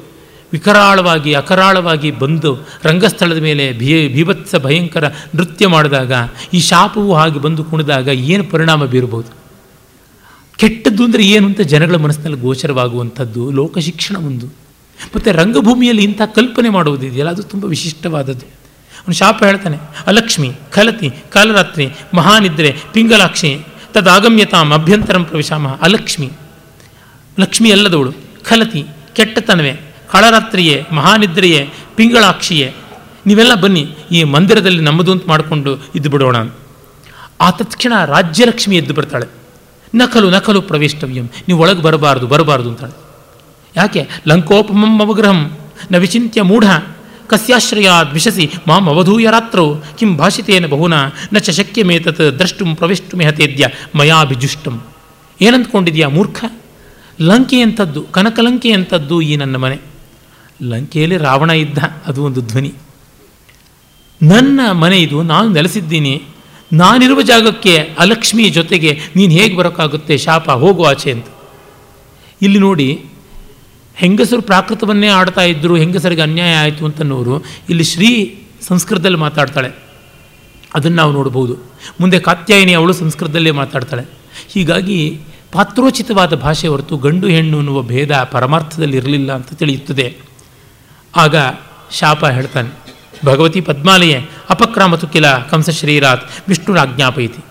ವಿಕರಾಳವಾಗಿ, 0.52 1.34
ಅಕರಾಳವಾಗಿ 1.34 2.10
ಬಂದು 2.10 2.68
ರಂಗಸ್ಥಳದ 2.84 3.38
ಮೇಲೆ 3.38 3.72
ಭೀ, 3.72 4.08
ಭೀಭತ್ಸ 4.08 4.54
ಭಯಂಕರ 4.56 5.08
ನೃತ್ಯ 5.34 5.66
ಮಾಡಿದಾಗ, 5.66 6.12
ಈ 6.54 6.60
ಶಾಪವು 6.60 7.14
ಹಾಗೆ 7.14 7.38
ಬಂದು 7.38 7.64
ಕುಣಿದಾಗ 7.64 8.08
ಏನು 8.08 8.44
ಪರಿಣಾಮ 8.44 8.84
ಬೀರಬಹುದು? 8.84 9.40
ಕೆಟ್ಟದ್ದು 10.56 11.04
ಅಂದರೆ 11.04 11.22
ಏನು 11.22 11.46
ಅಂತ 11.46 11.60
ಜನಗಳ 11.60 11.96
ಮನಸ್ಸಿನಲ್ಲಿ 11.96 12.40
ಗೋಚರವಾಗುವಂಥದ್ದು, 12.40 13.50
ಲೋಕಶಿಕ್ಷಣ 13.50 14.16
ಒಂದು. 14.16 14.46
ಮತ್ತು 15.14 15.32
ರಂಗಭೂಮಿಯಲ್ಲಿ 15.32 16.04
ಇಂಥ 16.04 16.22
ಕಲ್ಪನೆ 16.34 16.68
ಮಾಡುವುದಿದೆಯಲ್ಲ, 16.68 17.30
ಅದು 17.30 17.42
ತುಂಬ 17.42 17.64
ವಿಶಿಷ್ಟವಾದದ್ದು. 17.64 18.59
ಅವನು 19.00 19.14
ಶಾಪ 19.14 19.44
ಹೇಳ್ತಾನೆ, 19.44 19.78
ಅಲಕ್ಷ್ಮಿ 20.06 20.50
ಖಲತಿ 20.72 21.10
ಕಾಲರಾತ್ರಿ, 21.30 21.86
ಮಹಾನಿದ್ರೆ, 22.14 22.70
ಪಿಂಗಲಾಕ್ಷಿ, 22.92 23.50
ತದಾಗಮ್ಯತಾಂ, 23.92 24.72
ಅಭ್ಯಂತರಂ 24.72 25.24
ಪ್ರವಿಶಾಮ, 25.24 25.68
ಅಲಕ್ಷ್ಮಿ. 25.68 26.28
ಲಕ್ಷ್ಮಿ 27.38 27.72
ಅಲ್ಲದವಳು 27.72 28.12
ಖಲತಿ 28.44 28.84
ಕೆಟ್ಟತನವೇ, 29.12 29.72
ಕಾಳರಾತ್ರಿಯೇ, 30.12 30.86
ಮಹಾನಿದ್ರೆಯೇ, 30.92 31.60
ಪಿಂಗಳಾಕ್ಷಿಯೇ. 31.94 32.74
ನೀವೆಲ್ಲ 33.26 33.54
ಬನ್ನಿ, 33.54 33.82
ಈ 34.10 34.24
ಮಂದಿರದಲ್ಲಿ 34.24 34.80
ನಮ್ಮದು 34.80 35.12
ಅಂತ 35.12 35.24
ಮಾಡಿಕೊಂಡು 35.26 35.72
ಇದ್ದು 35.94 36.10
ಬಿಡೋಣ 36.10 36.36
ಆ 37.40 37.50
ತತ್ಕ್ಷಣ 37.50 37.92
ರಾಜ್ಯಲಕ್ಷ್ಮಿ 38.04 38.76
ಎದ್ದು 38.76 38.94
ಬರ್ತಾಳೆ. 38.94 39.26
ನಕಲು 39.94 40.30
ನಕಲು 40.30 40.60
ಪ್ರವೇಷ್ಟವ್ಯಂ, 40.62 41.26
ನೀವು 41.48 41.58
ಒಳಗೆ 41.60 41.82
ಬರಬಾರ್ದು 41.82 42.26
ಬರಬಾರ್ದು 42.26 42.68
ಅಂತಾಳೆ. 42.68 42.96
ಯಾಕೆ? 43.76 44.08
ಲಂಕೋಪಮಂ 44.28 45.00
ಅವಗ್ರಹಂ 45.00 45.58
ನ 45.90 45.96
ವಿಚಿಂತ್ಯ 45.96 46.42
ಮೂಢ. 46.42 46.64
ಕಸ್ಯಾಶ್ರಯಾದ್ 47.30 48.12
ವಿಶಸಿ 48.12 48.44
ಮಾಂ 48.68 48.88
ಅವಧೂಯ 48.88 49.26
ರಾತ್ರೌ 49.30 49.66
ಕಿಂ 49.98 50.16
ಭಾಷಿತೇನ 50.16 50.66
ಬಹುನ, 50.66 50.94
ನ 51.32 51.38
ಚ 51.38 51.50
ಶಕ್ಯಮೇತತ್ 51.50 52.22
ದ್ರಷ್ಟುಂ 52.38 52.74
ಪ್ರವಿಷ್ಟುಮಿಹತೇದ್ಯ 52.74 53.68
ಮಯಾಭಿಜುಷ್ಟಂ. 53.94 54.82
ಏನಂದ್ಕೊಂಡಿದ್ಯಾ 55.40 56.08
ಮೂರ್ಖ? 56.08 56.44
ಲಂಕೆ 57.20 57.60
ಅಂಥದ್ದು 57.60 58.02
ಕನಕಲಂಕೆ 58.02 58.72
ಅಂಥದ್ದು 58.72 59.20
ಈ 59.20 59.36
ನನ್ನ 59.36 59.56
ಮನೆ? 59.56 59.78
ಲಂಕೆಯಲ್ಲಿ 60.62 61.16
ರಾವಣ 61.16 61.50
ಇದ್ದ, 61.50 61.78
ಅದು 62.06 62.24
ಒಂದು 62.24 62.40
ಧ್ವನಿ. 62.40 62.72
ನನ್ನ 64.22 64.60
ಮನೆ 64.72 64.98
ಇದು, 64.98 65.22
ನಾನು 65.22 65.48
ನೆಲೆಸಿದ್ದೀನಿ. 65.48 66.22
ನಾನಿರುವ 66.72 67.20
ಜಾಗಕ್ಕೆ 67.22 67.76
ಅಲಕ್ಷ್ಮಿ 67.98 68.48
ಜೊತೆಗೆ 68.48 68.98
ನೀನು 69.16 69.32
ಹೇಗೆ 69.32 69.56
ಬರೋಕ್ಕಾಗುತ್ತೆ 69.56 70.18
ಶಾಪ 70.18 70.50
ಹೋಗು 70.50 70.84
ಆಚೆ 70.84 71.10
ಅಂತ. 71.12 71.26
ಇಲ್ಲಿ 72.42 72.58
ನೋಡಿ 72.58 73.04
ಹೆಂಗಸರು 74.00 74.42
ಪ್ರಾಕೃತವನ್ನೇ 74.42 75.08
ಆಡ್ತಾ 75.08 75.42
ಇದ್ದರು 75.42 75.76
ಹೆಂಗಸರಿಗೆ 75.76 76.22
ಅನ್ಯಾಯ 76.22 76.54
ಆಯಿತು 76.54 76.84
ಅಂತನ್ನೋರು 76.84 77.34
ಇಲ್ಲಿ 77.68 77.84
ಶ್ರೀ 77.84 78.10
ಸಂಸ್ಕೃತದಲ್ಲಿ 78.68 79.18
ಮಾತಾಡ್ತಾಳೆ. 79.18 79.70
ಅದನ್ನು 80.74 80.96
ನಾವು 80.96 81.12
ನೋಡ್ಬೋದು. 81.12 81.54
ಮುಂದೆ 82.00 82.18
ಕಾತ್ಯಾಯಿನಿ 82.20 82.72
ಅವಳು 82.74 82.92
ಸಂಸ್ಕೃತದಲ್ಲೇ 82.92 83.50
ಮಾತಾಡ್ತಾಳೆ. 83.50 84.04
ಹೀಗಾಗಿ 84.48 85.20
ಪಾತ್ರೋಚಿತವಾದ 85.52 86.34
ಭಾಷೆ 86.34 86.68
ಹೊರತು 86.68 86.96
ಗಂಡು 86.96 87.26
ಹೆಣ್ಣು 87.26 87.56
ಅನ್ನುವ 87.58 87.82
ಭೇದ 87.82 88.12
ಪರಮಾರ್ಥದಲ್ಲಿ 88.32 88.96
ಇರಲಿಲ್ಲ 88.96 89.30
ಅಂತ 89.32 89.54
ತಿಳಿಯುತ್ತದೆ. 89.54 90.16
ಆಗ 91.16 91.36
ಶಾಪ 91.92 92.26
ಹೇಳ್ತಾನೆ, 92.26 92.70
ಭಗವತಿ 93.24 93.60
ಪದ್ಮಾಲಯೇ 93.60 94.18
ಅಪಕ್ರಾಮತು 94.50 95.06
ಕಿಲ 95.08 95.28
ಕಂಸ 95.50 95.70
ಶ್ರೀರಾತ್ 95.70 96.24
ವಿಷ್ಣುರಾಜ್ಞಾಪೈತಿ 96.48 97.44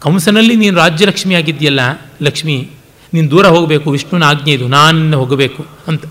ಕಂಸನಲ್ಲಿ 0.00 0.56
ನೀನು 0.56 0.76
ರಾಜ್ಯಲಕ್ಷ್ಮಿ 0.76 1.34
ಆಗಿದ್ದೀಯಲ್ಲ 1.34 1.80
ಲಕ್ಷ್ಮಿ 2.22 2.56
ನೀನು 3.12 3.30
ದೂರ 3.30 3.46
ಹೋಗಬೇಕು 3.46 3.90
ವಿಷ್ಣುವಿನ 3.90 4.24
ಆಜ್ಞೆ 4.24 4.52
ಇದು, 4.52 4.68
ನಾನು 4.68 5.18
ಹೋಗಬೇಕು 5.18 5.62
ಅಂತ. 5.88 6.04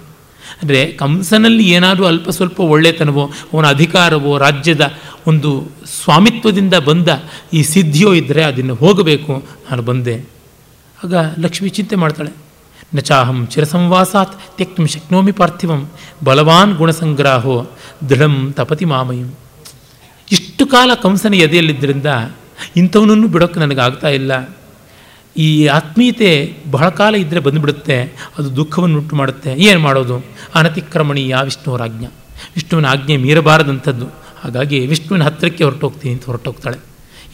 ಅಂದರೆ 0.62 0.80
ಕಂಸನಲ್ಲಿ 0.92 1.66
ಏನಾದರೂ 1.70 2.06
ಅಲ್ಪ 2.06 2.30
ಸ್ವಲ್ಪ 2.30 2.60
ಒಳ್ಳೆತನವೋ, 2.60 3.24
ಅವನ 3.54 3.66
ಅಧಿಕಾರವೋ, 3.68 4.38
ರಾಜ್ಯದ 4.38 4.84
ಒಂದು 5.28 5.50
ಸ್ವಾಮಿತ್ವದಿಂದ 5.86 6.74
ಬಂದ 6.74 7.10
ಈ 7.54 7.62
ಸಿದ್ಧಿಯೋ 7.64 8.14
ಇದ್ದರೆ 8.14 8.44
ಅದನ್ನು 8.44 8.76
ಹೋಗಬೇಕು, 8.76 9.34
ನಾನು 9.72 9.82
ಬಂದೆ. 9.82 10.16
ಆಗ 11.04 11.16
ಲಕ್ಷ್ಮಿ 11.40 11.70
ಚಿಂತೆ 11.70 11.96
ಮಾಡ್ತಾಳೆ. 11.96 12.32
ನಚಾಹಂ 12.96 13.40
ಚಿರಸಂವಾಸಾತ್ 13.48 14.36
ತೆಕ್ತು 14.58 14.86
ಶಕ್ನೋಮಿ 14.86 15.32
ಪಾರ್ಥಿವಂ, 15.32 15.82
ಬಲವಾನ್ 16.24 16.74
ಗುಣಸಂಗ್ರಾಹೋ, 16.76 17.56
ದೃಢಂ 18.10 18.54
ತಪತಿ 18.58 18.86
ಮಾಮಯಂ. 18.86 19.30
ಇಷ್ಟು 20.32 20.64
ಕಾಲ 20.68 20.92
ಕಂಸನ 21.04 21.34
ಎದೆಯಲ್ಲಿದ್ದರಿಂದ 21.34 22.06
ಇಂಥವನನ್ನು 22.76 23.28
ಬಿಡೋಕ್ಕೆ 23.28 23.60
ನನಗಾಗ್ತಾ 23.60 24.10
ಇಲ್ಲ. 24.10 24.32
ಈ 25.36 25.68
ಆತ್ಮೀಯತೆ 25.68 26.58
ಬಹಳ 26.72 26.90
ಕಾಲ 26.90 27.16
ಇದ್ದರೆ 27.16 27.40
ಬಂದುಬಿಡುತ್ತೆ, 27.40 27.98
ಅದು 28.38 28.56
ದುಃಖವನ್ನು 28.56 28.98
ಉಂಟು 28.98 29.16
ಮಾಡುತ್ತೆ. 29.16 29.54
ಏನು 29.54 29.80
ಮಾಡೋದು? 29.80 30.26
ಅನತಿಕ್ರಮಣೀಯ 30.56 31.36
ವಿಷ್ಣುವರ 31.44 31.82
ಆಜ್ಞ 31.82 32.06
ವಿಷ್ಣುವಿನ 32.56 32.86
ಆಜ್ಞೆ 32.86 33.18
ಮೀರಬಾರದಂಥದ್ದು. 33.18 34.06
ಹಾಗಾಗಿ 34.44 34.80
ವಿಷ್ಣುವಿನ 34.88 35.24
ಹತ್ತಿರಕ್ಕೆ 35.24 35.64
ಹೊರಟೋಗ್ತೀನಿ 35.64 36.14
ಅಂತ 36.14 36.26
ಹೊರಟೋಗ್ತಾಳೆ. 36.26 36.78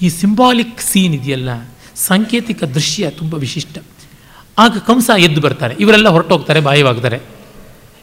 ಈ 0.02 0.10
ಸಿಂಬಾಲಿಕ್ 0.10 0.82
ಸೀನ್ 0.82 1.14
ಇದೆಯಲ್ಲ, 1.14 1.50
ಸಾಂಕೇತಿಕ 1.96 2.64
ದೃಶ್ಯ 2.64 3.10
ತುಂಬ 3.10 3.34
ವಿಶಿಷ್ಟ. 3.34 3.78
ಆಗ 4.58 4.78
ಕಂಸ 4.78 5.10
ಎದ್ದು 5.18 5.42
ಬರ್ತಾರೆ 5.42 5.76
ಇವರೆಲ್ಲ 5.80 6.10
ಹೊರಟೋಗ್ತಾರೆ, 6.10 6.60
ಬಾಯವಾಗ್ತಾರೆ. 6.60 7.22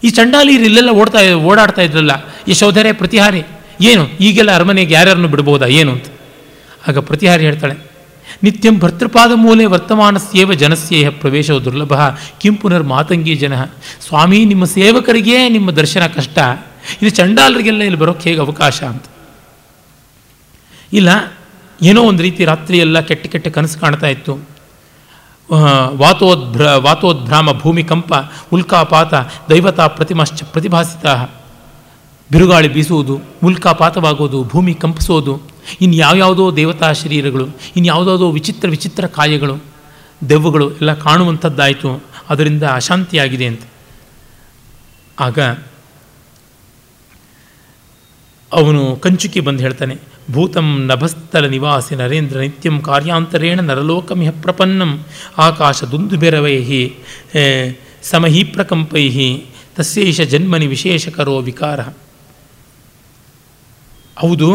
ಈ 0.05 0.11
ಚಂಡಾಲಿಯರು 0.11 0.65
ಇಲ್ಲೆಲ್ಲ 0.65 0.91
ಓಡ್ತಾ 0.91 1.35
ಓಡಾಡ್ತಾ 1.35 1.83
ಇದ್ರಲ್ಲ, 1.83 2.11
ಯಶೋಧರೆ 2.49 2.93
ಪ್ರತಿಹಾರಿ, 2.93 3.43
ಏನು? 3.81 4.09
ಈಗೆಲ್ಲ 4.21 4.55
ಅರಮನೆಗೆ 4.55 4.95
ಯಾರ್ಯಾರನ್ನು 4.95 5.29
ಬಿಡ್ಬೋದಾ, 5.29 5.67
ಏನು 5.67 5.93
ಅಂತ? 5.93 6.07
ಆಗ 6.89 6.99
ಪ್ರತಿಹಾರಿ 6.99 7.45
ಹೇಳ್ತಾಳೆ 7.45 7.92
ನಿತ್ಯಂ 8.43 8.79
ಭರ್ತೃಪಾದ 8.79 9.33
ಮೂಲೆ 9.35 9.65
ವರ್ತಮಾನಸ್ಯೇವ 9.65 10.55
ಜನಸ್ಯೇಹ 10.55 11.09
ಪ್ರವೇಶವು 11.11 11.65
ದುರ್ಲಭ. 11.65 11.95
ಕಿಂ 12.41 12.57
ಪುನರ್ 12.57 12.83
ಮಾತಂಗಿ 12.83 13.35
ಜನ. 13.35 13.55
ಸ್ವಾಮಿ, 14.07 14.45
ನಿಮ್ಮ 14.45 14.65
ಸೇವಕರಿಗೆ 14.65 15.49
ನಿಮ್ಮ 15.49 15.71
ದರ್ಶನ 15.71 16.07
ಕಷ್ಟ. 16.07 16.39
ಇದು 17.03 17.11
ಚಂಡಾಲರಿಗೆಲ್ಲ 17.11 17.83
ಇಲ್ಲಿ 17.83 17.99
ಬರೋಕ್ಕೆ 17.99 18.31
ಹೇಗೆ 18.31 18.41
ಅವಕಾಶ 18.41 18.83
ಅಂತ. 18.83 19.05
ಇಲ್ಲ, 20.93 21.11
ಏನೋ 21.83 22.03
ಒಂದು 22.03 22.23
ರೀತಿ 22.23 22.45
ರಾತ್ರಿಯೆಲ್ಲ 22.45 23.01
ಕೆಟ್ಟ 23.01 23.27
ಕೆಟ್ಟ 23.27 23.49
ಕನಸು 23.49 23.79
ಕಾಣ್ತಾ 23.81 24.07
ಇತ್ತು. 24.07 24.35
ವಾತೋದ್ಭ್ರ, 25.95 26.65
ವಾತೋದ್ಭ್ರಾಮ 26.77 27.53
ಭೂಮಿಕಂಪ 27.53 28.13
ಉಲ್ಕಾಪಾತ, 28.53 29.15
ದೈವತಾ 29.51 29.87
ಪ್ರತಿಮಾಶ್ಚ 29.87 30.43
ಪ್ರತಿಭಾಸಿತ 30.43 31.07
ಬಿರುಗಾಳಿ 32.33 32.69
ಬೀಸುವುದು, 32.69 33.21
ಉಲ್ಕಾಪಾತವಾಗೋದು, 33.45 34.45
ಭೂಮಿ 34.45 34.75
ಕಂಪಿಸೋದು. 34.75 35.52
ಇನ್ನು 35.81 35.97
ಯಾವ್ಯಾವುದೋ 35.97 36.45
ದೇವತಾ 36.57 36.89
ಶರೀರಗಳು 36.93 37.47
ಇನ್ನು 37.77 37.87
ಯಾವುದಾವುದೋ 37.87 38.29
ವಿಚಿತ್ರ 38.31 38.69
ವಿಚಿತ್ರ 38.69 39.07
ಕಾಯಗಳು 39.19 39.57
ದೆವ್ವಗಳು 40.31 40.67
ಎಲ್ಲ 40.73 40.93
ಕಾಣುವಂಥದ್ದಾಯಿತು, 40.95 41.91
ಅದರಿಂದ 42.31 42.65
ಅಶಾಂತಿಯಾಗಿದೆ 42.79 43.47
ಅಂತ. 43.47 43.63
ಆಗ 45.21 45.39
ಅವನು 48.53 48.83
ಕಂಚುಕಿ 48.97 49.41
ಬಂದು 49.41 49.63
ಹೇಳ್ತಾನೆ, 49.63 49.95
ಭೂತಂ 50.31 50.69
ನಭಸ್ಥಲ 50.87 51.45
ನಿವಾಸಿ 51.47 51.95
ನರೇಂದ್ರ 51.95 52.37
ನಿತ್ಯಂ 52.39 52.77
ಕಾರ್ಯಾಂತರೇಣ 52.81 53.61
ನರಲೋಕಮಿಹ 53.61 54.31
ಪ್ರಪನ್ನಂ 54.43 54.91
ಆಕಾಶ 55.39 55.85
ದುಂದುಬೆರವೈ 55.85 56.59
ಸಮಹಿ 58.03 58.43
ಪ್ರಕಂಪೈ 58.55 59.07
ತಸ್ಯೇಷ 59.77 60.21
ಜನ್ಮನಿ 60.33 60.67
ವಿಶೇಷಕರೋ 60.67 61.35
ವಿಕಾರ. 61.41 61.81
ಹೌದು 64.23 64.49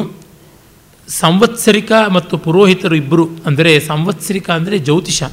ಸಂವತ್ಸರಿಕ 1.07 1.91
ಮತ್ತು 2.09 2.37
ಪುರೋಹಿತರು 2.37 2.95
ಇಬ್ಬರು 2.95 3.29
ಅಂದರೆ 3.45 3.79
ಸಂವತ್ಸರಿಕ 3.79 4.49
ಅಂದರೆ 4.49 4.79
ಜ್ಯೋತಿಷ. 4.79 5.23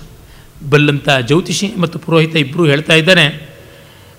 ಬಲ್ಲಂಥ 0.70 1.08
ಜ್ಯೋತಿಷಿ 1.26 1.72
ಮತ್ತು 1.76 1.98
ಪುರೋಹಿತ 1.98 2.36
ಇಬ್ಬರು 2.36 2.64
ಹೇಳ್ತಾ 2.64 2.94
ಇದ್ದಾರೆ 2.94 3.50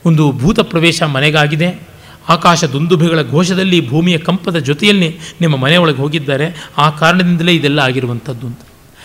ಒಂದು 0.06 0.32
ಭೂತ 0.32 0.60
ಪ್ರವೇಶ 0.60 1.03
ಮನೆಗಾಗಿದೆ. 1.03 1.88
ಆಕಾಶ 2.30 2.64
ದುಂದುಭಿಗಳ 2.64 3.22
ಘೋಷದಲ್ಲಿ 3.22 3.89
ಭೂಮಿಯ 3.89 4.18
ಕಂಪದ 4.18 4.58
ಜೊತೆಯಲ್ಲಿ 4.58 5.20
ನಿಮ್ಮ 5.41 5.56
ಮನೆಯೊಳಗೆ 5.56 5.97
ಹೋಗಿದ್ದಾರೆ. 5.97 6.70
ಆ 6.78 6.89
ಕಾರಣದಿಂದಲೇ 6.89 7.53
ಇದೆಲ್ಲ 7.53 7.80
ಆಗಿರುವಂಥದ್ದು 7.80 8.47
ಅಂತ. 8.47 8.60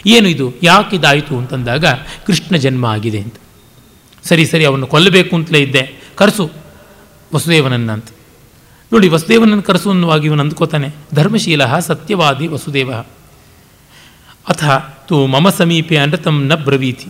ಏನು 0.07 0.29
ಇದು? 0.29 0.53
ಯಾಕೆ 0.63 0.97
ಇದಾಯಿತು 0.97 1.39
ಅಂತಂದಾಗ, 1.39 1.85
ಕೃಷ್ಣ 2.27 2.57
ಜನ್ಮ 2.57 2.87
ಆಗಿದೆ 2.87 3.21
ಅಂತ. 3.21 3.35
ಸರಿ 4.25 4.47
ಸರಿ 4.47 4.65
ಅವನು 4.65 4.87
ಕೊಲ್ಲಬೇಕು 4.87 5.37
ಅಂತಲೇ 5.37 5.61
ಇದ್ದೆ. 5.61 6.03
ಕರೆಸು 6.17 6.51
ವಸುದೇವನನ್ನ 7.35 7.93
ಅಂತ. 7.93 8.07
ನೋಡಿ, 8.93 9.09
ವಸುದೇವನನ್ನು 9.09 9.63
ಕರೆಸು 9.63 9.89
ಅನ್ನುವಾಗಿ 9.91 10.27
ಇವನು 10.27 10.43
ಅಂದ್ಕೋತಾನೆ 10.43 10.89
ಧರ್ಮಶೀಲ 11.15 11.63
ಸತ್ಯವಾದಿ 11.79 12.47
ವಸುದೇವ, 12.47 12.91
ಅಥ 14.49 14.65
ತು 15.09 15.17
ಮಮ 15.27 15.49
ಸಮೀಪೆ 15.49 15.97
ಅನೃತಂ 15.97 16.37
ನ 16.47 16.55
ಬ್ರವೀತಿ, 16.67 17.09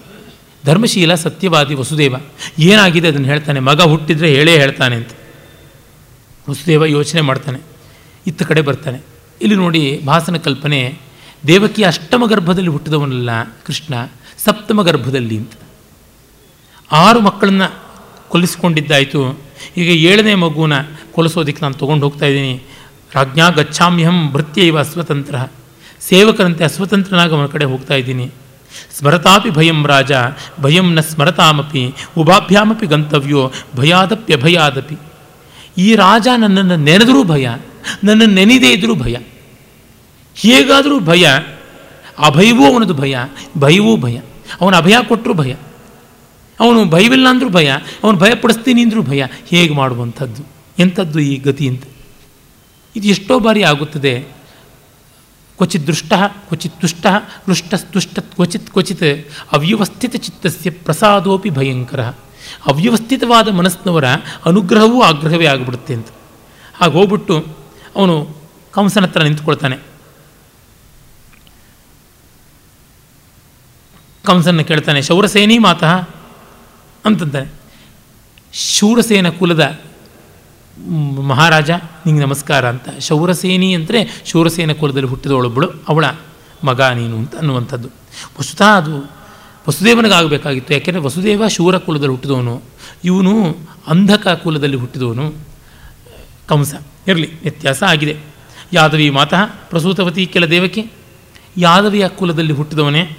ಧರ್ಮಶೀಲ 0.64 1.12
ಸತ್ಯವಾದಿ 1.14 1.74
ವಸುದೇವ, 1.74 2.14
ಏನಾಗಿದೆ 2.58 3.08
ಅದನ್ನು 3.08 3.28
ಹೇಳ್ತಾನೆ, 3.28 3.60
ಮಗ 3.60 3.80
ಹುಟ್ಟಿದರೆ 3.82 4.28
ಹೇಳೇ 4.34 4.54
ಹೇಳ್ತಾನೆ 4.58 4.96
ಅಂತ. 4.96 5.12
ವಸುದೇವ 6.50 6.86
ಯೋಚನೆ 6.86 7.20
ಮಾಡ್ತಾನೆ, 7.20 7.60
ಇತ್ತ 8.26 8.42
ಕಡೆ 8.42 8.60
ಬರ್ತಾನೆ, 8.60 8.98
ಇಲ್ಲಿ 9.40 9.56
ನೋಡಿ 9.56 9.82
ಭಾಸನ 10.06 10.36
ಕಲ್ಪನೆ, 10.36 10.80
ದೇವಕಿ 11.46 11.82
ಅಷ್ಟಮ 11.82 12.22
ಗರ್ಭದಲ್ಲಿ 12.26 12.70
ಹುಟ್ಟಿದವನಲ್ಲ 12.70 13.30
ಕೃಷ್ಣ 13.66 13.94
ಸಪ್ತಮ 14.38 14.82
ಗರ್ಭದಲ್ಲಿ 14.82 15.36
ಅಂತ. 15.36 15.54
ಆರು 16.90 17.20
ಮಕ್ಕಳನ್ನು 17.20 17.68
ಕೊಲ್ಲಿಸ್ಕೊಂಡಿದ್ದಾಯಿತು, 18.28 19.20
ಈಗ 19.76 19.90
ಏಳನೇ 20.10 20.34
ಮಗುನ 20.34 20.74
ಕೊಲಿಸೋದಕ್ಕೆ 21.20 21.62
ನಾನು 21.62 21.74
ತೊಗೊಂಡು 21.74 22.04
ಹೋಗ್ತಾ 22.04 22.26
ಇದ್ದೀನಿ. 22.26 22.62
ರಾಜ್ಞಾ 23.14 23.48
ಗಚ್ಚಾಮ್ಯಹಂ 23.48 24.32
ಭೃತ್ಯೈವ 24.32 24.78
ಅಸ್ವತಂತ್ರ. 24.78 25.34
ಸೇವಕರಂತೆ 26.00 26.64
ಅಸ್ವತಂತ್ರನಾಗಿ 26.64 27.34
ಅವನ 27.34 27.46
ಕಡೆ 27.46 27.64
ಹೋಗ್ತಾ 27.64 27.94
ಇದ್ದೀನಿ. 27.94 28.30
ಸ್ಮರತಾಪಿ 28.98 29.50
ಭಯಂ 29.50 29.86
ರಾಜ, 29.86 30.12
ಭಯಂ 30.60 30.94
ನ 30.94 31.00
ಸ್ಮರತಾಮಪಿ, 31.00 31.94
ಉಭಾಭ್ಯಾಮಪಿ 32.16 32.86
ಗಂತವ್ಯೋ 32.86 33.52
ಭಯಾದಪ್ಯಭಯಾದಪಿ 33.76 34.96
ಈ 35.78 35.94
ರಾಜ 35.94 36.28
ನನ್ನನ್ನು 36.38 36.76
ನೆನೆದರೂ 36.76 37.24
ಭಯ, 37.24 37.48
ನನ್ನನ್ನು 38.04 38.34
ನೆನೆದೇ 38.34 38.72
ಇದ್ದರೂ 38.72 38.94
ಭಯ. 38.94 39.16
ಹೇಗಾದರೂ 40.34 41.00
ಭಯ, 41.00 41.26
ಅಭಯವೂ 42.26 42.72
ಅವನದು 42.72 42.94
ಭಯ, 42.94 43.16
ಭಯವೂ 43.58 43.96
ಭಯ. 43.96 44.20
ಅವನ 44.60 44.76
ಅಭಯ 44.76 44.94
ಕೊಟ್ಟರು 45.08 45.34
ಭಯ. 45.34 45.54
ಅವನು 46.60 46.84
ಭಯವಿಲ್ಲ 46.84 47.26
ಅಂದರೂ 47.28 47.48
ಭಯ, 47.48 47.70
ಅವನು 48.04 48.18
ಭಯಪಡಿಸ್ತೀನಿ 48.18 48.82
ಅಂದರೂ 48.82 49.02
ಭಯ. 49.02 49.26
ಹೇಗೆ 49.50 49.74
ಮಾಡುವಂಥದ್ದು? 49.74 50.59
ಎಂಥದ್ದು 50.80 51.20
ಈ 51.20 51.38
ಗತಿ 51.38 51.68
ಅಂತ? 51.68 51.84
ಇದು 52.96 53.08
ಎಷ್ಟೋ 53.08 53.38
ಬಾರಿ 53.38 53.62
ಆಗುತ್ತದೆ. 53.62 54.40
ಕ್ವಚಿತ್ 55.56 55.86
ದೃಷ್ಟ, 55.86 56.12
ಕ್ವಚಿತ್ 56.28 56.80
ತುಷ್ಟ 56.80 57.06
ಹೃಷ್ಟಸ್ತುಷ್ಟ 57.46 58.18
ಕ್ವಚಿತ್ 58.18 58.70
ಕ್ವಚಿತ್ 58.70 59.28
ಅವ್ಯವಸ್ಥಿತ 59.52 60.16
ಚಿತ್ತಸ್ಯ 60.16 60.70
ಪ್ರಸಾದೋಪಿ 60.70 61.50
ಭಯಂಕರ. 61.50 62.00
ಅವ್ಯವಸ್ಥಿತವಾದ 62.66 63.48
ಮನಸ್ಸಿನವರ 63.48 64.04
ಅನುಗ್ರಹವೂ 64.44 65.02
ಆಗ್ರಹವೇ 65.02 65.46
ಆಗಿಬಿಡುತ್ತೆ 65.46 65.94
ಅಂತ. 65.94 66.08
ಹಾಗೆ 66.74 66.92
ಹೋಗ್ಬಿಟ್ಟು 66.92 67.56
ಅವನು 67.96 68.36
ಕಂಸನ 68.72 69.04
ಹತ್ರ 69.04 69.22
ನಿಂತ್ಕೊಳ್ತಾನೆ. 69.22 69.76
ಕಂಸನ 74.24 74.60
ಕೇಳ್ತಾನೆ, 74.60 75.02
ಶೌರಸೇನಿ 75.02 75.58
ಮಾತಃ? 75.58 76.08
ಅಂತಂತಾನೆ. 77.04 77.52
ಶೂರಸೇನ 78.52 79.28
ಕುಲದ 79.28 79.80
ಮಹಾರಾಜ, 81.22 81.70
ನಿಂಗೆ 82.06 82.22
ನಮಸ್ಕಾರ 82.22 82.68
ಅಂತ. 82.68 82.88
ಶೌರಸೇನಿ 83.00 83.74
ಅಂದರೆ 83.74 84.22
ಶೂರಸೇನ 84.26 84.72
ಕುಲದಲ್ಲಿ 84.72 85.08
ಹುಟ್ಟಿದವಳೊಬ್ಬಳು 85.08 85.68
ಅವಳ 85.88 86.04
ಮಗ 86.64 86.80
ನೀನು 86.80 87.16
ಅಂತ 87.16 87.36
ಅನ್ನುವಂಥದ್ದು. 87.36 87.88
ವಸ್ತುತಃ 88.38 88.64
ಅದು 88.64 88.94
ವಸುದೇವನಿಗಾಗಬೇಕಾಗಿತ್ತು. 89.68 90.74
ಯಾಕೆಂದರೆ 90.74 91.02
ವಸುದೇವ 91.02 91.48
ಶೂರ 91.48 91.78
ಕುಲದಲ್ಲಿ 91.78 92.10
ಹುಟ್ಟಿದವನು, 92.10 92.62
ಇವನು 93.04 93.34
ಅಂಧಕ 93.86 94.28
ಕುಲದಲ್ಲಿ 94.28 94.76
ಹುಟ್ಟಿದವನು. 94.76 95.26
ಕಂಸ, 96.48 96.74
ಇರಲಿ, 97.08 97.40
ವ್ಯತ್ಯಾಸ 97.42 97.82
ಆಗಿದೆ. 97.82 98.16
ಯಾದವಿ 98.72 99.10
ಮಾತಃ, 99.10 99.44
ಪ್ರಸೂತವತಿ 99.44 100.26
ಕೆಲ 100.26 100.46
ದೇವಕಿ, 100.46 100.92
ಯಾದವಿಯ 101.56 102.08
ಕುಲದಲ್ಲಿ 102.08 102.52
ಹುಟ್ಟಿದವನೇ. 102.52 103.16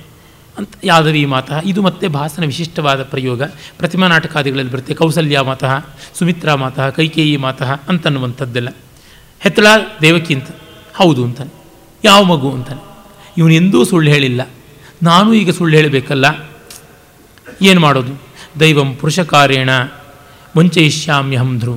ಅಂತ 0.57 0.69
ಯಾದವಿ 0.83 1.25
ಮಾತಃ, 1.25 1.59
ಇದು 1.65 1.81
ಮತ್ತೆ 1.81 2.07
ಭಾಸನ 2.07 2.45
ವಿಶಿಷ್ಟವಾದ 2.45 3.03
ಪ್ರಯೋಗ. 3.03 3.43
ಪ್ರತಿಮಾ 3.77 4.07
ನಾಟಕಾದಿಗಳಲ್ಲಿ 4.07 4.71
ಬರುತ್ತೆ, 4.71 4.93
ಕೌಸಲ್ಯ 4.93 5.39
ಮಾತಃ, 5.39 5.85
ಸುಮಿತ್ರಾ 6.13 6.55
ಮಾತಃ, 6.55 6.89
ಕೈಕೇಯಿ 6.89 7.37
ಮಾತಃ 7.37 7.79
ಅಂತನ್ನುವಂಥದ್ದೆಲ್ಲ. 7.87 8.69
ಹೆತ್ತಳ 9.39 9.65
ದೇವಕಿ 10.01 10.33
ಅಂತ, 10.33 10.47
ಹೌದು 10.95 11.25
ಅಂತಾನೆ. 11.25 11.53
ಯಾವ 12.03 12.23
ಮಗು 12.23 12.51
ಅಂತಾನೆ. 12.51 12.91
ಎಂದೂ 13.55 13.85
ಸುಳ್ಳು 13.85 14.11
ಹೇಳಿಲ್ಲ. 14.11 14.49
ನಾನು 15.03 15.33
ಈಗ 15.33 15.49
ಸುಳ್ಳು 15.49 15.77
ಹೇಳಬೇಕಲ್ಲ? 15.77 16.49
ಏನು 17.61 17.81
ಮಾಡೋದು? 17.81 18.21
ದೈವಂ 18.59 18.95
ಪುರುಷಕಾರೇಣ 18.95 19.69
ವಂಚಯಿಷ್ಯಾಮ್ಯಹಂ 20.57 21.59
ಧ್ರು 21.59 21.75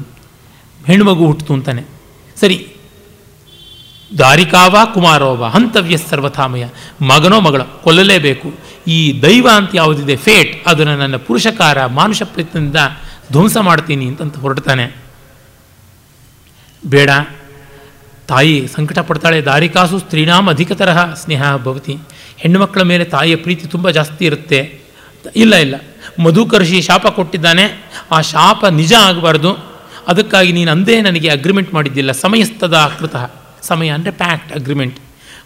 ಹೆಣ್ಣು 0.87 1.05
ಮಗು 1.05 1.27
ಹುಟ್ಟಿತು 1.27 1.55
ಅಂತಾನೆ. 1.55 1.85
ಸರಿ 2.41 2.74
ದಾರಿಕಾವ 4.19 4.77
ಕುಮಾರೋವ 4.95 5.45
ಹಂತವ್ಯ 5.45 5.97
ಸರ್ವಥಾಮಯ. 5.97 6.67
ಮಗನೋ 7.03 7.41
ಮಗಳ, 7.41 7.63
ಕೊಲ್ಲಲೇಬೇಕು. 7.63 8.53
ಈ 8.87 9.23
ದೈವ 9.23 9.49
ಅಂತ 9.57 9.71
ಯಾವುದಿದೆ? 9.75 10.17
ಫೇಟ್. 10.17 10.69
ಅದನ್ನು 10.69 10.99
ನನ್ನ 10.99 11.17
ಪುರುಷಕಾರ, 11.17 11.87
ಮಾನುಷ 11.87 12.23
ಪ್ರಯತ್ನದಿಂದ 12.23 12.77
ಧ್ವಂಸ 13.33 13.57
ಮಾಡ್ತೀನಿ 13.57 14.07
ಅಂತಂತ 14.07 14.37
ಹೊರಡ್ತಾನೆ. 14.37 14.97
ಬೇಡ. 16.87 17.11
ತಾಯಿ 18.29 18.69
ಸಂಕಟ 18.77 18.99
ಪಡ್ತಾಳೆ. 18.99 19.41
ದಾರಿಕಾಸು 19.41 19.99
ಸ್ತ್ರೀನಾಮ್ 19.99 20.49
ಅಧಿಕತರ 20.49 20.97
ಸ್ನೇಹ 21.15 21.57
ಭವತಿ. 21.57 21.97
ಹೆಣ್ಣುಮಕ್ಕಳ 22.37 22.83
ಮೇಲೆ 22.83 23.05
ತಾಯಿಯ 23.05 23.37
ಪ್ರೀತಿ 23.37 23.67
ತುಂಬ 23.67 23.91
ಜಾಸ್ತಿ 23.91 24.25
ಇರುತ್ತೆ. 24.25 24.81
ಇಲ್ಲ 25.37 25.55
ಇಲ್ಲ. 25.55 25.75
ಮಧುಕರ್ಷಿ 26.23 26.83
ಶಾಪ 26.83 27.07
ಕೊಟ್ಟಿದ್ದಾನೆ. 27.07 27.93
ಆ 28.13 28.21
ಶಾಪ 28.21 28.67
ನಿಜ 28.67 28.93
ಆಗಬಾರ್ದು. 28.93 29.57
ಅದಕ್ಕಾಗಿ 30.09 30.53
ನೀನು 30.53 30.71
ಅಂದೇ 30.71 31.01
ನನಗೆ 31.01 31.29
ಅಗ್ರಿಮೆಂಟ್ 31.29 31.75
ಮಾಡಿದ್ದಿಲ್ಲ. 31.75 32.13
ಸಮಯಸ್ಥದ 32.13 32.93
ಕೃತ. 32.99 33.17
ಸಮಯ 33.65 33.89
ಅಂದರೆ 33.89 34.11
ಪ್ಯಾಕ್ಟ್ 34.11 34.53
ಅಗ್ರಿಮೆಂಟ್ 34.53 34.99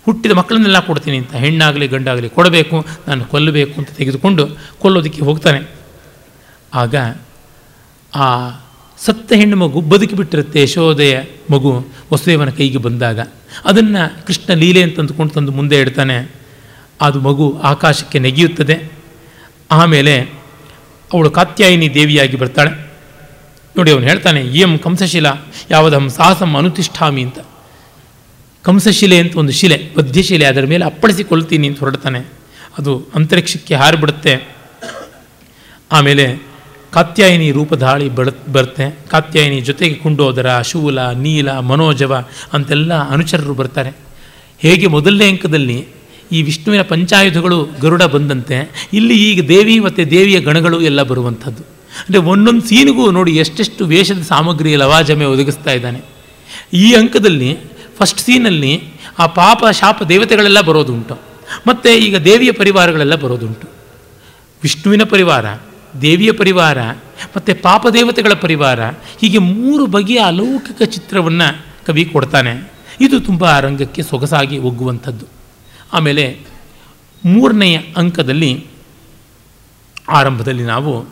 ಹುಟ್ಟಿದ 0.05 0.33
ಮಕ್ಕಳನ್ನೆಲ್ಲ 0.33 0.81
ಕೊಡ್ತೀನಿ 0.81 1.17
ಅಂತ, 1.17 1.35
ಹೆಣ್ಣಾಗಲಿ, 1.35 1.89
ಗಂಡಾಗಲಿ 1.89 2.29
ಕೊಡಬೇಕು, 2.29 2.87
ನಾನು 3.09 3.25
ಕೊಲ್ಲಬೇಕು 3.25 3.75
ಅಂತ 3.81 3.91
ತೆಗೆದುಕೊಂಡು 3.91 4.45
ಕೊಲ್ಲೋದಕ್ಕೆ 4.79 5.23
ಹೋಗ್ತಾನೆ. 5.23 5.61
ಆಗ 6.75 6.95
ಆ 8.15 8.51
ಸತ್ತ 8.99 9.33
ಹೆಣ್ಣು 9.33 9.57
ಮಗು 9.57 9.81
ಬದುಕಿಬಿಟ್ಟಿರುತ್ತೆ 9.81 10.63
ಯಶೋದೆಯ 10.63 11.21
ಮಗು 11.51 11.71
ವಸುದೇವನ 12.13 12.51
ಕೈಗೆ 12.51 12.79
ಬಂದಾಗ. 12.79 13.21
ಅದನ್ನು 13.65 14.27
ಕೃಷ್ಣ 14.27 14.55
ಲೀಲೆ 14.55 14.83
ಅಂತ 14.83 15.01
ಅಂದ್ಕೊಂಡು 15.01 15.35
ತಂದು 15.35 15.53
ಮುಂದೆ 15.53 15.81
ಇಡ್ತಾನೆ. 15.81 16.35
ಅದು 17.01 17.21
ಮಗು 17.21 17.61
ಆಕಾಶಕ್ಕೆ 17.63 18.19
ನೆಗೆಯುತ್ತದೆ. 18.19 18.91
ಆಮೇಲೆ 19.71 20.15
ಅವಳು 21.13 21.31
ಕಾತ್ಯಾಯಿನಿ 21.31 21.95
ದೇವಿಯಾಗಿ 21.95 22.37
ಬರ್ತಾಳೆ. 22.37 22.71
ನೋಡಿ 23.77 23.91
ಅವನು 23.91 24.03
ಹೇಳ್ತಾನೆ 24.03 24.41
ಎಂ 24.41 24.79
ಕಂಸಶಿಲ 24.79 25.27
ಯಾವುದಂ 25.71 26.09
ಸಾಹಸಂ 26.09 26.57
ಅನುತಿಷ್ಠಾಮಿ 26.57 27.23
ಅಂತ. 27.23 27.39
ಕಂಸಶಿಲೆ 28.69 29.19
ಅಂತ 29.19 29.37
ಒಂದು 29.37 29.53
ಶಿಲೆ 29.53 29.77
ಬದ್ಯಶಿಲೆ 29.97 30.45
ಅದರ 30.45 30.65
ಮೇಲೆ 30.65 30.85
ಅಪ್ಪಳಿಸಿಕೊಳ್ತೀನಿ 30.85 31.67
ಅಂತ 31.69 31.79
ಹೊರಡ್ತಾನೆ. 31.79 32.21
ಅದು 32.79 32.93
ಅಂತರಿಕ್ಷಕ್ಕೆ 33.15 33.75
ಹಾರಿಬಿಡುತ್ತೆ. 33.75 34.33
ಆಮೇಲೆ 35.93 36.25
ಕಾತ್ಯಾಯಿನಿ 36.93 37.51
ರೂಪಧಾಳಿ 37.51 38.09
ಬಳ, 38.09 38.29
ಬರುತ್ತೆ. 38.53 38.85
ಕಾತ್ಯಾಯಿನಿ 39.11 39.61
ಜೊತೆಗೆ 39.61 39.95
ಕುಂಡೋದರ, 39.95 40.49
ಶೂಲ, 40.63 40.99
ನೀಲ, 41.13 41.49
ಮನೋಜವ 41.71 42.13
ಅಂತೆಲ್ಲ 42.53 42.93
ಅನುಚರರು 43.09 43.55
ಬರ್ತಾರೆ. 43.55 43.91
ಹೇಗೆ 44.59 44.87
ಮೊದಲನೇ 44.87 45.29
ಅಂಕದಲ್ಲಿ 45.29 45.79
ಈ 46.33 46.43
ವಿಷ್ಣುವಿನ 46.43 46.83
ಪಂಚಾಯುಧಗಳು 46.83 47.59
ಗರುಡ 47.81 48.03
ಬಂದಂತೆ, 48.03 48.57
ಇಲ್ಲಿ 48.93 49.17
ಈಗ 49.31 49.49
ದೇವಿ 49.49 49.79
ಮತ್ತು 49.79 50.11
ದೇವಿಯ 50.11 50.41
ಗಣಗಳು 50.41 50.81
ಎಲ್ಲ 50.81 51.03
ಬರುವಂಥದ್ದು. 51.03 51.63
ಅಂದರೆ 52.01 52.19
ಒಂದೊಂದು 52.19 52.65
ಸೀನಿಗೂ 52.69 53.11
ನೋಡಿ 53.11 53.33
ಎಷ್ಟೆಷ್ಟು 53.37 53.87
ವೇಷದ 53.87 54.23
ಸಾಮಗ್ರಿ 54.23 54.77
ಲವಾಜಮೆ 54.77 55.25
ಒದಗಿಸ್ತಾ 55.25 55.73
ಇದ್ದಾನೆ. 55.73 56.01
ಈ 56.75 56.87
ಅಂಕದಲ್ಲಿ 56.95 57.51
ಫಸ್ಟ್ 57.99 58.21
ಸೀನಲ್ಲಿ 58.21 58.93
ಆ 59.19 59.27
ಪಾಪ 59.27 59.65
ಶಾಪ 59.73 60.03
ದೇವತೆಗಳೆಲ್ಲ 60.03 60.61
ಬರೋದುಂಟು. 60.61 61.19
ಮತ್ತು 61.67 61.89
ಈಗ 61.89 62.17
ದೇವಿಯ 62.17 62.53
ಪರಿವಾರಗಳೆಲ್ಲ 62.53 63.15
ಬರೋದುಂಟು. 63.15 63.69
ವಿಷ್ಣುವಿನ 64.63 65.03
ಪರಿವಾರ, 65.05 65.45
ದೇವಿಯ 66.01 66.33
ಪರಿವಾರ, 66.33 66.79
ಮತ್ತು 67.37 67.63
ಪಾಪದೇವತೆಗಳ 67.63 68.33
ಪರಿವಾರ, 68.33 68.87
ಹೀಗೆ 69.21 69.39
ಮೂರು 69.39 69.87
ಬಗೆಯ 69.87 70.19
ಅಲೌಕಿಕ 70.19 70.83
ಚಿತ್ರವನ್ನು 70.83 71.67
ಕವಿ 71.87 72.05
ಕೊಡ್ತಾನೆ. 72.05 72.73
ಇದು 73.01 73.21
ತುಂಬ 73.21 73.59
ರಂಗಕ್ಕೆ 73.59 74.03
ಸೊಗಸಾಗಿ 74.03 74.59
ಒಗ್ಗುವಂಥದ್ದು. 74.59 75.27
ಆಮೇಲೆ 75.93 76.41
ಮೂರನೆಯ 77.25 77.79
ಅಂಕದಲ್ಲಿ 77.97 78.67
ಆರಂಭದಲ್ಲಿ 80.09 80.63
ನಾವು 80.63 81.07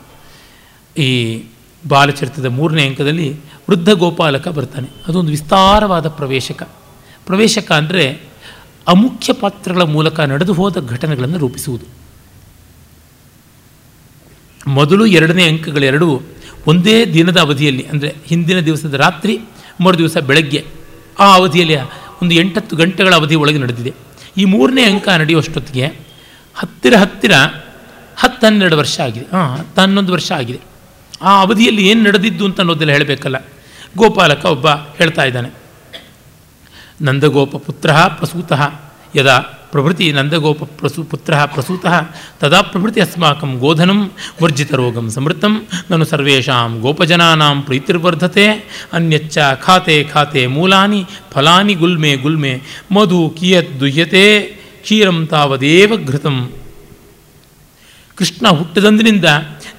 ಈ 1.01 1.43
ಬಾಲಚರಿತ್ರದ 1.87 2.45
ಮೂರನೇ 2.45 2.85
ಅಂಕದಲ್ಲಿ 2.85 3.33
ವೃದ್ಧ 3.69 3.89
ಗೋಪಾಲಕ 3.89 4.47
ಬರ್ತಾನೆ. 4.47 4.87
ಅದೊಂದು 5.07 5.31
ವಿಸ್ತಾರವಾದ 5.31 6.07
ಪ್ರವೇಶಕ. 6.07 6.69
ಪ್ರವೇಶಕ 7.27 7.71
ಅಂದರೆ 7.71 8.03
ಅಮುಖ್ಯ 8.87 9.33
ಪಾತ್ರಗಳ 9.33 9.83
ಮೂಲಕ 9.95 10.19
ನಡೆದು 10.19 10.53
ಹೋದ 10.53 10.85
ಘಟನೆಗಳನ್ನು 10.93 11.37
ರೂಪಿಸುವುದು. 11.37 11.85
ಮೊದಲು 14.67 15.05
ಎರಡನೇ 15.05 15.43
ಅಂಕಗಳೆರಡು 15.47 16.07
ಒಂದೇ 16.67 16.95
ದಿನದ 17.05 17.37
ಅವಧಿಯಲ್ಲಿ, 17.37 17.83
ಅಂದರೆ 17.87 18.09
ಹಿಂದಿನ 18.27 18.59
ದಿವಸದ 18.59 18.93
ರಾತ್ರಿ, 18.93 19.35
ಮರು 19.81 19.97
ದಿವಸ 19.97 20.17
ಬೆಳಗ್ಗೆ, 20.29 20.61
ಆ 21.19 21.27
ಅವಧಿಯಲ್ಲಿ 21.35 21.75
ಒಂದು 22.21 22.33
ಎಂಟತ್ತು 22.35 22.75
ಗಂಟೆಗಳ 22.75 23.13
ಅವಧಿ 23.15 23.35
ಒಳಗೆ 23.35 23.57
ನಡೆದಿದೆ. 23.57 23.91
ಈ 24.37 24.45
ಮೂರನೇ 24.45 24.83
ಅಂಕ 24.83 25.07
ನಡೆಯುವಷ್ಟೊತ್ತಿಗೆ 25.09 25.85
ಹತ್ತಿರ 26.55 26.95
ಹತ್ತಿರ 26.95 27.31
ಹತ್ತು 28.17 28.43
ಹನ್ನೆರಡು 28.47 28.77
ವರ್ಷ 28.77 28.99
ಆಗಿದೆ. 28.99 29.25
ಹಾಂ 29.31 29.47
ಹತ್ತು 29.57 29.81
ಹನ್ನೊಂದು 29.81 30.11
ವರ್ಷ 30.13 30.31
ಆಗಿದೆ. 30.31 30.59
ಆ 31.21 31.41
ಅವಧಿಯಲ್ಲಿ 31.41 31.83
ಏನು 31.87 32.01
ನಡೆದಿದ್ದು 32.03 32.45
ಅಂತ 32.45 32.59
ಅನ್ನೋದೆಲ್ಲ 32.59 32.91
ಹೇಳಬೇಕಲ್ಲ. 32.91 33.37
ಗೋಪಾಲಕ 33.97 34.45
ಒಬ್ಬ 34.45 34.67
ಹೇಳ್ತಾ 34.69 35.23
ಇದ್ದಾನೆ. 35.23 35.49
ನಂದಗೋಪ 36.99 37.55
ಪುತ್ರ 37.65 37.89
ಪ್ರಸೂತ 38.09 38.53
ಯದಾ 39.15 39.35
ಪ್ರಭೃತಿ 39.71 40.05
ನಂದಗೋಪ 40.11 40.63
ಪ್ರಸು 40.79 41.01
ಪುತ್ರ 41.03 41.33
ಪ್ರಸೂತ 41.45 41.85
ತದಾ 42.39 42.59
ಪ್ರಭೃತಿ 42.61 42.99
ಅಸ್ಮಾಕಂ 43.01 43.51
ಗೋಧನಂ 43.57 43.99
ವರ್ಜಿತ 44.41 44.73
ರೋಗಂ 44.73 45.07
ಸಮೃದ್ಧಂ 45.09 45.53
ನನು 45.91 46.05
ಸರ್ವೇಷಾಂ 46.05 46.73
ಗೋಪಜನಾನಾಂ 46.79 47.57
ಪ್ರೀತಿರ್ವರ್ಧತೆ 47.61 48.45
ಅನ್ಯಚ್ಚ 48.93 49.37
ಖಾತೆ 49.65 49.97
ಖಾತೆ 50.03 50.43
ಮೂಲಾನಿ 50.47 51.01
ಫಲಾನಿ 51.33 51.75
ಗುಲ್ಮೆ 51.75 52.13
ಗುಲ್ಮೆ 52.17 52.53
ಮಧು 52.91 53.19
ಕಿಯತ್ 53.39 53.73
ದುಹ್ಯತೆ 53.81 54.25
ಕ್ಷೀರಂ 54.83 55.19
ತಾವದೇವ 55.25 55.93
ಘೃತಂ 56.05 56.37
ಕೃಷ್ಣ 58.17 58.47
ಹುಟ್ಟಿದಂದಿನಿಂದ 58.49 59.27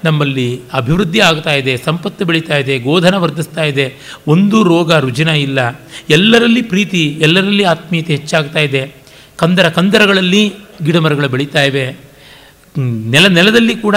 ನಮ್ಮಲ್ಲಿ 0.03 0.61
ಅಭಿವೃದ್ಧಿ 0.73 1.19
ಆಗ್ತಾ 1.19 1.53
ಇದೆ, 1.53 1.77
ಸಂಪತ್ತು 1.77 2.25
ಬೆಳೀತಾ 2.25 2.57
ಇದೆ, 2.57 2.79
ಗೋಧನ 2.79 3.15
ವರ್ಧಿಸ್ತಾ 3.15 3.63
ಇದೆ, 3.63 3.95
ಒಂದು 4.27 4.63
ರೋಗ 4.63 4.93
ರುಜಿನ 4.93 5.27
ಇಲ್ಲ. 5.27 5.81
ಎಲ್ಲರಲ್ಲಿ 6.09 6.61
ಪ್ರೀತಿ, 6.61 7.17
ಎಲ್ಲರಲ್ಲಿ 7.21 7.63
ಆತ್ಮೀಯತೆ 7.63 8.15
ಹೆಚ್ಚಾಗ್ತಾ 8.15 8.59
ಇದೆ. 8.59 8.95
ಕಂದರ 9.37 9.69
ಕಂದರಗಳಲ್ಲಿ 9.69 10.53
ಗಿಡಮರಗಳು 10.85 11.29
ಬೆಳೀತಾ 11.29 11.61
ಇವೆ. 11.61 11.97
ನೆಲ 12.79 13.27
ನೆಲದಲ್ಲಿ 13.27 13.75
ಕೂಡ 13.75 13.95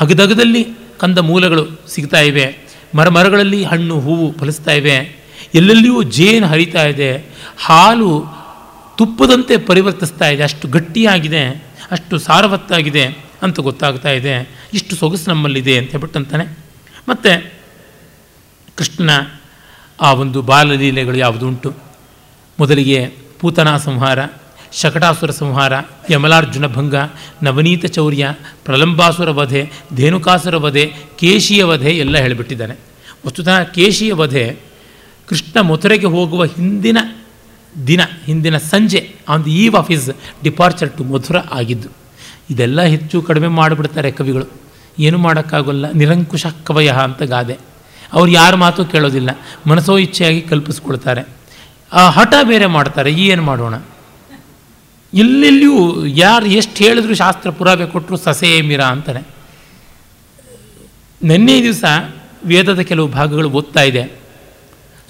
ಅಗದಗದಲ್ಲಿ 0.00 0.66
ಕಂದ 0.98 1.18
ಮೂಲಗಳು 1.18 1.80
ಸಿಗ್ತಾ 1.88 2.20
ಇವೆ. 2.20 2.56
ಮರ 2.94 3.08
ಮರಗಳಲ್ಲಿ 3.08 3.64
ಹಣ್ಣು, 3.64 4.00
ಹೂವು 4.00 4.38
ಫಲಿಸ್ತಾ 4.38 4.72
ಇವೆ. 4.72 5.20
ಎಲ್ಲೆಲ್ಲಿಯೂ 5.54 6.02
ಜೇನು 6.02 6.46
ಹರಿತಾ 6.46 6.84
ಇದೆ. 6.84 7.24
ಹಾಲು 7.58 8.24
ತುಪ್ಪದಂತೆ 8.98 9.56
ಪರಿವರ್ತಿಸ್ತಾ 9.56 10.28
ಇದೆ. 10.28 10.42
ಅಷ್ಟು 10.42 10.68
ಗಟ್ಟಿಯಾಗಿದೆ, 10.68 11.64
ಅಷ್ಟು 11.90 12.18
ಸಾರವತ್ತಾಗಿದೆ. 12.18 13.29
ಅಂತ 13.42 13.60
ಗೊತ್ತಾಗ್ತಾ 13.60 14.10
ಇದೆ. 14.10 14.66
ಇಷ್ಟು 14.74 14.96
ಸೊಗಸು 14.96 15.30
ನಮ್ಮಲ್ಲಿದೆ 15.30 15.78
ಅಂತ 15.78 15.90
ಹೇಳ್ಬಿಟ್ಟು 15.90 16.18
ಅಂತಾನೆ. 16.18 16.44
ಮತ್ತು 17.08 17.52
ಕೃಷ್ಣನ 18.76 19.26
ಆ 20.00 20.12
ಒಂದು 20.12 20.42
ಬಾಲಲೀಲೆಗಳು 20.42 21.16
ಯಾವುದುಂಟು? 21.16 21.74
ಮೊದಲಿಗೆ 22.58 23.14
ಪೂತನಾ 23.40 23.78
ಸಂಹಾರ, 23.78 24.18
ಶಕಟಾಸುರ 24.72 25.30
ಸಂಹಾರ, 25.30 25.72
ಯಮಲಾರ್ಜುನ 26.10 26.66
ಭಂಗ, 26.66 26.94
ನವನೀತ 27.42 27.86
ಚೌರ್ಯ, 27.86 28.34
ಪ್ರಲಂಬಾಸುರ 28.64 29.30
ವಧೆ, 29.30 29.70
ಧೇನುಕಾಸುರ 29.94 30.56
ವಧೆ, 30.56 30.92
ಕೇಶಿಯ 31.18 31.64
ವಧೆ 31.64 31.90
ಎಲ್ಲ 31.90 32.18
ಹೇಳಿಬಿಟ್ಟಿದ್ದಾನೆ 32.18 32.74
ವಸ್ತುತಃ 33.26 33.62
ಕೇಶಿಯ 33.62 34.12
ವಧೆ 34.12 34.56
ಕೃಷ್ಣ 35.28 35.60
ಮಥುರೆಗೆ 35.60 36.06
ಹೋಗುವ 36.06 36.44
ಹಿಂದಿನ 36.44 36.98
ದಿನ, 37.86 38.00
ಹಿಂದಿನ 38.26 38.58
ಸಂಜೆ 38.58 39.14
on 39.28 39.44
the 39.44 39.50
eve 39.50 39.74
of 39.74 39.90
his 39.90 40.10
departure 40.44 40.96
to 40.96 41.04
Mathura 41.04 41.38
ಆಗಿದ್ದು. 41.38 41.88
ಇದೆಲ್ಲ 42.50 42.82
ಹೆಚ್ಚು 42.82 43.22
ಕಡಿಮೆ 43.22 43.48
ಮಾಡಿಬಿಡ್ತಾರೆ 43.48 44.10
ಕವಿಗಳು. 44.10 44.46
ಏನು 44.98 45.18
ಮಾಡೋಕ್ಕಾಗಲ್ಲ. 45.18 45.92
ನಿರಂಕುಶ 45.92 46.46
ಕವಯ 46.64 46.88
ಅಂತ 46.88 47.22
ಗಾದೆ. 47.22 47.58
ಅವ್ರು 48.12 48.32
ಯಾರ 48.32 48.54
ಮಾತು 48.54 48.84
ಕೇಳೋದಿಲ್ಲ. 48.84 49.30
ಮನಸ್ಸೋ 49.66 49.98
ಇಚ್ಛೆಯಾಗಿ 49.98 50.40
ಕಲ್ಪಿಸ್ಕೊಳ್ತಾರೆ. 50.40 51.28
ಆ 51.92 52.10
ಹಠ 52.10 52.34
ಬೇರೆ 52.42 52.66
ಮಾಡ್ತಾರೆ. 52.66 53.12
ಏನು 53.12 53.42
ಮಾಡೋಣ? 53.42 53.74
ಎಲ್ಲೆಲ್ಲಿಯೂ 55.14 56.06
ಯಾರು 56.06 56.46
ಎಷ್ಟು 56.46 56.84
ಹೇಳಿದ್ರು 56.84 57.14
ಶಾಸ್ತ್ರ 57.14 57.50
ಪುರಾವೆ 57.50 57.86
ಕೊಟ್ಟರು 57.86 58.16
ಸಸೇ 58.16 58.60
ಮಿರ 58.60 58.80
ಅಂತಾರೆ. 58.80 59.20
ನಿನ್ನೆ 61.22 61.62
ದಿವಸ 61.62 61.84
ವೇದದ 62.44 62.80
ಕೆಲವು 62.80 63.08
ಭಾಗಗಳು 63.08 63.50
ಓದ್ತಾ 63.50 63.82
ಇದೆ. 63.82 64.20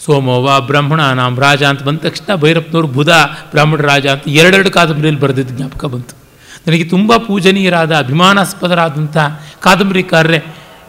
ಸೋಮೋವ 0.04 0.60
ಬ್ರಾಹ್ಮಣ 0.60 1.02
ನಾಮ 1.02 1.40
ರಾಜ 1.40 1.62
ಅಂತ 1.62 1.82
ಬಂದ 1.82 1.98
ತಕ್ಷಣ 1.98 2.34
ಭೈರಪ್ಪನವರು 2.34 2.86
ಬುಧ, 2.86 3.08
ಬ್ರಾಹ್ಮಣ, 3.50 3.80
ರಾಜ 3.80 4.06
ಅಂತ 4.06 4.22
ಎರಡೆರಡು 4.26 4.70
ಕಾದಂಬರಿಯಲ್ಲಿ 4.70 5.20
ಬರೆದಿದ್ದು 5.20 5.56
ಜ್ಞಾಪಕ 5.56 5.84
ಬಂತು. 5.84 6.19
ನನಗೆ 6.66 6.84
ತುಂಬ 6.84 7.16
ಪೂಜನೀಯರಾದ, 7.16 7.96
ಅಭಿಮಾನಾಸ್ಪದರಾದಂಥ 7.96 9.16
ಕಾದಂಬರಿಕಾರರೇ 9.60 10.42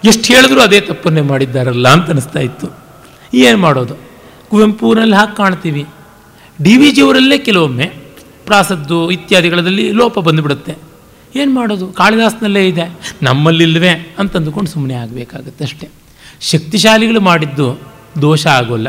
ಎಷ್ಟು 0.03 0.33
ಹೇಳಿದ್ರು 0.33 0.61
ಅದೇ 0.61 0.81
ತಪ್ಪನ್ನೇ 0.81 1.21
ಮಾಡಿದ್ದಾರಲ್ಲ 1.21 1.87
ಅಂತ 1.87 2.09
ಅನಿಸ್ತಾ 2.09 2.39
ಇತ್ತು. 2.39 2.67
ಏನು 3.33 3.57
ಮಾಡೋದು? 3.57 3.95
ಕುವೆಂಪುನಲ್ಲಿ 4.49 5.15
ಹಾಕಿ 5.15 5.37
ಕಾಣ್ತೀವಿ. 5.37 5.85
ಡಿ 6.63 6.77
ವಿ 6.77 6.91
ಜಿಯವರಲ್ಲೇ 6.91 7.37
ಕೆಲವೊಮ್ಮೆ 7.37 7.85
ಪ್ರಾಸದ್ದು 8.45 9.11
ಇತ್ಯಾದಿಗಳಲ್ಲಿ 9.11 9.91
ಲೋಪ 9.91 10.19
ಬಂದುಬಿಡುತ್ತೆ. 10.19 10.75
ಏನು 11.35 11.51
ಮಾಡೋದು? 11.51 11.87
ಕಾಳಿದಾಸನಲ್ಲೇ 11.87 12.67
ಇದೆ. 12.67 13.15
ನಮ್ಮಲ್ಲಿಲ್ವೇ 13.21 14.15
ಅಂತಂದುಕೊಂಡು 14.19 14.69
ಸುಮ್ಮನೆ 14.69 14.93
ಆಗಬೇಕಾಗತ್ತೆ 14.93 15.63
ಅಷ್ಟೇ. 15.63 15.89
ಶಕ್ತಿಶಾಲಿಗಳು 16.41 17.21
ಮಾಡಿದ್ದು 17.21 17.79
ದೋಷ 18.21 18.47
ಆಗೋಲ್ಲ. 18.47 18.87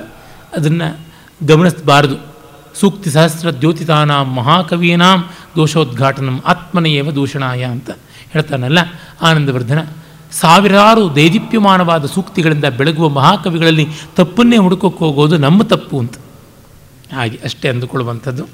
ಅದನ್ನು 0.57 0.99
ಗಮನಿಸಬಾರ್ದು. 1.47 2.32
ಸೂಕ್ತಿ 2.81 3.11
ಸಹಸ್ರ 3.11 3.51
ದ್ಯೋತಿತಾನಾಂ 3.51 4.35
ಮಹಾಕವೀನಾಂ 4.35 5.21
ದೋಷೋದ್ಘಾಟನಂ 5.57 6.43
ಆತ್ಮನೆಯೇವ 6.47 7.11
ದೂಷಣಾಯ 7.11 7.63
ಅಂತ 7.65 7.91
ಹೇಳ್ತಾನಲ್ಲ 8.33 8.79
ಆನಂದವರ್ಧನ. 9.23 9.79
ಸಾವಿರಾರು 10.33 11.17
ದೈದೀಪ್ಯಮಾನವಾದ 11.17 12.07
ಸೂಕ್ತಿಗಳಿಂದ 12.07 12.65
ಬೆಳಗುವ 12.65 13.09
ಮಹಾಕವಿಗಳಲ್ಲಿ 13.09 13.87
ತಪ್ಪನ್ನೇ 14.17 14.57
ಹುಡುಕೋಕ್ಕೆ 14.57 14.99
ಹೋಗೋದು 14.99 15.39
ನಮ್ಮ 15.39 15.63
ತಪ್ಪು 15.63 15.99
ಅಂತ. 15.99 16.15
ಹಾಗೆ 17.13 17.39
ಅಷ್ಟೇ 17.45 17.69
ಅಂದುಕೊಳ್ಳುವಂಥದ್ದು. 17.69 18.45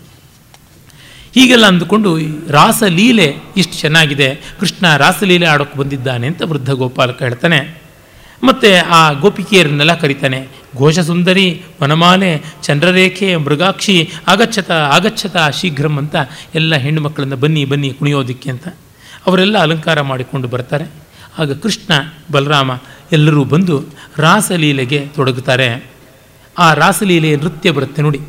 ಹೀಗೆಲ್ಲ 1.34 1.66
ಅಂದುಕೊಂಡು 1.66 2.16
ರಾಸಲೀಲೆ 2.50 3.36
ಇಷ್ಟು 3.56 3.74
ಚೆನ್ನಾಗಿದೆ, 3.74 4.34
ಕೃಷ್ಣ 4.60 4.96
ರಾಸಲೀಲೆ 4.96 5.46
ಆಡೋಕ್ಕೆ 5.46 5.78
ಬಂದಿದ್ದಾನೆ 5.78 6.26
ಅಂತ 6.26 6.42
ವೃದ್ಧ 6.42 6.70
ಗೋಪಾಲಕ 6.70 7.22
ಹೇಳ್ತಾನೆ. 7.22 7.82
ಮತ್ತು 8.42 8.90
ಆ 8.90 9.12
ಗೋಪಿಕೆಯರನ್ನೆಲ್ಲ 9.12 9.94
ಕರೀತಾನೆ, 9.94 10.48
ಘೋಷಸುಂದರಿ 10.76 11.62
ವನಮಾಲೆ, 11.82 12.42
ಚಂದ್ರರೇಖೆ, 12.62 13.36
ಮೃಗಾಕ್ಷಿ, 13.36 14.10
ಆಗಚ್ಚತ 14.28 14.70
ಆಗಚ್ಚತ, 14.70 15.36
ಶೀಘ್ರಂ 15.60 15.98
ಅಂತ 15.98 16.16
ಎಲ್ಲ 16.54 16.76
ಹೆಣ್ಣು 16.76 17.00
ಮಕ್ಕಳನ್ನ 17.00 17.34
ಬನ್ನಿ 17.34 17.64
ಬನ್ನಿ 17.64 17.90
ಕುಣಿಯೋದಕ್ಕೆ 17.90 18.50
ಅಂತ 18.50 18.68
ಅವರೆಲ್ಲ 19.26 19.58
ಅಲಂಕಾರ 19.58 20.00
ಮಾಡಿಕೊಂಡು 20.00 20.48
ಬರ್ತಾರೆ. 20.48 20.84
ಆಗ 21.38 21.52
ಕೃಷ್ಣ, 21.52 21.92
ಬಲರಾಮ 22.32 22.70
ಎಲ್ಲರೂ 23.12 23.44
ಬಂದು 23.44 23.84
ರಾಸಲೀಲೆಗೆ 24.16 25.06
ತೊಡಗುತ್ತಾರೆ. 25.06 25.90
ಆ 26.58 26.74
ರಾಸಲೀಲೆಯ 26.74 27.36
ನೃತ್ಯ 27.36 27.70
ಬರುತ್ತೆ 27.70 28.02
ನೋಡಿ. 28.02 28.20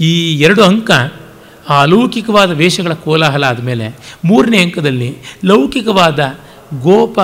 ಈ 0.00 0.38
ಎರಡು 0.38 0.64
ಅಂಕ 0.64 0.90
ಆ 1.68 1.82
ಅಲೌಕಿಕವಾದ 1.82 2.50
ವೇಷಗಳ 2.50 2.92
ಕೋಲಾಹಲ 2.92 3.44
ಆದಮೇಲೆ 3.44 3.96
ಮೂರನೇ 4.24 4.58
ಅಂಕದಲ್ಲಿ 4.58 5.16
ಲೌಕಿಕವಾದ 5.44 6.34
ಗೋಪ 6.82 7.20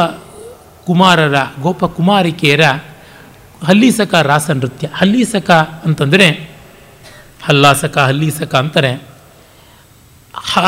ಕುಮಾರರ, 0.87 1.35
ಗೋಪ 1.61 1.85
ಕುಮಾರಿಕೆಯರ 1.85 2.61
ಹಲ್ಲೀಸಕ 3.67 4.15
ರಾಸ 4.15 4.51
ನೃತ್ಯ. 4.51 4.89
ಹಲ್ಲೀಸಕ 4.95 5.51
ಅಂತಂದರೆ, 5.85 6.51
ಹಲ್ಲಾಸಕ, 7.43 7.99
ಹಲ್ಲೀಸಕ 7.99 8.55
ಅಂತಾರೆ. 8.55 9.03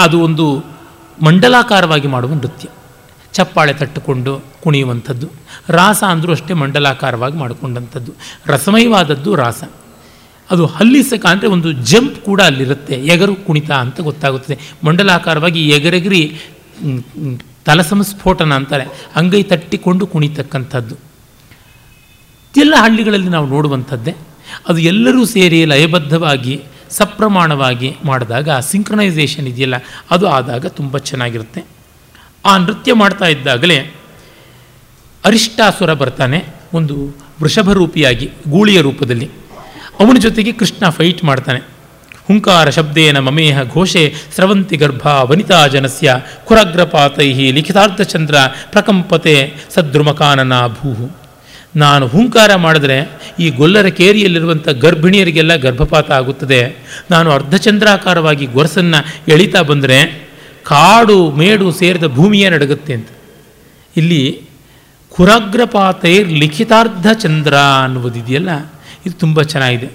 ಅದು 0.02 0.20
ಒಂದು 0.20 0.64
ಮಂಡಲಾಕಾರವಾಗಿ 1.22 2.08
ಮಾಡುವ 2.08 2.34
ನೃತ್ಯ. 2.34 2.68
ಚಪ್ಪಾಳೆ 3.32 3.72
ತಟ್ಟುಕೊಂಡು 3.72 4.42
ಕುಣಿಯುವಂಥದ್ದು. 4.62 5.28
ರಾಸ 5.68 6.04
ಅಂದರೂ 6.04 6.32
ಅಷ್ಟೇ 6.32 6.54
ಮಂಡಲಾಕಾರವಾಗಿ 6.54 7.36
ಮಾಡಿಕೊಂಡಂಥದ್ದು. 7.36 8.12
ರಸಮಯವಾದದ್ದು 8.46 9.34
ರಾಸ. 9.34 9.64
ಅದು 10.50 10.66
ಹಲ್ಲಿಸಕ 10.66 11.26
ಅಂದರೆ 11.26 11.48
ಒಂದು 11.48 11.72
ಜಂಪ್ 11.72 12.16
ಕೂಡ 12.16 12.42
ಅಲ್ಲಿರುತ್ತೆ. 12.42 12.94
ಎಗರು 12.94 13.34
ಕುಣಿತ 13.34 13.70
ಅಂತ 13.70 14.00
ಗೊತ್ತಾಗುತ್ತದೆ. 14.00 14.58
ಮಂಡಲಾಕಾರವಾಗಿ 14.84 15.68
ಎಗರೆಗರಿ 15.68 16.40
ತಲಸಂಸ್ಫೋಟನ 17.64 18.54
ಅಂತಾರೆ. 18.54 18.84
ಅಂಗೈ 19.16 19.42
ತಟ್ಟಿಕೊಂಡು 19.42 20.06
ಕುಣಿತಕ್ಕಂಥದ್ದು. 20.06 20.96
ಎಲ್ಲ 22.56 22.74
ಹಳ್ಳಿಗಳಲ್ಲಿ 22.76 23.28
ನಾವು 23.28 23.46
ನೋಡುವಂಥದ್ದೇ. 23.46 24.14
ಅದು 24.68 24.78
ಎಲ್ಲರೂ 24.78 25.24
ಸೇರಿ 25.24 25.64
ಲಯಬದ್ಧವಾಗಿ, 25.64 26.62
ಸಪ್ರಮಾಣವಾಗಿ 26.90 27.96
ಮಾಡಿದಾಗ 28.04 28.50
ಆ 28.50 28.60
ಸಿಂಕ್ರನೈಸೇಷನ್ 28.60 29.48
ಇದೆಯಲ್ಲ, 29.48 29.74
ಅದು 30.10 30.28
ಆದಾಗ 30.28 30.66
ತುಂಬ 30.66 30.98
ಚೆನ್ನಾಗಿರುತ್ತೆ. 30.98 31.64
ಆ 32.44 32.56
ನೃತ್ಯ 32.56 32.92
ಮಾಡ್ತಾ 32.92 33.24
ಇದ್ದಾಗಲೇ 33.24 33.78
ಅರಿಷ್ಟಾಸುರ 35.24 35.94
ಬರ್ತಾನೆ, 35.94 36.44
ಒಂದು 36.74 37.16
ವೃಷಭ 37.42 37.72
ರೂಪಿಯಾಗಿ 37.72 38.26
ಗೂಳಿಯ 38.26 38.80
ರೂಪದಲ್ಲಿ. 38.80 39.30
ಅವನ 40.00 40.16
ಜೊತೆಗೆ 40.18 40.52
ಕೃಷ್ಣ 40.52 40.88
ಫೈಟ್ 40.88 41.24
ಮಾಡ್ತಾನೆ. 41.24 41.73
ಹುಂಕಾರ 42.26 42.70
ಶಬ್ದೇನ 42.70 43.18
ಮಮೇಹ 43.18 43.62
ಘೋಷೆ 43.62 44.14
ಸ್ರವಂತಿ 44.34 44.76
ಗರ್ಭ 44.76 45.06
ವನಿತಾ 45.06 45.66
ಜನಸ್ಯ 45.66 46.16
ಕುರಗ್ರಪಾತೈ 46.44 47.50
ಲಿಖಿತಾರ್ಥಚಂದ್ರ 47.50 48.34
ಪ್ರಕಂಪತೆ 48.70 49.54
ಸದ್ರುಮಕಾನನ 49.74 50.66
ಭೂಹು. 50.66 51.24
ನಾನು 51.76 52.06
ಹುಂಕಾರ 52.06 52.54
ಮಾಡಿದ್ರೆ 52.54 53.10
ಈ 53.38 53.50
ಗೊಲ್ಲರ 53.50 53.86
ಕೇರಿಯಲ್ಲಿರುವಂಥ 53.86 54.68
ಗರ್ಭಿಣಿಯರಿಗೆಲ್ಲ 54.68 55.56
ಗರ್ಭಪಾತ 55.56 56.10
ಆಗುತ್ತದೆ. 56.10 56.76
ನಾನು 57.10 57.30
ಅರ್ಧಚಂದ್ರಾಕಾರವಾಗಿ 57.30 58.46
ಗೊರಸನ್ನು 58.46 59.32
ಎಳಿತಾ 59.32 59.62
ಬಂದರೆ 59.62 60.28
ಕಾಡು 60.64 61.30
ಮೇಡು 61.30 61.72
ಸೇರಿದ 61.72 62.04
ಭೂಮಿಯೇ 62.04 62.48
ನಡಗುತ್ತೆ 62.48 62.94
ಅಂತ. 62.94 63.08
ಇಲ್ಲಿ 63.96 64.42
ಕುರಾಗ್ರಪಾತೈರ್ 65.10 66.28
ಲಿಖಿತಾರ್ಧ 66.28 67.06
ಚಂದ್ರ 67.12 67.54
ಅನ್ನುವುದಿದೆಯಲ್ಲ? 67.54 68.72
ಇದು 69.06 69.18
ತುಂಬ 69.18 69.42
ಚೆನ್ನಾಗಿದೆ. 69.42 69.86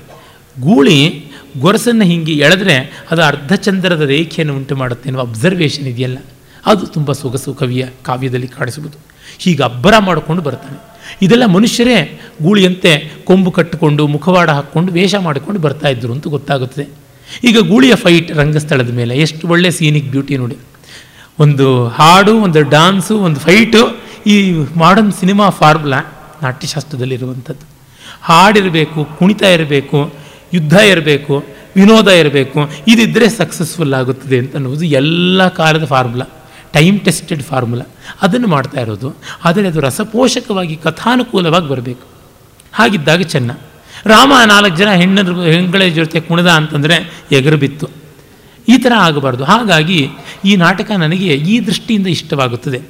ಗೂಳಿ 0.61 1.28
ಗೊರಸನ್ನು 1.57 2.05
ಹಿಂಗೆ 2.05 2.31
ಎಳೆದ್ರೆ 2.31 3.05
ಅದು 3.11 3.23
ಅರ್ಧಚಂದ್ರದ 3.23 4.01
ರೇಖೆಯನ್ನು 4.01 4.55
ಉಂಟು 4.55 4.76
ಮಾಡುತ್ತೆ 4.76 5.09
ಅನ್ನುವ 5.09 5.27
ಅಬ್ಸರ್ವೇಷನ್ 5.27 5.88
ಇದೆಯಲ್ಲ. 5.88 6.17
ಅದು 6.65 6.85
ತುಂಬ 6.85 7.11
ಸೊಗಸು 7.11 7.53
ಕವಿಯ 7.53 7.85
ಕಾವ್ಯದಲ್ಲಿ 8.03 8.47
ಕಾಣಿಸುವುದು. 8.47 8.97
ಹೀಗೆ 9.38 9.63
ಅಬ್ಬರ 9.63 9.93
ಮಾಡಿಕೊಂಡು 9.99 10.41
ಬರ್ತಾನೆ. 10.41 10.89
ಇದೆಲ್ಲ 11.21 11.45
ಮನುಷ್ಯರೇ 11.45 12.19
ಗೂಳಿಯಂತೆ 12.43 13.11
ಕೊಂಬು 13.23 13.51
ಕಟ್ಟಿಕೊಂಡು, 13.51 14.07
ಮುಖವಾಡ 14.07 14.49
ಹಾಕ್ಕೊಂಡು, 14.49 14.93
ವೇಷ 14.93 15.15
ಮಾಡಿಕೊಂಡು 15.15 15.59
ಬರ್ತಾ 15.59 15.88
ಇದ್ರು 15.88 16.13
ಅಂತ 16.13 16.27
ಗೊತ್ತಾಗುತ್ತದೆ. 16.27 16.88
ಈಗ 17.43 17.59
ಗೂಳಿಯ 17.59 17.95
ಫೈಟ್ 17.95 18.31
ರಂಗಸ್ಥಳದ 18.31 18.93
ಮೇಲೆ 18.93 19.17
ಎಷ್ಟು 19.17 19.47
ಒಳ್ಳೆ 19.47 19.71
ಸೀನಿಕ್ 19.71 20.11
ಬ್ಯೂಟಿ 20.11 20.38
ನೋಡಿ. 20.38 20.57
ಒಂದು 21.39 21.88
ಹಾಡು, 21.88 22.38
ಒಂದು 22.38 22.61
ಡಾನ್ಸು 22.61 23.17
ಒಂದು 23.17 23.39
ಫೈಟು 23.39 23.97
ಈ 24.27 24.51
ಮಾಡರ್ನ್ 24.77 25.11
ಸಿನಿಮಾ 25.11 25.49
ಫಾರ್ಮುಲಾ 25.49 26.01
ನಾಟ್ಯಶಾಸ್ತ್ರದಲ್ಲಿರುವಂಥದ್ದು. 26.43 27.67
ಹಾಡಿರಬೇಕು, 28.21 29.05
ಕುಣಿತ 29.05 29.41
ಇರಬೇಕು 29.41 30.13
ಯುದ್ಧ 30.53 30.73
ಇರಬೇಕು, 30.73 31.45
ವಿನೋದ 31.76 32.07
ಇರಬೇಕು 32.07 32.69
ಇದಿದ್ದರೆ 32.88 33.30
ಸಕ್ಸಸ್ಫುಲ್ 33.30 33.93
ಆಗುತ್ತದೆ 33.93 34.38
ಅಂತ 34.38 34.55
ಅನ್ನೋದು 34.55 34.85
ಎಲ್ಲ 34.85 35.47
ಕಾಲದ 35.47 35.85
ಫಾರ್ಮುಲಾ 35.85 36.26
ಟೈಮ್ 36.73 36.99
ಟೆಸ್ಟೆಡ್ 36.99 37.43
ಫಾರ್ಮುಲಾ 37.43 37.85
ಅದನ್ನು 38.21 38.47
ಮಾಡ್ತಾ 38.47 38.81
ಇರೋದು. 38.81 39.15
ಆದರೆ 39.45 39.67
ಅದು 39.67 39.80
ರಸಪೋಷಕವಾಗಿ, 39.80 40.76
ಕಥಾನುಕೂಲವಾಗಿ 40.76 41.67
ಬರಬೇಕು. 41.67 42.07
ಹಾಗಿದ್ದಾಗ 42.73 43.21
ಚೆನ್ನ. 43.21 43.51
ರಾಮ 44.05 44.34
ನಾಲ್ಕು 44.45 44.77
ಜನ 44.77 44.91
ಹೆಣ್ಣ 44.91 45.41
ಹೆಂಗಳ 45.41 45.81
ಜೊತೆ 45.81 46.19
ಕುಣಿದ 46.19 46.45
ಅಂತಂದರೆ 46.45 47.13
ಎಗರು 47.31 47.57
ಬಿತ್ತು. 47.57 47.88
ಈ 48.69 48.77
ಥರ 48.77 48.91
ಆಗಬಾರ್ದು. 48.97 49.43
ಹಾಗಾಗಿ 49.43 50.09
ಈ 50.45 50.55
ನಾಟಕ 50.55 50.91
ನನಗೆ 50.91 51.35
ಈ 51.35 51.65
ದೃಷ್ಟಿಯಿಂದ 51.65 52.07
ಇಷ್ಟವಾಗುತ್ತದೆ. 52.07 52.81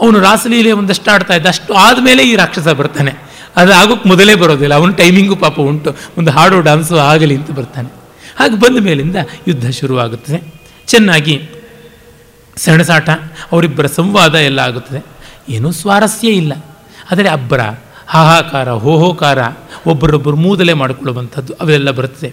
ಅವನು 0.00 0.20
ರಾಸಲೀಲೆ 0.20 0.72
ಒಂದಷ್ಟು 0.72 1.10
ಆಡ್ತಾ 1.10 1.34
ಇದ್ದ. 1.34 1.46
ಅಷ್ಟು 1.46 1.74
ಆದಮೇಲೆ 1.74 2.28
ಈ 2.30 2.36
ರಾಕ್ಷಸ 2.36 2.68
ಬರ್ತಾನೆ. 2.68 3.27
ಅದು 3.56 3.74
ಆಗೋಕ್ಕೆ 3.74 4.08
ಮೊದಲೇ 4.08 4.34
ಬರೋದಿಲ್ಲ. 4.34 4.74
ಅವನ 4.74 4.90
ಟೈಮಿಂಗು 4.90 5.36
ಪಾಪ 5.36 5.60
ಉಂಟು. 5.60 5.96
ಒಂದು 6.18 6.30
ಹಾಡು 6.30 6.60
ಡಾನ್ಸು 6.60 6.96
ಆಗಲಿ 6.96 7.36
ಅಂತ 7.36 7.50
ಬರ್ತಾನೆ. 7.50 7.88
ಹಾಗೆ 8.36 8.60
ಬಂದ 8.60 8.78
ಮೇಲಿಂದ 8.78 9.16
ಯುದ್ಧ 9.48 9.70
ಶುರುವಾಗುತ್ತದೆ. 9.70 10.54
ಚೆನ್ನಾಗಿ 10.86 11.48
ಸೆಣಸಾಟ, 12.56 13.10
ಅವರಿಬ್ಬರ 13.52 13.86
ಸಂವಾದ 13.86 14.34
ಎಲ್ಲ 14.34 14.58
ಆಗುತ್ತದೆ. 14.58 15.06
ಏನೂ 15.48 15.72
ಸ್ವಾರಸ್ಯ 15.72 16.28
ಇಲ್ಲ. 16.28 16.52
ಆದರೆ 17.10 17.28
ಅಬ್ಬರ, 17.28 17.60
ಹಾಹಾಕಾರ, 18.06 18.70
ಹೋಹೋಕಾರ, 18.70 19.38
ಒಬ್ಬರೊಬ್ಬರು 19.86 20.36
ಮೂದಲೆ 20.36 20.72
ಮಾಡಿಕೊಳ್ಳುವಂಥದ್ದು 20.72 21.52
ಅವೆಲ್ಲ 21.52 21.90
ಬರುತ್ತದೆ. 21.90 22.32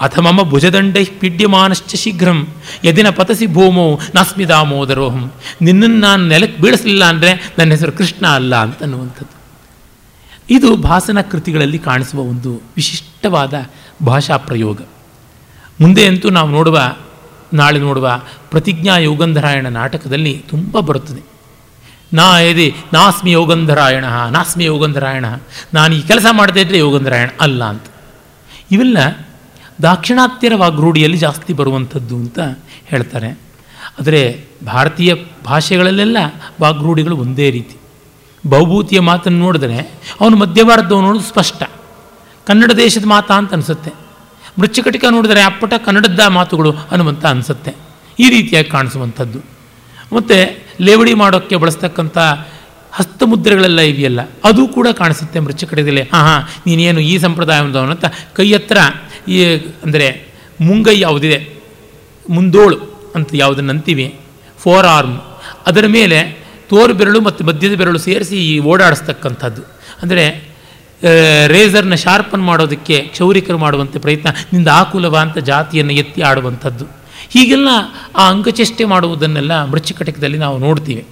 ಅಥ 0.00 0.18
ಮಮ 0.18 0.42
ಭುಜದಂಡೈ 0.42 1.04
ಪಿಡ್ಯಮಾನಶ್ಚ 1.04 1.94
ಶೀಘ್ರಂ, 1.94 2.48
ಯದಿನ 2.84 3.10
ಪತಸಿ 3.10 3.46
ಭೂಮೋ 3.46 4.00
ನಾಸ್ಮಿ 4.14 4.48
ದಾಮೋದರೋಹಂ 4.48 5.32
ನಿನ್ನನ್ನು 5.62 5.98
ನಾನು 5.98 6.28
ನೆಲಕ್ಕೆ 6.28 6.62
ಬೀಳಿಸಲಿಲ್ಲ 6.62 7.04
ಅಂದರೆ 7.04 7.52
ನನ್ನ 7.58 7.70
ಹೆಸರು 7.70 7.92
ಕೃಷ್ಣ 7.92 8.26
ಅಲ್ಲ 8.26 8.56
ಅಂತ 8.56 8.82
ಅನ್ನುವಂಥದ್ದು. 8.82 9.35
ಇದು 10.50 10.76
ಭಾಸನ 10.76 11.20
ಕೃತಿಗಳಲ್ಲಿ 11.20 11.78
ಕಾಣಿಸುವ 11.78 12.20
ಒಂದು 12.20 12.60
ವಿಶಿಷ್ಟವಾದ 12.76 13.54
ಭಾಷಾ 14.06 14.36
ಪ್ರಯೋಗ. 14.36 14.80
ಮುಂದೆ 15.80 16.06
ಅಂತೂ 16.06 16.30
ನಾವು 16.30 16.50
ನೋಡುವ, 16.50 16.96
ನಾಳೆ 17.54 17.78
ನೋಡುವ 17.78 18.20
ಪ್ರತಿಜ್ಞಾ 18.50 18.98
ಯೋಗಂಧರಾಯಣ 18.98 19.68
ನಾಟಕದಲ್ಲಿ 19.68 20.44
ತುಂಬ 20.48 20.80
ಬರುತ್ತದೆ. 20.80 21.22
ನಾ 22.12 22.40
ಎದೆ 22.40 22.74
ನಾಸ್ಮಿ 22.92 23.32
ಯೋಗಂಧರಾಯಣ 23.32 24.04
ನಾಸ್ಮಿ 24.04 24.64
ಯೋಗಂಧರಾಯಣ, 24.64 25.24
ನಾನು 25.74 25.94
ಈ 25.94 26.02
ಕೆಲಸ 26.02 26.26
ಮಾಡದೇ 26.32 26.60
ಇದ್ದರೆ 26.60 26.78
ಯೋಗಂಧರಾಯಣ 26.78 27.28
ಅಲ್ಲ 27.40 27.64
ಅಂತ. 27.64 27.82
ಇವೆಲ್ಲ 28.70 29.26
ದಾಕ್ಷಿಣಾತ್ಯರ 29.82 30.52
ವಾಗ್ರೂಢಿಯಲ್ಲಿ 30.56 31.16
ಜಾಸ್ತಿ 31.16 31.52
ಬರುವಂಥದ್ದು 31.52 32.16
ಅಂತ 32.16 32.38
ಹೇಳ್ತಾರೆ. 32.84 33.30
ಆದರೆ 34.00 34.44
ಭಾರತೀಯ 34.66 35.14
ಭಾಷೆಗಳಲ್ಲೆಲ್ಲ 35.44 36.16
ವಾಗ್ರೂಢಿಗಳು 36.60 37.16
ಒಂದೇ 37.16 37.50
ರೀತಿ. 37.50 37.76
ಬಹುಭೂತಿಯ 38.48 39.00
ಮಾತನ್ನು 39.00 39.38
ನೋಡಿದ್ರೆ 39.38 39.78
ಅವನು 40.20 40.36
ಮಧ್ಯ 40.36 40.62
ಭಾರತದವನು 40.62 41.20
ಸ್ಪಷ್ಟ. 41.20 41.62
ಕನ್ನಡ 42.46 42.72
ದೇಶದ 42.72 43.04
ಮಾತಾ 43.04 43.34
ಅಂತ 43.34 43.52
ಅನಿಸುತ್ತೆ. 43.52 43.90
ಮೃಚ್ಛಕಟಿಕ 44.58 45.04
ನೋಡಿದರೆ 45.10 45.42
ಅಪ್ಪಟ 45.42 45.74
ಕನ್ನಡದ 45.84 46.20
ಮಾತುಗಳು 46.28 46.72
ಅನ್ನುವಂಥ 46.90 47.24
ಅನಿಸುತ್ತೆ. 47.26 47.72
ಈ 48.20 48.30
ರೀತಿಯಾಗಿ 48.30 48.68
ಕಾಣಿಸುವಂಥದ್ದು. 48.68 49.38
ಮತ್ತು 50.12 50.36
ಲೇವಡಿ 50.80 51.14
ಮಾಡೋಕ್ಕೆ 51.14 51.56
ಬಳಸ್ತಕ್ಕಂಥ 51.56 52.18
ಹಸ್ತಮುದ್ರೆಗಳೆಲ್ಲ 52.92 53.80
ಇದೆಯಲ್ಲ 53.80 54.20
ಅದು 54.44 54.68
ಕೂಡ 54.68 54.88
ಕಾಣಿಸುತ್ತೆ 54.88 55.40
ಮೃಚ್ಚಕಟಿಕದಲ್ಲಿ 55.40 56.02
ಹಾಂ 56.02 56.22
ಹಾಂ 56.22 56.42
ನೀನೇನು 56.66 57.00
ಈ 57.00 57.18
ಸಂಪ್ರದಾಯದವನು 57.18 57.90
ಅಂತ 57.90 58.04
ಕೈ 58.32 58.52
ಹತ್ರ 58.52 58.78
ಈ, 59.28 59.56
ಅಂದರೆ 59.84 60.06
ಮುಂಗೈ 60.60 61.00
ಯಾವುದಿದೆ? 61.00 61.38
ಮುಂದೋಳು 62.28 62.78
ಅಂತ 63.14 63.28
ಯಾವುದನ್ನು 63.34 63.70
ಅಂತೀವಿ 63.70 64.20
ಫೋರ್ 64.58 64.86
ಆರ್ಮ್ 64.86 65.18
ಅದರ 65.66 65.86
ಮೇಲೆ 65.86 66.45
ತೋರು 66.68 66.94
ಬೆರಳು 66.94 67.20
ಮತ್ತು 67.20 67.44
ಮಧ್ಯದ 67.44 67.74
ಬೆರಳು 67.74 67.98
ಸೇರಿಸಿ 67.98 68.36
ಈ 68.50 68.58
ಓಡಾಡಿಸ್ತಕ್ಕಂಥದ್ದು. 68.58 69.62
ಅಂದರೆ 70.02 70.24
ರೇಸರ್ನ 71.46 71.94
ಶಾರ್ಪನ್ 71.94 72.44
ಮಾಡೋದಕ್ಕೆ 72.44 72.96
ಕ್ಷೌರಿಕರು 73.00 73.58
ಮಾಡುವಂಥ 73.58 73.96
ಪ್ರಯತ್ನ, 73.96 74.28
ನಿಂದ 74.52 74.68
ಆಕುಲವ 74.72 75.16
ಅಂತ 75.16 75.38
ಜಾತಿಯನ್ನು 75.38 75.92
ಎತ್ತಿ 75.92 76.20
ಆಡುವಂಥದ್ದು. 76.22 76.84
ಹೀಗೆಲ್ಲ 77.28 77.68
ಆ 78.16 78.24
ಅಂಗಚೇಷ್ಟೆ 78.30 78.84
ಮಾಡುವುದನ್ನೆಲ್ಲ 78.84 79.64
ಮೃಚ್ಛಕಟಕದಲ್ಲಿ 79.64 80.38
ನಾವು 80.38 80.56
ನೋಡ್ತೀವಿ. 80.58 81.04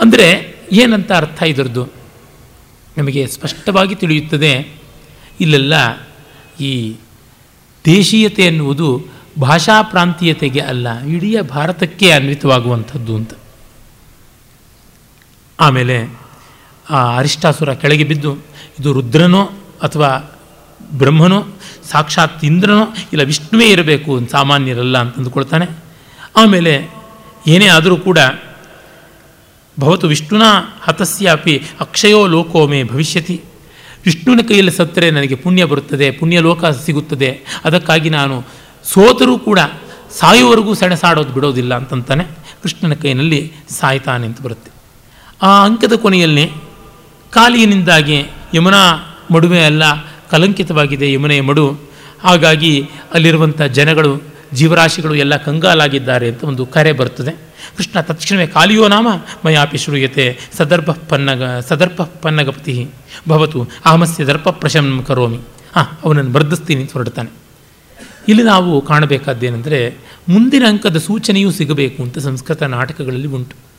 ಅಂದರೆ, 0.00 0.28
ಏನಂತ 0.72 1.10
ಅರ್ಥ 1.12 1.42
ಇದರದ್ದು? 1.42 1.84
ನಮಗೆ 2.98 3.26
ಸ್ಪಷ್ಟವಾಗಿ 3.26 3.94
ತಿಳಿಯುತ್ತದೆ, 3.94 4.52
ಇಲ್ಲೆಲ್ಲ 5.40 5.74
ಈ 6.60 6.72
ದೇಶೀಯತೆ 7.84 8.42
ಎನ್ನುವುದು 8.42 8.88
ಭಾಷಾ 9.40 9.76
ಪ್ರಾಂತೀಯತೆಗೆ 9.82 10.60
ಅಲ್ಲ, 10.60 10.88
ಇಡೀ 11.04 11.30
ಭಾರತಕ್ಕೆ 11.40 12.10
ಅನ್ವಿತವಾಗುವಂಥದ್ದು 12.10 13.12
ಅಂತ. 13.16 13.32
ಆಮೇಲೆ, 15.62 16.20
ಆ, 16.90 17.16
ಅರಿಷ್ಟಾಸುರ 17.16 17.72
ಕೆಳಗೆ 17.72 18.04
ಬಿದ್ದು, 18.04 18.36
ಇದು 18.80 18.92
ರುದ್ರನೋ 18.92 19.44
ಅಥವಾ 19.82 20.38
ಬ್ರಹ್ಮನೋ, 20.92 21.44
ಸಾಕ್ಷಾತ್ 21.90 22.44
ಇಂದ್ರನೋ, 22.44 22.84
ಇಲ್ಲ 23.12 23.22
ವಿಷ್ಣುವೇ 23.22 23.66
ಇರಬೇಕು 23.66 24.20
ಸಾಮಾನ್ಯರಲ್ಲ 24.30 24.98
ಅಂತ 24.98 25.16
ಅಂದುಕೊಳ್ತಾನೆ. 25.16 25.66
ಆಮೇಲೆ, 26.36 26.94
ಏನೇ 27.46 27.66
ಆದರೂ 27.66 27.96
ಕೂಡ, 27.96 28.18
ಭವತು 29.80 30.06
ವಿಷ್ಣುನ 30.06 30.42
ಹತಸ್ಯಾಪಿ 30.82 31.62
ಅಕ್ಷಯೋ 31.80 32.26
ಲೋಕೋ 32.26 32.66
ಮೇ 32.66 32.84
ಭವಿಷ್ಯತಿ. 32.84 33.40
ವಿಷ್ಣುವಿನ 34.04 34.46
ಕೈಯಲ್ಲಿ 34.48 34.72
ಸತ್ತರೆ 34.72 35.10
ನನಗೆ 35.10 35.34
ಪುಣ್ಯ 35.34 35.64
ಬರುತ್ತದೆ, 35.64 36.10
ಪುಣ್ಯ 36.10 36.40
ಲೋಕ 36.40 36.64
ಸಿಗುತ್ತದೆ. 36.64 37.40
ಅದಕ್ಕಾಗಿ 37.64 38.10
ನಾನು 38.10 38.44
ಸೋತರೂ 38.84 39.38
ಕೂಡ 39.38 39.58
ಸಾಯುವವರೆಗೂ 40.20 40.74
ಸೆಣಸಾಡೋದು 40.74 41.32
ಬಿಡೋದಿಲ್ಲ 41.32 41.74
ಅಂತಂತಾನೆ 41.74 42.24
ಕೃಷ್ಣನ 42.62 42.94
ಕೈಯಲ್ಲಿ 42.94 43.52
ಸಾಯ್ತಾನೆ 43.68 44.26
ಅಂತ 44.26 44.42
ಬರುತ್ತೆ. 44.42 44.71
ಆ 45.42 45.64
ಅಂಕದ 45.64 45.92
ಕೊನೆಯಲ್ಲಿ 45.92 46.50
ಕಾಲಿಯನಿಂದಾಗಿ 47.30 48.18
ಯಮುನಾ 48.54 48.82
ಮಡುವೆ 49.30 49.58
ಎಲ್ಲ 49.58 49.82
ಕಲಂಕಿತವಾಗಿದೆ, 50.30 51.12
ಯಮುನೆಯ 51.12 51.40
ಮಡು. 51.40 51.66
ಹಾಗಾಗಿ 52.22 52.90
ಅಲ್ಲಿರುವಂಥ 53.14 53.62
ಜನಗಳು, 53.62 54.22
ಜೀವರಾಶಿಗಳು 54.52 55.14
ಎಲ್ಲ 55.14 55.36
ಕಂಗಾಲಾಗಿದ್ದಾರೆ 55.36 56.28
ಅಂತ 56.28 56.44
ಒಂದು 56.44 56.66
ಕರೆ 56.66 56.92
ಬರ್ತದೆ. 56.92 57.32
ಕೃಷ್ಣ 57.76 58.00
ತಕ್ಷಣವೇ 58.00 58.46
ಕಾಲಿಯೋ 58.46 58.88
ನಾಮ, 58.88 59.08
ಮಯಾಪಿ 59.46 59.78
ಶ್ರೂಯತೆ 59.78 60.38
ಸದರ್ಭ 60.56 60.90
ಪನ್ನಗ 60.90 61.42
ಸದರ್ಭ 61.68 62.02
ಪನ್ನಗಪತಿ 62.02 62.88
ಭವತು 63.28 63.68
ಅಹಮಸ್ಯ 63.84 64.24
ದರ್ಪ 64.24 64.48
ಪ್ರಶಂ 64.48 65.04
ಕರೋಮಿ. 65.08 65.40
ಹಾಂ 65.76 65.86
ಅವನನ್ನು 66.04 66.30
ಬರ್ಧಿಸ್ತೀನಿ 66.30 66.80
ಅಂತ 66.80 66.92
ಹೊರಡ್ತಾನೆ. 66.92 67.30
ಇಲ್ಲಿ 68.28 68.42
ನಾವು 68.42 68.80
ಕಾಣಬೇಕಾದ್ದೇನೆಂದರೆ 68.80 69.94
ಮುಂದಿನ 70.28 70.64
ಅಂಕದ 70.68 70.96
ಸೂಚನೆಯೂ 70.96 71.50
ಸಿಗಬೇಕು 71.50 72.02
ಅಂತ 72.02 72.18
ಸಂಸ್ಕೃತ 72.18 72.62
ನಾಟಕಗಳಲ್ಲಿ 72.62 73.26
ಉಂಟು. 73.26 73.71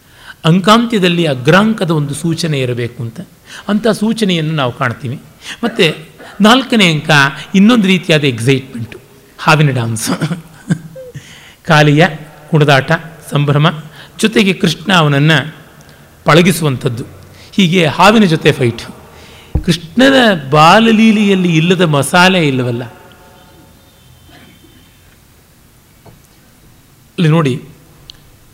ಅಂಕಾಂತ್ಯದಲ್ಲಿ 0.45 1.25
ಅಗ್ರಾಂಕದ 1.25 1.91
ಒಂದು 1.91 2.13
ಸೂಚನೆ 2.13 2.59
ಇರಬೇಕು 2.59 3.03
ಅಂತ. 3.03 3.21
ಅಂಥ 3.67 3.87
ಸೂಚನೆಯನ್ನು 3.87 4.53
ನಾವು 4.53 4.71
ಕಾಣ್ತೀವಿ. 4.71 5.21
ಮತ್ತು 5.63 5.97
ನಾಲ್ಕನೇ 6.41 6.93
ಅಂಕ 6.93 7.09
ಇನ್ನೊಂದು 7.55 7.87
ರೀತಿಯಾದ 7.87 8.23
ಎಕ್ಸೈಟ್ಮೆಂಟು 8.23 8.99
ಹಾವಿನ 9.37 9.69
ಡಾನ್ಸ್ 9.69 10.09
ಕಾಲಿಯ 11.65 12.07
ಕುಣದಾಟ, 12.49 12.91
ಸಂಭ್ರಮ. 13.31 13.83
ಜೊತೆಗೆ 14.19 14.53
ಕೃಷ್ಣ 14.53 14.93
ಅವನನ್ನು 14.93 15.55
ಪಳಗಿಸುವಂಥದ್ದು. 16.25 17.03
ಹೀಗೆ 17.51 17.85
ಹಾವಿನ 17.85 18.23
ಜೊತೆ 18.23 18.51
ಫೈಟ್ 18.51 18.81
ಕೃಷ್ಣನ 19.65 20.49
ಬಾಲಲೀಲೆಯಲ್ಲಿ 20.49 21.57
ಇಲ್ಲದ 21.57 21.81
ಮಸಾಲೆ 21.81 22.47
ಇಲ್ಲವಲ್ಲ. 22.47 22.83
ಅಲ್ಲಿ 27.17 27.27
ನೋಡಿ 27.27 27.61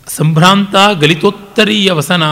ಸಂಭ್ರಾಂತ 0.09 0.75
ಗಲಿತೋತ್ತರೀಯ 1.01 1.91
ವಸನಾ 1.91 2.31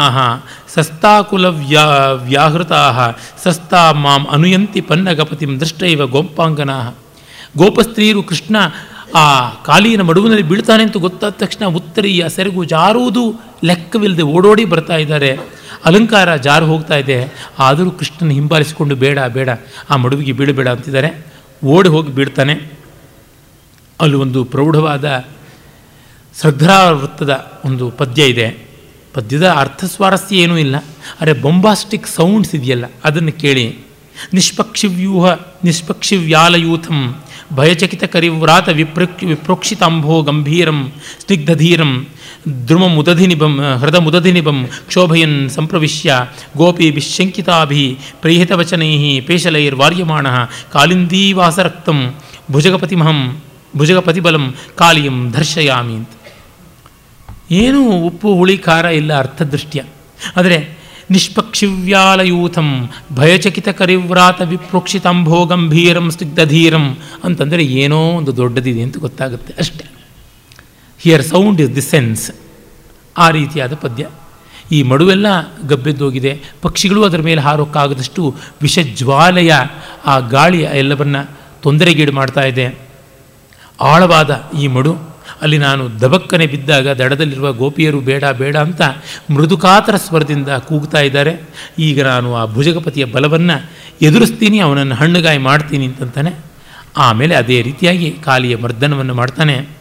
ಸಸ್ತಾಕುಲ 0.73 1.45
ವ್ಯಾ 1.45 1.85
ವ್ಯಾಹೃತಾ 2.11 3.11
ಸಸ್ತಾ 3.43 3.91
ಮಾಂ 3.91 4.27
ಅನುಯಂತಿ 4.31 4.81
ಪನ್ನಗಪತಿಂ 4.81 5.59
ದೃಷ್ಟೈವ 5.59 6.07
ಗೋಪಾಂಗನಾ 6.07 6.95
ಗೋಪಸ್ತ್ರೀಯರು 7.57 8.23
ಕೃಷ್ಣ 8.23 8.55
ಆ 9.15 9.49
ಕಾಲಿನ 9.49 10.01
ಮಡುವಿನಲ್ಲಿ 10.01 10.43
ಬೀಳ್ತಾನೆ 10.43 10.83
ಅಂತ 10.83 10.97
ಗೊತ್ತಾದ 10.97 11.29
ತಕ್ಷಣ 11.29 11.65
ಉತ್ತರೀಯ 11.65 12.29
ಸೆರಗು 12.29 12.63
ಜಾರುವುದು 12.63 13.23
ಲೆಕ್ಕವಿಲ್ಲದೆ 13.63 14.21
ಓಡೋಡಿ 14.21 14.65
ಬರ್ತಾ 14.65 14.95
ಇದ್ದಾರೆ. 14.95 15.37
ಅಲಂಕಾರ 15.85 16.35
ಜಾರು 16.35 16.65
ಹೋಗ್ತಾ 16.65 16.95
ಇದೆ. 16.95 17.17
ಆದರೂ 17.59 17.91
ಕೃಷ್ಣನ 17.91 18.29
ಹಿಂಬಾಲಿಸಿಕೊಂಡು 18.29 18.95
ಬೇಡ 18.95 19.19
ಬೇಡ, 19.19 19.49
ಆ 19.89 19.95
ಮಡುವಿಗೆ 19.95 20.31
ಬೀಳಬೇಡ 20.31 20.67
ಅಂತಿದ್ದಾರೆ. 20.67 21.09
ಓಡಿ 21.65 21.89
ಹೋಗಿ 21.89 22.15
ಬೀಳ್ತಾನೆ. 22.15 22.53
ಅಲ್ಲಿ 24.01 24.17
ಒಂದು 24.17 24.43
ಪ್ರೌಢವಾದ 24.43 25.05
ವೃತ್ತದ 26.99 27.34
ಒಂದು 27.65 27.89
ಪದ್ಯ 27.89 28.26
ಇದೆ. 28.26 28.47
ಪದ್ಯದ 29.14 29.47
ಅರ್ಥ 29.49 29.85
ಸ್ವಾರಸ್ಯ 29.85 30.35
ಏನೂ 30.35 30.57
ಇಲ್ಲ. 30.57 30.76
ಅರೆ 31.22 31.34
ಬೊಂಬಾಸ್ಟಿಕ್ 31.34 32.07
ಸೌಂಡ್ಸ್ 32.07 32.55
ಇದೆಯಲ್ಲ, 32.55 32.85
ಅದನ್ನು 33.05 33.31
ಕೇಳಿ. 33.31 33.65
ನಿಷ್ಪಕ್ಷಿವ್ಯೂಹ, 34.34 35.26
ನಿಷ್ಪಕ್ಷಿವ್ಯಾಲಯೂಥಂ, 35.64 36.99
ಭಯಚಕಿತ 37.53 38.03
ಕರಿವ್ರಾತ 38.03 38.69
ವಿಪ್ರಕ್, 38.69 39.23
ವಿಪ್ರೋಕ್ಷಿತಾಂಭೋ 39.23 40.22
ಗಂಭೀರಂ, 40.22 40.80
ಸ್ನಿಗ್ಧಧೀರಂ, 41.19 42.07
ದ್ರುಮಮುದಧಿನಿಬಂ, 42.68 43.53
ಹೃದಮುದಧಿನಿಬಂ, 43.81 44.59
ಕ್ಷೋಭಯನ್ 44.88 45.49
ಸಂಪ್ರವಿಶ್ಯ 45.49 46.19
ಗೋಪಿ 46.57 46.89
ವಿಶಂಕಿತಾಭಿ 46.89 47.97
ಪ್ರೇಹಿತವಚನೈ 48.22 49.19
ಪೇಶಲೈರ್ವಾರ್ಯಮಾಣ, 49.19 50.27
ಕಾಲಿಂದೀವಾಸರಕ್ತಂ 50.73 51.99
ಭುಜಗಪತಿಮಹಂ, 52.51 53.41
ಭುಜಗಪತಿಬಲಂ, 53.77 54.55
ಕಾಲಿಯಂ 54.76 55.34
ದರ್ಶಯಾಮಿ 55.34 55.95
ಅಂತ. 55.95 56.14
ಏನೂ 57.52 57.91
ಉಪ್ಪು, 57.91 58.36
ಹುಳಿ, 58.36 58.57
ಖಾರ 58.57 58.86
ಇಲ್ಲ 58.86 59.18
ಅರ್ಥದೃಷ್ಟಿಯ. 59.19 59.84
ಆದರೆ 60.38 60.78
ನಿಷ್ಪಕ್ಷಿವ್ಯಾಲಯೂಥಂ 61.11 62.90
ಭಯಚಕಿತ 63.15 63.69
ಕರಿವ್ರಾತ 63.69 64.41
ವಿಪ್ರೋಕ್ಷಿತಾಂಭೋ 64.41 65.45
ಗಂಭೀರಂ 65.45 66.11
ಸ್ನಿಗ್ಧಧೀರಂ 66.11 66.98
ಅಂತಂದರೆ 67.24 67.64
ಏನೋ 67.65 67.99
ಒಂದು 67.99 68.38
ದೊಡ್ಡದಿದೆ 68.38 68.82
ಅಂತ 68.82 68.98
ಗೊತ್ತಾಗುತ್ತೆ 68.98 69.53
ಅಷ್ಟೆ. 69.60 69.86
Here 70.99 71.24
sound 71.24 71.61
is 71.61 71.76
the 71.76 71.82
sense 71.82 72.32
ಆ 73.18 73.30
ರೀತಿಯಾದ 73.30 73.74
ಪದ್ಯ. 73.74 74.10
ಈ 74.72 74.84
ಮಡುವೆಲ್ಲ 74.84 75.28
ಗಬ್ಬೆದ್ದೋಗಿದೆ. 75.68 76.41
ಪಕ್ಷಿಗಳು 76.61 77.03
ಅದರ 77.03 77.22
ಮೇಲೆ 77.22 77.41
ಹಾರೋಕ್ಕಾಗದಷ್ಟು 77.41 78.36
ವಿಷಜ್ವಾಲಯ 78.61 79.53
ಆ 80.06 80.19
ಗಾಳಿ 80.19 80.61
ಎಲ್ಲವನ್ನ 80.61 81.15
ತೊಂದರೆಗೀಡು 81.61 82.11
ಮಾಡ್ತಾ 82.11 82.41
ಇದೆ. 82.41 82.80
ಆಳವಾದ 83.82 84.44
ಈ 84.60 84.68
ಮಡು 84.68 85.16
ಅಲ್ಲಿ 85.41 85.57
ನಾನು 85.57 86.01
ದಬಕ್ಕನೆ 86.01 86.47
ಬಿದ್ದಾಗ 86.47 86.87
ದಡದಲ್ಲಿರುವ 86.87 87.53
ಗೋಪಿಯರು 87.53 87.99
ಬೇಡ 87.99 88.25
ಬೇಡ 88.25 88.57
ಅಂತ 88.57 88.81
ಮೃದುಕಾತರ 89.33 89.95
ಸ್ವರದಿಂದ 89.95 90.49
ಕೂಗ್ತಾ 90.49 90.99
ಇದ್ದಾರೆ. 90.99 91.37
ಈಗ 91.79 92.05
ನಾನು 92.05 92.35
ಆ 92.35 92.45
ಭುಜಗಪತಿಯ 92.45 93.05
ಬಲವನ್ನು 93.05 93.69
ಎದುರಿಸ್ತೀನಿ, 94.01 94.59
ಅವನನ್ನು 94.59 94.95
ಹಣ್ಣುಗಾಯಿ 94.95 95.37
ಮಾಡ್ತೀನಿ 95.37 95.85
ಅಂತಂತಾನೆ. 95.85 96.33
ಆಮೇಲೆ 96.97 97.35
ಅದೇ 97.35 97.61
ರೀತಿಯಾಗಿ 97.61 98.11
ಕಾಲಿಯ 98.11 98.55
ಮರ್ದನವನ್ನು 98.57 99.13
ಮಾಡ್ತಾನೆ. 99.13 99.77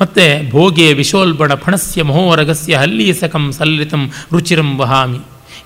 ಮತ್ತು 0.00 0.50
ಭೋಗೆ 0.50 0.92
ವಿಶೋಲ್ಬಣ 0.92 1.54
ಫಣಸ್ಯ 1.54 2.02
ಮಹೋರಗಸ್ಯ 2.02 2.76
ಹಲ್ಲೀಸಕಂ 2.76 3.52
ಸಲ್ಲಿತಂ 3.52 4.10
ರುಚಿರಂ 4.32 4.78
ವಹಾಮಿ. 4.78 5.18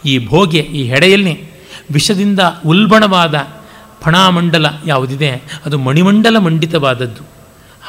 ಈ 0.04 0.26
ಭೋಗೆ 0.26 0.58
ಈ 0.58 0.88
ಹೆಡೆಯಲ್ಲಿ 0.88 1.50
ವಿಷದಿಂದ 1.92 2.40
ಉಲ್ಬಣವಾದ 2.66 3.46
ಫಣಾಮಂಡಲ 4.00 4.66
ಯಾವುದಿದೆ? 4.86 5.30
ಅದು 5.66 5.78
ಮಣಿಮಂಡಲ 5.78 6.38
ಮಂಡಿತವಾದದ್ದು. 6.38 7.41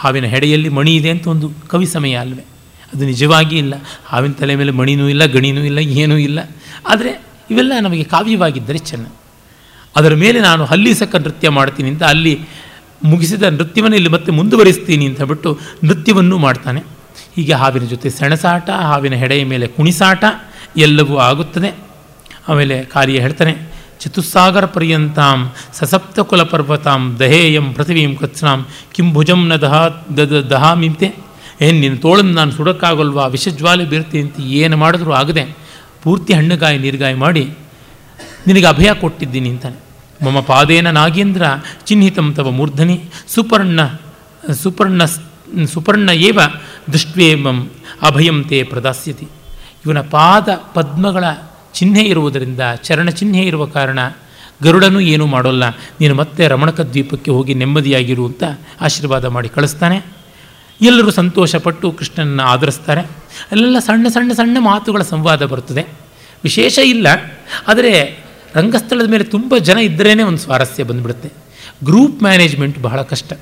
ಹಾವಿನ 0.04 0.26
ಹೆಡೆಯಲ್ಲಿ 0.26 0.70
ಮಣಿ 0.70 0.96
ಇದೆ 0.96 1.10
ಅಂತ 1.10 1.28
ಒಂದು 1.28 1.52
ಕವಿ 1.68 1.86
ಸಮಯ 1.86 2.14
ಅಲ್ವೇ. 2.14 2.42
ಅದು 2.94 3.06
ನಿಜವಾಗಿ 3.06 3.58
ಇಲ್ಲ. 3.58 3.74
ಹಾವಿನ 4.06 4.32
ತಲೆ 4.32 4.56
ಮೇಲೆ 4.56 4.72
ಮಣಿನೂ 4.72 5.08
ಇಲ್ಲ, 5.08 5.26
ಗಣಿನೂ 5.26 5.62
ಇಲ್ಲ, 5.62 5.80
ಏನೂ 5.80 6.18
ಇಲ್ಲ. 6.18 6.40
ಆದರೆ 6.90 7.22
ಇವೆಲ್ಲ 7.52 7.74
ನಮಗೆ 7.82 8.04
ಕಾವ್ಯವಾಗಿದ್ದರೆ 8.04 8.78
ಚೆನ್ನ. 8.78 9.06
ಅದರ 9.96 10.14
ಮೇಲೆ 10.14 10.40
ನಾನು 10.40 10.66
ಹಲ್ಲಿಸಕ 10.66 11.16
ನೃತ್ಯ 11.16 11.50
ಮಾಡ್ತೀನಿ 11.50 11.90
ಅಂತ 11.90 12.04
ಅಲ್ಲಿ 12.04 12.40
ಮುಗಿಸಿದ 13.04 13.44
ನೃತ್ಯವನ್ನು 13.44 13.96
ಇಲ್ಲಿ 13.96 14.10
ಮತ್ತೆ 14.10 14.32
ಮುಂದುವರಿಸ್ತೀನಿ 14.32 15.06
ಅಂತ 15.06 15.22
ಬಿಟ್ಟು 15.22 15.60
ನೃತ್ಯವನ್ನು 15.84 16.38
ಮಾಡ್ತಾನೆ. 16.38 16.84
ಹೀಗೆ 17.36 17.54
ಹಾವಿನ 17.54 17.84
ಜೊತೆ 17.84 18.10
ಸೆಣಸಾಟ, 18.10 18.70
ಹಾವಿನ 18.70 19.14
ಹೆಡೆಯ 19.14 19.46
ಮೇಲೆ 19.46 19.68
ಕುಣಿಸಾಟ 19.68 20.24
ಎಲ್ಲವೂ 20.78 21.18
ಆಗುತ್ತದೆ. 21.18 21.76
ಆಮೇಲೆ 22.48 22.84
ಕಾರ್ಯ 22.84 23.20
ಹೇಳ್ತಾನೆ 23.20 23.73
ಚತುಸ್ಸಾಗರ 24.04 24.66
ಪರ್ಯಂತಾಂ 24.76 25.40
ಸಸಪ್ತಕುಲ 25.78 26.42
ಪರ್ವತಾಂ 26.54 27.02
ದಹೇಯಂ 27.20 27.68
ಪೃಥ್ವೀಂ 27.78 28.14
ಕತ್ಸ್ನಾಂ 28.22 28.60
ಕಿಂ 28.94 29.08
ಭುಜಂ 29.16 29.42
ನ 29.52 29.56
ದಹ 29.66 29.76
ದದ 30.18 30.36
ದಹಾಮಿಂತೆ. 30.54 31.08
ಏನು 31.66 31.78
ನಿನ್ನ 31.84 31.98
ತೋಳನ್ನು 32.06 32.34
ನಾನು 32.40 32.52
ಸುಡೋಕ್ಕಾಗಲ್ವಾ? 32.58 33.26
ವಿಷಜ್ವಾಲೆ 33.36 33.84
ಬೀರ್ತಿ 33.92 34.18
ಅಂತ 34.24 34.36
ಏನು 34.62 34.76
ಮಾಡಿದ್ರೂ 34.84 35.12
ಆಗದೆ 35.22 35.44
ಪೂರ್ತಿ 36.04 36.32
ಹಣ್ಣುಗಾಯಿ 36.40 36.78
ನೀರುಗಾಯಿ 36.86 37.18
ಮಾಡಿ 37.26 37.44
ನಿನಗೆ 38.48 38.68
ಅಭಯ 38.72 38.90
ಕೊಟ್ಟಿದ್ದೀನಿ 39.02 39.50
ಅಂತಾನೆ. 39.50 39.80
ಮಮ 40.26 40.40
ಪಾದೇನ 40.50 40.88
ನಾಗೇಂದ್ರ 40.98 41.44
ಚಿಹ್ನಿತಂ 41.88 42.28
ತವ 42.38 42.50
ಮೂರ್ಧನಿ 42.60 42.98
ಸುಪರ್ಣ 43.34 43.80
ಸುಪರ್ಣ 44.64 45.02
ಸುಪರ್ಣ 45.74 46.10
ಏವ 46.28 46.40
ದೃಷ್ಟ್ವೇಮಂ 46.94 47.58
ಅಭಯಂ 48.08 48.38
ತೇ 48.50 48.60
ಪ್ರದಾಸ್ಯತಿ. 48.72 49.28
ಇವನ 49.86 50.02
ಪಾದ 50.16 50.50
ಪದ್ಮಗಳ 50.76 51.26
ಚಿಹ್ನೆ 51.74 52.04
ಇರುವುದರಿಂದ, 52.04 52.62
ಚರಣ 52.84 53.10
ಚಿಹ್ನೆ 53.10 53.42
ಇರುವ 53.42 53.66
ಕಾರಣ 53.66 54.00
ಗರುಡನು 54.64 55.00
ಏನೂ 55.14 55.26
ಮಾಡೋಲ್ಲ. 55.26 55.66
ನೀನು 56.02 56.14
ಮತ್ತೆ 56.16 56.44
ರಮಣಕ 56.48 56.82
ದ್ವೀಪಕ್ಕೆ 56.92 57.32
ಹೋಗಿ 57.32 57.54
ನೆಮ್ಮದಿಯಾಗಿರು 57.54 58.26
ಅಂತ 58.26 58.44
ಆಶೀರ್ವಾದ 58.82 59.26
ಮಾಡಿ 59.26 59.50
ಕಳಿಸ್ತಾನೆ. 59.50 59.98
ಎಲ್ಲರೂ 60.82 61.12
ಸಂತೋಷಪಟ್ಟು 61.12 61.88
ಕೃಷ್ಣನನ್ನು 61.92 62.44
ಆಧರಿಸ್ತಾರೆ 62.44 63.02
ಅಲ್ಲೆಲ್ಲ 63.52 63.80
ಸಣ್ಣ 63.80 64.08
ಸಣ್ಣ 64.08 64.32
ಸಣ್ಣ 64.34 64.58
ಮಾತುಗಳ 64.60 65.02
ಸಂವಾದ 65.04 65.46
ಬರ್ತದೆ 65.46 65.84
ವಿಶೇಷ 66.44 66.78
ಇಲ್ಲ, 66.86 67.08
ಆದರೆ 67.68 67.94
ರಂಗಸ್ಥಳದ 68.56 69.08
ಮೇಲೆ 69.10 69.26
ತುಂಬ 69.26 69.58
ಜನ 69.58 69.78
ಇದ್ದರೇ 69.90 70.14
ಒಂದು 70.24 70.42
ಸ್ವಾರಸ್ಯ 70.42 70.84
ಬಂದುಬಿಡುತ್ತೆ. 70.84 71.30
ಗ್ರೂಪ್ 71.84 72.18
ಮ್ಯಾನೇಜ್ಮೆಂಟ್ 72.24 72.78
ಬಹಳ 72.80 73.02
ಕಷ್ಟ. 73.02 73.34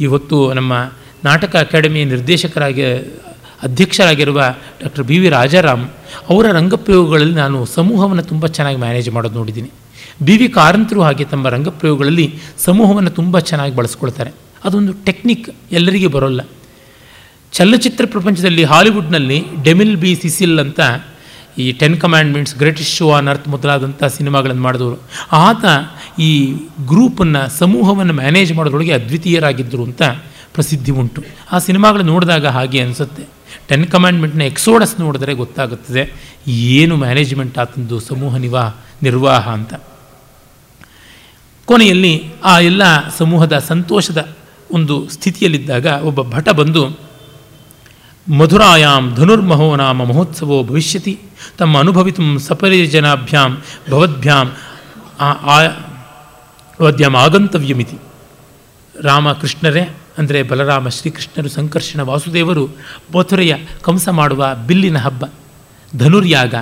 ಇವತ್ತು 0.00 0.38
ನಮ್ಮ 0.52 0.72
ನಾಟಕ 1.24 1.52
ಅಕಾಡೆಮಿ 1.56 2.00
ನಿರ್ದೇಶಕರಾಗಿ 2.04 2.84
ಅಧ್ಯಕ್ಷರಾಗಿರುವ 3.62 4.54
ಡಾಕ್ಟರ್ 4.82 5.04
ಬಿ 5.04 5.18
ವಿ 5.18 5.28
ರಾಜಾರಾಮ್ 5.28 5.88
ಅವರ 6.28 6.52
ರಂಗಪ್ರಯೋಗಗಳಲ್ಲಿ 6.52 7.34
ನಾನು 7.34 7.66
ಸಮೂಹವನ್ನು 7.66 8.22
ತುಂಬ 8.22 8.46
ಚೆನ್ನಾಗಿ 8.46 8.78
ಮ್ಯಾನೇಜ್ 8.78 9.10
ಮಾಡೋದು 9.10 9.34
ನೋಡಿದ್ದೀನಿ. 9.34 9.70
ಬಿ 10.24 10.36
ವಿ 10.36 10.48
ಕಾರಂತರು 10.48 11.02
ಹಾಗೆ 11.02 11.24
ತಮ್ಮ 11.24 11.48
ರಂಗಪ್ರಯೋಗಗಳಲ್ಲಿ 11.48 12.34
ಸಮೂಹವನ್ನು 12.58 13.10
ತುಂಬ 13.10 13.38
ಚೆನ್ನಾಗಿ 13.38 13.76
ಬಳಸ್ಕೊಳ್ತಾರೆ. 13.76 14.30
ಅದೊಂದು 14.64 14.92
ಟೆಕ್ನಿಕ್ 14.92 15.50
ಎಲ್ಲರಿಗೆ 15.72 16.06
ಬರೋಲ್ಲ. 16.06 16.40
ಚಲನಚಿತ್ರ 17.52 18.06
ಪ್ರಪಂಚದಲ್ಲಿ 18.06 18.64
ಹಾಲಿವುಡ್ನಲ್ಲಿ 18.64 19.44
ಡೆಮಿಲ್ 19.64 19.96
ಬಿ 19.96 20.14
ಸಿಸಿಲ್ 20.14 20.60
ಅಂತ 20.60 20.80
ಈ 21.58 21.72
ten 21.72 22.00
commandments 22.00 22.56
greatest 22.56 22.96
show 22.96 23.12
on 23.12 23.28
earth 23.28 23.48
ಮೊದಲಾದಂಥ 23.48 24.04
ಸಿನಿಮಾಗಳನ್ನು 24.04 24.62
ಮಾಡಿದವರು. 24.62 25.02
ಆತ 25.32 25.64
ಈ 26.18 26.52
ಗ್ರೂಪನ್ನು, 26.86 27.58
ಸಮೂಹವನ್ನು 27.58 28.12
ಮ್ಯಾನೇಜ್ 28.12 28.52
ಮಾಡೋದ್ರೊಳಗೆ 28.52 28.92
ಅದ್ವಿತೀಯರಾಗಿದ್ದರು 28.92 29.84
ಅಂತ 29.84 30.02
ಪ್ರಸಿದ್ಧಿ 30.54 30.92
ಉಂಟು. 30.92 31.22
ಆ 31.52 31.58
ಸಿನಿಮಾಗಳು 31.58 32.02
ನೋಡಿದಾಗ 32.02 32.46
ಹಾಗೆ 32.46 32.80
ಅನಿಸುತ್ತೆ. 32.80 33.37
ಟೆನ್ 33.68 33.86
ಕಮ್ಯಾಂಡ್ಮೆಂಟ್ನ 33.86 34.42
ಎಕ್ಸೋಡಸ್ 34.42 34.94
ನೋಡಿದ್ರೆ 35.00 35.34
ಗೊತ್ತಾಗುತ್ತದೆ, 35.34 36.02
ಏನು 36.46 36.96
ಮ್ಯಾನೇಜ್ಮೆಂಟ್ 36.96 37.58
ಆತಂದು 37.58 38.00
ಸಮೂಹ 38.00 38.36
ನಿವಾ, 38.36 38.64
ನಿರ್ವಾಹ 39.02 39.48
ಅಂತ. 39.48 39.74
ಕೊನೆಯಲ್ಲಿ 41.68 42.12
ಆ 42.44 42.54
ಎಲ್ಲ 42.60 42.82
ಸಮೂಹದ 43.18 43.58
ಸಂತೋಷದ 43.58 44.20
ಒಂದು 44.70 45.08
ಸ್ಥಿತಿಯಲ್ಲಿದ್ದಾಗ 45.08 45.86
ಒಬ್ಬ 45.86 46.22
ಭಟ 46.36 46.48
ಬಂದು 46.48 46.82
ಮಧುರಾಯಾಮ್ 48.38 49.06
ಧನುರ್ಮಹೋ 49.16 49.76
ನಾಮ 49.76 50.04
ಮಹೋತ್ಸವೋ 50.04 50.62
ಭವಿಷ್ಯತಿ, 50.62 51.14
ತಮ್ಮ 51.58 51.78
ಅನುಭವಿತು 51.78 52.38
ಸಪರಿಜನಾಭ್ಯಾಂ 52.38 53.52
ಭವದ್ಭ್ಯಾಂ 53.90 54.46
ವದ್ಯಾಂ 56.80 57.14
ಆಗಂತವ್ಯಮಿತಿ. 57.16 57.96
ರಾಮ 59.02 59.32
ಕೃಷ್ಣರೇ 59.32 59.82
ಅಂದರೆ 60.18 60.42
ಬಲರಾಮ 60.42 60.88
ಶ್ರೀಕೃಷ್ಣರು 60.88 61.48
ಸಂಕರ್ಷಣ 61.48 62.00
ವಾಸುದೇವರು 62.00 62.68
ಮಥುರೆಯ 63.14 63.54
ಕಂಸ 63.82 64.08
ಮಾಡುವ 64.08 64.56
ಬಿಲ್ಲಿನ 64.66 64.98
ಹಬ್ಬ, 64.98 65.24
ಧನುರ್ಯಾಗ. 65.98 66.54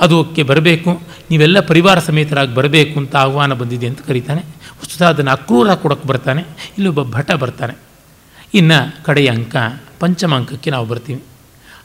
ಅದಕ್ಕೆ 0.00 0.42
ಬರಬೇಕು, 0.42 1.02
ನೀವೆಲ್ಲ 1.30 1.60
ಪರಿವಾರ 1.60 1.98
ಸಮೇತರಾಗಿ 1.98 2.54
ಬರಬೇಕು 2.54 2.98
ಅಂತ 2.98 3.16
ಆಹ್ವಾನ 3.16 3.52
ಬಂದಿದೆ 3.52 3.86
ಅಂತ 3.86 4.00
ಕರೀತಾನೆ. 4.06 4.40
ವಸ್ತುತ 4.80 5.02
ಅದನ್ನು 5.02 5.30
ಅಕ್ರೂರ 5.30 5.74
ಕೊಡೋಕ್ಕೆ 5.74 6.08
ಬರ್ತಾನೆ, 6.08 6.42
ಇಲ್ಲೊಬ್ಬ 6.42 7.02
ಭಟ 7.02 7.30
ಬರ್ತಾನೆ. 7.32 7.74
ಇನ್ನು 8.54 9.04
ಕಡೆಯ 9.04 9.28
ಅಂಕ 9.28 9.56
ಪಂಚಮ 10.00 10.34
ಅಂಕಕ್ಕೆ 10.34 10.70
ನಾವು 10.70 10.86
ಬರ್ತೀವಿ. 10.86 11.22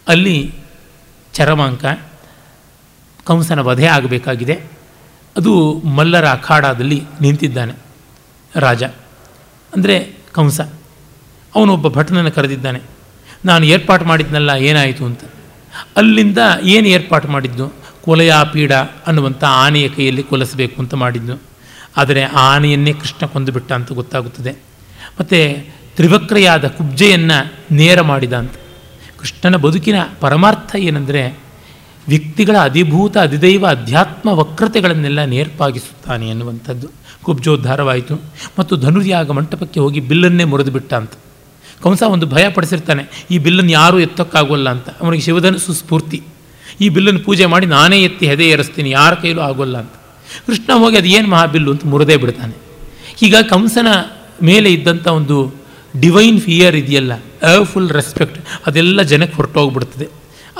ಅಲ್ಲಿ 0.07 0.53
ಚರಮಾಂಕ, 1.33 1.85
ಕಂಸನ 3.25 3.59
ವಧೆ 3.59 3.85
ಆಗಬೇಕಾಗಿದೆ. 3.85 4.53
ಅದು 5.37 5.73
ಮಲ್ಲರ 5.73 6.27
ಅಖಾಡದಲ್ಲಿ 6.27 7.03
ನಿಂತಿದ್ದಾನೆ 7.21 7.73
ರಾಜ. 8.55 8.83
ಅಂದರೆ 9.73 10.15
ಕಂಸ. 10.33 10.61
ಅವನೊಬ್ಬ 11.55 11.87
ಭಟನನ್ನು 11.87 12.31
ಕರೆದಿದ್ದಾನೆ, 12.31 12.79
ನಾನು 13.45 13.65
ಏರ್ಪಾಟು 13.65 14.05
ಮಾಡಿದ್ನಲ್ಲ, 14.05 14.49
ಏನಾಯಿತು 14.49 15.05
ಅಂತ? 15.05 15.19
ಅಲ್ಲಿಂದ 15.97 16.37
ಏನು 16.63 16.87
ಏರ್ಪಾಟು 16.87 17.27
ಮಾಡಿದ್ದು? 17.27 17.73
ಕೊಲೆಯ 18.01 18.33
ಪೀಡ 18.53 18.71
ಅನ್ನುವಂಥ 19.07 19.43
ಆನೆಯ 19.43 19.89
ಕೈಯಲ್ಲಿ 19.89 20.23
ಕೊಲಿಸಬೇಕು 20.23 20.81
ಅಂತ 20.81 20.93
ಮಾಡಿದ್ದು. 20.93 21.41
ಆದರೆ 21.97 22.23
ಆ 22.23 22.55
ಆನೆಯನ್ನೇ 22.55 22.93
ಕೃಷ್ಣ 22.93 23.25
ಕೊಂದುಬಿಟ್ಟ 23.25 23.71
ಅಂತ 23.71 23.91
ಗೊತ್ತಾಗುತ್ತದೆ. 23.91 24.51
ಮತ್ತು 25.19 25.67
ತ್ರಿವಕ್ರೆಯಾದ 25.95 26.67
ಕುಬ್ಜೆಯನ್ನು 26.67 27.53
ನೇರ 27.71 28.01
ಮಾಡಿದ 28.01 28.33
ಅಂತ. 28.33 28.51
ಕೃಷ್ಣನ 29.19 29.55
ಬದುಕಿನ 29.55 29.95
ಪರಮಾರ್ಥ 30.19 30.75
ಏನೆಂದರೆ, 30.75 31.39
ವ್ಯಕ್ತಿಗಳ 32.07 32.57
ಅಧಿಭೂತ, 32.57 33.17
ಅಧಿದೈವ, 33.17 33.67
ಅಧ್ಯಾತ್ಮ 33.67 34.29
ವಕ್ರತೆಗಳನ್ನೆಲ್ಲ 34.29 35.23
ನೇರ್ಪಾಗಿಸುತ್ತಾನೆ 35.23 36.29
ಅನ್ನುವಂಥದ್ದು. 36.29 36.87
ಕುಬ್ಜೋದ್ಧಾರವಾಯಿತು. 37.23 38.21
ಮತ್ತು 38.59 38.77
ಧನುರ್ಯಾಗ 38.77 39.31
ಮಂಟಪಕ್ಕೆ 39.31 39.79
ಹೋಗಿ 39.79 39.99
ಬಿಲ್ಲನ್ನೇ 39.99 40.43
ಮುರಿದು 40.43 40.95
ಅಂತ. 40.95 41.11
ಕಂಸ 41.83 42.01
ಒಂದು 42.15 42.25
ಭಯ 42.33 42.45
ಪಡಿಸಿರ್ತಾನೆ, 42.55 43.03
ಈ 43.33 43.37
ಬಿಲ್ಲನ್ನು 43.45 43.73
ಯಾರೂ 43.79 43.97
ಎತ್ತೋಕ್ಕಾಗೋಲ್ಲ 44.07 44.67
ಅಂತ. 44.75 44.87
ಅವನಿಗೆ 45.03 45.23
ಶಿವಧನಸ್ಸು 45.27 45.73
ಸ್ಫೂರ್ತಿ 45.79 46.19
ಈ 46.83 46.87
ಬಿಲ್ಲನ್ನು 46.95 47.21
ಪೂಜೆ 47.27 47.45
ಮಾಡಿ 47.53 47.65
ನಾನೇ 47.75 47.97
ಎತ್ತಿ 48.07 48.25
ಹೆದೆ 48.31 48.45
ಏರಿಸ್ತೀನಿ, 48.53 48.89
ಯಾರ 48.99 49.13
ಕೈಲೂ 49.23 49.41
ಆಗೋಲ್ಲ 49.49 49.75
ಅಂತ. 49.83 49.95
ಕೃಷ್ಣ 50.45 50.77
ಹೋಗಿ 50.81 50.95
ಅದು 51.01 51.09
ಏನು 51.17 51.27
ಮಹಾಬಿಲ್ಲು 51.33 51.69
ಅಂತ 51.73 51.83
ಮುರಿದೇ 51.93 52.15
ಬಿಡ್ತಾನೆ. 52.23 52.55
ಈಗ 53.25 53.35
ಕಂಸನ 53.53 53.87
ಮೇಲೆ 54.49 54.69
ಇದ್ದಂಥ 54.77 55.07
ಒಂದು 55.19 55.37
ಡಿವೈನ್ 56.03 56.37
ಫಿಯರ್ 56.45 56.75
ಇದೆಯಲ್ಲ 56.81 57.13
ಫುಲ್ 57.71 57.89
ರೆಸ್ಪೆಕ್ಟ್ 57.99 58.37
ಅದೆಲ್ಲ 58.67 59.01
ಜನಕ್ಕೆ 59.11 59.35
ಹೊರಟೋಗ್ಬಿಡ್ತದೆ. 59.39 60.07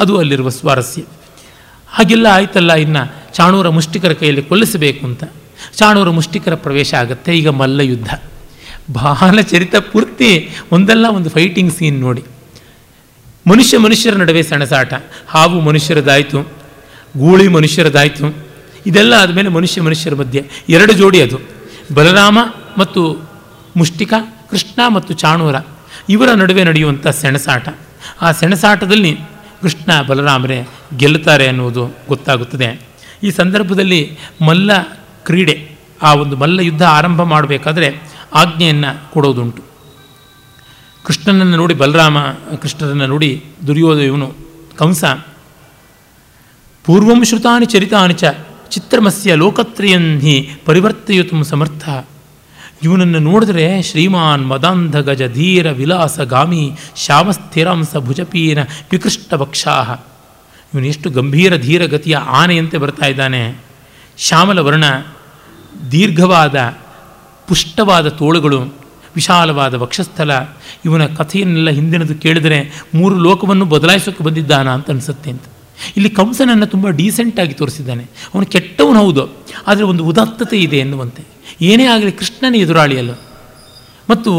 ಅದು 0.02 0.14
ಅಲ್ಲಿರುವ 0.22 0.50
ಸ್ವಾರಸ್ಯ. 0.58 1.04
ಹಾಗೆಲ್ಲ 1.96 2.28
ಆಯ್ತಲ್ಲ 2.38 2.72
ಇನ್ನು, 2.84 3.04
ಚಾಣೂರ 3.38 3.70
ಮುಷ್ಟಿಕರ 3.78 4.14
ಕೈಯಲ್ಲಿ 4.20 4.44
ಕೊಲ್ಲಿಸಬೇಕು 4.50 5.02
ಅಂತ. 5.10 5.24
ಚಾಣೂರ 5.80 6.10
ಮುಷ್ಟಿಕರ 6.20 6.54
ಪ್ರವೇಶ 6.66 6.92
ಆಗುತ್ತೆ, 7.02 7.32
ಈಗ 7.40 7.50
ಮಲ್ಲ 7.62 7.80
ಯುದ್ಧ. 7.92 8.12
ಬಹಳ 8.94 9.42
ಚರಿತ 9.42 9.76
ಪೂರ್ತಿ 9.76 10.50
ಒಂದಲ್ಲ 10.72 11.06
ಒಂದು 11.10 11.30
ಫೈಟಿಂಗ್ 11.30 11.74
ಸೀನ್ 11.74 12.00
ನೋಡಿ. 12.00 12.24
ಮನುಷ್ಯ 13.48 13.78
ಮನುಷ್ಯರ 13.78 14.16
ನಡುವೆ 14.16 14.44
ಸೆಣಸಾಟ. 14.44 14.94
ಹಾವು 15.28 15.62
ಮನುಷ್ಯರದಾಯಿತು, 15.62 16.42
ಗೂಳಿ 17.18 17.48
ಮನುಷ್ಯರದಾಯಿತು. 17.48 18.36
ಇದೆಲ್ಲ 18.86 19.14
ಆದಮೇಲೆ 19.14 19.50
ಮನುಷ್ಯ 19.50 19.82
ಮನುಷ್ಯರ 19.82 20.16
ಮಧ್ಯೆ 20.16 20.46
ಎರಡು 20.70 20.94
ಜೋಡಿ 20.94 21.22
ಅದು. 21.22 21.40
ಬಲರಾಮ 21.94 22.38
ಮತ್ತು 22.78 23.32
ಮುಷ್ಟಿಕ, 23.76 24.14
ಕೃಷ್ಣ 24.50 24.94
ಮತ್ತು 24.94 25.14
ಚಾಣೂರ. 25.14 25.56
ಇವರ 26.10 26.30
ನಡುವೆ 26.30 26.64
ನಡೆಯುವಂಥ 26.64 27.08
ಸೆಣಸಾಟ. 27.08 27.70
ಆ 28.22 28.32
ಸೆಣಸಾಟದಲ್ಲಿ 28.32 29.18
ಕೃಷ್ಣ 29.62 30.02
ಬಲರಾಮರೇ 30.02 30.68
ಗೆಲ್ಲುತ್ತಾರೆ 30.98 31.48
ಅನ್ನುವುದು 31.48 31.96
ಗೊತ್ತಾಗುತ್ತದೆ. 32.08 32.82
ಈ 33.24 33.32
ಸಂದರ್ಭದಲ್ಲಿ 33.32 34.18
ಮಲ್ಲ 34.46 34.84
ಕ್ರೀಡೆ, 35.26 35.72
ಆ 36.02 36.14
ಒಂದು 36.14 36.36
ಮಲ್ಲ 36.36 36.60
ಯುದ್ಧ 36.60 36.84
ಆರಂಭ 36.84 37.22
ಮಾಡಬೇಕಾದ್ರೆ 37.22 38.11
ಆಜ್ಞೆಯನ್ನು 38.34 39.14
ಕೊಡೋದುಂಟು. 39.14 39.64
ಕೃಷ್ಣನನ್ನು 41.06 41.58
ನೋಡಿ 41.58 41.74
ಬಲರಾಮ, 41.74 42.18
ಕೃಷ್ಣರನ್ನು 42.62 43.08
ನೋಡಿ 43.08 43.44
ದುರ್ಯೋಧ 43.68 44.00
ಇವನು 44.00 44.34
ಕಂಸ, 44.78 45.04
ಪೂರ್ವಂ 46.86 47.24
ಶ್ರುತಾನಿ 47.24 47.66
ಚರಿತಾನಿ 47.66 48.14
ಚ 48.14 48.24
ಚಿತ್ರಮಸ್ಯ 48.70 49.36
ಲೋಕತ್ರಯನ್ಹಿ 49.36 50.52
ಪರಿವರ್ತಯಿತು 50.66 51.44
ಸಮರ್ಥ. 51.44 51.90
ಇವನನ್ನು 52.84 53.20
ನೋಡಿದ್ರೆ 53.20 53.82
ಶ್ರೀಮಾನ್ 53.82 54.48
ಮದಾಂಧ 54.48 54.98
ಗಜ 54.98 55.34
ಧೀರ 55.34 55.72
ವಿಲಾಸ 55.72 56.20
ಗಾಮಿ 56.20 56.72
ಶ್ಯಾಮಸ್ಥಿರಾಂಸ 56.96 57.98
ಭುಜಪೀನ 57.98 58.60
ವಿಕೃಷ್ಟ 58.92 59.34
ವಕ್ಷಾಹ. 59.34 60.00
ಇವನು 60.74 60.88
ಎಷ್ಟು 60.88 61.10
ಗಂಭೀರ 61.10 61.56
ಧೀರಗತಿಯ 61.56 62.16
ಆನೆಯಂತೆ 62.16 62.78
ಬರ್ತಾ 62.78 63.06
ಇದ್ದಾನೆ. 63.06 63.58
ಶ್ಯಾಮಲ 64.18 64.60
ವರ್ಣ 64.60 64.86
ದೀರ್ಘವಾದ 65.92 66.56
ಪುಷ್ಟವಾದ 67.52 68.08
ತೋಳುಗಳು, 68.20 68.60
ವಿಶಾಲವಾದ 69.16 69.74
ವಕ್ಷಸ್ಥಲ, 69.84 70.32
ಇವನ 70.88 71.06
ಕಥೆಯನ್ನೆಲ್ಲ 71.20 71.70
ಹಿಂದಿನದು 71.78 72.16
ಕೇಳಿದರೆ 72.26 72.60
ಮೂರು 72.98 73.16
ಲೋಕವನ್ನು 73.26 73.66
ಬದಲಾಯಿಸೋಕೆ 73.74 74.24
ಬಂದಿದ್ದಾನ 74.28 74.68
ಅಂತ 74.78 74.90
ಅನಿಸುತ್ತೆ 74.94 75.30
ಅಂತ. 75.34 75.46
ಇಲ್ಲಿ 75.98 76.10
ಕಂಸನನ್ನು 76.20 76.68
ತುಂಬ 76.74 76.88
ಡೀಸೆಂಟಾಗಿ 77.00 77.56
ತೋರಿಸಿದ್ದಾನೆ. 77.62 78.04
ಅವನು 78.34 78.46
ಕೆಟ್ಟವನು 78.56 79.00
ಹೌದು, 79.04 79.24
ಆದರೆ 79.70 79.86
ಒಂದು 79.92 80.04
ಉದಾತ್ತತೆ 80.12 80.58
ಇದೆ 80.66 80.78
ಎನ್ನುವಂತೆ. 80.86 81.24
ಏನೇ 81.70 81.86
ಆಗಲಿ 81.94 82.14
ಕೃಷ್ಣನ 82.20 82.56
ಎದುರಾಳಿಯಲ್ಲ 82.66 83.14
ಮತ್ತು 84.10 84.32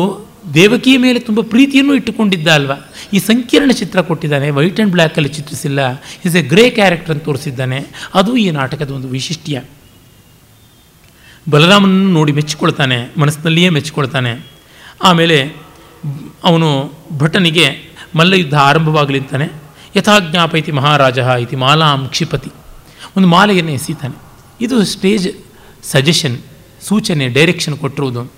ದೇವಕಿಯ 0.54 0.96
ಮೇಲೆ 0.98 1.18
ತುಂಬ 1.26 1.40
ಪ್ರೀತಿಯನ್ನು 1.52 1.92
ಇಟ್ಟುಕೊಂಡಿದ್ದ 1.94 2.48
ಅಲ್ವಾ? 2.48 2.76
ಈ 3.14 3.18
ಸಂಕೀರ್ಣ 3.28 3.70
ಚಿತ್ರ 3.80 3.98
ಕೊಟ್ಟಿದ್ದಾನೆ, 4.08 4.48
ವೈಟ್ 4.50 4.78
ಆ್ಯಂಡ್ 4.78 4.92
ಬ್ಲ್ಯಾಕಲ್ಲಿ 4.92 5.30
ಚಿತ್ರಿಸಿಲ್ಲ 5.36 5.80
ಇಸ್ 6.26 6.36
ಎ 6.36 6.42
ಗ್ರೇ 6.52 6.64
ಕ್ಯಾರೆಕ್ಟರ್ 6.78 7.12
ಅಂತ 7.14 7.24
ತೋರಿಸಿದ್ದಾನೆ. 7.24 7.78
ಅದು 8.20 8.30
ಈ 8.44 8.46
ನಾಟಕದ 8.60 8.90
ಒಂದು 8.90 9.10
ವೈಶಿಷ್ಟ್ಯ. 9.12 9.58
ಬಲರಾಮನನ್ನು 11.50 12.12
ನೋಡಿ 12.12 12.32
ಮೆಚ್ಚಿಕೊಳ್ತಾನೆ, 12.32 13.10
ಮನಸ್ಸಿನಲ್ಲಿಯೇ 13.18 13.68
ಮೆಚ್ಚಿಕೊಳ್ತಾನೆ. 13.68 14.46
ಆಮೇಲೆ 15.02 15.56
ಅವನು 16.44 16.92
ಭಟನಿಗೆ 17.18 17.66
ಮಲ್ಲಯುದ್ಧ 18.16 18.54
ಆರಂಭವಾಗಲಿಂತಾನೆ 18.54 19.52
ಯಥಾಜ್ಞಾಪೈತಿ 19.96 20.72
ಮಹಾರಾಜ 20.72 21.18
ಇತಿ 21.18 21.56
ಮಾಲಾಂ 21.56 22.08
ಕ್ಷಿಪತಿ. 22.08 22.50
ಒಂದು 23.16 23.28
ಮಾಲೆಯನ್ನು 23.28 23.72
ಎಸೀತಾನೆ. 23.72 24.16
ಇದು 24.60 24.84
ಸ್ಟೇಜ್ 24.84 25.28
ಸಜೆಷನ್, 25.82 26.38
ಸೂಚನೆ, 26.82 27.28
ಡೈರೆಕ್ಷನ್ 27.28 27.78
ಕೊಟ್ಟಿರುವುದು. 27.78 28.32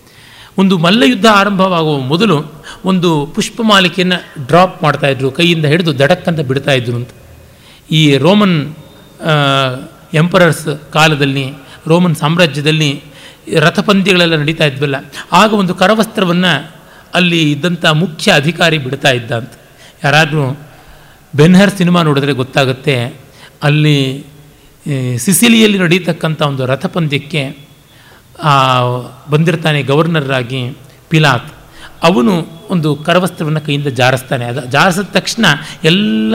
ಒಂದು 0.58 0.78
ಮಲ್ಲಯುದ್ಧ 0.78 1.26
ಆರಂಭವಾಗುವ 1.26 1.98
ಮೊದಲು 1.98 2.52
ಒಂದು 2.84 3.26
ಪುಷ್ಪಮಾಲಿಕೆಯನ್ನು 3.26 4.46
ಡ್ರಾಪ್ 4.46 4.82
ಮಾಡ್ತಾಯಿದ್ರು 4.82 5.30
ಕೈಯಿಂದ 5.30 5.64
ಹಿಡಿದು 5.64 5.98
ದಡಕ್ಕಂತ 5.98 6.40
ಬಿಡ್ತಾಯಿದ್ರು 6.40 6.96
ಅಂತ. 6.96 7.08
ಈ 7.90 8.16
ರೋಮನ್ 8.16 8.74
ಎಂಪರರ್ಸ್ 10.14 10.92
ಕಾಲದಲ್ಲಿ 10.92 11.44
ರೋಮನ್ 11.86 12.16
ಸಾಮ್ರಾಜ್ಯದಲ್ಲಿ 12.16 12.90
ರಥಪಂದ್ಯಗಳೆಲ್ಲ 13.60 14.36
ನಡೀತಾ 14.36 14.64
ಇದ್ವಲ್ಲ, 14.64 14.96
ಆಗ 15.32 15.50
ಒಂದು 15.52 15.74
ಕರವಸ್ತ್ರವನ್ನು 15.74 16.52
ಅಲ್ಲಿ 17.14 17.40
ಇದ್ದಂಥ 17.50 17.84
ಮುಖ್ಯ 18.02 18.26
ಅಧಿಕಾರಿ 18.32 18.78
ಬಿಡ್ತಾ 18.78 19.10
ಇದ್ದ 19.10 19.32
ಅಂತ. 19.32 19.52
ಯಾರಾದರೂ 20.04 20.44
ಬೆನ್ಹರ್ 21.34 21.72
ಸಿನಿಮಾ 21.78 22.00
ನೋಡಿದ್ರೆ 22.02 22.32
ಗೊತ್ತಾಗುತ್ತೆ, 22.32 22.96
ಅಲ್ಲಿ 23.62 23.98
ಸಿಸಿಲಿಯಲ್ಲಿ 25.16 25.78
ನಡೀತಕ್ಕಂಥ 25.78 26.40
ಒಂದು 26.42 26.62
ರಥಪಂದ್ಯಕ್ಕೆ 26.66 27.42
ಬಂದಿರ್ತಾನೆ 29.30 29.80
ಗವರ್ನರಾಗಿ 29.82 30.62
ಪಿಲಾತ್. 31.10 31.50
ಅವನು 32.02 32.32
ಒಂದು 32.70 32.88
ಕರವಸ್ತ್ರವನ್ನು 32.96 33.60
ಕೈಯಿಂದ 33.60 33.90
ಜಾರಿಸ್ತಾನೆ. 34.00 34.44
ಅದು, 34.44 34.62
ಜಾರಿಸಿದ 34.66 35.06
ತಕ್ಷಣ 35.12 35.44
ಎಲ್ಲ 35.84 36.34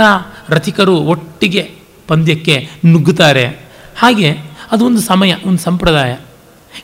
ರಥಿಕರು 0.49 0.95
ಒಟ್ಟಿಗೆ 1.13 1.63
ಪಂದ್ಯಕ್ಕೆ 2.07 2.55
ನುಗ್ಗುತ್ತಾರೆ. 2.85 3.45
ಹಾಗೆ 3.97 4.29
ಅದು 4.71 4.85
ಒಂದು 4.85 5.01
ಸಮಯ, 5.01 5.33
ಒಂದು 5.45 5.59
ಸಂಪ್ರದಾಯ. 5.59 6.17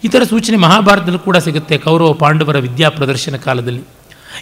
ಈ 0.03 0.07
ಥರ 0.07 0.23
ಸೂಚನೆ 0.29 0.57
ಮಹಾಭಾರತದಲ್ಲೂ 0.57 1.19
ಕೂಡ 1.19 1.37
ಸಿಗುತ್ತೆ 1.37 1.77
ಕೌರವ 1.77 2.13
ಪಾಂಡವರ 2.13 2.57
ವಿದ್ಯಾ 2.57 2.89
ಪ್ರದರ್ಶನ 2.89 3.35
ಕಾಲದಲ್ಲಿ. 3.35 3.81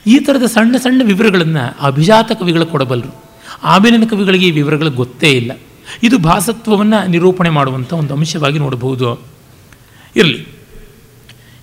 ಈ 0.07 0.19
ಥರದ 0.19 0.45
ಸಣ್ಣ 0.45 0.75
ಸಣ್ಣ 0.77 1.01
ವಿವರಗಳನ್ನು 1.05 1.77
ಅಭಿಜಾತ 1.81 2.31
ಕವಿಗಳು 2.31 2.65
ಕೊಡಬಲ್ಲರು 2.65 3.23
ಆಮೇಲಿನ 3.63 4.03
ಕವಿಗಳಿಗೆ 4.09 4.47
ಈ 4.47 4.51
ವಿವರಗಳು 4.51 4.91
ಗೊತ್ತೇ 4.91 5.31
ಇಲ್ಲ. 5.31 5.51
ಇದು 6.03 6.17
ಭಾಸತ್ವವನ್ನು 6.17 7.09
ನಿರೂಪಣೆ 7.09 7.49
ಮಾಡುವಂಥ 7.49 7.93
ಒಂದು 7.93 8.13
ಅಂಶವಾಗಿ 8.13 8.59
ನೋಡಬಹುದು. 8.59 9.21
ಇರಲಿ. 10.15 10.47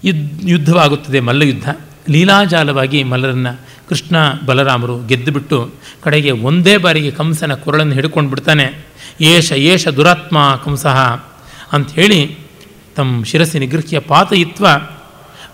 ಯುದ್ಧ 0.05 0.51
ಯುದ್ಧವಾಗುತ್ತದೆ 0.51 1.21
ಮಲ್ಲಯುದ್ಧ. 1.21 1.69
ಲೀಲಾಜಾಲವಾಗಿ 2.11 3.03
ಮಲ್ಲರನ್ನು 3.03 3.61
ಕೃಷ್ಣ, 3.89 4.17
ಬಲರಾಮರು 4.47 5.07
ಗೆದ್ದುಬಿಟ್ಟು 5.07 5.71
ಕಡೆಗೆ 6.03 6.31
ಒಂದೇ 6.31 6.77
ಬಾರಿಗೆ 6.77 7.11
ಕಂಸನ 7.11 7.55
ಕೊರಳನ್ನು 7.55 7.93
ಹಿಡ್ಕೊಂಡು 7.93 8.31
ಬಿಡ್ತಾನೆ 8.31 8.87
ಏಷ 9.21 9.53
ಏಷ 9.53 9.89
ದುರಾತ್ಮ 9.89 10.61
ಕಂಸಃ. 10.65 11.30
ಅಂಥೇಳಿ 11.73 12.39
ತಮ್ಮ 12.97 13.25
ಶಿರಸಿ 13.25 13.59
ನಿಗೃಹ್ಯ 13.59 13.99
ಪಾತಯಿತ್ವ, 13.99 14.67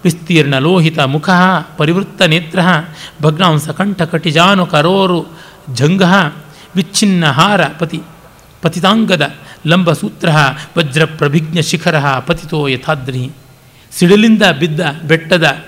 ವಿಸ್ತೀರ್ಣ 0.05 0.59
ಲೋಹಿತ 0.59 0.99
ಮುಖ, 0.99 1.31
ಪರಿವೃತ್ತ 1.77 2.23
ನೇತ್ರ, 2.23 2.59
ಭಗ್ನಾಂಸ 3.23 3.69
ಕಂಠ 3.69 4.03
ಕಟಿಜಾನು 4.03 4.67
ಕರೋರು 4.67 5.27
ಜಂಗ, 5.75 6.03
ವಿಚ್ಛಿನ್ನ 6.77 7.27
ಹಾರ 7.27 7.65
ಪತಿ, 7.65 8.01
ಪತಿತಾಂಗದ 8.63 9.35
ಲಂಬಸೂತ್ರ 9.67 10.29
ವಜ್ರ 10.79 11.05
ಪ್ರಭಿಜ್ಞ 11.05 11.61
ಶಿಖರ 11.61 12.01
ಪತಿತೋ 12.01 12.67
ಯಥಾದ್ರಿ. 12.67 13.31
ಸಿಡಿಲಿಂದ 13.93 14.43
ಬಿದ್ದ 14.43 14.81
ಬೆಟ್ಟದ 15.09 15.65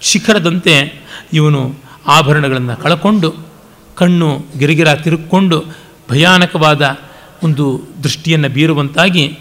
ಶಿಖರದಂತೆ 0.00 1.00
ಇವನು 1.32 1.74
ಆಭರಣಗಳನ್ನು 2.06 2.76
ಕಳಕೊಂಡು, 2.76 3.34
ಕಣ್ಣು 3.96 4.44
ಗಿರಿಗಿರ 4.58 4.94
ತಿರುಕ್ಕೊಂಡು 4.94 5.64
ಭಯಾನಕವಾದ 6.10 6.98
ಒಂದು 7.42 7.82
ದೃಷ್ಟಿಯನ್ನು 8.02 8.48
ಬೀರುವಂತಾಗಿ 8.48 9.38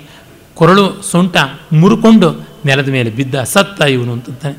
ಕೊರಳು 0.55 0.85
ಸೊಂಟ 1.11 1.35
ಮುರುಕೊಂಡು 1.73 2.29
ನೆಲದ 2.65 2.89
ಮೇಲೆ 2.89 3.09
ಬಿದ್ದ 3.09 3.35
ಸತ್ತ 3.53 3.81
ಇವನು 3.95 4.11
ಅಂತಂತಾನೆ. 4.13 4.57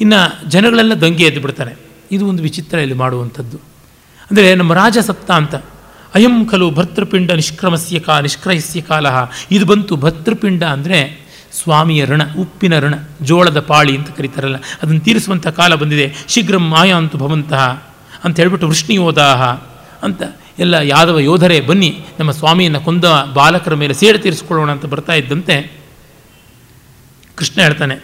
ಇನ್ನು 0.00 0.20
ಜನಗಳೆಲ್ಲ 0.48 0.94
ದಂಗೆ 0.94 1.24
ಎದ್ದು 1.24 1.40
ಬಿಡ್ತಾರೆ. 1.40 1.72
ಇದು 2.12 2.22
ಒಂದು 2.26 2.42
ವಿಚಿತ್ರ 2.42 2.76
ಇಲ್ಲಿ 2.78 2.94
ಮಾಡುವಂಥದ್ದು. 2.94 3.58
ಅಂದರೆ 4.30 4.48
ನಮ್ಮ 4.54 4.72
ರಾಜ 4.72 4.98
ಸತ್ತ 4.98 5.30
ಅಂತ, 5.30 5.54
ಅಯಂ 6.14 6.36
ಖಲು 6.50 6.66
ಭರ್ತೃಪಿಂಡ 6.70 7.30
ನಿಷ್ಕ್ರಮಸ್ಯ 7.30 7.98
ಕಾ 7.98 8.14
ನಿಷ್ಕ್ರಯಸ್ಯ 8.20 8.80
ಕಾಲ 8.80 9.06
ಇದು 9.50 9.64
ಬಂತು 9.66 9.96
ಭರ್ತೃಪಿಂಡ 9.96 10.62
ಅಂದರೆ 10.76 10.98
ಸ್ವಾಮಿಯ 11.52 12.02
ಋಣ, 12.04 12.22
ಉಪ್ಪಿನ 12.38 12.74
ಋಣ, 12.78 12.94
ಜೋಳದ 13.22 13.60
ಪಾಳಿ 13.60 13.92
ಅಂತ 13.96 14.10
ಕರೀತಾರಲ್ಲ, 14.16 14.58
ಅದನ್ನು 14.82 15.00
ತೀರಿಸುವಂಥ 15.00 15.46
ಕಾಲ 15.60 15.74
ಬಂದಿದೆ, 15.74 16.06
ಶೀಘ್ರಂ 16.28 16.64
ಮಾಯಾಂತು 16.70 17.18
ಭವಂತಹ 17.18 17.62
ಅಂತ 18.24 18.36
ಹೇಳ್ಬಿಟ್ಟು 18.40 18.66
ವೃಷ್ಣಿಯೋದಾಹ 18.68 19.42
ಅಂತ 20.06 20.22
ಎಲ್ಲ 20.60 20.74
ಯಾದವ 20.74 21.18
ಯೋಧರೇ, 21.18 21.60
ಬನ್ನಿ, 21.60 21.90
ನಮ್ಮ 22.18 22.30
ಸ್ವಾಮಿಯನ್ನು 22.30 22.80
ಕೊಂದ 22.80 23.04
ಬಾಲಕರ 23.34 23.74
ಮೇಲೆ 23.74 23.94
ಸೇಡು 23.94 24.18
ತೀರಿಸ್ಕೊಳ್ಳೋಣ 24.18 24.70
ಅಂತ 24.70 24.86
ಬರ್ತಾ 24.86 25.12
ಇದ್ದಂತೆ 25.12 25.72
ಕೃಷ್ಣ 27.34 27.62
ಹೇಳ್ತಾನೆ, 27.62 27.94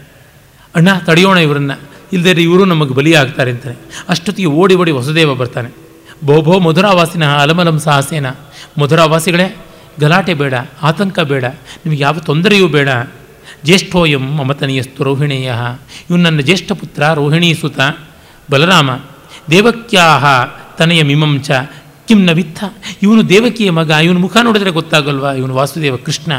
ಅಣ್ಣ, 0.74 0.88
ತಡೆಯೋಣ 0.98 1.38
ಇವರನ್ನು 1.38 1.80
ಇಲ್ಲದೇ 2.12 2.42
ಇವರು 2.42 2.64
ನಮಗೆ 2.64 2.94
ಬಲಿಯಾಗ್ತಾರೆ 2.94 3.50
ಅಂತಾನೆ. 3.50 3.76
ಅಷ್ಟೊತ್ತಿಗೆ 4.08 4.48
ಓಡಿ 4.48 4.74
ಓಡಿ 4.74 4.90
ವಸುದೇವ 4.90 5.34
ಬರ್ತಾನೆ 5.34 5.70
ಬೋಭೋ 6.24 6.58
ಮಧುರಾವಾಸಿನ 6.58 7.24
ಅಲಮಲಂ 7.36 7.78
ಸಾಹಸೇನ, 7.78 8.26
ಮಧುರಾವಾಸಿಗಳೇ, 8.80 9.56
ಗಲಾಟೆ 10.00 10.34
ಬೇಡ, 10.34 10.54
ಆತಂಕ 10.82 11.20
ಬೇಡ, 11.20 11.44
ನಿಮಗೆ 11.84 12.02
ಯಾವ 12.02 12.18
ತೊಂದರೆಯೂ 12.18 12.68
ಬೇಡ, 12.68 12.88
ಜ್ಯೇಷ್ಠೋಯಂ 13.64 14.24
ಮಮತನೀಯಸ್ತು 14.36 15.04
ರೋಹಿಣೇಯ, 15.04 15.52
ಇವನು 16.10 16.22
ನನ್ನ 16.22 16.40
ಜ್ಯೇಷ್ಠ 16.40 16.72
ಪುತ್ರ 16.72 17.02
ರೋಹಿಣೀ 17.14 17.54
ಸುತ, 17.54 17.80
ಬಲರಾಮ, 18.50 18.90
ದೇವಕ್ಯಾಹ 19.50 20.24
ತನಯ 20.78 21.02
ಮಿಮಂಚ 21.02 21.50
ಕಿಂ 22.06 22.24
ನ 22.24 22.30
ವಿತ್ತ. 22.30 22.64
ಇವನು 23.02 23.28
ದೇವಕಿಯ 23.28 23.70
ಮಗ, 23.70 23.88
ಇವನು 23.88 24.20
ಮುಖ 24.20 24.36
ನೋಡಿದ್ರೆ 24.42 24.70
ಗೊತ್ತಾಗಲ್ವಾ? 24.70 25.32
ಇವನು 25.32 25.54
ವಾಸುದೇವ 25.54 25.96
ಕೃಷ್ಣ. 25.96 26.32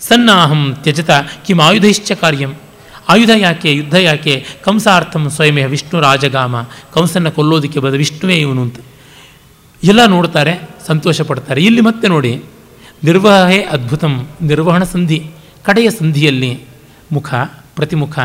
ಸನ್ನಾಹಂ 0.00 0.76
ತ್ಯಜತ 0.82 1.10
ಕಿಂ 1.46 1.60
ಆಯುಧೈಶ್ಚ 1.60 2.12
ಕಾರ್ಯಂ. 2.12 2.54
ಆಯುಧ 3.08 3.30
ಯಾಕೆ, 3.36 3.72
ಯುದ್ಧ 3.72 3.94
ಯಾಕೆ? 3.94 4.46
ಕಂಸಾರ್ಥಂ 4.64 5.30
ಸ್ವಯಮೇ 5.30 5.64
ವಿಷ್ಣು 5.64 6.00
ರಾಜಗಾಮ. 6.00 6.62
ಕಂಸನ್ನು 6.62 7.30
ಕೊಲ್ಲೋದಕ್ಕೆ 7.30 7.78
ಬದ 7.78 7.94
ವಿಷ್ಣುವೇ 7.94 8.34
ಇವನು 8.34 8.62
ಅಂತ. 8.62 8.76
ಎಲ್ಲ 9.84 10.06
ನೋಡ್ತಾರೆ 10.06 10.70
ಸಂತೋಷ 10.86 11.20
ಪಡ್ತಾರೆ 11.20 11.64
ಇಲ್ಲಿ 11.64 11.80
ಮತ್ತೆ 11.80 12.08
ನೋಡಿ, 12.08 12.42
ನಿರ್ವಹೇ 13.04 13.62
ಅದ್ಭುತಂ, 13.62 14.28
ನಿರ್ವಹಣ 14.42 14.84
ಸಂಧಿ, 14.84 15.30
ಕಡೆಯ 15.62 15.90
ಸಂಧಿಯಲ್ಲಿ 15.90 16.64
ಮುಖ, 17.12 17.34
ಪ್ರತಿಮುಖ, 17.76 18.18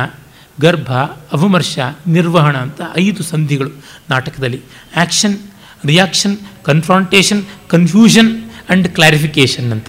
ಗರ್ಭ 0.62 0.94
ಅವಮರ್ಶ 1.34 1.80
ನಿರ್ವಹಣ 2.08 2.58
ಅಂತ 2.58 2.82
ಐದು 2.98 3.24
ಸಂಧಿಗಳು 3.24 3.70
ನಾಟಕದಲ್ಲಿ. 4.10 4.62
Action 4.96 5.38
reaction 5.86 6.38
confrontation 6.64 7.44
confusion 7.70 8.44
and 8.70 8.88
clarification 8.88 9.72
ಅಂತ. 9.72 9.86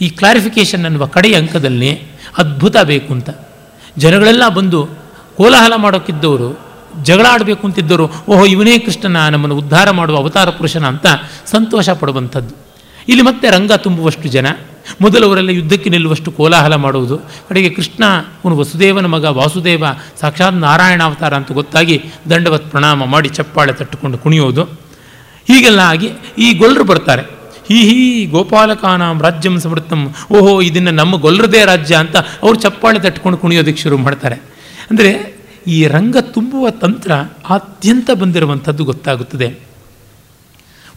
ಈ 0.00 0.08
ಕ್ಲಾರಿಫಿಕೇಷನ್ 0.08 0.84
ಅನ್ನುವ 0.84 1.06
ಕಡೆಯ 1.06 1.34
ಅಂಕದಲ್ಲಿ 1.34 2.02
ಅದ್ಭುತ 2.38 2.76
ಬೇಕು 2.76 3.12
ಅಂತ. 3.12 3.30
ಜನಗಳೆಲ್ಲ 3.98 4.48
ಬಂದು 4.48 4.88
ಕೋಲಾಹಲ 5.36 5.72
ಮಾಡೋಕ್ಕಿದ್ದವರು, 5.76 6.58
ಜಗಳ 7.02 7.26
ಆಡಬೇಕು 7.30 7.66
ಅಂತಿದ್ದರು 7.66 8.10
ಓಹೋ 8.28 8.44
ಇವನೇ 8.44 8.78
ಕೃಷ್ಣನ 8.78 9.28
ನಮ್ಮನ್ನು 9.28 9.56
ಉದ್ಧಾರ 9.58 9.90
ಮಾಡುವ 9.90 10.16
ಅವತಾರ 10.16 10.50
ಪುರುಷನ 10.50 10.84
ಅಂತ 10.84 11.06
ಸಂತೋಷ 11.46 11.88
ಪಡುವಂಥದ್ದು. 11.90 12.54
ಇಲ್ಲಿ 13.08 13.22
ಮತ್ತೆ 13.22 13.50
ರಂಗ 13.50 13.72
ತುಂಬುವಷ್ಟು 13.72 14.28
ಜನ 14.28 14.46
ಮೊದಲವರೆಲ್ಲ 15.00 15.50
ಯುದ್ಧಕ್ಕೆ 15.50 15.90
ನಿಲ್ಲುವಷ್ಟು 15.90 16.32
ಕೋಲಾಹಲ 16.32 16.74
ಮಾಡುವುದು. 16.74 17.18
ಕಡೆಗೆ 17.48 17.70
ಕೃಷ್ಣ, 17.70 18.04
ಅವನು 18.44 18.56
ವಸುದೇವನ 18.56 19.06
ಮಗ 19.06 19.24
ವಾಸುದೇವ, 19.24 19.84
ಸಾಕ್ಷಾತ್ 20.20 20.54
ನಾರಾಯಣ 20.54 21.02
ಅವತಾರ 21.02 21.34
ಅಂತ 21.34 21.52
ಗೊತ್ತಾಗಿ 21.52 22.02
ದಂಡವತ್ 22.30 22.70
ಪ್ರಣಾಮ 22.70 23.04
ಮಾಡಿ 23.04 23.28
ಚಪ್ಪಾಳೆ 23.28 23.72
ತಟ್ಟುಕೊಂಡು 23.72 24.18
ಕುಣಿಯೋದು. 24.18 24.83
ಹೀಗೆಲ್ಲ 25.46 25.80
ಆಗಿ 25.80 26.10
ಈ 26.38 26.54
ಗೊಲ್ಲರು 26.54 26.84
ಬರ್ತಾರೆ. 26.84 27.22
ಹೀ 27.68 27.82
ಹೀ 27.82 28.26
ಗೋಪಾಲಕಾನಾಂ 28.26 29.22
ರಾಜ್ಯಂ 29.22 29.58
ಸಮೃದ್ಧಂ 29.58 30.14
ಓಹೋ, 30.30 30.60
ಇದನ್ನು 30.60 30.90
ನಮ್ಮ 30.90 31.16
ಗೊಲ್ಲರದೇ 31.16 31.64
ರಾಜ್ಯ 31.64 31.94
ಅಂತ 31.96 32.16
ಅವರು 32.16 32.54
ಚಪ್ಪಾಳೆ 32.54 32.98
ತಟ್ಕೊಂಡು 32.98 33.38
ಕುಣಿಯೋದಕ್ಕೆ 33.38 33.82
ಶುರು 33.82 33.98
ಮಾಡ್ತಾರೆ. 33.98 34.34
ಅಂದರೆ 34.90 35.34
ಈ 35.66 35.86
ರಂಗ 35.86 36.16
ತುಂಬುವ 36.16 36.70
ತಂತ್ರ 36.70 37.12
ಆದ್ಯಂತ 37.50 38.10
ಬಂದಿರುವಂಥದ್ದು 38.10 38.84
ಗೊತ್ತಾಗುತ್ತದೆ. 38.84 39.48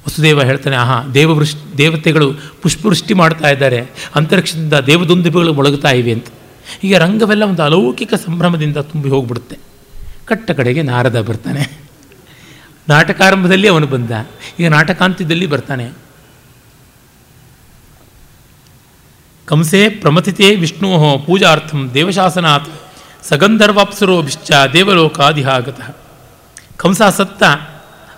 ವಸುದೇವ 0.07 0.41
ಹೇಳ್ತಾನೆ, 0.41 0.75
ಆಹಾ, 0.75 1.07
ದೇವವೃಷ್, 1.13 1.55
ದೇವತೆಗಳು 1.77 2.33
ಪುಷ್ಪವೃಷ್ಟಿ 2.61 3.13
ಮಾಡ್ತಾ 3.13 3.49
ಇದ್ದಾರೆ. 3.49 3.87
ಅಂತರಿಕ್ಷದಿಂದ 4.15 4.73
ದೇವದೊಂದಿಗಳು 4.73 5.53
ಮೊಳಗುತ್ತಾ 5.53 5.91
ಇವೆ 5.91 6.11
ಅಂತ. 6.11 6.27
ಈಗ 6.83 6.95
ರಂಗವೆಲ್ಲ 6.95 7.43
ಒಂದು 7.43 7.63
ಅಲೌಕಿಕ 7.63 8.13
ಸಂಭ್ರಮದಿಂದ 8.13 8.77
ತುಂಬಿ 8.77 9.09
ಹೋಗ್ಬಿಡುತ್ತೆ. 9.09 9.57
ಕಟ್ಟ 10.25 10.51
ಕಡೆಗೆ 10.51 10.81
ನಾರದ 10.81 11.21
ಬರ್ತಾನೆ. 11.21 11.86
ನಾಟಕಾರಂಭದಲ್ಲಿ 12.89 13.67
ಅವನು 13.67 13.87
ಬಂದ. 13.87 14.11
ಈಗ 14.59 14.67
ನಾಟಕಾಂತ್ಯದಲ್ಲಿ 14.67 15.45
ಬರ್ತಾನೆ. 15.45 15.91
ಕಂಸೆ 19.45 19.89
ಪ್ರಮಥಿತೆ 19.89 20.55
ವಿಷ್ಣು 20.55 21.23
ಪೂಜಾರ್ಥಂ 21.25 21.91
ದೇವಶಾಸನಾತ್ 21.93 22.69
ಸಗಂಧರ್ವಾಪ್ಸರೋಭಿಶ್ಚ 23.23 24.51
ದೇವಲೋಕಾದಿಹಾಗತಃ. 24.73 25.95
ಕಂಸ 26.77 27.01
ಸತ್ತ 27.01 27.43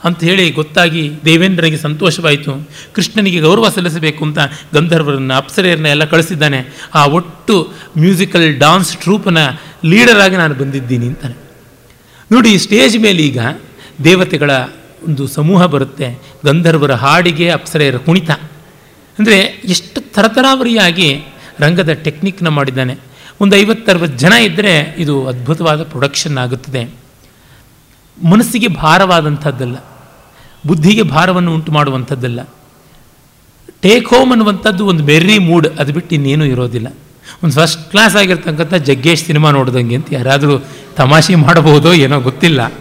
ಅಂತ 0.03 0.23
ಹೇಳಿ 0.23 0.51
ಗೊತ್ತಾಗಿ 0.51 1.11
ದೇವೇಂದ್ರನಿಗೆ 1.25 1.77
ಸಂತೋಷವಾಯಿತು. 1.77 2.69
ಕೃಷ್ಣನಿಗೆ 2.93 3.39
ಗೌರವ 3.39 3.69
ಸಲ್ಲಿಸಬೇಕು 3.69 4.25
ಅಂತ 4.25 4.37
ಗಂಧರ್ವರನ್ನು, 4.73 5.33
ಅಪ್ಸರೆಯರನ್ನ 5.33 5.85
ಎಲ್ಲ 5.85 6.03
ಕಳಿಸಿದ್ದಾನೆ. 6.03 6.65
ಆ 6.95 7.05
ಒಟ್ಟು 7.05 7.73
ಮ್ಯೂಸಿಕಲ್ 7.97 8.59
ಡಾನ್ಸ್ 8.59 8.97
ಟ್ರೂಪ್ನ 8.97 9.37
ಲೀಡರಾಗಿ 9.85 10.37
ನಾನು 10.37 10.55
ಬಂದಿದ್ದೀನಿ 10.55 11.07
ಅಂತಾನೆ. 11.07 11.35
ನೋಡಿ, 12.31 12.57
ಸ್ಟೇಜ್ 12.57 12.99
ಮೇಲೆ 12.99 13.23
ಈಗ 13.23 13.39
ದೇವತೆಗಳ 14.03 14.51
ಒಂದು 15.07 15.27
ಸಮೂಹ 15.27 15.65
ಬರುತ್ತೆ. 15.65 16.19
ಗಂಧರ್ವರ 16.45 16.93
ಹಾಡಿಗೆ 16.93 17.49
ಅಪ್ಸರೆಯರ 17.49 17.97
ಕುಣಿತ. 17.97 18.31
ಅಂದರೆ 19.19 19.39
ಎಷ್ಟು 19.65 20.01
ಥರಥರಾವರಿಯಾಗಿ 20.13 21.23
ರಂಗದ 21.59 21.89
ಟೆಕ್ನಿಕ್ನ 21.89 22.47
ಮಾಡಿದ್ದಾನೆ. 22.47 22.95
ಒಂದು 23.41 23.55
ಐವತ್ತರವತ್ತು 23.55 24.17
ಜನ 24.17 24.33
ಇದ್ದರೆ 24.33 24.95
ಇದು 24.97 25.27
ಅದ್ಭುತವಾದ 25.27 25.83
ಪ್ರೊಡಕ್ಷನ್ 25.83 26.37
ಆಗುತ್ತದೆ. 26.37 26.91
ಮನಸ್ಸಿಗೆ 28.29 28.67
ಭಾರವಾದಂಥದ್ದಲ್ಲ. 28.67 29.75
ಬುದ್ಧಿಗೆ 30.67 31.03
ಭಾರವನ್ನು 31.03 31.53
ಉಂಟು 31.53 31.71
ಮಾಡುವಂಥದ್ದಲ್ಲ. 31.71 32.41
ಟೇಕ್ 33.81 34.07
ಹೋಮ್ 34.07 34.31
ಅನ್ನುವಂಥದ್ದು 34.31 34.85
ಒಂದು 34.85 35.03
ಮೆರ್ರಿ 35.03 35.39
ಮೂಡ್ 35.39 35.67
ಅದು 35.67 35.93
ಬಿಟ್ಟು 35.93 36.15
ಇನ್ನೇನೂ 36.15 36.45
ಇರೋದಿಲ್ಲ. 36.45 36.87
ಒಂದು 37.43 37.55
ಫಸ್ಟ್ 37.55 37.91
ಕ್ಲಾಸ್ 37.91 38.15
ಆಗಿರ್ತಕ್ಕಂಥ 38.15 38.73
ಜಗ್ಗೇಶ್ 38.73 39.25
ಸಿನಿಮಾ 39.25 39.51
ನೋಡ್ದಂಗೆ 39.51 39.95
ಅಂತ 39.95 40.07
ಯಾರಾದರೂ 40.11 40.59
ತಮಾಷೆ 40.95 41.35
ಮಾಡಬಹುದೋ 41.35 41.93
ಏನೋ 41.93 42.21
ಗೊತ್ತಿಲ್ಲ. 42.21 42.73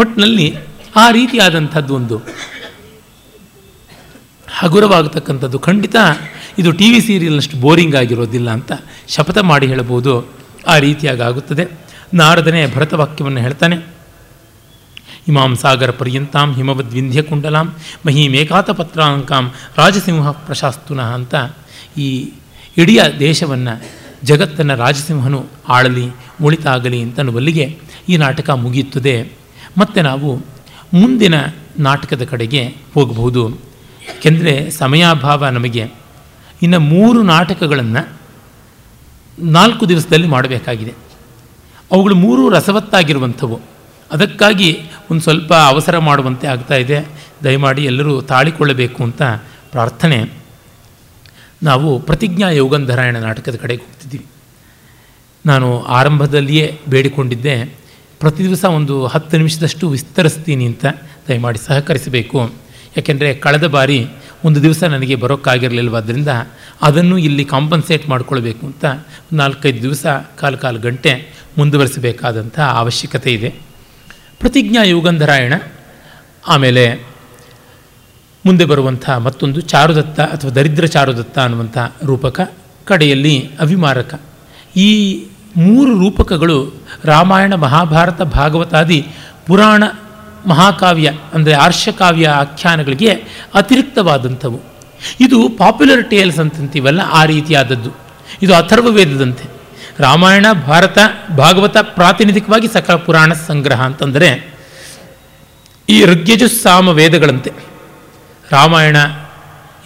ಒಟ್ಟಿನಲ್ಲಿ 0.00 0.48
ಆ 1.02 1.04
ರೀತಿಯಾದಂಥದ್ದು 1.10 1.92
ಒಂದು 1.94 2.16
ಹಗುರವಾಗತಕ್ಕಂಥದ್ದು. 4.60 5.58
ಖಂಡಿತ 5.58 5.96
ಇದು 6.60 6.70
ಟಿ 6.78 6.86
ವಿ 6.92 7.00
ಸೀರಿಯಲ್ನಷ್ಟು 7.00 7.56
ಬೋರಿಂಗ್ 7.56 7.96
ಆಗಿರೋದಿಲ್ಲ 8.00 8.48
ಅಂತ 8.56 8.72
ಶಪಥ 9.14 9.38
ಮಾಡಿ 9.50 9.66
ಹೇಳಬಹುದು. 9.72 10.12
ಆ 10.72 10.74
ರೀತಿಯಾಗಿ 10.86 11.22
ಆಗುತ್ತದೆ 11.28 11.64
ನಾರದನೇ 12.14 12.62
ಭರತವಾಕ್ಯವನ್ನು 12.74 13.40
ಹೇಳ್ತಾನೆ, 13.40 13.76
ಇಮಾಂ 15.28 15.52
ಸಾಗರ 15.62 15.90
ಪರ್ಯಂತಾಂ 16.00 16.48
ಕುಂಡಲಾಂ 17.28 17.66
ಮಹೀಮೇಕಾತ 18.06 18.70
ಪತ್ರಾಂಕಾಂ 18.80 19.44
ರಾಜಸಿಂಹ 19.78 20.30
ಪ್ರಶಾಸ್ತುನಃ 20.46 21.10
ಅಂತ 21.18 21.34
ಈ 21.98 22.08
ಇಡೀ 22.82 22.96
ದೇಶವನ್ನು, 23.20 23.74
ಜಗತ್ತನ್ನು 24.24 24.74
ರಾಜಸಿಂಹನು 24.76 25.40
ಆಳಲಿ 25.68 26.06
ಉಳಿತಾಗಲಿ 26.44 27.00
ಅಂತ 27.06 27.18
ಅನ್ನುವಲ್ಲಿಗೆ 27.22 27.66
ಈ 28.08 28.16
ನಾಟಕ 28.16 28.50
ಮುಗಿಯುತ್ತದೆ. 28.64 29.16
ಮತ್ತು 29.78 30.02
ನಾವು 30.02 30.36
ಮುಂದಿನ 30.94 31.34
ನಾಟಕದ 31.78 32.24
ಕಡೆಗೆ 32.24 32.64
ಹೋಗಬಹುದು. 32.94 33.50
ಏಕೆಂದರೆ 34.18 34.70
ಸಮಯಾಭಾವ 34.70 35.48
ನಮಗೆ 35.48 35.90
ಇನ್ನು 36.62 36.80
ಮೂರು 36.80 37.22
ನಾಟಕಗಳನ್ನು 37.22 38.22
ನಾಲ್ಕು 39.38 39.88
ದಿವಸದಲ್ಲಿ 39.88 40.26
ಮಾಡಬೇಕಾಗಿದೆ. 40.26 40.94
ಅವುಗಳು 41.92 42.14
ಮೂರು 42.14 42.48
ರಸವತ್ತಾಗಿರುವಂಥವು. 42.48 43.60
ಅದಕ್ಕಾಗಿ 44.12 44.82
ಒಂದು 45.10 45.22
ಸ್ವಲ್ಪ 45.22 45.54
ಅವಸರ 45.54 45.98
ಮಾಡುವಂತೆ 45.98 46.46
ಆಗ್ತಾ 46.46 46.74
ಇದೆ. 46.74 47.06
ದಯಮಾಡಿ 47.44 47.84
ಎಲ್ಲರೂ 47.84 48.22
ತಾಳಿಕೊಳ್ಳಬೇಕು 48.22 49.02
ಅಂತ 49.02 49.22
ಪ್ರಾರ್ಥನೆ. 49.70 50.30
ನಾವು 51.62 52.00
ಪ್ರತಿಜ್ಞಾ 52.00 52.50
ಯೋಗಂಧರಾಯಣ 52.50 53.16
ನಾಟಕದ 53.16 53.54
ಕಡೆಗೆ 53.54 53.82
ಹೋಗ್ತಿದ್ದೀವಿ. 53.82 54.26
ನಾನು 55.46 55.82
ಆರಂಭದಲ್ಲಿಯೇ 55.82 56.80
ಬೇಡಿಕೊಂಡಿದ್ದೆ. 56.88 57.81
ಪ್ರತಿ 58.22 58.42
ದಿವಸ 58.44 58.64
ಒಂದು 58.64 59.06
ಹತ್ತು 59.06 59.36
ನಿಮಿಷದಷ್ಟು 59.36 59.88
ವಿಸ್ತರಿಸ್ತೀನಿ 59.88 60.64
ಅಂತ 60.66 60.84
ದಯಮಾಡಿ 61.28 61.58
ಸಹಕರಿಸಬೇಕು. 61.58 62.38
ಯಾಕೆಂದರೆ 62.96 63.34
ಕಳೆದ 63.34 63.66
ಬಾರಿ 63.66 63.98
ಒಂದು 64.44 64.62
ದಿವಸ 64.62 64.82
ನನಗೆ 64.84 65.14
ಬರೋಕ್ಕಾಗಿರಲಿಲ್ವಾದ್ದರಿಂದ 65.14 66.28
ಅದನ್ನು 66.82 67.18
ಇಲ್ಲಿ 67.18 67.44
ಕಾಂಪನ್ಸೇಟ್ 67.44 68.08
ಮಾಡಿಕೊಳ್ಬೇಕು 68.08 68.66
ಅಂತ 68.66 68.84
ನಾಲ್ಕೈದು 69.32 69.82
ದಿವಸ 69.82 70.06
ಕಾಲು 70.38 70.58
ಕಾಲು 70.58 70.78
ಗಂಟೆ 70.78 71.12
ಮುಂದುವರಿಸಬೇಕಾದಂಥ 71.58 72.60
ಅವಶ್ಯಕತೆ 72.60 73.32
ಇದೆ. 73.34 73.50
ಪ್ರತಿಜ್ಞಾ 74.38 74.82
ಯುಗಂಧರಾಯಣ, 74.82 75.54
ಆಮೇಲೆ 76.48 76.84
ಮುಂದೆ 78.46 78.64
ಬರುವಂಥ 78.64 79.10
ಮತ್ತೊಂದು 79.10 79.60
ಚಾರುದತ್ತ 79.60 80.20
ಅಥವಾ 80.20 80.50
ದರಿದ್ರ 80.50 80.86
ಚಾರುದತ್ತ 80.86 81.38
ಅನ್ನುವಂಥ 81.38 81.78
ರೂಪಕ 82.04 82.54
ಕಡೆಯಲ್ಲಿ 82.84 83.34
ಅವಿಮಾರಕ 83.60 84.20
ಈ 84.76 84.90
ಮೂರು 85.56 85.98
ರೂಪಕಗಳು 85.98 86.72
ರಾಮಾಯಣ, 87.04 87.54
ಮಹಾಭಾರತ, 87.54 88.22
ಭಾಗವತಾದಿ, 88.22 89.08
ಪುರಾಣ, 89.46 89.84
ಮಹಾಕಾವ್ಯ, 90.46 91.12
ಅಂದರೆ 91.34 91.52
ಆರ್ಷಕಾವ್ಯ 91.52 92.28
ಆಖ್ಯಾನಗಳಿಗೆ 92.28 93.10
ಅತಿರಿಕ್ತವಾದಂಥವು. 93.54 94.60
ಇದು 95.20 95.48
ಪಾಪ್ಯುಲರ್ 95.48 96.10
ಟೇಲ್ಸ್ 96.10 96.38
ಅಂತಂತೀವಲ್ಲ, 96.38 97.00
ಆ 97.00 97.24
ರೀತಿಯಾದದ್ದು. 97.24 97.90
ಇದು 98.42 98.54
ಅಥರ್ವ 98.54 98.86
ವೇದದಂತೆ 98.86 99.44
ರಾಮಾಯಣ, 99.98 100.46
ಭಾರತ, 100.66 100.98
ಭಾಗವತ 101.36 101.76
ಪ್ರಾತಿನಿಧಿಕವಾಗಿ 101.76 102.68
ಸಕಲ 102.68 102.94
ಪುರಾಣ 102.94 103.32
ಸಂಗ್ರಹ 103.32 103.82
ಅಂತಂದರೆ, 103.82 104.54
ಈ 105.88 106.04
ಋಗ್ಯಜುಸ್ಸಾಮ 106.04 106.86
ಸಾಮ 106.86 106.88
ವೇದಗಳಂತೆ. 106.88 107.52
ರಾಮಾಯಣ, 108.50 108.96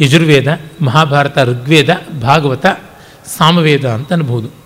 ಯಜುರ್ವೇದ, 0.01 0.60
ಮಹಾಭಾರತ, 0.82 1.38
ಋಗ್ವೇದ, 1.38 1.88
ಭಾಗವತ, 2.22 2.66
ಸಾಮವೇದ 3.38 3.88
ಅಂತ 3.88 4.12
ಅನ್ಬೋದು. 4.12 4.65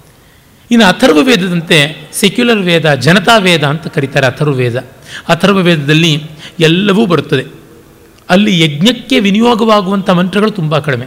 ಇನ್ನು 0.70 0.86
ಅಥರ್ವ 0.86 1.20
ವೇದದಂತೆ 1.22 1.78
ಸೆಕ್ಯುಲರ್ 2.12 2.58
ವೇದ, 2.58 2.94
ಜನತಾ 2.94 3.36
ವೇದ 3.38 3.64
ಅಂತ 3.64 3.86
ಕರೀತಾರೆ 3.86 4.26
ಅಥರ್ವ 4.26 4.52
ವೇದ 4.52 4.76
ಅಥರ್ವ 5.28 5.56
ವೇದದಲ್ಲಿ 5.56 6.22
ಎಲ್ಲವೂ 6.60 7.06
ಬರುತ್ತದೆ. 7.06 7.44
ಅಲ್ಲಿ 8.30 8.60
ಯಜ್ಞಕ್ಕೆ 8.60 9.20
ವಿನಿಯೋಗವಾಗುವಂಥ 9.20 10.10
ಮಂತ್ರಗಳು 10.10 10.50
ತುಂಬ 10.50 10.78
ಕಡಿಮೆ. 10.78 11.06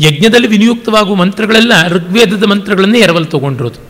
ಯಜ್ಞದಲ್ಲಿ 0.00 0.46
ವಿನಿಯುಕ್ತವಾಗುವ 0.46 1.14
ಮಂತ್ರಗಳೆಲ್ಲ 1.14 1.88
ಋಗ್ವೇದದ 1.88 2.44
ಮಂತ್ರಗಳನ್ನೇ 2.44 2.98
ಎರವಲು 2.98 3.24
ತಗೊಂಡಿರೋದು. 3.24 3.80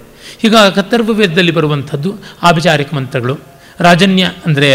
ಈಗ 0.44 0.56
ಅಥರ್ವ 0.56 1.12
ವೇದದಲ್ಲಿ 1.12 1.50
ಬರುವಂಥದ್ದು 1.50 2.14
ಆಭಿಚಾರಿಕ 2.42 2.94
ಮಂತ್ರಗಳು. 2.94 3.38
ರಾಜನ್ಯ 3.80 4.24
ಅಂದರೆ 4.46 4.70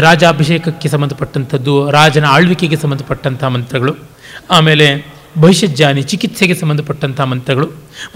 ರಾಜಾಭಿಷೇಕಕ್ಕೆ 0.00 0.88
ಸಂಬಂಧಪಟ್ಟಂಥದ್ದು, 0.88 1.90
ರಾಜನ 1.90 2.24
ಆಳ್ವಿಕೆಗೆ 2.24 2.76
ಸಂಬಂಧಪಟ್ಟಂಥ 2.76 3.44
ಮಂತ್ರಗಳು. 3.44 3.94
ಆಮೇಲೆ 4.50 5.15
ಭವಿಷ್ಯಜ್ಞಾನಿ 5.38 6.02
ಚಿಕಿತ್ಸೆಗೆ 6.02 6.54
ಸಂಬಂಧಪಟ್ಟಂಥ 6.54 7.20
ಮಂತ್ರಗಳು 7.20 7.66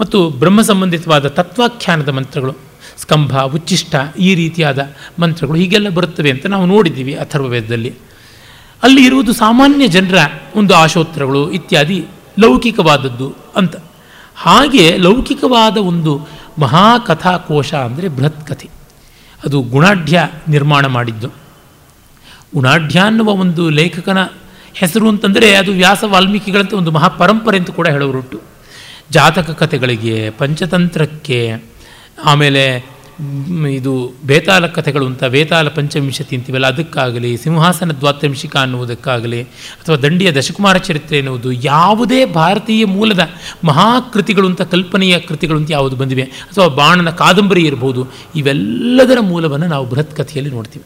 ಮತ್ತು 0.01 0.29
ಬ್ರಹ್ಮ 0.29 0.61
ಸಂಬಂಧಿತವಾದ 0.61 1.27
ತತ್ವಾಖ್ಯಾನದ 1.27 2.09
ಮಂತ್ರಗಳು, 2.09 2.55
ಸ್ಕಂಭ, 2.97 3.41
ಉಚ್ಚಿಷ್ಟ, 3.41 3.95
ಈ 4.19 4.35
ರೀತಿಯಾದ 4.35 4.79
ಮಂತ್ರಗಳು 5.19 5.57
ಹೀಗೆಲ್ಲ 5.57 5.89
ಬರುತ್ತವೆ 5.89 6.31
ಅಂತ 6.31 6.45
ನಾವು 6.45 6.65
ನೋಡಿದ್ದೀವಿ 6.65 7.13
ಅಥರ್ವವೇದದಲ್ಲಿ. 7.13 7.93
ಅಲ್ಲಿ 8.83 9.05
ಇರುವುದು 9.05 9.33
ಸಾಮಾನ್ಯ 9.33 9.87
ಜನರ 9.87 10.17
ಒಂದು 10.55 10.75
ಆಶೋತ್ತರಗಳು 10.75 11.51
ಇತ್ಯಾದಿ 11.51 12.05
ಲೌಕಿಕವಾದದ್ದು 12.39 13.35
ಅಂತ. 13.55 13.75
ಹಾಗೆ 14.35 14.97
ಲೌಕಿಕವಾದ 14.97 15.77
ಒಂದು 15.77 16.27
ಮಹಾಕಥಾಕೋಶ 16.59 17.73
ಅಂದರೆ 17.73 18.09
ಬೃಹತ್ 18.09 18.47
ಕಥೆ 18.47 18.69
ಅದು 19.45 19.61
ಗುಣಾಢ್ಯ 19.61 20.29
ನಿರ್ಮಾಣ 20.47 20.85
ಮಾಡಿದ್ದು. 20.85 21.27
ಗುಣಾಢ್ಯ 22.53 22.99
ಅನ್ನುವ 22.99 23.29
ಒಂದು 23.29 23.69
ಲೇಖಕನ 23.69 24.17
ಹೆಸರು 24.75 25.09
ಅಂತಂದರೆ 25.09 25.55
ಅದು 25.55 25.71
ವ್ಯಾಸ 25.71 26.03
ವಾಲ್ಮೀಕಿಗಳಂತೆ 26.07 26.75
ಒಂದು 26.75 26.91
ಮಹಾಪರಂಪರೆ 26.91 27.57
ಅಂತ 27.57 27.69
ಕೂಡ 27.69 27.87
ಹೇಳೋರುಂಟು 27.87 28.41
ಜಾತಕ 29.11 29.49
ಕಥೆಗಳಿಗೆ, 29.49 30.29
ಪಂಚತಂತ್ರಕ್ಕೆ, 30.29 31.63
ಆಮೇಲೆ 32.25 32.91
ಇದು 33.73 34.13
ಬೇತಾಲ 34.25 34.67
ಕಥೆಗಳು 34.67 35.05
ಅಂತ 35.05 35.23
ಬೇತಾಲ 35.23 35.67
ಪಂಚವಿಂಶತಿ 35.67 36.35
ಅಂತೀವಲ್ಲ 36.35 36.67
ಅದಕ್ಕಾಗಲಿ, 36.67 37.37
ಸಿಂಹಾಸನ 37.37 37.91
ದ್ವಾತ್ರಿಂಶಿಕ 37.91 38.57
ಅನ್ನುವುದಕ್ಕಾಗಲಿ, 38.57 39.41
ಅಥವಾ 39.43 39.95
ದಂಡಿಯ 39.95 40.31
ದಶಕುಮಾರ 40.31 40.77
ಚರಿತ್ರೆ 40.77 41.17
ಎನ್ನುವುದು 41.17 41.51
ಯಾವುದೇ 41.51 42.25
ಭಾರತೀಯ 42.25 42.85
ಮೂಲದ 42.85 43.29
ಮಹಾಕೃತಿಗಳು 43.63 44.47
ಅಂತ, 44.47 44.61
ಕಲ್ಪನೆಯ 44.61 45.19
ಕೃತಿಗಳು 45.19 45.57
ಅಂತ 45.57 45.71
ಯಾವುದು 45.71 45.95
ಬಂದಿವೆ. 45.95 46.21
ಅಥವಾ 46.21 46.67
ಬಾಣನ 46.67 47.09
ಕಾದಂಬರಿ 47.09 47.61
ಇರಬಹುದು 47.61 48.07
ಇವೆಲ್ಲದರ 48.35 49.17
ಮೂಲವನ್ನು 49.21 49.67
ನಾವು 49.67 49.85
ಬೃಹತ್ 49.85 50.15
ಕಥೆಯಲ್ಲಿ 50.17 50.51
ನೋಡ್ತೀವಿ. 50.51 50.85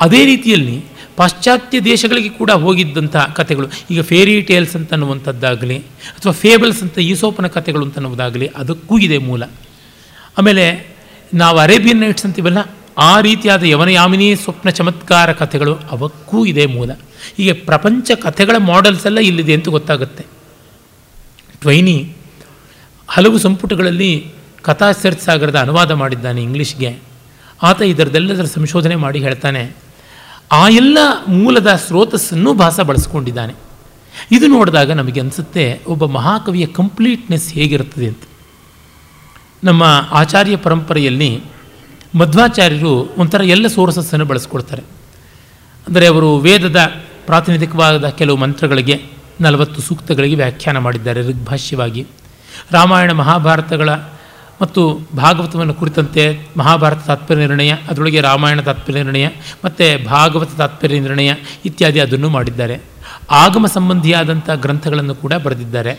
ಅದೇ 0.00 0.24
ರೀತಿಯಲ್ಲಿ 0.24 0.84
ಪಾಶ್ಚಾತ್ಯ 1.16 1.80
ದೇಶಗಳಿಗೆ 1.80 2.28
ಕೂಡ 2.28 2.50
ಹೋಗಿದ್ದಂಥ 2.50 3.16
ಕಥೆಗಳು. 3.16 3.68
ಈಗ 3.90 4.00
ಫೇರಿ 4.00 4.42
ಟೇಲ್ಸ್ 4.42 4.76
ಅಂತ 4.76 4.92
ಅನ್ನುವಂಥದ್ದಾಗಲಿ, 4.92 5.78
ಅಥವಾ 6.16 6.32
ಫೇಬಲ್ಸ್ 6.32 6.82
ಅಂತ 6.82 6.98
ಈಸೋಪನ 6.98 7.46
ಕಥೆಗಳು 7.46 7.84
ಅಂತ 7.84 7.96
ಅನ್ನೋದಾಗಲಿ 7.96 8.46
ಅದಕ್ಕೂ 8.46 8.98
ಇದೆ 8.98 9.18
ಮೂಲ. 9.18 9.42
ಆಮೇಲೆ 10.38 10.64
ನಾವು 11.34 11.58
ಅರೇಬಿಯನ್ 11.58 12.00
ನೈಟ್ಸ್ 12.00 12.26
ಅಂತೀವಲ್ಲ, 12.26 12.58
ಆ 12.98 13.20
ರೀತಿಯಾದ 13.20 13.62
ಯವನಯಾಮಿನಿ 13.62 14.36
ಸ್ವಪ್ನ 14.36 14.70
ಚಮತ್ಕಾರ 14.70 15.32
ಕಥೆಗಳು 15.32 15.74
ಅವಕ್ಕೂ 15.90 16.46
ಇದೆ 16.46 16.66
ಮೂಲ. 16.66 16.90
ಹೀಗೆ 17.36 17.52
ಪ್ರಪಂಚ 17.52 18.10
ಕಥೆಗಳ 18.10 18.56
ಮಾಡೆಲ್ಸ್ 18.56 19.06
ಎಲ್ಲ 19.06 19.18
ಇಲ್ಲಿದೆ 19.18 19.54
ಅಂತ 19.54 19.68
ಗೊತ್ತಾಗುತ್ತೆ. 19.68 20.24
ಟ್ವೈನಿ 21.60 22.14
ಹಲವು 23.08 23.38
ಸಂಪುಟಗಳಲ್ಲಿ 23.38 24.32
ಕಥಾ 24.62 24.92
ಸಾಗರದ 24.92 25.58
ಅನುವಾದ 25.58 25.90
ಮಾಡಿದ್ದಾನೆ 25.90 26.42
ಇಂಗ್ಲೀಷ್ಗೆ. 26.42 26.90
ಆತ 27.62 27.82
ಇದರದೆಲ್ಲದರ 27.82 28.44
ಸಂಶೋಧನೆ 28.44 28.96
ಮಾಡಿ 28.96 29.18
ಹೇಳ್ತಾನೆ 29.18 29.62
ಆ 30.52 30.68
ಎಲ್ಲ 30.68 30.98
ಮೂಲದ 31.28 31.74
ಸ್ರೋತಸ್ಸನ್ನು 31.74 32.54
ಭಾಸ 32.54 32.80
ಬಳಸ್ಕೊಂಡಿದ್ದಾನೆ. 32.80 33.54
ಇದು 34.32 34.46
ನೋಡಿದಾಗ 34.46 34.92
ನಮಗೆ 34.92 35.20
ಅನಿಸುತ್ತೆ 35.20 35.80
ಒಬ್ಬ 35.86 36.04
ಮಹಾಕವಿಯ 36.04 36.66
ಕಂಪ್ಲೀಟ್ನೆಸ್ 36.66 37.52
ಹೇಗಿರುತ್ತದೆ 37.52 38.06
ಅಂತ. 38.06 38.22
ನಮ್ಮ 39.64 40.04
ಆಚಾರ್ಯ 40.10 40.56
ಪರಂಪರೆಯಲ್ಲಿ 40.56 41.44
ಮಧ್ವಾಚಾರ್ಯರು 42.14 43.14
ಒಂಥರ 43.18 43.40
ಎಲ್ಲ 43.40 43.66
ಸೋರ್ಸಸ್ಸನ್ನು 43.66 44.24
ಬಳಸ್ಕೊಡ್ತಾರೆ. 44.24 44.82
ಅಂದರೆ 45.88 46.06
ಅವರು 46.06 46.36
ವೇದದ 46.36 46.92
ಪ್ರಾತಿನಿಧಿಕವಾದ 47.26 48.08
ಕೆಲವು 48.08 48.36
ಮಂತ್ರಗಳಿಗೆ 48.36 49.02
ನಲವತ್ತು 49.40 49.82
ಸೂಕ್ತಗಳಿಗೆ 49.82 50.34
ವ್ಯಾಖ್ಯಾನ 50.34 50.78
ಮಾಡಿದ್ದಾರೆ 50.78 51.22
ಋಗ್ಭಾಷ್ಯವಾಗಿ. 51.22 52.06
ರಾಮಾಯಣ 52.70 53.12
ಮಹಾಭಾರತಗಳ 53.12 53.90
ಮತ್ತು 54.62 55.00
ಭಾಗವತವನ್ನು 55.16 55.74
ಕುರಿತಂತೆ 55.74 56.48
ಮಹಾಭಾರತ 56.56 57.06
ತಾತ್ಪರ್ಯ 57.06 57.40
ನಿರ್ಣಯ, 57.40 57.72
ಅದರೊಳಗೆ 57.88 58.20
ರಾಮಾಯಣ 58.20 58.60
ತಾತ್ಪರ್ಯ 58.60 59.02
ನಿರ್ಣಯ, 59.02 59.28
ಮತ್ತು 59.64 60.04
ಭಾಗವತ 60.04 60.56
ತಾತ್ಪರ್ಯ 60.56 61.00
ನಿರ್ಣಯ 61.00 61.34
ಇತ್ಯಾದಿ 61.64 62.00
ಅದನ್ನು 62.00 62.28
ಮಾಡಿದ್ದಾರೆ. 62.28 62.82
ಆಗಮ 63.30 63.66
ಸಂಬಂಧಿಯಾದಂಥ 63.66 64.50
ಗ್ರಂಥಗಳನ್ನು 64.50 65.14
ಕೂಡ 65.14 65.34
ಬರೆದಿದ್ದಾರೆ. 65.34 65.94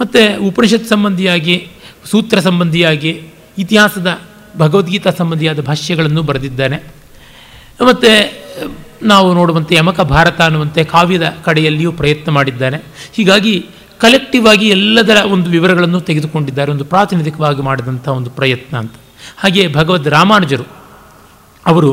ಮತ್ತು 0.00 0.46
ಉಪನಿಷತ್ 0.46 0.88
ಸಂಬಂಧಿಯಾಗಿ, 0.88 1.68
ಸೂತ್ರ 2.10 2.40
ಸಂಬಂಧಿಯಾಗಿ, 2.40 3.22
ಇತಿಹಾಸದ 3.58 4.20
ಭಗವದ್ಗೀತಾ 4.58 5.10
ಸಂಬಂಧಿಯಾದ 5.10 5.60
ಭಾಷ್ಯಗಳನ್ನು 5.60 6.22
ಬರೆದಿದ್ದಾನೆ 6.22 6.76
ಮತ್ತು 7.86 8.40
ನಾವು 9.02 9.34
ನೋಡುವಂತೆ 9.34 9.74
ಯಮಕ 9.74 10.00
ಭಾರತ 10.00 10.40
ಅನ್ನುವಂತೆ 10.40 10.84
ಕಾವ್ಯದ 10.84 11.36
ಕಡೆಯಲ್ಲಿಯೂ 11.44 11.92
ಪ್ರಯತ್ನ 11.92 12.30
ಮಾಡಿದ್ದಾನೆ 12.30 12.76
ಹೀಗಾಗಿ 13.12 13.66
ಕಲೆಕ್ಟಿವ್ 14.00 14.46
ಆಗಿ 14.48 14.66
ಎಲ್ಲದರ 14.68 15.18
ಒಂದು 15.34 15.48
ವಿವರಗಳನ್ನು 15.50 16.00
ತೆಗೆದುಕೊಂಡಿದ್ದಾರೆ, 16.00 16.70
ಒಂದು 16.70 16.84
ಪ್ರಾತಿನಿಧಿಕವಾಗಿ 16.84 17.62
ಮಾಡಿದಂಥ 17.62 18.08
ಒಂದು 18.08 18.30
ಪ್ರಯತ್ನ 18.30 18.74
ಅಂತ. 18.76 18.94
ಹಾಗೆ 19.36 19.62
ಭಗವದ್ 19.74 20.08
ರಾಮಾನುಜರು, 20.08 20.66
ಅವರು 21.66 21.90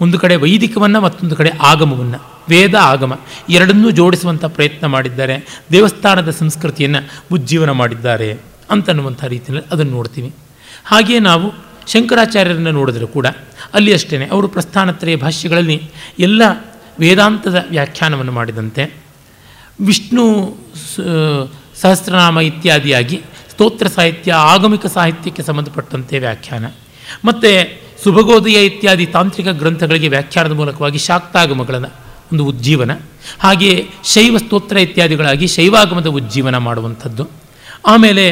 ಒಂದು 0.00 0.18
ಕಡೆ 0.18 0.36
ವೈದಿಕವನ್ನು 0.36 1.00
ಮತ್ತೊಂದು 1.00 1.36
ಕಡೆ 1.36 1.50
ಆಗಮವನ್ನು, 1.62 2.18
ವೇದ 2.48 2.74
ಆಗಮ 2.92 3.12
ಎರಡನ್ನೂ 3.48 3.90
ಜೋಡಿಸುವಂಥ 3.90 4.44
ಪ್ರಯತ್ನ 4.56 4.86
ಮಾಡಿದ್ದಾರೆ, 4.86 5.36
ದೇವಸ್ಥಾನದ 5.72 6.30
ಸಂಸ್ಕೃತಿಯನ್ನು 6.30 7.00
ಉಜ್ಜೀವನ 7.34 7.70
ಮಾಡಿದ್ದಾರೆ 7.70 8.28
ಅಂತನ್ನುವಂಥ 8.70 9.24
ರೀತಿಯಲ್ಲಿ 9.24 9.64
ಅದನ್ನು 9.72 9.92
ನೋಡ್ತೀವಿ. 9.92 10.30
ಹಾಗೆಯೇ 10.84 11.20
ನಾವು 11.20 11.46
ಶಂಕರಾಚಾರ್ಯರನ್ನು 11.92 12.70
ನೋಡಿದರೂ 12.70 13.06
ಕೂಡ, 13.06 13.26
ಅಲ್ಲಿ 13.74 13.92
ಅಷ್ಟೇ 13.94 14.24
ಅವರು 14.26 14.48
ಪ್ರಸ್ಥಾನತ್ರಯ 14.48 15.16
ಭಾಷ್ಯಗಳಲ್ಲಿ 15.16 15.76
ಎಲ್ಲ 16.18 16.42
ವೇದಾಂತದ 17.00 17.58
ವ್ಯಾಖ್ಯಾನವನ್ನು 17.70 18.32
ಮಾಡಿದಂತೆ 18.32 19.05
ವಿಷ್ಣು 19.80 20.56
ಸಹಸ್ರನಾಮ 21.82 22.40
ಇತ್ಯಾದಿಯಾಗಿ 22.40 23.20
ಸ್ತೋತ್ರ 23.50 23.86
ಸಾಹಿತ್ಯ, 23.86 24.32
ಆಗಮಿಕ 24.32 24.86
ಸಾಹಿತ್ಯಕ್ಕೆ 24.86 25.42
ಸಂಬಂಧಪಟ್ಟಂತೆ 25.42 26.18
ವ್ಯಾಖ್ಯಾನ. 26.18 26.64
ಮತ್ತು 27.24 27.80
ಸುಭಗೋದಯ 28.04 28.66
ಇತ್ಯಾದಿ 28.66 29.06
ತಾಂತ್ರಿಕ 29.06 29.48
ಗ್ರಂಥಗಳಿಗೆ 29.48 30.08
ವ್ಯಾಖ್ಯಾನದ 30.08 30.52
ಮೂಲಕವಾಗಿ 30.52 30.98
ಶಾಕ್ತಾಗಮಗಳ 30.98 31.74
ಒಂದು 32.32 32.46
ಉಜ್ಜೀವನ. 32.46 32.90
ಹಾಗೆಯೇ 33.40 33.88
ಶೈವ 34.04 34.36
ಸ್ತೋತ್ರ 34.36 34.76
ಇತ್ಯಾದಿಗಳಾಗಿ 34.76 35.46
ಶೈವಾಗಮದ 35.46 36.06
ಉಜ್ಜೀವನ 36.06 36.56
ಮಾಡುವಂಥದ್ದು. 36.56 37.30
ಆಮೇಲೆ 37.86 38.30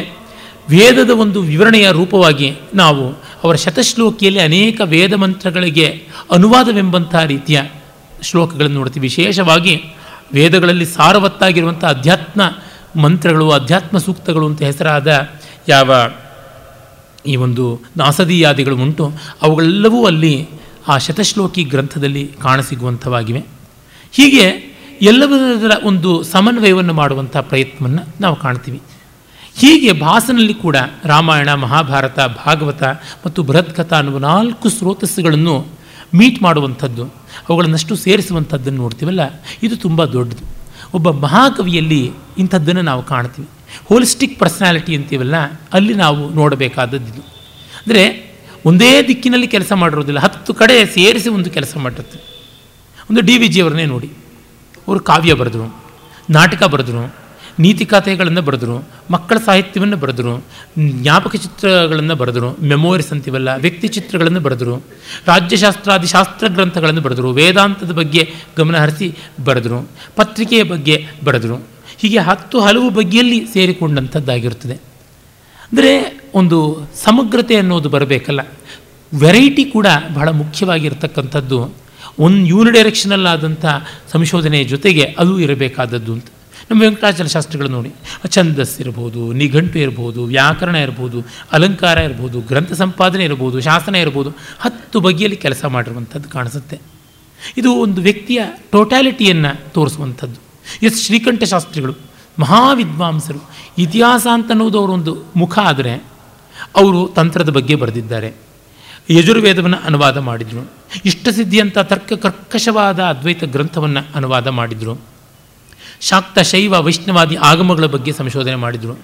ವೇದದ 0.69 1.09
ಒಂದು 1.09 1.41
ವಿವರಣೆಯ 1.41 1.91
ರೂಪವಾಗಿ 1.91 2.55
ನಾವು 2.73 3.11
ಅವರ 3.43 3.55
ಶತಶ್ಲೋಕಿಯಲ್ಲಿ 3.55 4.39
ಅನೇಕ 4.39 4.81
ವೇದ 4.83 5.13
ಮಂತ್ರಗಳಿಗೆ 5.13 6.03
ಅನುವಾದವೆಂಬಂಥ 6.31 7.15
ರೀತಿಯ 7.15 7.61
ಶ್ಲೋಕಗಳನ್ನು 8.21 8.75
ನೋಡ್ತೀವಿ. 8.75 9.07
ವಿಶೇಷವಾಗಿ 9.07 9.94
ವೇದಗಳಲ್ಲಿ 10.33 10.85
ಸಾರವತ್ತಾಗಿರುವಂಥ 10.85 11.85
ಅಧ್ಯಾತ್ಮ 11.85 12.41
ಮಂತ್ರಗಳು, 13.01 13.51
ಅಧ್ಯಾತ್ಮ 13.51 13.97
ಸೂಕ್ತಗಳು 13.97 14.45
ಅಂತ 14.45 14.61
ಹೆಸರಾದ 14.61 15.29
ಯಾವ 15.67 16.11
ಈ 17.25 17.35
ಒಂದು 17.35 17.81
ನಾಸದೀಯಾದಿಗಳು 17.97 18.77
ಉಂಟು, 18.77 19.11
ಅವುಗಳೆಲ್ಲವೂ 19.41 20.05
ಅಲ್ಲಿ 20.05 20.47
ಆ 20.87 20.97
ಶತಶ್ಲೋಕಿ 20.97 21.63
ಗ್ರಂಥದಲ್ಲಿ 21.63 22.31
ಕಾಣಸಿಗುವಂಥವಾಗಿವೆ. 22.41 23.39
ಹೀಗೆ 24.11 24.75
ಎಲ್ಲವರ 25.01 25.71
ಒಂದು 25.83 26.23
ಸಮನ್ವಯವನ್ನು 26.23 26.93
ಮಾಡುವಂಥ 26.93 27.37
ಪ್ರಯತ್ನವನ್ನು 27.37 28.21
ನಾವು 28.21 28.35
ಕಾಣ್ತೀವಿ. 28.35 28.81
ಹೀಗೆ 29.59 29.91
ಭಾಸನಲ್ಲಿ 29.91 30.53
ಕೂಡ 30.53 30.75
ರಾಮಾಯಣ, 31.05 31.53
ಮಹಾಭಾರತ, 31.53 32.19
ಭಾಗವತ 32.19 32.83
ಮತ್ತು 33.25 33.43
ಬೃಹತ್ಕಥಾ 33.43 33.97
ಅನ್ನುವ 33.97 34.17
ನಾಲ್ಕು 34.17 34.69
ಸ್ರೋತಸ್ಸುಗಳನ್ನು 34.69 35.65
ಮೀಟ್ 36.19 36.39
ಮಾಡುವಂಥದ್ದು, 36.45 37.03
ಅವುಗಳನ್ನಷ್ಟು 37.47 37.93
ಸೇರಿಸುವಂಥದ್ದನ್ನು 38.03 38.79
ನೋಡ್ತೀವಲ್ಲ, 38.83 39.23
ಇದು 39.65 39.75
ತುಂಬ 39.85 40.05
ದೊಡ್ಡದು. 40.15 40.43
ಒಬ್ಬ 40.97 41.09
ಮಹಾಕವಿಯಲ್ಲಿ 41.25 42.01
ಇಂಥದ್ದನ್ನು 42.41 42.83
ನಾವು 42.91 43.01
ಕಾಣ್ತೀವಿ. 43.11 43.47
ಹೋಲಿಸ್ಟಿಕ್ 43.89 44.35
ಪರ್ಸನಾಲಿಟಿ 44.41 44.91
ಅಂತೀವಲ್ಲ, 44.97 45.35
ಅಲ್ಲಿ 45.77 45.93
ನಾವು 46.03 46.21
ನೋಡಬೇಕಾದದ್ದು 46.39 47.09
ಇದು 47.13 47.23
ಅಂದರೆ 47.81 48.03
ಒಂದೇ 48.69 48.91
ದಿಕ್ಕಿನಲ್ಲಿ 49.07 49.47
ಕೆಲಸ 49.55 49.71
ಮಾಡಿರೋದಿಲ್ಲ, 49.81 50.19
ಹತ್ತು 50.25 50.51
ಕಡೆ 50.61 50.75
ಸೇರಿಸಿ 50.97 51.29
ಒಂದು 51.37 51.49
ಕೆಲಸ 51.57 51.73
ಮಾಡಿರುತ್ತೆ 51.83 52.19
ಒಂದು 53.09 53.21
ಡಿ 53.27 53.35
ವಿ 53.41 53.47
ಜಿಯವರನ್ನೇ 53.55 53.85
ನೋಡಿ. 53.95 54.09
ಅವರು 54.87 54.99
ಕಾವ್ಯ 55.09 55.33
ಬರೆದರು, 55.41 55.67
ನಾಟಕ 56.37 56.63
ಬರೆದರು 56.73 57.03
ನೀತಿಕಥೆಗಳನ್ನು 57.59 58.41
ಬರೆದರು, 58.41 58.87
ಮಕ್ಕಳ 59.11 59.37
ಸಾಹಿತ್ಯವನ್ನು 59.37 59.97
ಬರೆದರು, 59.97 60.45
ಜ್ಞಾಪಕ 60.79 61.35
ಚಿತ್ರಗಳನ್ನು 61.35 62.15
ಬರೆದರು 62.15 62.57
ಮೆಮೋರಿಸ್ 62.61 63.11
ಅಂತಿವಲ್ಲ, 63.11 63.55
ವ್ಯಕ್ತಿ 63.55 63.87
ಚಿತ್ರಗಳನ್ನು 63.87 64.39
ಬರೆದರು, 64.39 64.83
ರಾಜ್ಯಶಾಸ್ತ್ರಾದಿ 65.27 66.07
ಶಾಸ್ತ್ರ 66.07 66.47
ಗ್ರಂಥಗಳನ್ನು 66.47 67.01
ಬರೆದರು, 67.01 67.31
ವೇದಾಂತದ 67.31 67.91
ಬಗ್ಗೆ 67.91 68.33
ಗಮನ 68.57 68.77
ಹರಿಸಿ 68.77 69.17
ಬರೆದರು, 69.45 69.89
ಪತ್ರಿಕೆಯ 70.15 70.63
ಬಗ್ಗೆ 70.63 71.05
ಬರೆದರು. 71.23 71.57
ಹೀಗೆ 71.97 72.17
ಹತ್ತು 72.17 72.59
ಹಲವು 72.59 72.89
ಬಗೆಯಲ್ಲಿ 72.89 73.47
ಸೇರಿಕೊಂಡಂಥದ್ದಾಗಿರುತ್ತದೆ. 73.53 74.73
ಅಂದರೆ 75.71 76.21
ಒಂದು 76.33 76.87
ಸಮಗ್ರತೆ 77.03 77.55
ಅನ್ನೋದು 77.55 77.89
ಬರಬೇಕಲ್ಲ. 77.89 78.39
ವೆರೈಟಿ 79.19 79.65
ಕೂಡ 79.65 79.87
ಬಹಳ 80.13 80.29
ಮುಖ್ಯವಾಗಿರ್ತಕ್ಕಂಥದ್ದು. 80.29 81.73
ಒಂದು 82.19 82.45
ಯೂನಿಡೈರೆಕ್ಷನಲ್ 82.45 83.25
ಆದಂಥ 83.25 83.65
ಸಂಶೋಧನೆಯ 84.11 84.63
ಜೊತೆಗೆ 84.63 85.03
ಅದು 85.19 85.39
ಇರಬೇಕಾದದ್ದು 85.39 86.13
ಅಂತ. 86.13 86.25
ನಮ್ಮ 86.71 86.81
ವೆಂಕಟಾಚಲ 86.81 87.25
ಶಾಸ್ತ್ರಿಗಳು 87.25 87.69
ನೋಡಿ, 87.69 87.91
ಛಂದಸ್ 88.27 88.81
ಇರ್ಬೋದು, 88.81 89.33
ನಿಘಂಟು 89.33 89.79
ಇರ್ಬೋದು, 89.79 90.23
ವ್ಯಾಕರಣ 90.23 90.75
ಇರ್ಬೋದು, 90.75 91.23
ಅಲಂಕಾರ 91.51 91.97
ಇರ್ಬೋದು, 91.97 92.41
ಗ್ರಂಥ 92.41 92.73
ಸಂಪಾದನೆ 92.73 93.23
ಇರ್ಬೋದು, 93.23 93.61
ಶಾಸನ 93.61 93.95
ಇರ್ಬೋದು, 93.95 94.29
ಹತ್ತು 94.59 94.99
ಬಗೆಯಲ್ಲಿ 94.99 95.37
ಕೆಲಸ 95.37 95.65
ಮಾಡಿರುವಂಥದ್ದು 95.65 96.29
ಕಾಣಿಸುತ್ತೆ. 96.29 96.79
ಇದು 97.57 97.73
ಒಂದು 97.73 98.01
ವ್ಯಕ್ತಿಯ 98.01 98.41
ಟೋಟ್ಯಾಲಿಟಿಯನ್ನು 98.71 99.71
ತೋರಿಸುವಂಥದ್ದು. 99.71 100.41
ಎಸ್ 100.85 101.05
ಶ್ರೀಕಂಠ 101.05 101.43
ಶಾಸ್ತ್ರಿಗಳು, 101.43 101.95
ಮಹಾವಿದ್ವಾಂಸರು, 102.39 103.49
ಇತಿಹಾಸ 103.77 104.27
ಅಂತ 104.33 104.51
ಅನ್ನೋದು 104.51 104.79
ಅವರೊಂದು 104.79 105.23
ಮುಖ 105.35 105.59
ಆದರೆ, 105.59 105.95
ಅವರು 106.75 107.07
ತಂತ್ರದ 107.07 107.49
ಬಗ್ಗೆ 107.49 107.75
ಬರೆದಿದ್ದಾರೆ. 107.75 108.33
ಯಜುರ್ವೇದವನ್ನು 109.09 109.77
ಅನುವಾದ 109.77 110.17
ಮಾಡಿದರು. 110.17 110.71
ಇಷ್ಟಸಿದ್ಧಿ 111.05 111.59
ಅಂತ 111.59 111.77
ತರ್ಕ 111.77 112.13
ಕರ್ಕಶವಾದ 112.13 112.99
ಅದ್ವೈತ 112.99 113.43
ಗ್ರಂಥವನ್ನು 113.43 114.15
ಅನುವಾದ 114.15 114.47
ಮಾಡಿದರು. 114.47 115.14
ಶಾಕ್ತ 116.01 116.39
ಶೈವ 116.39 116.79
ವೈಷ್ಣವಾದಿ 116.79 117.35
ಆಗಮಗಳ 117.35 117.85
ಬಗ್ಗೆ 117.85 118.11
ಸಂಶೋಧನೆ 118.11 118.55
ಮಾಡಿದರು. 118.55 118.99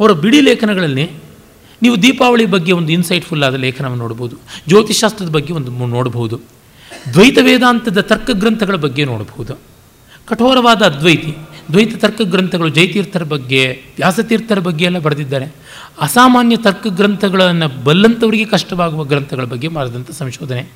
ಅವರ 0.00 0.12
ಬಿಡಿ 0.12 0.40
ಲೇಖನಗಳಲ್ಲಿ 0.40 1.10
ನೀವು 1.82 2.02
ದೀಪಾವಳಿ 2.02 2.46
ಬಗ್ಗೆ 2.46 2.72
ಒಂದು 2.72 2.92
ಇನ್ಸೈಟ್ಫುಲ್ 2.92 3.44
ಆದ 3.44 3.54
ಲೇಖನವನ್ನು 3.54 4.02
ನೋಡ್ಬೋದು. 4.02 4.36
ಜ್ಯೋತಿಷಾಸ್ತ್ರದ 4.68 5.28
ಬಗ್ಗೆ 5.28 5.52
ಒಂದು 5.52 5.86
ನೋಡಬಹುದು 5.86 6.40
ದ್ವೈತ 7.12 7.38
ವೇದಾಂತದ 7.42 8.00
ತರ್ಕ 8.00 8.30
ಗ್ರಂಥಗಳ 8.30 8.76
ಬಗ್ಗೆ 8.76 9.04
ನೋಡಬಹುದು 9.04 9.54
ಕಠೋರವಾದ 10.26 10.82
ಅದ್ವೈತಿ, 10.82 11.36
ದ್ವೈತ 11.72 12.04
ತರ್ಕ 12.04 12.20
ಗ್ರಂಥಗಳು 12.22 12.68
ಜೈತೀರ್ಥರ 12.68 13.22
ಬಗ್ಗೆ, 13.22 13.82
ವ್ಯಾಸತೀರ್ಥರ 13.96 14.58
ಬಗ್ಗೆ 14.58 14.84
ಎಲ್ಲ 14.84 14.98
ಬರೆದಿದ್ದಾರೆ. 14.98 15.54
ಅಸಾಮಾನ್ಯ 16.00 16.56
ತರ್ಕ 16.56 16.86
ಗ್ರಂಥಗಳನ್ನು 16.86 17.84
ಬಲ್ಲಂಥವರಿಗೆ 17.84 18.44
ಕಷ್ಟವಾಗುವ 18.44 19.04
ಗ್ರಂಥಗಳ 19.04 19.44
ಬಗ್ಗೆ 19.44 19.68
ಮಾಡಿದಂಥ 19.68 20.10
ಸಂಶೋಧನೆ. 20.10 20.66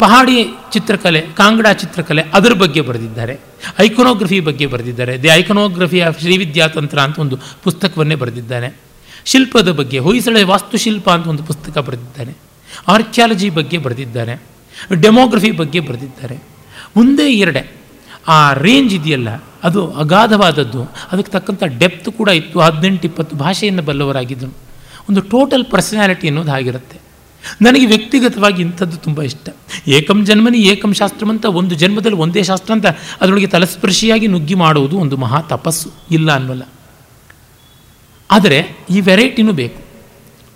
ಪಹಾಡಿ 0.00 0.36
ಚಿತ್ರಕಲೆ, 0.72 1.20
ಕಾಂಗಡಾ 1.20 1.72
ಚಿತ್ರಕಲೆ 1.72 2.22
ಅದರ 2.34 2.52
ಬಗ್ಗೆ 2.52 2.80
ಬರೆದಿದ್ದಾರೆ. 2.80 3.34
ಐಕೊನೋಗ್ರಫಿ 3.78 4.40
ಬಗ್ಗೆ 4.40 4.66
ಬರೆದಿದ್ದಾರೆ. 4.66 5.18
ದಿ 5.22 5.28
ಐಕೊನೋಗ್ರಫಿ 5.28 6.00
ಆಫ್ 6.00 6.20
ಶ್ರೀವಿದ್ಯಾತಂತ್ರ 6.20 6.98
ಅಂತ 6.98 7.18
ಒಂದು 7.18 7.36
ಪುಸ್ತಕವನ್ನೇ 7.64 8.14
ಬರೆದಿದ್ದಾರೆ 8.14 8.68
ಶಿಲ್ಪದ 9.24 9.72
ಬಗ್ಗೆ, 9.72 9.98
ಹೊಯ್ಸಳೆ 9.98 10.42
ವಾಸ್ತುಶಿಲ್ಪ 10.42 11.10
ಅಂತ 11.10 11.26
ಒಂದು 11.26 11.44
ಪುಸ್ತಕ 11.44 11.78
ಬರೆದಿದ್ದಾರೆ 11.78 12.32
ಆರ್ಕಿಯಾಲಜಿ 12.88 13.50
ಬಗ್ಗೆ 13.50 13.78
ಬರೆದಿದ್ದಾರೆ. 13.78 14.34
ಡೆಮೋಗ್ರಫಿ 15.02 15.50
ಬಗ್ಗೆ 15.50 15.80
ಬರೆದಿದ್ದಾರೆ. 15.80 16.36
ಮುಂದೆ 16.96 17.26
ಎರಡೆ, 17.32 17.62
ಆ 18.28 18.52
ರೇಂಜ್ 18.52 18.94
ಇದೆಯಲ್ಲ, 18.94 19.28
ಅದು 19.64 19.80
ಅಗಾಧವಾದದ್ದು. 19.92 20.82
ಅದಕ್ಕೆ 21.12 21.32
ತಕ್ಕಂಥ 21.32 21.62
ಡೆಪ್ತ್ 21.78 22.10
ಕೂಡ 22.10 22.28
ಇತ್ತು. 22.28 22.60
ಹದಿನೆಂಟು 22.60 23.04
ಇಪ್ಪತ್ತು 23.08 23.36
ಭಾಷೆಯನ್ನು 23.36 23.82
ಬಲ್ಲವರಾಗಿದ್ದರು 23.82 24.52
ಒಂದು 25.10 25.20
ಟೋಟಲ್ 25.20 25.64
ಪರ್ಸನಾಲಿಟಿ 25.64 26.26
ಅನ್ನೋದು 26.28 26.52
ಆಗಿರುತ್ತೆ 26.52 27.09
ನನಗೆ 27.62 27.86
ವ್ಯಕ್ತಿಗತವಾಗಿ 27.86 28.62
ಇಂಥದ್ದು 28.62 28.96
ತುಂಬ 28.96 29.22
ಇಷ್ಟ. 29.22 29.48
ಏಕಂ 29.86 30.24
ಜನ್ಮನಿ, 30.24 30.58
ಏಕಂ 30.58 30.92
ಶಾಸ್ತ್ರಮಂತ 30.92 31.44
ಒಂದು 31.44 31.74
ಜನ್ಮದಲ್ಲಿ 31.74 32.16
ಒಂದೇ 32.16 32.42
ಶಾಸ್ತ್ರ 32.42 32.72
ಅಂತ 32.72 32.86
ಅದರೊಳಗೆ 33.20 33.46
ತಲಸ್ಪರ್ಶಿಯಾಗಿ 33.46 34.26
ನುಗ್ಗಿ 34.26 34.54
ಮಾಡುವುದು 34.54 34.98
ಒಂದು 34.98 35.16
ಮಹಾ 35.16 35.40
ತಪಸ್ಸು. 35.40 35.90
ಇಲ್ಲ 36.10 36.32
ಅನ್ನೋಲ್ಲ. 36.32 36.62
ಆದರೆ 38.30 38.78
ಈ 38.90 39.00
ವೆರೈಟಿನೂ 39.00 39.52
ಬೇಕು. 39.52 39.82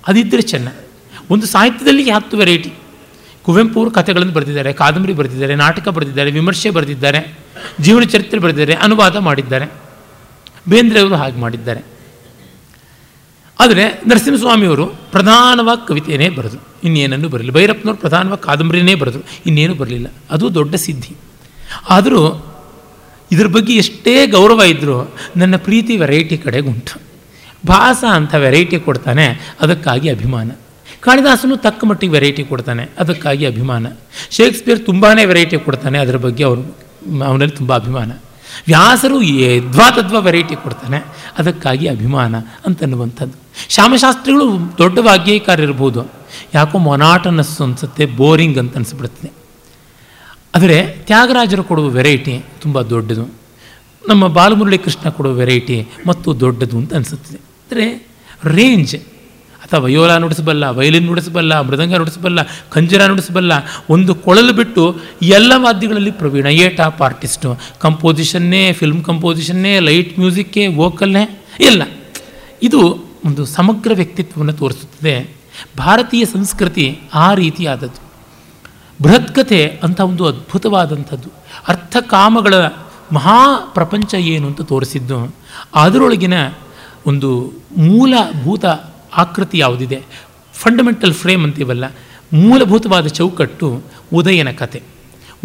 ಅದಿದ್ದರೆ 0.08 0.42
ಚೆನ್ನ. 0.42 0.68
ಒಂದು 1.30 1.46
ಸಾಹಿತ್ಯದಲ್ಲಿ 1.46 2.10
ಹತ್ತು 2.10 2.36
ವೆರೈಟಿ. 2.36 2.72
ಕುವೆಂಪು 3.42 3.78
ಅವರು 3.78 3.90
ಕಥೆಗಳನ್ನು 3.90 4.32
ಬರೆದಿದ್ದಾರೆ, 4.32 4.72
ಕಾದಂಬರಿ 4.72 5.12
ಬರೆದಿದ್ದಾರೆ, 5.12 5.54
ನಾಟಕ 5.54 5.88
ಬರೆದಿದ್ದಾರೆ, 5.88 6.30
ವಿಮರ್ಶೆ 6.30 6.70
ಬರೆದಿದ್ದಾರೆ, 6.70 7.38
ಜೀವನ 7.80 8.02
ಚರಿತ್ರೆ 8.02 8.40
ಬರೆದಿದ್ದಾರೆ, 8.40 8.74
ಅನುವಾದ 8.74 9.16
ಮಾಡಿದ್ದಾರೆ. 9.16 9.72
ಬೇಂದ್ರೆಯವರು 10.68 11.14
ಹಾಗೆ 11.14 11.40
ಮಾಡಿದ್ದಾರೆ. 11.40 11.93
ಆದರೆ 13.58 13.84
ನರಸಿಂಹಸ್ವಾಮಿಯವರು 14.10 14.86
ಪ್ರಧಾನವಾಗಿ 15.14 15.82
ಕವಿತೆಯೇ 15.88 16.28
ಬರೆದರು. 16.38 16.62
ಇನ್ನೇನನ್ನು 16.86 17.28
ಬರಲಿಲ್ಲ 17.34 17.54
ಭೈರಪ್ಪನವರು 17.58 18.00
ಪ್ರಧಾನವಾಗಿ 18.04 18.42
ಕಾದಂಬರಿನೇ 18.48 18.94
ಬರೆದರು. 19.02 19.22
ಇನ್ನೇನು 19.48 19.74
ಬರಲಿಲ್ಲ 19.80 20.08
ಅದು 20.34 20.54
ದೊಡ್ಡ 20.58 20.74
ಸಿದ್ಧಿ. 20.86 21.14
ಆದರೂ 21.96 22.22
ಇದ್ರ 23.30 23.46
ಬಗ್ಗೆ 23.56 23.74
ಎಷ್ಟೇ 23.82 24.14
ಗೌರವ 24.34 24.62
ಇದ್ದರೂ 24.72 24.96
ನನ್ನ 25.40 25.54
ಪ್ರೀತಿ 25.66 25.94
ವೆರೈಟಿ 26.02 26.36
ಕಡೆಗುಂಟು 26.44 26.96
ಭಾಸ 27.66 28.04
ಅಂತ 28.18 28.34
ವೆರೈಟಿ 28.44 28.78
ಕೊಡ್ತಾನೆ, 28.86 29.26
ಅದಕ್ಕಾಗಿ 29.64 30.08
ಅಭಿಮಾನ. 30.16 30.48
ಕಾಳಿದಾಸನು 31.04 31.56
ತಕ್ಕ 31.66 31.80
ಮಟ್ಟಿಗೆ 31.88 32.12
ವೆರೈಟಿ 32.12 32.42
ಕೊಡ್ತಾನೆ, 32.50 32.84
ಅದಕ್ಕಾಗಿ 33.02 33.44
ಅಭಿಮಾನ. 33.52 33.86
ಶೇಕ್ಸ್ಪಿಯರ್ 34.36 34.80
ತುಂಬಾ 34.88 35.08
ವೆರೈಟಿ 35.30 35.58
ಕೊಡ್ತಾನೆ, 35.66 35.98
ಅದರ 36.04 36.18
ಬಗ್ಗೆ 36.26 36.44
ಅವರು, 36.48 36.62
ಅವನಲ್ಲಿ 37.28 37.56
ತುಂಬ 37.60 37.72
ಅಭಿಮಾನ. 37.82 38.10
ವ್ಯಾಸರು 38.70 39.16
ಯದ್ವಾತದ್ವಾ 39.22 40.20
ವೆರೈಟಿ 40.28 40.56
ಕೊಡ್ತಾನೆ, 40.64 41.00
ಅದಕ್ಕಾಗಿ 41.40 41.88
ಅಭಿಮಾನ 41.96 42.34
ಅಂತನ್ನುವಂಥದ್ದು. 42.66 43.36
ಶ್ಯಾಮಶಾಸ್ತ್ರಿಗಳು 43.68 44.78
ದೊಡ್ಡ 44.78 44.98
ವಾಗ್ಯಕಾರರಿರ್ಬೋದು 44.98 46.12
ಯಾಕೋ 46.54 46.78
ಮೊನಾಟನಸ್ 46.78 47.60
ಅನಿಸುತ್ತೆ, 47.62 48.06
ಬೋರಿಂಗ್ 48.06 48.58
ಅಂತ 48.58 48.76
ಅನಿಸ್ಬಿಡುತ್ತೆ. 48.76 49.32
ಆದರೆ 50.54 50.82
ತ್ಯಾಗರಾಜರು 50.86 51.64
ಕೊಡುವ 51.64 51.88
ವೆರೈಟಿ 51.88 52.44
ತುಂಬ 52.62 52.80
ದೊಡ್ಡದು. 52.80 53.44
ನಮ್ಮ 54.08 54.26
ಬಾಲಮುರಳಿ 54.28 54.78
ಕೃಷ್ಣ 54.78 55.08
ಕೊಡುವ 55.08 55.34
ವೆರೈಟಿ 55.34 55.88
ಮತ್ತು 56.06 56.40
ದೊಡ್ಡದು 56.40 56.76
ಅಂತ 56.78 56.94
ಅನಿಸುತ್ತದೆ 56.94 57.36
ಅಂದರೆ 57.36 57.86
ರೇಂಜ್. 58.44 58.94
ಅಥವಾ 59.64 59.80
ವಯೋಲ 59.80 60.16
ನುಡಿಸಬಲ್ಲ 60.16 60.64
ವಯಲಿನ್ 60.68 61.06
ನುಡಿಸಬಲ್ಲ, 61.06 61.60
ಮೃದಂಗ 61.60 61.94
ನುಡಿಸಬಲ್ಲ, 61.94 62.38
ಖಂಜರ 62.70 63.06
ನುಡಿಸಬಲ್ಲ, 63.06 63.52
ಒಂದು 63.90 64.14
ಕೊಳಲು 64.14 64.52
ಬಿಟ್ಟು 64.52 65.00
ಎಲ್ಲ 65.22 65.52
ವಾದ್ಯಗಳಲ್ಲಿ 65.56 66.10
ಪ್ರವೀಣ 66.10 66.46
ಏ 66.46 66.68
ಟಾಪ್ 66.68 67.02
ಆರ್ಟಿಸ್ಟು. 67.02 67.60
ಕಂಪೋಸಿಷನ್ನೇ, 67.78 68.72
ಫಿಲ್ಮ್ 68.72 69.04
ಕಂಪೋಸಿಷನ್ನೇ, 69.04 69.80
ಲೈಟ್ 69.80 70.18
ಮ್ಯೂಸಿಕ್ಕೇ, 70.18 70.66
ವೋಕಲ್ನೇ 70.66 71.24
ಎಲ್ಲ 71.60 71.82
ಇದು 72.62 73.03
ಒಂದು 73.24 73.44
ಸಮಗ್ರ 73.44 73.92
ವ್ಯಕ್ತಿತ್ವವನ್ನು 73.94 74.52
ತೋರಿಸುತ್ತದೆ. 74.52 75.36
ಭಾರತೀಯ 75.78 76.24
ಸಂಸ್ಕೃತಿ 76.24 77.00
ಆ 77.14 77.34
ರೀತಿಯಾದದ್ದು. 77.34 78.04
ಬೃಹತ್ಕಥೆ 79.02 79.80
ಅಂತ 79.82 80.00
ಒಂದು 80.00 80.26
ಅದ್ಭುತವಾದಂಥದ್ದು. 80.26 81.28
ಅರ್ಥಕಾಮಗಳ 81.68 82.54
ಮಹಾ 83.12 83.56
ಪ್ರಪಂಚ 83.74 84.14
ಏನು 84.14 84.46
ಅಂತ 84.46 84.60
ತೋರಿಸಿದ್ದು. 84.60 85.34
ಅದರೊಳಗಿನ 85.74 86.34
ಒಂದು 87.06 87.52
ಮೂಲಭೂತ 87.76 88.64
ಆಕೃತಿ 89.16 89.58
ಯಾವುದಿದೆ? 89.58 90.02
ಫಂಡಮೆಂಟಲ್ 90.54 91.14
ಫ್ರೇಮ್ 91.14 91.44
ಅಂತೀವಲ್ಲ. 91.44 91.84
ಮೂಲಭೂತವಾದ 92.32 93.06
ಚೌಕಟ್ಟು 93.06 93.82
ಉದಯನ 94.14 94.50
ಕತೆ. 94.50 94.82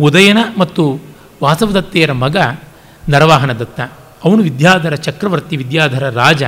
ಉದಯನ 0.01 0.37
ಮತ್ತು 0.57 0.99
ವಾಸವದತ್ತೆಯರ 1.43 2.11
ಮಗ 2.11 2.37
ನರವಾಹನ 3.09 3.53
ದತ್ತ 3.53 3.79
ಅವನು 4.25 4.43
ವಿದ್ಯಾಧರ 4.43 4.95
ಚಕ್ರವರ್ತಿ, 4.95 5.57
ವಿದ್ಯಾಧರ 5.57 6.09
ರಾಜ. 6.09 6.43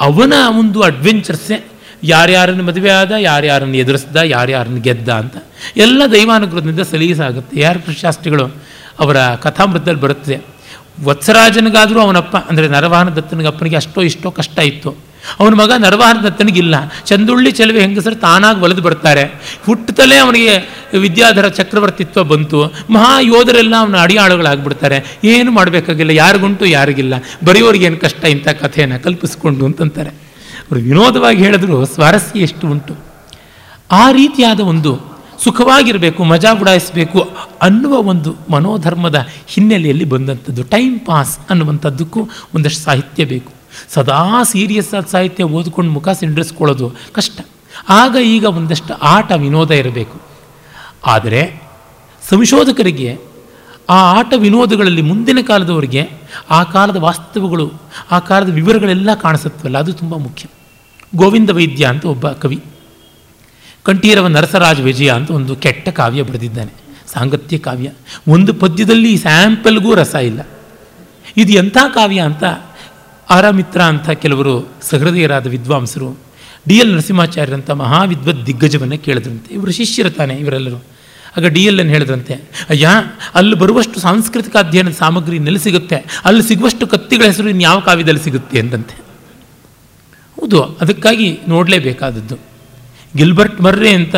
ಅವನ 0.00 0.34
ಒಂದು 0.60 0.82
ಅಡ್ವೆಂಚರ್ಸೇ 0.82 1.56
ಯಾರ್ಯಾರನ್ನು 2.02 2.64
ಮದುವೆ 2.64 2.90
ಆದ, 2.90 3.12
ಯಾರ್ಯಾರನ್ನು 3.18 3.76
ಎದುರಿಸ್ದ, 3.76 4.16
ಯಾರ್ಯಾರನ್ನು 4.16 4.80
ಗೆದ್ದ 4.80 5.08
ಅಂತ 5.08 5.36
ಎಲ್ಲ 5.76 6.02
ದೈವಾನುಗ್ರಹದಿಂದ 6.12 6.80
ಸಲೀಸಾಗುತ್ತೆ. 6.80 7.60
ಯಾರು 7.60 7.92
ಶಾಸ್ತ್ರಿಗಳು 8.00 8.46
ಅವರ 9.00 9.16
ಕಥಾಮೃತದಲ್ಲಿ 9.34 10.00
ಬರುತ್ತೆ, 10.00 10.36
ವತ್ಸರಾಜನಿಗಾದರೂ 11.04 12.00
ಅವನಪ್ಪ, 12.00 12.36
ಅಂದರೆ 12.36 12.68
ನರವಾಹನ 12.68 13.08
ದತ್ತನಿಗೆ 13.08 13.48
ಅಪ್ಪನಿಗೆ 13.48 13.76
ಅಷ್ಟೋ 13.76 14.02
ಇಷ್ಟೋ 14.02 14.30
ಕಷ್ಟ 14.30 14.58
ಇತ್ತು. 14.58 14.90
ಅವನ 15.40 15.54
ಮಗ 15.54 15.72
ನರವಾಹನ 15.72 16.26
ದತ್ತನಿಗಿಲ್ಲ 16.26 16.74
ಚಂದುಳ್ಳಿ 17.06 17.50
ಚೆಲುವೆ 17.50 17.80
ಹೆಂಗಸರು 17.80 18.14
ತಾನಾಗಿ 18.14 18.60
ಒಲೆದು 18.60 18.82
ಬರ್ತಾರೆ. 18.82 19.22
ಹುಟ್ಟುತ್ತಲೇ 19.66 20.16
ಅವನಿಗೆ 20.16 20.84
ವಿದ್ಯಾಧರ 20.98 21.48
ಚಕ್ರವರ್ತಿತ್ವ 21.48 22.24
ಬಂತು. 22.24 22.72
ಮಹಾ 22.90 23.20
ಯೋಧರೆಲ್ಲ 23.20 23.74
ಅವನ 23.78 23.96
ಅಡಿಯಾಳುಗಳಾಗ್ಬಿಡ್ತಾರೆ. 23.96 25.18
ಏನು 25.24 25.50
ಮಾಡಬೇಕಾಗಿಲ್ಲ, 25.50 26.10
ಯಾರಿಗುಂಟು 26.10 26.64
ಯಾರಿಗಿಲ್ಲ. 26.64 27.14
ಬರೆಯೋರಿಗೇನು 27.44 27.96
ಕಷ್ಟ, 27.96 28.24
ಇಂಥ 28.24 28.48
ಕಥೆಯನ್ನು 28.48 29.02
ಕಲ್ಪಿಸ್ಕೊಂಡು 29.02 29.64
ಅಂತಂತಾರೆ. 29.64 30.10
ಅವರು 30.10 30.80
ವಿನೋದವಾಗಿ 30.80 31.44
ಹೇಳಿದ್ರು, 31.44 31.86
ಸ್ವಾರಸ್ಯ 31.86 32.40
ಎಷ್ಟು 32.40 32.66
ಉಂಟು? 32.66 32.96
ಆ 33.92 34.10
ರೀತಿಯಾದ 34.10 34.60
ಒಂದು 34.60 35.14
ಸುಖವಾಗಿರಬೇಕು, 35.44 36.24
ಮಜಾ 36.24 36.52
ಉಡಾಯಿಸಬೇಕು 36.52 37.30
ಅನ್ನುವ 37.62 37.92
ಒಂದು 37.92 38.36
ಮನೋಧರ್ಮದ 38.50 39.26
ಹಿನ್ನೆಲೆಯಲ್ಲಿ 39.46 40.04
ಬಂದಂಥದ್ದು. 40.04 40.62
ಟೈಮ್ 40.62 41.00
ಪಾಸ್ 41.00 41.38
ಅನ್ನುವಂಥದ್ದಕ್ಕೂ 41.50 42.28
ಒಂದಷ್ಟು 42.54 42.82
ಸಾಹಿತ್ಯ 42.82 43.24
ಬೇಕು. 43.24 43.63
ಸದಾ 43.94 44.42
ಸೀರಿಯಸ್ 44.42 44.94
ಆದ 44.94 45.06
ಸಾಹಿತ್ಯ 45.06 45.44
ಓದ್ಕೊಂಡು 45.44 45.90
ಮುಖ 45.90 46.08
ಸಿಂಡ್ರಿಸ್ಕೊಳ್ಳೋದು 46.08 46.88
ಕಷ್ಟ. 47.12 47.38
ಆಗ 47.88 48.16
ಈಗ 48.24 48.44
ಒಂದಷ್ಟು 48.44 48.94
ಆಟ 48.94 49.32
ವಿನೋದ 49.36 49.70
ಇರಬೇಕು. 49.70 50.16
ಆದರೆ 51.06 51.40
ಸಂಶೋಧಕರಿಗೆ 52.22 53.10
ಆ 53.90 53.96
ಆಟ 54.18 54.32
ವಿನೋದಗಳಲ್ಲಿ 54.36 55.02
ಮುಂದಿನ 55.02 55.38
ಕಾಲದವರಿಗೆ 55.46 56.02
ಆ 56.50 56.60
ಕಾಲದ 56.64 56.96
ವಾಸ್ತವಗಳು, 56.96 57.66
ಆ 58.10 58.18
ಕಾಲದ 58.18 58.50
ವಿವರಗಳೆಲ್ಲ 58.52 59.14
ಕಾಣಿಸುತ್ತವಲ್ಲ, 59.14 59.78
ಅದು 59.78 59.92
ತುಂಬ 59.92 60.14
ಮುಖ್ಯ. 60.16 60.44
ಗೋವಿಂದ 61.16 61.50
ವೈದ್ಯ 61.50 61.84
ಅಂತ 61.84 62.04
ಒಬ್ಬ 62.04 62.28
ಕವಿ, 62.28 62.58
ಕಂಠೀರವ 63.82 64.26
ನರಸರಾಜ 64.26 64.80
ವಿಜಯ 64.80 65.10
ಅಂತ 65.10 65.30
ಒಂದು 65.30 65.56
ಕೆಟ್ಟ 65.56 65.88
ಕಾವ್ಯ 65.88 66.22
ಬರೆದಿದ್ದಾನೆ, 66.22 66.72
ಸಾಂಗತ್ಯ 67.12 67.58
ಕಾವ್ಯ. 67.58 67.90
ಒಂದು 68.28 68.54
ಪದ್ಯದಲ್ಲಿ 68.54 69.12
ಸ್ಯಾಂಪಲ್ಗೂ 69.16 69.94
ರಸ 69.94 70.14
ಇಲ್ಲ. 70.14 70.40
ಇದು 71.36 71.52
ಎಂಥ 71.52 71.76
ಕಾವ್ಯ 71.94 72.20
ಅಂತ 72.20 72.44
ಆರಾಮಿತ್ರ 73.30 73.82
ಅಂತ 73.82 74.10
ಕೆಲವರು 74.10 74.68
ಸಹೃದಯರಾದ 74.82 75.46
ವಿದ್ವಾಂಸರು 75.46 76.18
ಡಿ 76.68 76.74
ಎಲ್ 76.74 76.92
ನರಸಿಂಹಾಚಾರ್ಯರಂಥ 76.94 77.70
ಮಹಾವಿದ್ವದ್ 77.70 78.46
ದಿಗ್ಗಜವನ್ನು 78.46 78.98
ಕೇಳಿದ್ರಂತೆ. 78.98 79.54
ಇವರು 79.54 79.72
ಶಿಷ್ಯರು 79.72 80.10
ತಾನೆ 80.10 80.34
ಇವರೆಲ್ಲರೂ. 80.34 80.82
ಆಗ 81.36 81.46
ಡಿ 81.46 81.64
ಎಲ್ 81.64 81.80
ಅನ್ನು 81.80 81.92
ಹೇಳಿದ್ರಂತೆ, 81.92 82.34
ಅಯ್ಯ, 82.68 82.88
ಅಲ್ಲಿ 83.34 83.54
ಬರುವಷ್ಟು 83.54 84.00
ಸಾಂಸ್ಕೃತಿಕ 84.00 84.56
ಅಧ್ಯಯನದ 84.56 84.92
ಸಾಮಗ್ರಿ 84.92 85.38
ನೆಲೆ 85.38 85.58
ಸಿಗುತ್ತೆ? 85.58 85.96
ಅಲ್ಲಿ 86.24 86.42
ಸಿಗುವಷ್ಟು 86.42 86.86
ಕತ್ತಿಗಳ 86.86 87.24
ಹೆಸರು 87.24 87.48
ಇನ್ಯಾವ 87.48 87.80
ಕಾವ್ಯದಲ್ಲಿ 87.80 88.20
ಸಿಗುತ್ತೆ? 88.20 88.60
ಅಂತಂತೆ 88.60 88.94
ಹೌದು, 90.40 90.62
ಅದಕ್ಕಾಗಿ 90.62 91.40
ನೋಡಲೇಬೇಕಾದದ್ದು. 91.48 92.36
ಗಿಲ್ಬರ್ಟ್ 93.16 93.60
ಮರ್ರೆ 93.60 93.94
ಅಂತ 93.94 94.14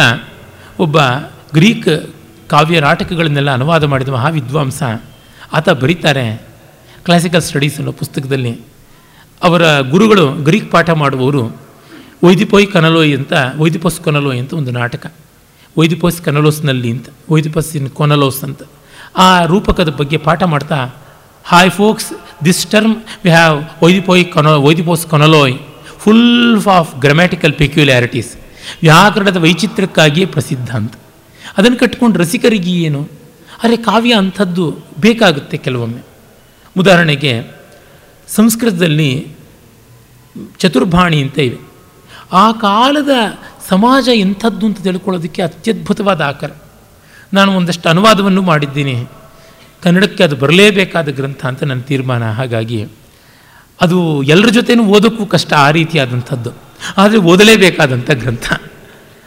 ಒಬ್ಬ 0.78 0.98
ಗ್ರೀಕ್ 1.54 2.14
ಕಾವ್ಯ 2.48 2.80
ನಾಟಕಗಳನ್ನೆಲ್ಲ 2.80 3.50
ಅನುವಾದ 3.50 3.84
ಮಾಡಿದ 3.84 4.08
ಮಹಾವಿದ್ವಾಂಸ, 4.08 4.82
ಆತ 5.52 5.68
ಬರೀತಾರೆ. 5.68 6.42
ಕ್ಲಾಸಿಕಲ್ 7.04 7.42
ಸ್ಟಡೀಸ್ 7.42 7.76
ಅನ್ನೋ 7.76 7.92
ಪುಸ್ತಕದಲ್ಲಿ 7.92 8.76
ಅವರ 9.42 9.80
ಗುರುಗಳು 9.80 10.32
ಗ್ರೀಕ್ 10.32 10.70
ಪಾಠ 10.70 10.90
ಮಾಡುವವರು 10.90 11.60
ವೈದಿಪೋಯ್ 12.22 12.66
ಕನಲೋಯ್ 12.66 13.16
ಅಂತ, 13.16 13.32
ವೈದಿಪೋಸ್ 13.56 14.00
ಕೊನಲೋಯ್ 14.00 14.38
ಅಂತ 14.38 14.52
ಒಂದು 14.52 14.70
ನಾಟಕ. 14.70 15.12
ವೈದಿಪೋಸ್ 15.78 16.22
ಕನಲೋಸ್ನಲ್ಲಿ 16.22 16.90
ಅಂತ, 16.90 17.08
ವೈದಿಪೋಸ್ 17.30 17.76
ಇನ್ 17.76 17.90
ಕೊನಲೋಸ್ 17.90 18.44
ಅಂತ. 18.44 18.62
ಆ 19.16 19.44
ರೂಪಕದ 19.44 19.88
ಬಗ್ಗೆ 19.88 20.16
ಪಾಠ 20.16 20.42
ಮಾಡ್ತಾ 20.42 20.94
hi 21.44 21.70
folks 21.70 22.12
this 22.44 22.66
term 22.66 22.96
we 23.24 23.30
have 23.30 23.84
ವೈದಿಪೋಯ್ 23.84 24.24
ಕೊನ, 24.24 24.46
ವೈದಿಪೋಸ್ 24.46 25.06
ಕೊನಲೋಯ್ 25.06 25.54
ಫುಲ್ 25.98 26.66
ಆಫ್ 26.66 27.00
ಗ್ರಾಮ್ಯಾಟಿಕಲ್ 27.00 27.52
ಪೆಕ್ಯುಲ್ಯಾರಿಟೀಸ್ 27.52 28.36
ವ್ಯಾಕರಣದ 28.82 29.36
ವೈಚಿತ್ರ್ಯಕ್ಕಾಗಿಯೇ 29.36 30.26
ಪ್ರಸಿದ್ಧ 30.26 30.76
ಅಂತ. 30.76 30.94
ಅದನ್ನು 31.56 31.78
ಕಟ್ಕೊಂಡು 31.78 32.18
ರಸಿಕರಿಗೆ 32.18 32.70
ಏನು? 32.70 33.08
ಅರೆ 33.62 33.76
ಕಾವ್ಯ 33.76 34.14
ಅಂಥದ್ದು 34.14 34.78
ಬೇಕಾಗುತ್ತೆ 35.00 35.56
ಕೆಲವೊಮ್ಮೆ. 35.56 36.02
ಉದಾಹರಣೆಗೆ 36.78 37.55
ಸಂಸ್ಕೃತದಲ್ಲಿ 38.28 39.28
ಚತುರ್ಭಾಣಿ 40.59 41.23
ಅಂತ 41.23 41.39
ಇವೆ 41.39 41.59
ಆ 42.32 42.53
ಕಾಲದ 42.53 43.11
ಸಮಾಜ 43.69 44.09
ಎಂಥದ್ದು 44.15 44.66
ಅಂತ 44.66 44.82
ತಿಳ್ಕೊಳ್ಳೋದಕ್ಕೆ 44.82 45.43
ಅತ್ಯದ್ಭುತವಾದ 45.43 46.20
ಆಕರ. 46.20 46.51
ನಾನು 47.35 47.53
ಒಂದಷ್ಟು 47.53 47.89
ಅನುವಾದವನ್ನು 47.89 48.43
ಮಾಡಿದ್ದೀನಿ. 48.43 49.05
ಕನ್ನಡಕ್ಕೆ 49.82 50.24
ಅದು 50.24 50.36
ಬರಲೇಬೇಕಾದ 50.36 51.09
ಗ್ರಂಥ 51.09 51.47
ಅಂತ 51.47 51.65
ನನ್ನ 51.65 51.81
ತೀರ್ಮಾನ. 51.81 52.31
ಹಾಗಾಗಿ 52.31 52.86
ಅದು 53.81 54.23
ಎಲ್ಲರ 54.23 54.48
ಜೊತೆನೂ 54.48 54.85
ಓದೋಕ್ಕೂ 54.85 55.27
ಕಷ್ಟ 55.27 55.53
ಆ 55.53 55.70
ರೀತಿಯಾದಂಥದ್ದು. 55.70 56.51
ಆದರೆ 56.97 57.19
ಓದಲೇಬೇಕಾದಂಥ 57.19 58.11
ಗ್ರಂಥ. 58.11 58.53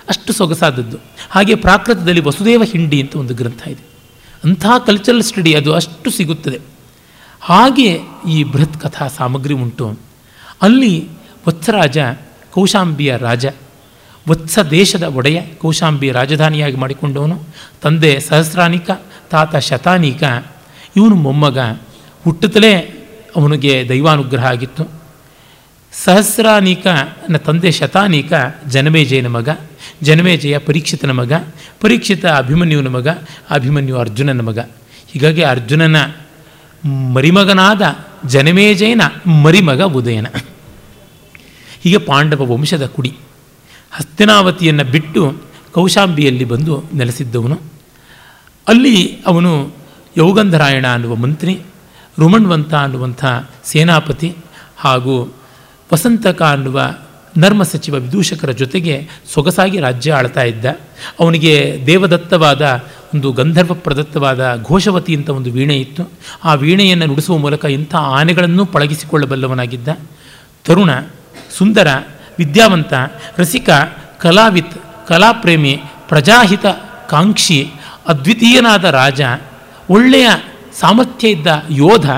ಅಷ್ಟು 0.10 0.34
ಸೊಗಸಾದದ್ದು. 0.34 0.98
ಹಾಗೆ 1.30 1.56
ಪ್ರಾಕೃತದಲ್ಲಿ 1.56 2.22
ವಸುದೇವ 2.22 2.64
ಹಿಂಡಿ 2.64 3.02
ಅಂತ 3.02 3.16
ಒಂದು 3.16 3.34
ಗ್ರಂಥ 3.34 3.68
ಇದೆ. 3.68 3.90
ಅಂಥ 4.44 4.66
ಕಲ್ಚರಲ್ 4.86 5.24
ಸ್ಟಡಿ 5.24 5.54
ಅದು 5.54 5.74
ಅಷ್ಟು 5.74 6.12
ಸಿಗುತ್ತದೆ. 6.12 6.60
ಹಾಗೆ 7.42 8.00
ಈ 8.30 8.44
ಬೃಹತ್ 8.44 8.82
ಕಥಾ 8.82 9.08
ಸಾಮಗ್ರಿ 9.08 9.54
ಉಂಟು. 9.54 10.00
ಅಲ್ಲಿ 10.62 11.08
ವತ್ಸರಾಜ 11.48 11.98
ಕೌಶಾಂಬಿಯ 12.52 13.18
ರಾಜ, 13.18 13.46
ವತ್ಸ 14.30 14.60
ದೇಶದ 14.60 15.04
ಒಡೆಯ 15.04 15.42
ಕೌಶಾಂಬಿ 15.42 16.12
ರಾಜಧಾನಿಯಾಗಿ 16.12 16.76
ಮಾಡಿಕೊಂಡವನು, 16.76 17.44
ತಂದೆ 17.82 18.20
ಸಹಸ್ರಾನಿಕ, 18.20 18.90
ತಾತ 19.30 19.56
ಶತಾನಿಕ, 19.56 20.24
ಇವನು 20.96 21.16
ಮೊಮ್ಮಗ. 21.16 21.60
ಹುಟ್ಟುತ್ತಲೇ 22.24 22.74
ಅವನಿಗೆ 23.36 23.90
ದೈವಾನುಗ್ರಹ 23.90 24.46
ಆಗಿತ್ತು. 24.46 24.92
ಸಹಸ್ರಾನಿಕನ 25.94 27.38
ತಂದೆ 27.38 27.72
ಶತಾನಿಕ 27.72 28.34
ಜನಮೇಜಯನ 28.68 29.28
ಮಗ, 29.28 29.50
ಜನಮೇಜಯ 30.02 30.58
ಪರೀಕ್ಷಿತನ 30.58 31.12
ಮಗ, 31.12 31.34
ಪರೀಕ್ಷಿತ 31.82 32.26
ಅಭಿಮನ್ಯುವನ 32.26 32.88
ಮಗ, 32.88 33.08
ಅಭಿಮನ್ಯು 33.50 33.98
ಅರ್ಜುನನ 33.98 34.42
ಮಗ. 34.42 34.60
ಹೀಗಾಗಿ 35.08 35.42
ಅರ್ಜುನನ 35.42 36.12
ಮರಿಮಗನಾದ 36.88 37.82
ಜನಮೇಜಯನ 38.26 39.02
ಮರಿಮಗ 39.44 39.82
ಉದಯನ. 39.82 40.28
ಹೀಗೆ 41.82 41.98
ಪಾಂಡವ 41.98 42.54
ವಂಶದ 42.54 42.86
ಕುಡಿ. 42.86 43.18
ಹಸ್ತಿನಾವತಿಯನ್ನು 43.92 44.84
ಬಿಟ್ಟು 44.84 45.42
ಕೌಶಾಂಬಿಯಲ್ಲಿ 45.72 46.44
ಬಂದು 46.44 46.84
ನೆಲೆಸಿದ್ದವನು. 46.94 47.60
ಅಲ್ಲಿ 48.68 49.22
ಅವನು 49.26 49.74
ಯೌಗಂಧರಾಯಣ 50.18 50.88
ಅನ್ನುವ 50.94 51.16
ಮಂತ್ರಿ, 51.16 51.62
ರುಮಣ್ವಂತ 52.20 52.74
ಅನ್ನುವಂಥ 52.74 53.26
ಸೇನಾಪತಿ 53.64 54.36
ಹಾಗೂ 54.78 55.34
ವಸಂತಕ 55.94 56.42
ಅನ್ನುವ 56.42 56.82
ನರ್ಮ 57.38 57.64
ಸಚಿವ 57.64 57.96
ವಿದೂಷಕರ 57.96 58.52
ಜೊತೆಗೆ 58.52 59.08
ಸೊಗಸಾಗಿ 59.34 59.80
ರಾಜ್ಯ 59.80 60.14
ಆಳ್ತಾ 60.14 60.44
ಇದ್ದ. 60.44 60.66
ಅವನಿಗೆ 61.20 61.84
ದೇವದತ್ತವಾದ 61.86 62.84
ಒಂದು 63.14 63.32
ಗಂಧರ್ವ 63.32 63.74
ಪ್ರದತ್ತವಾದ 63.74 64.62
ಘೋಷವತಿ 64.64 65.16
ಅಂತ 65.16 65.30
ಒಂದು 65.30 65.52
ವೀಣೆ 65.52 65.76
ಇತ್ತು. 65.76 66.12
ಆ 66.44 66.54
ವೀಣೆಯನ್ನು 66.54 67.06
ನುಡಿಸುವ 67.06 67.38
ಮೂಲಕ 67.38 67.66
ಇಂಥ 67.66 67.96
ಆನೆಗಳನ್ನು 67.96 68.66
ಪಳಗಿಸಿಕೊಳ್ಳಬಲ್ಲವನಾಗಿದ್ದ. 68.66 69.88
ತರುಣ, 70.66 70.90
ಸುಂದರ, 71.58 71.88
ವಿದ್ಯಾವಂತ, 72.38 72.94
ರಸಿಕ, 73.38 73.70
ಕಲಾವಿತ್, 74.20 75.08
ಕಲಾಪ್ರೇಮಿ, 75.08 75.82
ಪ್ರಜಾಹಿತ, 76.08 76.66
ಕಾಂಕ್ಷಿ, 77.10 77.72
ಅದ್ವಿತೀಯನಾದ 78.08 78.84
ರಾಜ, 78.84 79.22
ಒಳ್ಳೆಯ 79.90 80.30
ಸಾಮರ್ಥ್ಯ 80.80 81.30
ಇದ್ದ 81.30 81.48
ಯೋಧ, 81.70 82.10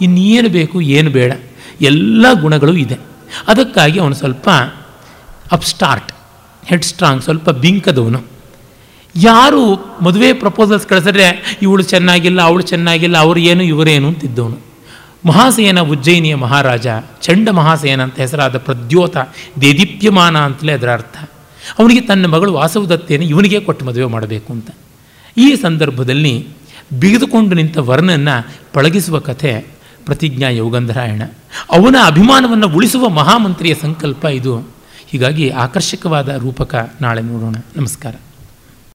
ಇನ್ನೇನು 0.00 0.48
ಬೇಕು, 0.48 0.80
ಏನು 0.80 1.10
ಬೇಡ, 1.10 1.32
ಎಲ್ಲ 1.80 2.26
ಗುಣಗಳು 2.40 2.74
ಇದೆ. 2.74 3.15
ಅದಕ್ಕಾಗಿ 3.48 4.00
ಅವನು 4.00 4.14
ಸ್ವಲ್ಪ 4.14 4.50
ಅಪ್ಸ್ಟಾರ್ಟ್ 5.52 6.12
ಹೆಡ್ 6.64 6.84
ಸ್ಟ್ರಾಂಗ್ 6.84 7.22
ಸ್ವಲ್ಪ 7.22 7.50
ಬಿಂಕದವನು. 7.50 8.22
ಯಾರು 9.16 9.74
ಮದುವೆ 10.04 10.32
ಪ್ರಪೋಸಲ್ಸ್ 10.32 10.86
ಕಳಿಸಿದ್ರೆ 10.86 11.58
ಇವಳು 11.62 11.82
ಚೆನ್ನಾಗಿಲ್ಲ, 11.82 12.42
ಅವಳು 12.42 12.62
ಚೆನ್ನಾಗಿಲ್ಲ 12.62 13.16
ಏನು 13.38 13.62
ಇವರೇನು 13.62 14.08
ಅಂತಿದ್ದವನು. 14.08 14.58
ಮಹಾಸೇನ 15.26 15.80
ಉಜ್ಜಯಿನಿಯ 15.80 16.34
ಮಹಾರಾಜ, 16.34 16.86
ಚಂಡ 17.20 17.48
ಮಹಾಸೇನ 17.48 18.02
ಅಂತ 18.02 18.20
ಹೆಸರಾದ 18.20 18.58
ಪ್ರದ್ಯೋತ, 18.58 19.16
ದೇದೀಪ್ಯಮಾನ 19.60 20.38
ಅಂತಲೇ 20.38 20.72
ಅದರ 20.72 20.92
ಅರ್ಥ. 20.92 21.16
ಅವನಿಗೆ 21.78 22.00
ತನ್ನ 22.00 22.26
ಮಗಳು 22.26 22.52
ವಾಸವದತ್ತೆಯನ್ನು 22.52 23.28
ಇವನಿಗೆ 23.28 23.60
ಕೊಟ್ಟು 23.60 23.84
ಮದುವೆ 23.84 24.04
ಮಾಡಬೇಕು 24.04 24.52
ಅಂತ. 24.52 24.70
ಈ 25.36 25.54
ಸಂದರ್ಭದಲ್ಲಿ 25.54 26.48
ಬಿಗಿದುಕೊಂಡು 27.00 27.56
ನಿಂತ 27.56 27.78
ವರ್ಣನ್ನು 27.78 28.54
ಪಳಗಿಸುವ 28.72 29.18
ಕಥೆ 29.18 29.66
ಪ್ರತಿಜ್ಞಾ 30.06 30.48
ಯೋಗಂಧರಾಯಣ. 30.48 31.22
ಅವನ 31.72 31.96
ಅಭಿಮಾನವನ್ನು 32.06 32.68
ಉಳಿಸುವ 32.68 33.08
ಮಹಾಮಂತ್ರಿಯ 33.08 33.74
ಸಂಕಲ್ಪ 33.74 34.24
ಇದು. 34.24 34.58
ಹೀಗಾಗಿ 35.06 35.48
ಆಕರ್ಷಕವಾದ 35.48 36.28
ರೂಪಕ 36.28 36.94
ನಾಳೆ 37.00 37.22
ನೋಡೋಣ. 37.22 37.54
ನಮಸ್ಕಾರ. 37.76 38.14